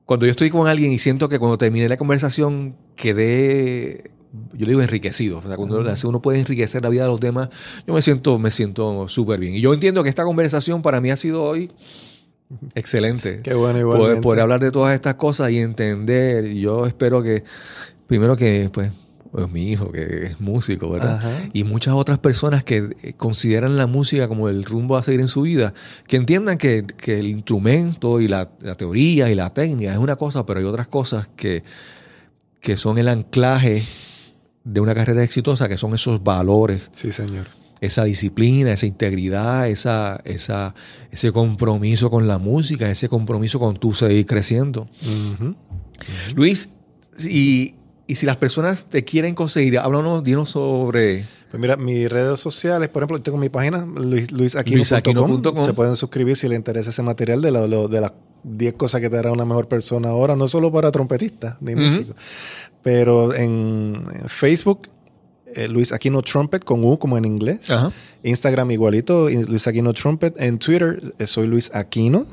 cuando 0.09 0.25
yo 0.25 0.31
estoy 0.31 0.49
con 0.49 0.67
alguien 0.67 0.91
y 0.91 0.99
siento 0.99 1.29
que 1.29 1.39
cuando 1.39 1.59
terminé 1.59 1.87
la 1.87 1.99
conversación 1.99 2.77
quedé, 2.97 4.11
yo 4.55 4.61
le 4.61 4.69
digo 4.69 4.81
enriquecido, 4.81 5.37
o 5.37 5.43
sea, 5.43 5.55
cuando 5.55 5.85
uno 6.05 6.23
puede 6.23 6.39
enriquecer 6.39 6.83
la 6.83 6.89
vida 6.89 7.03
de 7.03 7.09
los 7.09 7.21
demás, 7.21 7.51
yo 7.87 7.93
me 7.93 8.01
siento, 8.01 8.39
me 8.39 8.51
siento 8.51 9.07
súper 9.09 9.39
bien. 9.39 9.55
Y 9.55 9.61
yo 9.61 9.75
entiendo 9.75 10.03
que 10.03 10.09
esta 10.09 10.25
conversación 10.25 10.81
para 10.81 11.03
mí 11.03 11.11
ha 11.11 11.19
sido 11.19 11.43
hoy 11.45 11.71
excelente. 12.75 13.41
Qué 13.43 13.53
bueno, 13.53 13.81
Poder, 13.81 13.83
igualmente. 13.83 14.23
poder 14.23 14.41
hablar 14.41 14.61
de 14.61 14.71
todas 14.71 14.95
estas 14.95 15.17
cosas 15.17 15.51
y 15.51 15.59
entender. 15.59 16.47
Y 16.47 16.63
yo 16.63 16.87
espero 16.87 17.23
que, 17.23 17.45
primero 18.07 18.35
que, 18.35 18.71
pues, 18.73 18.91
pues 19.31 19.51
mi 19.51 19.71
hijo, 19.71 19.93
que 19.93 20.27
es 20.27 20.41
músico, 20.41 20.91
¿verdad? 20.91 21.17
Ajá. 21.17 21.31
Y 21.53 21.65
muchas 21.65 21.95
otras 21.95 22.19
personas 22.19 22.65
que 22.65 22.91
eh, 23.03 23.13
consideran 23.15 23.77
la 23.77 23.87
música 23.87 24.29
como 24.29 24.49
el 24.49 24.65
rumbo 24.65 24.97
a 24.97 25.03
seguir 25.03 25.21
en 25.21 25.29
su 25.29 25.43
vida, 25.43 25.75
que 26.07 26.17
entiendan 26.17 26.59
que, 26.59 26.87
que 26.97 27.19
el 27.19 27.27
instrumento 27.29 28.21
y 28.21 28.29
la, 28.29 28.51
la 28.61 28.75
teoría 28.75 29.31
y 29.31 29.35
la 29.35 29.51
técnica 29.51 29.93
es 29.93 29.99
una 29.99 30.17
cosa, 30.17 30.47
pero 30.47 30.61
hay 30.61 30.67
otras 30.67 30.89
cosas 30.89 31.29
que, 31.37 31.63
que 32.61 32.77
son 32.77 32.99
el 32.99 33.09
anclaje 33.09 33.85
de 34.65 34.81
una 34.81 34.95
carrera 34.95 35.23
exitosa, 35.23 35.69
que 35.69 35.79
son 35.79 35.95
esos 35.95 36.23
valores 36.23 36.83
Sí, 36.95 37.11
señor. 37.13 37.47
esa 37.81 38.05
disciplina, 38.05 38.73
esa 38.73 38.87
integridad, 38.87 39.69
esa, 39.69 40.21
esa, 40.25 40.75
ese 41.11 41.33
compromiso 41.33 42.11
con 42.11 42.29
la 42.29 42.39
música, 42.39 42.91
ese 42.91 43.09
compromiso 43.09 43.59
con 43.59 43.77
tú 43.79 43.95
seguir 43.95 44.27
creciendo. 44.27 44.89
Luis, 46.35 46.71
y, 47.19 47.75
y 48.09 48.17
si 48.17 48.27
las 48.27 48.37
personas 48.37 48.85
te 48.89 49.05
quieren 49.05 49.37
conseguir, 49.37 49.79
háblanos, 49.79 50.25
dinos 50.25 50.51
sobre... 50.51 51.25
Pues 51.51 51.61
mira, 51.61 51.77
mis 51.79 52.11
redes 52.11 52.41
sociales, 52.41 52.89
por 52.91 53.03
ejemplo, 53.03 53.23
tengo 53.23 53.39
mi 53.39 53.49
página, 53.49 53.87
luis, 53.87 54.31
luisaquino.com. 54.33 54.83
Se 55.65 55.73
pueden 55.73 55.97
suscribir 55.97 56.37
si 56.37 56.47
les 56.49 56.59
interesa 56.59 56.91
ese 56.91 57.01
material 57.03 57.41
de, 57.41 57.51
la- 57.51 57.67
lo- 57.67 57.89
de 57.89 58.01
las 58.03 58.13
10 58.43 58.75
cosas 58.75 59.01
que 59.01 59.09
te 59.09 59.17
hará 59.17 59.33
una 59.33 59.47
mejor 59.47 59.67
persona 59.69 60.09
ahora, 60.11 60.37
no 60.37 60.47
solo 60.49 60.71
para 60.71 60.91
trompetistas 60.91 61.57
ni 61.63 61.75
músicos. 61.75 62.17
Pero 62.83 63.33
en, 63.35 64.05
en 64.21 64.29
Facebook, 64.29 64.89
eh, 65.55 65.69
Luis 65.69 65.93
Aquino 65.93 66.21
Trumpet 66.21 66.63
con 66.65 66.85
U 66.85 66.99
como 66.99 67.17
en 67.17 67.25
inglés. 67.25 67.71
Ajá. 67.71 67.91
Instagram 68.23 68.71
igualito, 68.73 69.31
Luis 69.31 69.67
Aquino 69.67 69.95
Trumpet. 69.95 70.35
En 70.39 70.59
Twitter 70.59 71.15
eh, 71.19 71.27
soy 71.27 71.47
Luis 71.47 71.71
Aquino. 71.73 72.27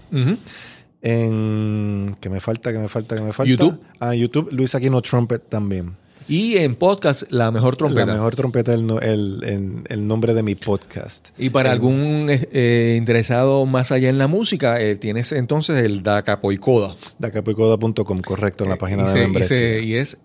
En. 1.05 2.15
que 2.19 2.29
me 2.29 2.39
falta, 2.39 2.71
que 2.73 2.79
me 2.79 2.87
falta, 2.89 3.15
que 3.15 3.21
me 3.21 3.33
falta. 3.33 3.49
YouTube. 3.49 3.79
Ah, 3.99 4.13
en 4.15 4.21
YouTube, 4.21 4.49
Luis 4.51 4.73
Aquino 4.75 5.01
Trumpet 5.01 5.47
también. 5.47 5.95
Y 6.27 6.57
en 6.57 6.73
podcast, 6.73 7.31
la 7.31 7.51
mejor 7.51 7.75
trompeta. 7.77 8.07
La 8.07 8.13
mejor 8.15 8.35
trompeta 8.35 8.73
es 8.73 8.79
el, 8.79 8.89
el, 9.03 9.43
el- 9.43 9.83
el 9.87 10.07
nombre 10.07 10.33
de 10.33 10.41
mi 10.41 10.55
podcast. 10.55 11.27
Y 11.37 11.51
para 11.51 11.71
algún 11.71 12.25
eh, 12.31 12.49
eh, 12.51 12.95
interesado 12.97 13.67
más 13.67 13.91
allá 13.91 14.09
en 14.09 14.17
la 14.17 14.27
música, 14.27 14.81
eh, 14.81 14.95
tienes 14.95 15.31
entonces 15.33 15.83
el 15.83 16.01
Dacapoicoda. 16.01 16.95
Dacapoicoda.com, 17.19 18.21
correcto, 18.21 18.63
en 18.63 18.71
la 18.71 18.77
página 18.77 19.03
y 19.03 19.05
de 19.05 19.11
se- 19.11 19.29
y, 19.29 19.43
se- 19.43 19.83
y 19.83 19.93
es 19.95 20.17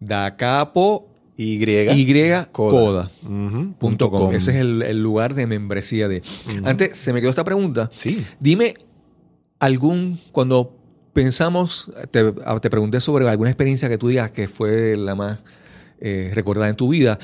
Dacapo 0.00 1.06
Y. 1.36 1.62
Y 1.62 2.44
Coda. 2.52 3.10
Punto 3.78 4.10
com. 4.10 4.32
Ese 4.34 4.52
es 4.52 4.56
el, 4.56 4.82
el 4.82 5.02
lugar 5.02 5.34
de 5.34 5.46
membresía 5.46 6.08
de. 6.08 6.22
Antes 6.64 6.96
se 6.96 7.12
me 7.12 7.20
quedó 7.20 7.28
esta 7.30 7.44
pregunta. 7.44 7.90
Sí. 7.96 8.24
Dime 8.40 8.74
algún, 9.62 10.18
cuando 10.32 10.74
pensamos, 11.12 11.92
te, 12.10 12.34
ah, 12.44 12.58
te 12.58 12.68
pregunté 12.68 13.00
sobre 13.00 13.28
alguna 13.28 13.48
experiencia 13.48 13.88
que 13.88 13.96
tú 13.96 14.08
digas 14.08 14.32
que 14.32 14.48
fue 14.48 14.96
la 14.96 15.14
más 15.14 15.38
eh, 16.00 16.32
recordada 16.34 16.68
en 16.68 16.74
tu 16.74 16.88
vida, 16.88 17.20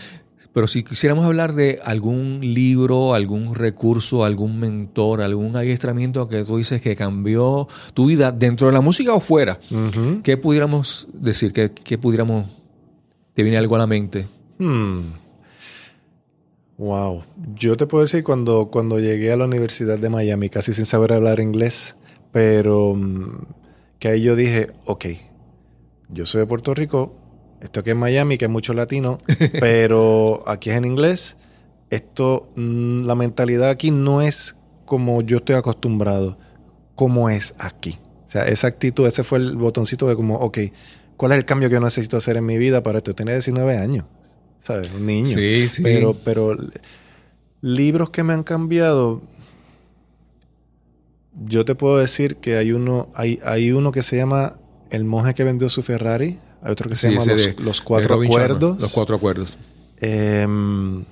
pero 0.52 0.68
si 0.68 0.84
quisiéramos 0.84 1.24
hablar 1.24 1.54
de 1.54 1.80
algún 1.82 2.38
libro, 2.40 3.14
algún 3.14 3.56
recurso, 3.56 4.24
algún 4.24 4.60
mentor, 4.60 5.20
algún 5.20 5.56
adiestramiento 5.56 6.28
que 6.28 6.44
tú 6.44 6.58
dices 6.58 6.80
que 6.80 6.94
cambió 6.94 7.66
tu 7.92 8.06
vida 8.06 8.30
dentro 8.30 8.68
de 8.68 8.72
la 8.72 8.80
música 8.80 9.14
o 9.14 9.20
fuera. 9.20 9.58
¿qué 10.22 10.36
pudiéramos 10.36 11.08
decir? 11.12 11.52
¿Qué, 11.52 11.72
qué 11.72 11.98
pudiéramos, 11.98 12.46
te 13.34 13.42
viene 13.42 13.58
algo 13.58 13.74
a 13.74 13.78
la 13.78 13.88
mente? 13.88 14.28
Hmm. 14.58 15.10
Wow. 16.76 17.24
Yo 17.56 17.76
te 17.76 17.86
puedo 17.86 18.04
decir 18.04 18.22
cuando, 18.22 18.68
cuando 18.70 19.00
llegué 19.00 19.32
a 19.32 19.36
la 19.36 19.46
Universidad 19.46 19.98
de 19.98 20.08
Miami, 20.08 20.48
casi 20.48 20.72
sin 20.72 20.86
saber 20.86 21.12
hablar 21.12 21.40
inglés, 21.40 21.96
pero 22.32 22.94
mm, 22.94 23.46
que 23.98 24.08
ahí 24.08 24.22
yo 24.22 24.36
dije, 24.36 24.72
ok, 24.84 25.06
yo 26.10 26.26
soy 26.26 26.40
de 26.40 26.46
Puerto 26.46 26.74
Rico, 26.74 27.14
esto 27.60 27.80
aquí 27.80 27.90
en 27.90 27.98
Miami, 27.98 28.38
que 28.38 28.46
es 28.46 28.50
mucho 28.50 28.72
latino, 28.74 29.18
pero 29.60 30.42
aquí 30.46 30.70
es 30.70 30.76
en 30.76 30.84
inglés, 30.84 31.36
esto, 31.90 32.50
mm, 32.56 33.04
la 33.04 33.14
mentalidad 33.14 33.70
aquí 33.70 33.90
no 33.90 34.22
es 34.22 34.56
como 34.84 35.22
yo 35.22 35.38
estoy 35.38 35.56
acostumbrado, 35.56 36.38
como 36.94 37.30
es 37.30 37.54
aquí. 37.58 37.98
O 38.26 38.30
sea, 38.30 38.46
esa 38.46 38.66
actitud, 38.66 39.06
ese 39.06 39.24
fue 39.24 39.38
el 39.38 39.56
botoncito 39.56 40.06
de 40.06 40.16
como, 40.16 40.36
ok, 40.36 40.58
¿cuál 41.16 41.32
es 41.32 41.38
el 41.38 41.44
cambio 41.44 41.68
que 41.68 41.74
yo 41.74 41.80
necesito 41.80 42.16
hacer 42.16 42.36
en 42.36 42.44
mi 42.44 42.58
vida 42.58 42.82
para 42.82 42.98
esto? 42.98 43.14
Tenía 43.14 43.34
19 43.34 43.76
años, 43.78 44.04
¿sabes? 44.64 44.92
Un 44.92 45.06
niño. 45.06 45.36
Sí, 45.36 45.68
sí. 45.68 45.82
Pero, 45.82 46.14
pero 46.14 46.56
libros 47.60 48.10
que 48.10 48.22
me 48.22 48.34
han 48.34 48.42
cambiado, 48.42 49.22
yo 51.46 51.64
te 51.64 51.74
puedo 51.74 51.98
decir 51.98 52.36
que 52.36 52.56
hay 52.56 52.72
uno, 52.72 53.08
hay, 53.14 53.38
hay 53.44 53.70
uno 53.72 53.92
que 53.92 54.02
se 54.02 54.16
llama 54.16 54.56
El 54.90 55.04
monje 55.04 55.34
que 55.34 55.44
vendió 55.44 55.68
su 55.68 55.82
Ferrari, 55.82 56.38
hay 56.62 56.72
otro 56.72 56.88
que 56.88 56.96
se 56.96 57.08
Sí, 57.08 57.14
llama 57.14 57.26
Los, 57.32 57.44
de- 57.56 57.62
Los 57.62 57.78
de 57.78 57.84
Cuatro 57.84 58.08
Sharma, 58.22 58.26
Acuerdos. 58.26 58.80
Los 58.80 58.92
cuatro 58.92 59.16
acuerdos. 59.16 59.58
Em, 60.00 61.04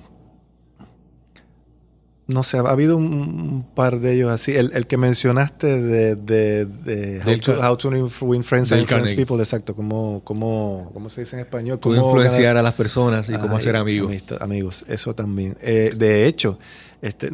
no 2.29 2.43
sé, 2.43 2.57
ha 2.57 2.61
habido 2.61 2.97
un, 2.97 3.05
un 3.05 3.65
par 3.73 4.01
de 4.01 4.13
ellos 4.15 4.29
así. 4.29 4.51
El, 4.53 4.71
el 4.73 4.85
que 4.85 4.97
mencionaste 4.97 5.81
de, 5.81 6.15
de, 6.17 6.65
de 6.65 7.21
how, 7.25 7.39
to, 7.39 7.53
how 7.53 7.77
to 7.77 7.89
Win 8.25 8.43
Friends 8.43 8.69
and 8.73 8.81
Influence. 8.81 9.15
People, 9.15 9.37
exacto. 9.37 9.73
¿Cómo, 9.73 10.19
cómo, 10.25 10.89
cómo 10.93 11.09
se 11.09 11.21
dice 11.21 11.37
en 11.37 11.43
español? 11.43 11.79
Cómo 11.79 11.95
¿Cómo 11.95 12.07
influenciar 12.09 12.47
ganar- 12.47 12.57
a 12.57 12.63
las 12.63 12.73
personas 12.73 13.29
y 13.29 13.33
cómo 13.33 13.51
Ay, 13.53 13.57
hacer 13.59 13.77
amigos. 13.77 14.11
amigos, 14.41 14.83
eso 14.89 15.15
también. 15.15 15.55
Eh, 15.61 15.93
de 15.95 16.27
hecho, 16.27 16.59
este, 17.01 17.29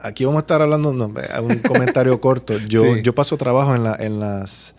aquí 0.00 0.24
vamos 0.24 0.38
a 0.38 0.42
estar 0.42 0.62
hablando, 0.62 0.92
no, 0.92 1.06
un 1.06 1.58
comentario 1.66 2.20
corto. 2.20 2.58
Yo, 2.68 2.82
Sí. 2.82 3.02
yo 3.02 3.14
paso 3.14 3.36
trabajo 3.36 3.74
en, 3.74 3.84
la, 3.84 3.94
en 3.96 4.20
las 4.20 4.74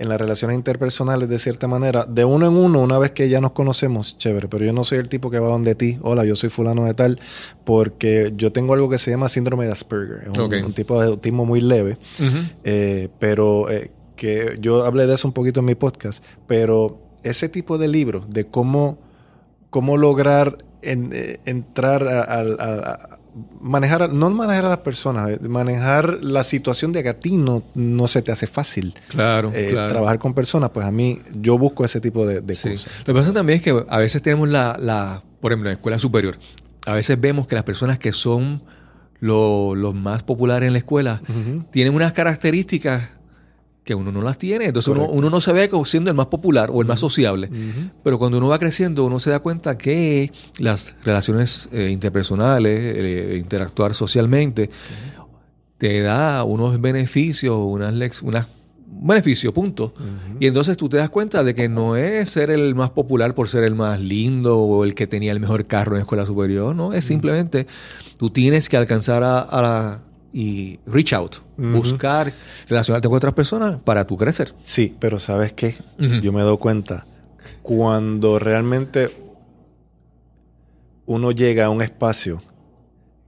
en 0.00 0.08
las 0.08 0.18
relaciones 0.20 0.56
interpersonales 0.56 1.28
de 1.28 1.38
cierta 1.38 1.68
manera, 1.68 2.04
de 2.04 2.24
uno 2.24 2.48
en 2.48 2.56
uno, 2.56 2.82
una 2.82 2.98
vez 2.98 3.12
que 3.12 3.28
ya 3.28 3.40
nos 3.40 3.52
conocemos, 3.52 4.18
chévere, 4.18 4.48
pero 4.48 4.64
yo 4.64 4.72
no 4.72 4.84
soy 4.84 4.98
el 4.98 5.08
tipo 5.08 5.30
que 5.30 5.38
va 5.38 5.46
donde 5.46 5.76
ti, 5.76 5.98
hola, 6.02 6.24
yo 6.24 6.34
soy 6.34 6.50
fulano 6.50 6.84
de 6.84 6.94
tal, 6.94 7.20
porque 7.62 8.32
yo 8.36 8.50
tengo 8.50 8.74
algo 8.74 8.88
que 8.90 8.98
se 8.98 9.12
llama 9.12 9.28
síndrome 9.28 9.66
de 9.66 9.72
Asperger, 9.72 10.22
es 10.32 10.36
un, 10.64 10.72
tipo 10.72 11.00
de 11.00 11.06
autismo 11.06 11.46
muy 11.46 11.60
leve, 11.60 11.96
eh, 12.64 13.08
pero 13.20 13.70
eh, 13.70 13.92
que 14.16 14.58
yo 14.60 14.84
hablé 14.84 15.06
de 15.06 15.14
eso 15.14 15.28
un 15.28 15.32
poquito 15.32 15.60
en 15.60 15.66
mi 15.66 15.76
podcast, 15.76 16.24
pero 16.48 16.98
ese 17.22 17.48
tipo 17.48 17.78
de 17.78 17.86
libros 17.86 18.24
de 18.28 18.46
cómo, 18.46 18.98
cómo 19.70 19.96
lograr 19.96 20.58
en- 20.82 21.10
eh, 21.12 21.38
entrar 21.46 22.06
a- 22.08 22.24
a- 22.24 22.40
a- 22.42 23.18
manejar, 23.60 24.02
a- 24.02 24.08
no 24.08 24.30
manejar 24.30 24.64
a 24.66 24.68
las 24.68 24.78
personas, 24.78 25.30
eh, 25.30 25.38
manejar 25.48 26.18
la 26.22 26.44
situación 26.44 26.92
de 26.92 27.02
que 27.02 27.08
a 27.08 27.18
ti 27.20 27.32
no, 27.36 27.62
no 27.74 28.06
se 28.08 28.22
te 28.22 28.30
hace 28.32 28.46
fácil 28.46 28.94
Claro, 29.08 29.50
eh, 29.54 29.68
claro. 29.72 29.90
trabajar 29.90 30.18
con 30.18 30.34
personas, 30.34 30.70
pues 30.70 30.86
a 30.86 30.90
mí 30.90 31.18
yo 31.40 31.58
busco 31.58 31.84
ese 31.84 32.00
tipo 32.00 32.26
de, 32.26 32.40
de 32.40 32.54
Sí. 32.54 32.70
cosas. 32.70 32.92
Lo 33.06 33.14
que 33.14 33.20
pasa 33.20 33.32
también 33.32 33.58
es 33.58 33.62
que 33.64 33.84
a 33.88 33.98
veces 33.98 34.22
tenemos 34.22 34.48
la, 34.48 34.76
la, 34.80 35.22
por 35.40 35.52
ejemplo, 35.52 35.68
en 35.68 35.74
la 35.74 35.78
escuela 35.78 35.98
superior, 35.98 36.38
a 36.86 36.92
veces 36.92 37.20
vemos 37.20 37.46
que 37.46 37.54
las 37.54 37.64
personas 37.64 37.98
que 37.98 38.12
son 38.12 38.62
lo- 39.20 39.74
los 39.74 39.94
más 39.94 40.22
populares 40.22 40.66
en 40.66 40.72
la 40.74 40.78
escuela 40.78 41.22
tienen 41.72 41.94
unas 41.94 42.12
características 42.12 43.10
que 43.84 43.94
uno 43.94 44.10
no 44.10 44.22
las 44.22 44.38
tiene. 44.38 44.64
Entonces 44.66 44.88
uno, 44.88 45.04
uno 45.06 45.28
no 45.30 45.40
se 45.42 45.52
ve 45.52 45.68
como 45.68 45.84
siendo 45.84 46.10
el 46.10 46.16
más 46.16 46.26
popular 46.26 46.70
o 46.72 46.80
el 46.80 46.88
más 46.88 47.00
sociable. 47.00 47.50
Pero 48.02 48.18
cuando 48.18 48.38
uno 48.38 48.48
va 48.48 48.58
creciendo, 48.58 49.04
uno 49.04 49.20
se 49.20 49.30
da 49.30 49.40
cuenta 49.40 49.76
que 49.76 50.32
las 50.58 50.94
relaciones 51.04 51.68
eh, 51.70 51.90
interpersonales, 51.90 52.80
eh, 52.96 53.36
interactuar 53.38 53.92
socialmente, 53.94 54.70
te 55.78 56.00
da 56.02 56.44
unos 56.44 56.80
beneficios, 56.80 57.56
unas 57.58 57.92
lex- 57.92 58.22
unas 58.22 58.46
beneficios, 58.86 59.52
punto. 59.52 59.92
Y 60.40 60.46
entonces 60.46 60.76
tú 60.76 60.88
te 60.88 60.96
das 60.96 61.10
cuenta 61.10 61.44
de 61.44 61.54
que 61.54 61.68
no 61.68 61.96
es 61.96 62.30
ser 62.30 62.50
el 62.50 62.74
más 62.74 62.90
popular 62.90 63.34
por 63.34 63.48
ser 63.48 63.64
el 63.64 63.74
más 63.74 64.00
lindo 64.00 64.58
o 64.58 64.84
el 64.84 64.94
que 64.94 65.06
tenía 65.06 65.32
el 65.32 65.40
mejor 65.40 65.66
carro 65.66 65.92
en 65.92 65.96
la 65.98 66.02
escuela 66.02 66.24
superior, 66.24 66.74
no, 66.74 66.92
es 66.94 67.04
simplemente 67.04 67.66
tú 68.18 68.30
tienes 68.30 68.68
que 68.68 68.76
alcanzar 68.76 69.22
a, 69.24 69.40
a 69.40 69.60
la 69.62 70.00
y 70.34 70.80
reach 70.84 71.12
out, 71.12 71.36
buscar 71.56 72.32
relacionarte 72.68 73.06
con 73.06 73.16
otras 73.16 73.34
personas 73.34 73.78
para 73.78 74.04
tú 74.04 74.16
crecer. 74.16 74.52
Sí, 74.64 74.94
pero 74.98 75.20
¿sabes 75.20 75.52
qué? 75.52 75.76
Yo 75.96 76.32
me 76.32 76.42
doy 76.42 76.58
cuenta 76.58 77.06
cuando 77.62 78.40
realmente 78.40 79.16
uno 81.06 81.30
llega 81.30 81.66
a 81.66 81.70
un 81.70 81.82
espacio 81.82 82.42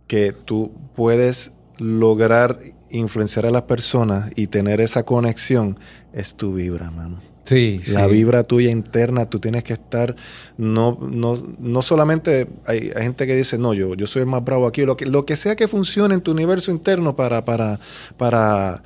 que 0.09 0.32
tú 0.32 0.72
puedes 0.96 1.52
lograr 1.78 2.59
influenciar 2.90 3.46
a 3.46 3.50
las 3.50 3.62
personas 3.62 4.32
y 4.34 4.48
tener 4.48 4.80
esa 4.80 5.04
conexión, 5.04 5.78
es 6.12 6.36
tu 6.36 6.54
vibra, 6.54 6.90
mano. 6.90 7.20
Sí, 7.47 7.80
La 7.92 8.09
vibra 8.09 8.42
tuya 8.42 8.72
interna, 8.72 9.30
tú 9.30 9.38
tienes 9.38 9.62
que 9.62 9.74
estar, 9.74 10.16
no, 10.57 10.99
no, 11.01 11.40
no 11.61 11.80
solamente 11.80 12.49
hay, 12.66 12.90
hay 12.94 13.05
gente 13.05 13.24
que 13.24 13.36
dice, 13.36 13.57
no, 13.57 13.72
yo, 13.72 13.94
yo 13.94 14.09
soy 14.09 14.22
el 14.22 14.26
más 14.26 14.44
bravo 14.44 14.66
aquí, 14.66 14.84
lo 14.84 14.97
que, 14.97 15.07
lo 15.07 15.24
que 15.24 15.36
sea 15.36 15.55
que 15.55 15.68
funcione 15.68 16.16
en 16.16 16.22
tu 16.22 16.32
universo 16.32 16.72
interno 16.72 17.14
para, 17.14 17.44
para, 17.44 17.78
para, 18.16 18.82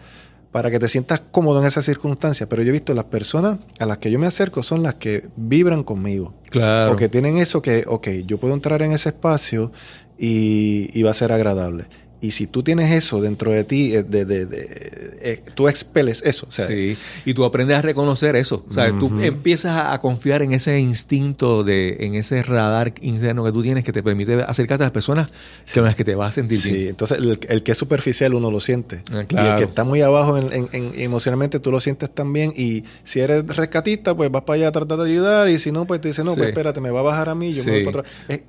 para 0.52 0.70
que 0.70 0.78
te 0.78 0.88
sientas 0.88 1.22
cómodo 1.30 1.60
en 1.62 1.66
esas 1.66 1.86
circunstancias. 1.86 2.46
Pero 2.50 2.62
yo 2.62 2.68
he 2.68 2.72
visto 2.72 2.92
las 2.92 3.04
personas 3.04 3.58
a 3.78 3.86
las 3.86 3.96
que 3.96 4.10
yo 4.10 4.18
me 4.18 4.26
acerco 4.26 4.62
son 4.62 4.82
las 4.82 4.96
que 4.96 5.28
vibran 5.36 5.82
conmigo. 5.82 6.34
Claro. 6.50 6.90
Porque 6.90 7.08
tienen 7.08 7.38
eso 7.38 7.62
que, 7.62 7.84
ok, 7.86 8.08
yo 8.26 8.38
puedo 8.38 8.52
entrar 8.52 8.82
en 8.82 8.92
ese 8.92 9.08
espacio 9.08 9.72
y, 10.18 10.90
y 10.92 11.02
va 11.02 11.12
a 11.12 11.14
ser 11.14 11.32
agradable. 11.32 11.86
Y 12.22 12.32
si 12.32 12.46
tú 12.46 12.62
tienes 12.62 12.92
eso 12.92 13.22
dentro 13.22 13.50
de 13.50 13.64
ti, 13.64 13.94
eh, 13.94 14.02
de, 14.02 14.24
de- 14.26 14.44
de- 14.44 15.18
eh, 15.22 15.42
tú 15.54 15.68
expeles 15.68 16.20
eso. 16.24 16.46
O 16.48 16.52
sea, 16.52 16.66
sí, 16.66 16.96
y 17.24 17.32
tú 17.32 17.44
aprendes 17.44 17.78
a 17.78 17.82
reconocer 17.82 18.36
eso. 18.36 18.64
O 18.68 18.72
sea, 18.72 18.90
tú 18.98 19.06
Ujú. 19.06 19.20
empiezas 19.22 19.72
a, 19.72 19.92
a 19.94 20.00
confiar 20.02 20.42
en 20.42 20.52
ese 20.52 20.78
instinto, 20.78 21.64
de, 21.64 21.96
en 22.00 22.14
ese 22.14 22.42
radar 22.42 22.92
interno 23.00 23.42
que 23.44 23.52
tú 23.52 23.62
tienes 23.62 23.84
que 23.84 23.92
te 23.92 24.02
permite 24.02 24.34
acercarte 24.42 24.84
a 24.84 24.86
las 24.86 24.92
personas 24.92 25.30
con 25.72 25.84
las 25.84 25.96
que 25.96 26.04
te 26.04 26.14
vas 26.14 26.28
a 26.28 26.32
sentir 26.32 26.60
Sí, 26.60 26.72
bien. 26.72 26.88
entonces 26.90 27.18
el, 27.18 27.38
el 27.48 27.62
que 27.62 27.72
es 27.72 27.78
superficial 27.78 28.34
uno 28.34 28.50
lo 28.50 28.60
siente. 28.60 29.02
Ah, 29.10 29.16
Y 29.16 29.18
el 29.20 29.26
claro. 29.26 29.56
que 29.58 29.64
está 29.64 29.84
muy 29.84 30.02
abajo 30.02 30.36
en, 30.36 30.52
en- 30.52 30.68
en- 30.72 30.92
emocionalmente 31.00 31.58
tú 31.58 31.70
lo 31.72 31.80
sientes 31.80 32.10
también. 32.14 32.52
Y 32.56 32.84
si 33.02 33.20
eres 33.20 33.46
rescatista, 33.46 34.14
pues 34.14 34.30
vas 34.30 34.42
para 34.42 34.56
allá 34.56 34.68
a 34.68 34.72
tratar 34.72 34.98
de 34.98 35.10
ayudar. 35.10 35.48
Y 35.48 35.58
si 35.58 35.72
no, 35.72 35.86
pues 35.86 36.00
te 36.02 36.08
dice, 36.08 36.22
no, 36.22 36.32
Sí. 36.32 36.36
pues 36.38 36.48
espérate, 36.50 36.80
me 36.82 36.90
va 36.90 37.00
a 37.00 37.04
bajar 37.04 37.28
a 37.30 37.34
mí, 37.34 37.52
yo 37.54 37.62
Sí. 37.62 37.70
me 37.70 37.82
voy 37.82 37.84
para 37.92 38.00
atrás. 38.00 38.14
Eh, 38.28 38.44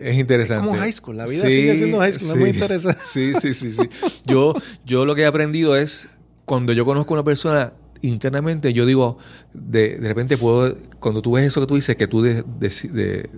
Es 0.00 0.18
interesante. 0.18 0.62
Es 0.64 0.68
como 0.70 0.80
high 0.80 0.92
school, 0.92 1.16
la 1.16 1.26
vida 1.26 1.42
sigue 1.50 1.76
siendo 1.76 1.98
high 1.98 2.12
school, 2.12 2.30
es 2.30 2.36
muy 2.36 2.50
interesante. 2.50 3.00
Sí, 3.04 3.32
sí, 3.40 3.52
sí, 3.54 3.70
sí. 3.70 3.82
Yo, 4.24 4.54
yo 4.86 5.04
lo 5.04 5.14
que 5.14 5.22
he 5.22 5.26
aprendido 5.26 5.76
es, 5.76 6.08
cuando 6.46 6.72
yo 6.72 6.84
conozco 6.84 7.14
a 7.14 7.18
una 7.18 7.24
persona 7.24 7.72
internamente, 8.02 8.72
yo 8.72 8.86
digo, 8.86 9.18
de, 9.52 9.98
de 9.98 10.08
repente 10.08 10.38
puedo, 10.38 10.76
cuando 11.00 11.20
tú 11.22 11.32
ves 11.32 11.44
eso 11.46 11.60
que 11.60 11.66
tú 11.66 11.74
dices, 11.74 11.96
que 11.96 12.06
tú 12.06 12.22
de- 12.22 12.42
de- 12.58 12.88
de- 12.92 13.30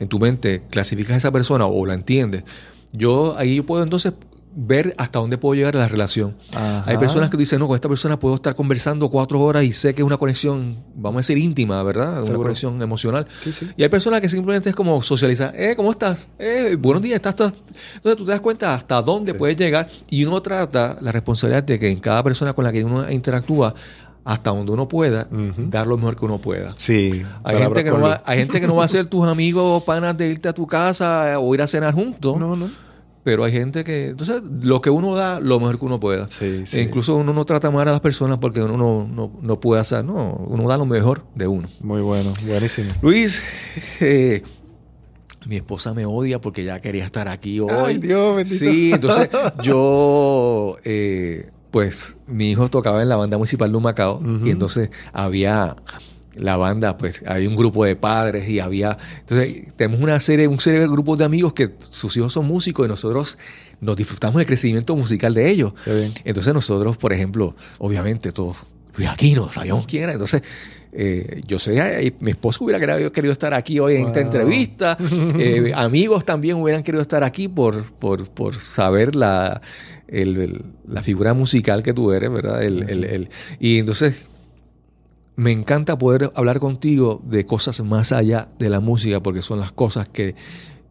en 0.00 0.08
tu 0.08 0.18
mente 0.18 0.62
clasificas 0.70 1.14
a 1.14 1.16
esa 1.16 1.30
persona 1.32 1.66
o 1.66 1.86
la 1.86 1.94
entiendes, 1.94 2.44
yo 2.92 3.36
ahí 3.38 3.60
puedo 3.62 3.82
entonces 3.82 4.12
ver 4.54 4.94
hasta 4.98 5.18
dónde 5.18 5.38
puedo 5.38 5.54
llegar 5.54 5.76
a 5.76 5.80
la 5.80 5.88
relación. 5.88 6.36
Ajá. 6.52 6.84
Hay 6.86 6.98
personas 6.98 7.30
que 7.30 7.36
dicen, 7.36 7.58
no, 7.58 7.66
con 7.68 7.74
esta 7.74 7.88
persona 7.88 8.18
puedo 8.18 8.34
estar 8.34 8.54
conversando 8.54 9.08
cuatro 9.08 9.40
horas 9.40 9.64
y 9.64 9.72
sé 9.72 9.94
que 9.94 10.02
es 10.02 10.06
una 10.06 10.18
conexión, 10.18 10.76
vamos 10.94 11.18
a 11.18 11.20
decir, 11.20 11.38
íntima, 11.38 11.82
¿verdad? 11.82 12.18
Una 12.18 12.26
Seguro. 12.26 12.42
conexión 12.42 12.82
emocional. 12.82 13.26
Sí, 13.42 13.52
sí. 13.52 13.70
Y 13.76 13.82
hay 13.82 13.88
personas 13.88 14.20
que 14.20 14.28
simplemente 14.28 14.68
es 14.68 14.74
como 14.74 15.02
socializar, 15.02 15.52
eh, 15.56 15.74
¿cómo 15.76 15.90
estás? 15.90 16.28
Eh, 16.38 16.76
buenos 16.78 17.02
días, 17.02 17.16
¿estás? 17.16 17.30
estás?". 17.32 17.52
Entonces 17.96 18.16
tú 18.18 18.24
te 18.24 18.32
das 18.32 18.40
cuenta 18.40 18.74
hasta 18.74 19.00
dónde 19.00 19.32
Sí. 19.32 19.38
puedes 19.38 19.56
llegar 19.56 19.88
y 20.10 20.24
uno 20.24 20.42
trata 20.42 20.98
la 21.00 21.12
responsabilidad 21.12 21.62
de 21.64 21.78
que 21.78 21.90
en 21.90 22.00
cada 22.00 22.22
persona 22.22 22.52
con 22.52 22.64
la 22.64 22.72
que 22.72 22.84
uno 22.84 23.10
interactúa, 23.10 23.74
hasta 24.24 24.50
donde 24.50 24.70
uno 24.70 24.86
pueda, 24.86 25.26
Ujú. 25.32 25.68
dar 25.68 25.86
lo 25.86 25.96
mejor 25.96 26.16
que 26.16 26.24
uno 26.24 26.38
pueda. 26.38 26.74
Sí. 26.76 27.24
Hay 27.42 27.56
gente, 27.58 27.82
que 27.82 27.90
no 27.90 28.00
va, 28.00 28.22
hay 28.24 28.38
gente 28.38 28.60
que 28.60 28.66
no 28.68 28.76
va 28.76 28.84
a 28.84 28.88
ser 28.88 29.06
tus 29.06 29.26
amigos 29.26 29.64
o 29.82 29.84
panas 29.84 30.16
de 30.16 30.28
irte 30.28 30.48
a 30.48 30.52
tu 30.52 30.64
casa 30.66 31.38
o 31.40 31.52
ir 31.54 31.62
a 31.62 31.66
cenar 31.66 31.92
juntos, 31.94 32.38
No, 32.38 32.54
no. 32.54 32.68
Pero 33.24 33.44
hay 33.44 33.52
gente 33.52 33.84
que, 33.84 34.08
entonces, 34.08 34.42
lo 34.62 34.80
que 34.80 34.90
uno 34.90 35.14
da, 35.14 35.38
lo 35.40 35.60
mejor 35.60 35.78
que 35.78 35.84
uno 35.84 36.00
pueda. 36.00 36.28
Sí, 36.30 36.66
sí. 36.66 36.78
E 36.78 36.82
incluso 36.82 37.14
uno 37.16 37.32
no 37.32 37.44
trata 37.44 37.70
mal 37.70 37.86
a 37.88 37.92
las 37.92 38.00
personas 38.00 38.38
porque 38.38 38.62
uno 38.62 38.76
no, 38.76 39.06
no, 39.06 39.32
no 39.40 39.60
puede 39.60 39.80
hacer, 39.80 40.04
no, 40.04 40.32
uno 40.48 40.68
da 40.68 40.76
lo 40.76 40.86
mejor 40.86 41.24
de 41.34 41.46
uno. 41.46 41.68
Muy 41.80 42.00
bueno, 42.00 42.32
buenísimo. 42.46 42.92
Luis, 43.00 43.40
eh, 44.00 44.42
mi 45.46 45.56
esposa 45.56 45.94
me 45.94 46.04
odia 46.06 46.40
porque 46.40 46.64
ya 46.64 46.80
quería 46.80 47.04
estar 47.04 47.28
aquí 47.28 47.60
hoy. 47.60 47.70
Ay, 47.70 47.98
Dios, 47.98 48.36
bendito. 48.36 48.64
Sí, 48.64 48.92
entonces 48.92 49.28
yo, 49.62 50.76
eh, 50.84 51.50
pues 51.70 52.16
mi 52.26 52.50
hijo 52.50 52.68
tocaba 52.68 53.02
en 53.02 53.08
la 53.08 53.16
banda 53.16 53.38
municipal 53.38 53.70
de 53.70 53.78
Humacao 53.78 54.18
Ujú. 54.18 54.46
y 54.46 54.50
entonces 54.50 54.90
había 55.12 55.76
la 56.34 56.56
banda, 56.56 56.96
pues 56.98 57.22
había 57.26 57.48
un 57.48 57.56
grupo 57.56 57.84
de 57.84 57.94
padres 57.96 58.48
y 58.48 58.58
había, 58.60 58.96
entonces 59.20 59.64
tenemos 59.76 60.00
una 60.00 60.18
serie, 60.20 60.48
un 60.48 60.60
serie 60.60 60.80
de 60.80 60.88
grupos 60.88 61.18
de 61.18 61.24
amigos 61.24 61.52
que 61.52 61.70
sus 61.90 62.16
hijos 62.16 62.32
son 62.32 62.46
músicos 62.46 62.86
y 62.86 62.88
nosotros 62.88 63.38
nos 63.80 63.96
disfrutamos 63.96 64.36
del 64.38 64.46
crecimiento 64.46 64.96
musical 64.96 65.34
de 65.34 65.50
ellos. 65.50 65.72
Entonces 66.24 66.54
nosotros, 66.54 66.96
por 66.96 67.12
ejemplo, 67.12 67.54
obviamente 67.78 68.32
todos, 68.32 68.56
Luis 68.96 69.08
Aquino, 69.08 69.50
sabíamos 69.50 69.86
quién 69.86 70.04
era. 70.04 70.12
Entonces, 70.12 70.42
eh, 70.94 71.42
yo 71.46 71.58
sé, 71.58 72.14
mi 72.20 72.30
esposo 72.32 72.64
hubiera 72.64 72.78
querido, 72.78 73.10
querido 73.12 73.32
estar 73.32 73.54
aquí 73.54 73.78
hoy 73.80 73.96
en 73.96 74.06
esta 74.08 74.20
entrevista. 74.20 74.96
Eh, 75.38 75.72
amigos 75.74 76.24
también 76.24 76.56
hubieran 76.56 76.82
querido 76.82 77.00
estar 77.02 77.24
aquí 77.24 77.48
por, 77.48 77.84
por, 77.94 78.28
por 78.28 78.56
saber 78.56 79.14
la, 79.16 79.60
el- 80.08 80.36
el- 80.36 80.62
la 80.86 81.02
figura 81.02 81.32
musical 81.34 81.82
que 81.82 81.92
tú 81.94 82.12
eres, 82.12 82.30
¿verdad? 82.30 82.62
El- 82.62 82.88
el- 82.88 83.04
el- 83.04 83.28
y 83.58 83.78
entonces, 83.78 84.26
me 85.36 85.50
encanta 85.50 85.96
poder 85.96 86.30
hablar 86.34 86.60
contigo 86.60 87.22
de 87.24 87.46
cosas 87.46 87.80
más 87.82 88.12
allá 88.12 88.48
de 88.58 88.68
la 88.68 88.80
música, 88.80 89.22
porque 89.22 89.42
son 89.42 89.60
las 89.60 89.72
cosas 89.72 90.08
que, 90.08 90.34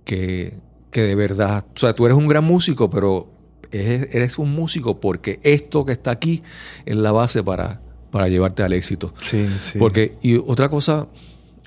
que, 0.03 0.57
que 0.89 1.01
de 1.01 1.15
verdad, 1.15 1.65
o 1.75 1.79
sea, 1.79 1.93
tú 1.93 2.05
eres 2.05 2.17
un 2.17 2.27
gran 2.27 2.43
músico, 2.43 2.89
pero 2.89 3.31
eres, 3.71 4.13
eres 4.13 4.37
un 4.37 4.53
músico 4.53 4.99
porque 4.99 5.39
esto 5.43 5.85
que 5.85 5.93
está 5.93 6.11
aquí 6.11 6.41
es 6.85 6.95
la 6.95 7.11
base 7.11 7.43
para, 7.43 7.81
para 8.09 8.27
llevarte 8.29 8.63
al 8.63 8.73
éxito. 8.73 9.13
Sí, 9.21 9.47
sí. 9.59 9.77
Porque, 9.77 10.17
y 10.21 10.37
otra 10.37 10.69
cosa 10.69 11.07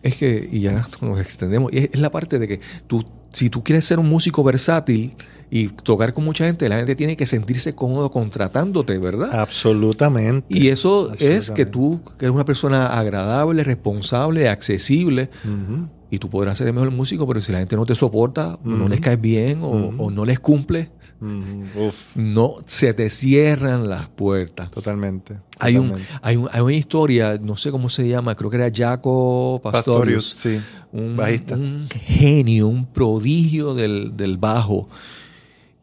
es 0.02 0.16
que, 0.16 0.48
y 0.50 0.60
ya 0.60 0.86
nos 1.00 1.20
extendemos, 1.20 1.72
y 1.72 1.78
es, 1.78 1.90
es 1.92 2.00
la 2.00 2.10
parte 2.10 2.38
de 2.38 2.48
que 2.48 2.60
tú, 2.86 3.04
si 3.32 3.50
tú 3.50 3.62
quieres 3.62 3.84
ser 3.86 3.98
un 3.98 4.08
músico 4.08 4.42
versátil 4.42 5.16
y 5.56 5.68
tocar 5.68 6.12
con 6.12 6.24
mucha 6.24 6.46
gente, 6.46 6.68
la 6.68 6.78
gente 6.78 6.96
tiene 6.96 7.16
que 7.16 7.28
sentirse 7.28 7.76
cómodo 7.76 8.10
contratándote, 8.10 8.98
¿verdad? 8.98 9.30
Absolutamente. 9.40 10.46
Y 10.48 10.66
eso 10.66 11.12
es 11.20 11.52
que 11.52 11.64
tú 11.64 12.00
eres 12.18 12.32
una 12.32 12.44
persona 12.44 12.98
agradable, 12.98 13.62
responsable, 13.62 14.48
accesible, 14.48 15.30
y 16.10 16.18
tú 16.18 16.28
podrás 16.28 16.58
ser 16.58 16.66
el 16.66 16.72
mejor 16.74 16.90
músico, 16.90 17.24
pero 17.28 17.40
si 17.40 17.52
la 17.52 17.58
gente 17.58 17.76
no 17.76 17.86
te 17.86 17.94
soporta, 17.94 18.54
o 18.64 18.68
no 18.68 18.88
les 18.88 19.00
caes 19.00 19.20
bien, 19.20 19.60
o, 19.62 20.10
no 20.10 20.24
les 20.24 20.40
cumple. 20.40 20.90
Uf, 21.20 22.16
no 22.16 22.56
se 22.66 22.92
te 22.92 23.08
cierran 23.08 23.88
las 23.88 24.08
puertas. 24.08 24.72
totalmente. 24.72 25.36
Hay, 25.60 25.76
un, 25.76 25.92
hay, 26.20 26.34
un- 26.36 26.48
hay 26.52 26.60
una 26.62 26.74
historia, 26.74 27.38
no 27.40 27.56
sé 27.56 27.70
cómo 27.70 27.88
se 27.88 28.08
llama, 28.08 28.34
creo 28.34 28.50
que 28.50 28.56
era 28.56 28.70
Jaco 28.74 29.60
Pastorius, 29.62 30.34
Pastorius, 30.34 30.60
sí. 30.60 30.60
un, 30.92 31.16
bajista. 31.16 31.54
un 31.54 31.86
genio, 31.88 32.66
un 32.66 32.84
prodigio 32.86 33.72
del, 33.74 34.16
del 34.16 34.36
bajo, 34.36 34.88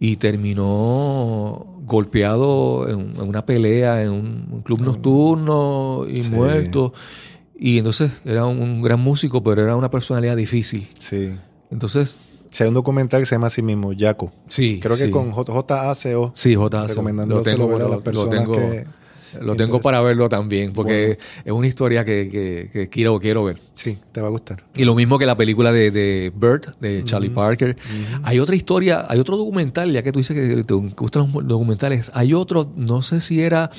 y 0.04 0.16
terminó 0.18 1.66
golpeado 1.86 2.88
en, 2.90 3.16
en 3.16 3.22
una 3.22 3.46
pelea 3.46 4.02
en 4.04 4.10
un, 4.12 4.48
un 4.52 4.62
club 4.62 4.82
nocturno 4.82 6.06
y 6.10 6.22
Sí. 6.22 6.30
muerto. 6.30 6.94
Y 7.58 7.78
entonces 7.78 8.12
era 8.26 8.46
un, 8.46 8.60
un 8.60 8.82
gran 8.82 9.00
músico, 9.00 9.44
pero 9.44 9.62
era 9.62 9.76
una 9.76 9.92
personalidad 9.92 10.36
difícil. 10.36 10.88
Sí. 10.98 11.36
Entonces, 11.70 12.18
Si 12.50 12.64
hay 12.64 12.68
un 12.70 12.74
documental 12.74 13.22
que 13.22 13.26
se 13.26 13.36
llama 13.36 13.48
así 13.48 13.62
mismo, 13.62 13.94
Yaco. 13.94 14.32
sí. 14.48 14.80
Creo 14.82 14.98
que 14.98 15.06
sí. 15.06 15.12
con 15.12 15.32
J- 15.32 15.54
JACO. 15.54 16.32
Sí, 16.36 16.56
J. 16.56 16.88
Recomendándoselo 16.88 17.68
ver 17.68 17.84
a 17.84 17.88
las 17.88 18.00
personas 18.00 18.46
lo 18.48 18.54
tengo, 18.54 18.72
que- 18.72 18.86
lo 19.40 19.56
tengo 19.56 19.80
para 19.80 20.02
verlo 20.02 20.28
también, 20.30 20.74
porque 20.74 21.18
Bueno. 21.18 21.44
es 21.46 21.52
una 21.52 21.68
historia 21.68 22.04
que, 22.04 22.30
que- 22.32 22.70
que 22.74 22.90
quiero, 22.90 23.20
quiero 23.20 23.44
ver. 23.44 23.60
Sí, 23.76 23.98
te 24.12 24.20
va 24.22 24.28
a 24.28 24.30
gustar. 24.32 24.64
Y 24.76 24.84
lo 24.84 24.94
mismo 24.96 25.18
que 25.18 25.26
la 25.26 25.38
película 25.38 25.72
de, 25.72 25.92
de 25.92 26.32
Bird, 26.36 26.76
de 26.80 27.04
Charlie 27.04 27.30
Parker. 27.30 27.78
Hay 28.24 28.40
otra 28.40 28.56
historia, 28.56 29.06
hay 29.08 29.20
otro 29.20 29.38
documental, 29.38 29.92
ya 29.92 30.04
que 30.04 30.12
tú 30.12 30.20
dices 30.20 30.36
que 30.36 30.64
te 30.64 30.74
gustan 30.74 31.32
los 31.34 31.48
documentales. 31.48 32.12
Hay 32.14 32.34
otro, 32.34 32.72
no 32.76 33.02
sé 33.02 33.22
si 33.22 33.42
era, 33.42 33.72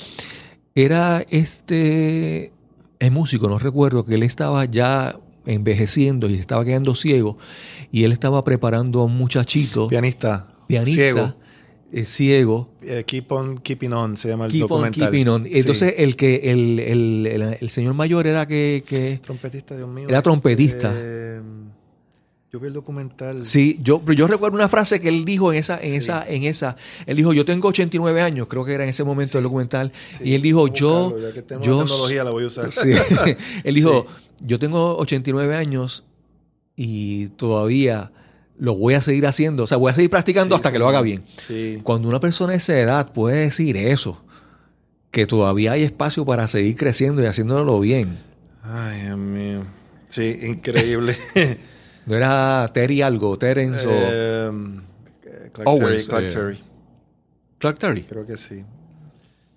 era 0.74 1.24
este, 1.30 2.52
es 2.98 3.12
músico, 3.12 3.48
no 3.48 3.58
recuerdo, 3.58 4.04
que 4.04 4.14
él 4.14 4.22
estaba 4.22 4.64
ya 4.64 5.18
envejeciendo 5.46 6.28
y 6.30 6.34
estaba 6.34 6.64
quedando 6.64 6.94
ciego 6.94 7.36
y 7.90 8.04
él 8.04 8.12
estaba 8.12 8.44
preparando 8.44 9.00
a 9.00 9.04
un 9.04 9.16
muchachito, 9.16 9.88
Pianista. 9.88 10.54
pianista, 10.68 10.94
Ciego. 11.02 11.34
eh, 11.92 12.04
ciego 12.04 12.70
Eh, 12.84 13.04
Keep 13.06 13.30
on 13.32 13.58
Keeping 13.58 13.92
On 13.92 14.16
se 14.16 14.28
llama 14.28 14.46
el 14.46 14.52
Keep 14.52 14.62
on 14.64 14.68
documental. 14.68 15.10
keeping 15.10 15.28
on. 15.28 15.44
Sí. 15.44 15.50
Entonces, 15.54 15.94
el 15.98 16.16
que 16.16 16.36
el, 16.52 16.78
el, 16.80 17.26
el- 17.26 17.56
el 17.60 17.68
señor 17.70 17.94
mayor 17.94 18.26
era 18.26 18.46
que, 18.46 18.82
que- 18.86 19.20
Trompetista, 19.22 19.76
Dios 19.76 19.88
mío. 19.88 20.06
Era 20.08 20.20
trompetista. 20.22 20.92
Eh, 20.94 21.40
yo 22.52 22.60
vi 22.60 22.66
el 22.66 22.72
documental. 22.74 23.46
sí, 23.46 23.78
yo, 23.82 24.02
yo 24.14 24.26
recuerdo 24.26 24.56
una 24.56 24.68
frase 24.68 25.00
que 25.00 25.08
él 25.08 25.24
dijo 25.24 25.52
en 25.54 25.58
esa, 25.58 25.78
en 25.80 25.92
Sí. 25.92 25.96
esa, 25.96 26.24
en 26.28 26.42
esa. 26.44 26.76
Él 27.06 27.16
dijo, 27.16 27.32
yo 27.32 27.46
tengo 27.46 27.68
89 27.68 28.20
años, 28.20 28.46
creo 28.46 28.62
que 28.64 28.72
era 28.72 28.84
en 28.84 28.90
ese 28.90 29.04
momento 29.04 29.32
Sí. 29.32 29.38
del 29.38 29.44
documental. 29.44 29.90
Y 30.22 30.34
él 30.34 30.42
dijo, 30.42 30.68
yo, 30.68 31.04
buscarlo, 31.10 31.28
ya 31.28 31.34
que 31.34 31.42
tengo 31.42 31.62
yo 31.62 31.78
la 31.78 31.84
tecnología 31.86 32.24
la 32.24 32.30
voy 32.30 32.44
a 32.44 32.46
usar. 32.48 32.70
Sí. 32.72 32.90
él 33.64 33.74
dijo, 33.74 34.06
yo 34.40 34.58
tengo 34.58 34.96
89 34.98 35.54
años 35.54 36.04
y 36.76 37.28
todavía 37.28 38.10
lo 38.58 38.74
voy 38.74 38.94
a 38.94 39.00
seguir 39.00 39.26
haciendo. 39.26 39.64
O 39.64 39.66
sea, 39.66 39.76
voy 39.78 39.90
a 39.90 39.94
seguir 39.94 40.10
practicando 40.10 40.54
Sí, 40.54 40.58
hasta 40.58 40.72
que 40.72 40.78
lo 40.78 40.88
haga 40.88 41.00
bien. 41.02 41.24
Sí. 41.38 41.80
Cuando 41.82 42.08
una 42.08 42.20
persona 42.20 42.52
de 42.52 42.58
esa 42.58 42.78
edad 42.78 43.12
puede 43.12 43.40
decir 43.40 43.76
eso, 43.76 44.22
que 45.10 45.26
todavía 45.26 45.72
hay 45.72 45.82
espacio 45.82 46.24
para 46.24 46.48
seguir 46.48 46.76
creciendo 46.76 47.22
y 47.22 47.26
haciéndolo 47.26 47.78
bien. 47.80 48.18
Ay, 48.62 49.02
Dios 49.06 49.18
mío. 49.18 49.62
Sí, 50.08 50.38
increíble. 50.42 51.16
No 52.04 52.16
era 52.16 52.68
Terry 52.74 53.00
algo, 53.00 53.38
Terence 53.38 53.86
o 53.86 53.90
Eh, 53.92 54.50
Clark 55.52 55.68
Owens, 55.68 56.06
Terry, 56.08 56.08
Clark 56.08 56.24
eh, 56.24 56.30
Terry. 56.32 56.60
Clark 57.58 57.78
Terry. 57.78 58.02
Creo 58.02 58.26
que 58.26 58.36
sí. 58.36 58.64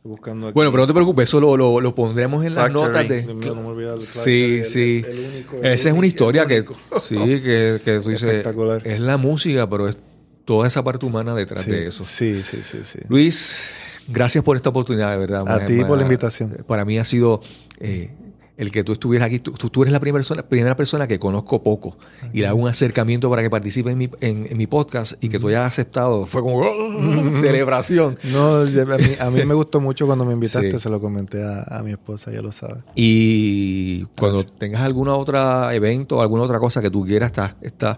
Buscando. 0.06 0.51
Bueno, 0.53 0.72
pero 0.72 0.84
no 0.84 0.88
te 0.88 0.93
preocupes, 0.93 1.28
eso 1.30 1.39
lo, 1.41 1.58
lo- 1.58 1.82
lo 1.82 1.95
pondremos 1.95 2.45
en 2.45 2.53
las 2.53 2.72
notas 2.72 3.10
de... 3.10 3.24
No 3.24 3.74
me 3.74 3.99
Sí, 4.01 4.64
sí. 4.64 5.03
el- 5.06 5.12
el 5.18 5.26
único, 5.26 5.58
el 5.58 5.66
Esa 5.66 5.89
es 5.89 5.95
una 5.95 6.06
historia 6.06 6.45
que... 6.45 6.64
Sí, 7.01 7.16
que, 7.18 7.82
que 7.84 7.99
tú 8.01 8.10
dices... 8.10 8.24
Espectacular. 8.30 8.86
Es 8.86 8.99
la 8.99 9.18
música, 9.18 9.68
pero 9.68 9.89
es 9.89 9.97
toda 10.45 10.68
esa 10.68 10.84
parte 10.84 11.08
humana 11.08 11.34
detrás 11.34 11.64
Sí, 11.64 11.72
de 11.72 11.88
eso. 11.88 12.03
Sí, 12.03 12.43
sí, 12.43 12.60
sí, 12.62 12.80
sí. 12.84 12.99
Luis, 13.10 13.72
gracias 14.08 14.43
por 14.43 14.56
esta 14.56 14.70
oportunidad, 14.70 15.10
de 15.10 15.18
verdad. 15.18 15.43
A 15.49 15.66
ti 15.66 15.84
por 15.84 15.97
la 15.97 16.03
invitación. 16.03 16.56
Para 16.68 16.86
mí 16.86 16.99
ha 16.99 17.06
sido 17.06 17.41
eh, 17.80 18.12
el 18.58 18.72
que 18.72 18.84
tú 18.84 18.93
estuvieras 18.93 19.28
aquí. 19.28 19.39
Tú, 19.39 19.51
tú- 19.51 19.82
eres 19.84 19.91
la 19.91 19.99
primera 19.99 20.20
persona, 20.20 20.43
primera 20.43 20.76
persona 20.78 21.08
que 21.08 21.20
conozco 21.20 21.62
poco 21.62 21.97
y 22.34 22.39
le 22.41 22.47
hago 22.47 22.58
un 22.60 22.68
acercamiento 22.70 23.30
para 23.30 23.41
que 23.41 23.49
participe 23.49 23.91
en 23.91 23.97
mi, 23.97 24.10
en- 24.22 24.47
en 24.49 24.58
mi 24.58 24.66
podcast 24.68 25.14
y 25.24 25.30
que 25.30 25.39
tú 25.39 25.47
hayas 25.49 25.66
aceptado. 25.68 26.26
Fue 26.26 26.41
como 26.41 26.60
¡oh! 26.60 27.34
celebración. 27.34 28.17
No, 28.32 28.58
a 28.59 28.63
mí, 28.66 29.09
a 29.20 29.29
mí 29.29 29.43
me 29.46 29.54
gustó 29.54 29.82
mucho 29.82 30.05
cuando 30.05 30.25
me 30.25 30.34
invitaste, 30.34 30.71
Sí. 30.71 30.79
se 30.79 30.89
lo 30.89 31.01
comenté 31.01 31.43
a, 31.43 31.63
a 31.63 31.84
mi 31.84 31.92
esposa, 31.92 32.32
ya 32.32 32.42
lo 32.42 32.51
sabe. 32.51 32.82
Y 32.96 34.04
cuando 34.17 34.46
tengas 34.46 34.82
alguna 34.82 35.16
otra 35.16 35.74
evento, 35.75 36.21
alguna 36.21 36.43
otra 36.43 36.59
cosa 36.59 36.82
que 36.82 36.89
tú 36.89 37.05
quieras, 37.05 37.28
estás, 37.32 37.55
estás, 37.62 37.97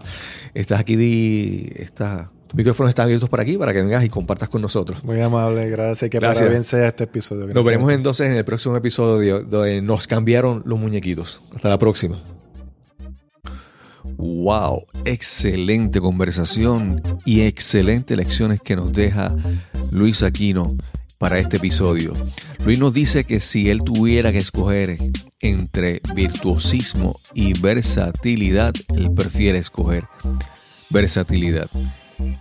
estás 0.54 0.80
aquí, 0.80 0.96
di- 0.96 1.72
está, 1.76 2.30
tus 2.48 2.56
micrófonos 2.56 2.88
están 2.88 3.04
abiertos 3.04 3.28
para 3.28 3.42
aquí 3.42 3.58
para 3.58 3.74
que 3.74 3.82
vengas 3.82 4.02
y 4.02 4.08
compartas 4.08 4.48
con 4.48 4.62
nosotros. 4.62 5.04
Muy 5.04 5.20
amable, 5.20 5.68
gracias. 5.68 6.10
Que 6.10 6.18
Gracias. 6.18 6.38
para 6.38 6.50
bien 6.50 6.64
sea 6.64 6.88
este 6.88 7.04
episodio. 7.04 7.46
Nos 7.48 7.64
veremos 7.64 7.92
entonces 7.92 8.26
en 8.26 8.36
el 8.36 8.44
próximo 8.44 8.74
episodio 8.74 9.40
donde 9.42 9.82
nos 9.82 10.06
cambiaron 10.06 10.62
los 10.64 10.78
muñequitos. 10.78 11.42
Hasta 11.54 11.68
la 11.68 11.78
próxima. 11.78 12.18
Wow, 14.16 14.86
excelente 15.04 16.00
conversación 16.00 17.02
y 17.26 17.42
excelentes 17.42 18.16
lecciones 18.16 18.60
que 18.62 18.76
nos 18.76 18.92
deja 18.92 19.36
Luis 19.92 20.22
Aquino 20.22 20.74
para 21.18 21.38
este 21.38 21.58
episodio. 21.58 22.14
Luis 22.64 22.78
nos 22.78 22.94
dice 22.94 23.24
que 23.24 23.40
si 23.40 23.68
él 23.68 23.82
tuviera 23.82 24.32
que 24.32 24.38
escoger 24.38 24.96
entre 25.40 26.00
virtuosismo 26.14 27.14
y 27.34 27.60
versatilidad, 27.60 28.72
él 28.96 29.12
prefiere 29.12 29.58
escoger 29.58 30.04
versatilidad. 30.88 31.68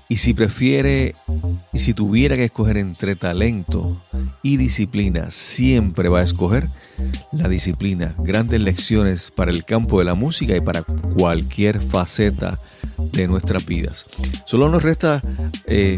Y 0.10 0.18
si 0.18 0.34
prefiere, 0.34 1.16
y 1.74 1.80
si 1.80 1.94
tuviera 1.94 2.36
que 2.36 2.46
escoger 2.46 2.78
entre 2.78 3.16
talento 3.16 4.02
y 4.42 4.58
disciplina, 4.58 5.32
siempre 5.32 6.10
va 6.10 6.20
a 6.20 6.24
escoger 6.24 6.64
la 7.32 7.48
disciplina. 7.50 8.16
Grandes 8.20 8.62
lecciones 8.62 9.32
para 9.32 9.52
el 9.52 9.66
campo 9.66 10.00
de 10.00 10.06
la 10.06 10.16
música 10.16 10.56
y 10.56 10.62
para 10.62 10.84
cualquier 10.84 11.80
faceta 11.80 12.60
de 13.12 13.28
nuestras 13.28 13.66
vidas. 13.66 14.10
Solo 14.46 14.70
nos 14.70 14.84
resta 14.84 15.22
eh, 15.66 15.98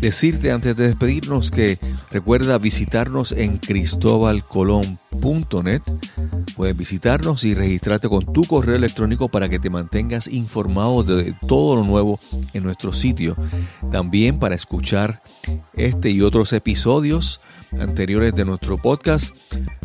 decirte 0.00 0.52
antes 0.52 0.76
de 0.76 0.88
despedirnos 0.88 1.50
que 1.50 1.78
recuerda 2.10 2.58
visitarnos 2.58 3.32
en 3.32 3.56
cristobalcolón.net. 3.58 5.82
Puedes 6.56 6.76
visitarnos 6.76 7.44
y 7.44 7.54
registrarte 7.54 8.08
con 8.08 8.32
tu 8.32 8.42
correo 8.44 8.74
electrónico 8.76 9.28
para 9.28 9.50
que 9.50 9.58
te 9.58 9.68
mantengas 9.68 10.26
informado 10.26 11.02
de 11.02 11.36
todo 11.46 11.76
lo 11.76 11.84
nuevo 11.84 12.18
en 12.54 12.62
nuestro 12.62 12.94
sitio. 12.94 13.36
También 13.92 14.38
para 14.38 14.54
escuchar 14.54 15.22
este 15.74 16.08
y 16.10 16.22
otros 16.22 16.54
episodios 16.54 17.42
anteriores 17.78 18.34
de 18.34 18.46
nuestro 18.46 18.78
podcast, 18.78 19.36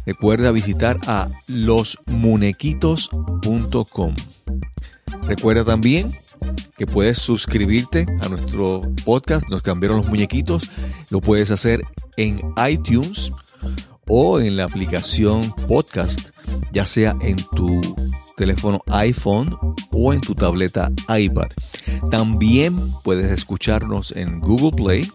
recuerda 0.06 0.52
visitar 0.52 0.98
a 1.08 1.28
losmunequitos.com. 1.50 4.16
Recuerda 5.24 5.66
también 5.66 6.10
que 6.78 6.86
puedes 6.86 7.20
suscribirte 7.20 8.06
a 8.22 8.30
nuestro 8.30 8.80
podcast, 9.04 9.46
nos 9.50 9.62
cambiaron 9.62 9.98
los 9.98 10.08
muñequitos, 10.08 10.72
lo 11.10 11.20
puedes 11.20 11.52
hacer 11.52 11.84
en 12.16 12.40
iTunes 12.70 13.34
o 14.14 14.42
en 14.42 14.58
la 14.58 14.66
aplicación 14.66 15.54
podcast, 15.70 16.32
ya 16.74 16.86
sea 16.86 17.16
en 17.22 17.38
tu 17.56 17.80
teléfono 18.36 18.82
iPhone 18.88 19.58
o 19.94 20.12
en 20.12 20.20
tu 20.20 20.36
tableta 20.36 20.92
iPad. 21.08 21.48
También 22.10 22.76
puedes 23.06 23.28
escucharnos 23.28 24.14
en 24.18 24.42
Google 24.42 24.72
Play, 24.72 25.10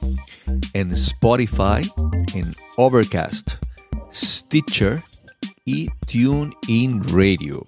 en 0.73 0.93
Spotify, 0.93 1.87
en 2.33 2.47
Overcast, 2.79 3.57
Stitcher 4.15 4.99
y 5.67 5.91
TuneIn 6.11 7.05
Radio. 7.05 7.67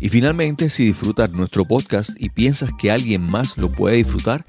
Y 0.00 0.10
finalmente, 0.10 0.68
si 0.68 0.84
disfrutas 0.84 1.32
nuestro 1.32 1.64
podcast 1.64 2.10
y 2.18 2.28
piensas 2.28 2.72
que 2.78 2.90
alguien 2.90 3.22
más 3.22 3.56
lo 3.56 3.72
puede 3.72 3.96
disfrutar, 3.96 4.44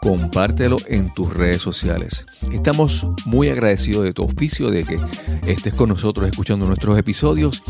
compártelo 0.00 0.76
en 0.86 1.12
tus 1.14 1.32
redes 1.32 1.62
sociales. 1.62 2.24
Estamos 2.52 3.06
muy 3.24 3.48
agradecidos 3.48 4.04
de 4.04 4.12
tu 4.12 4.22
auspicio, 4.22 4.70
de 4.70 4.84
que 4.84 4.98
estés 5.46 5.74
con 5.74 5.88
nosotros 5.88 6.28
escuchando 6.28 6.66
nuestros 6.66 6.98
episodios 6.98 7.62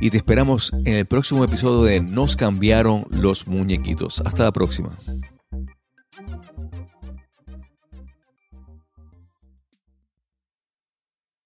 y 0.00 0.10
te 0.10 0.16
esperamos 0.18 0.72
en 0.84 0.94
el 0.94 1.06
próximo 1.06 1.44
episodio 1.44 1.82
de 1.84 2.00
Nos 2.00 2.36
cambiaron 2.36 3.06
los 3.10 3.46
muñequitos. 3.46 4.22
Hasta 4.24 4.44
la 4.44 4.52
próxima. 4.52 4.96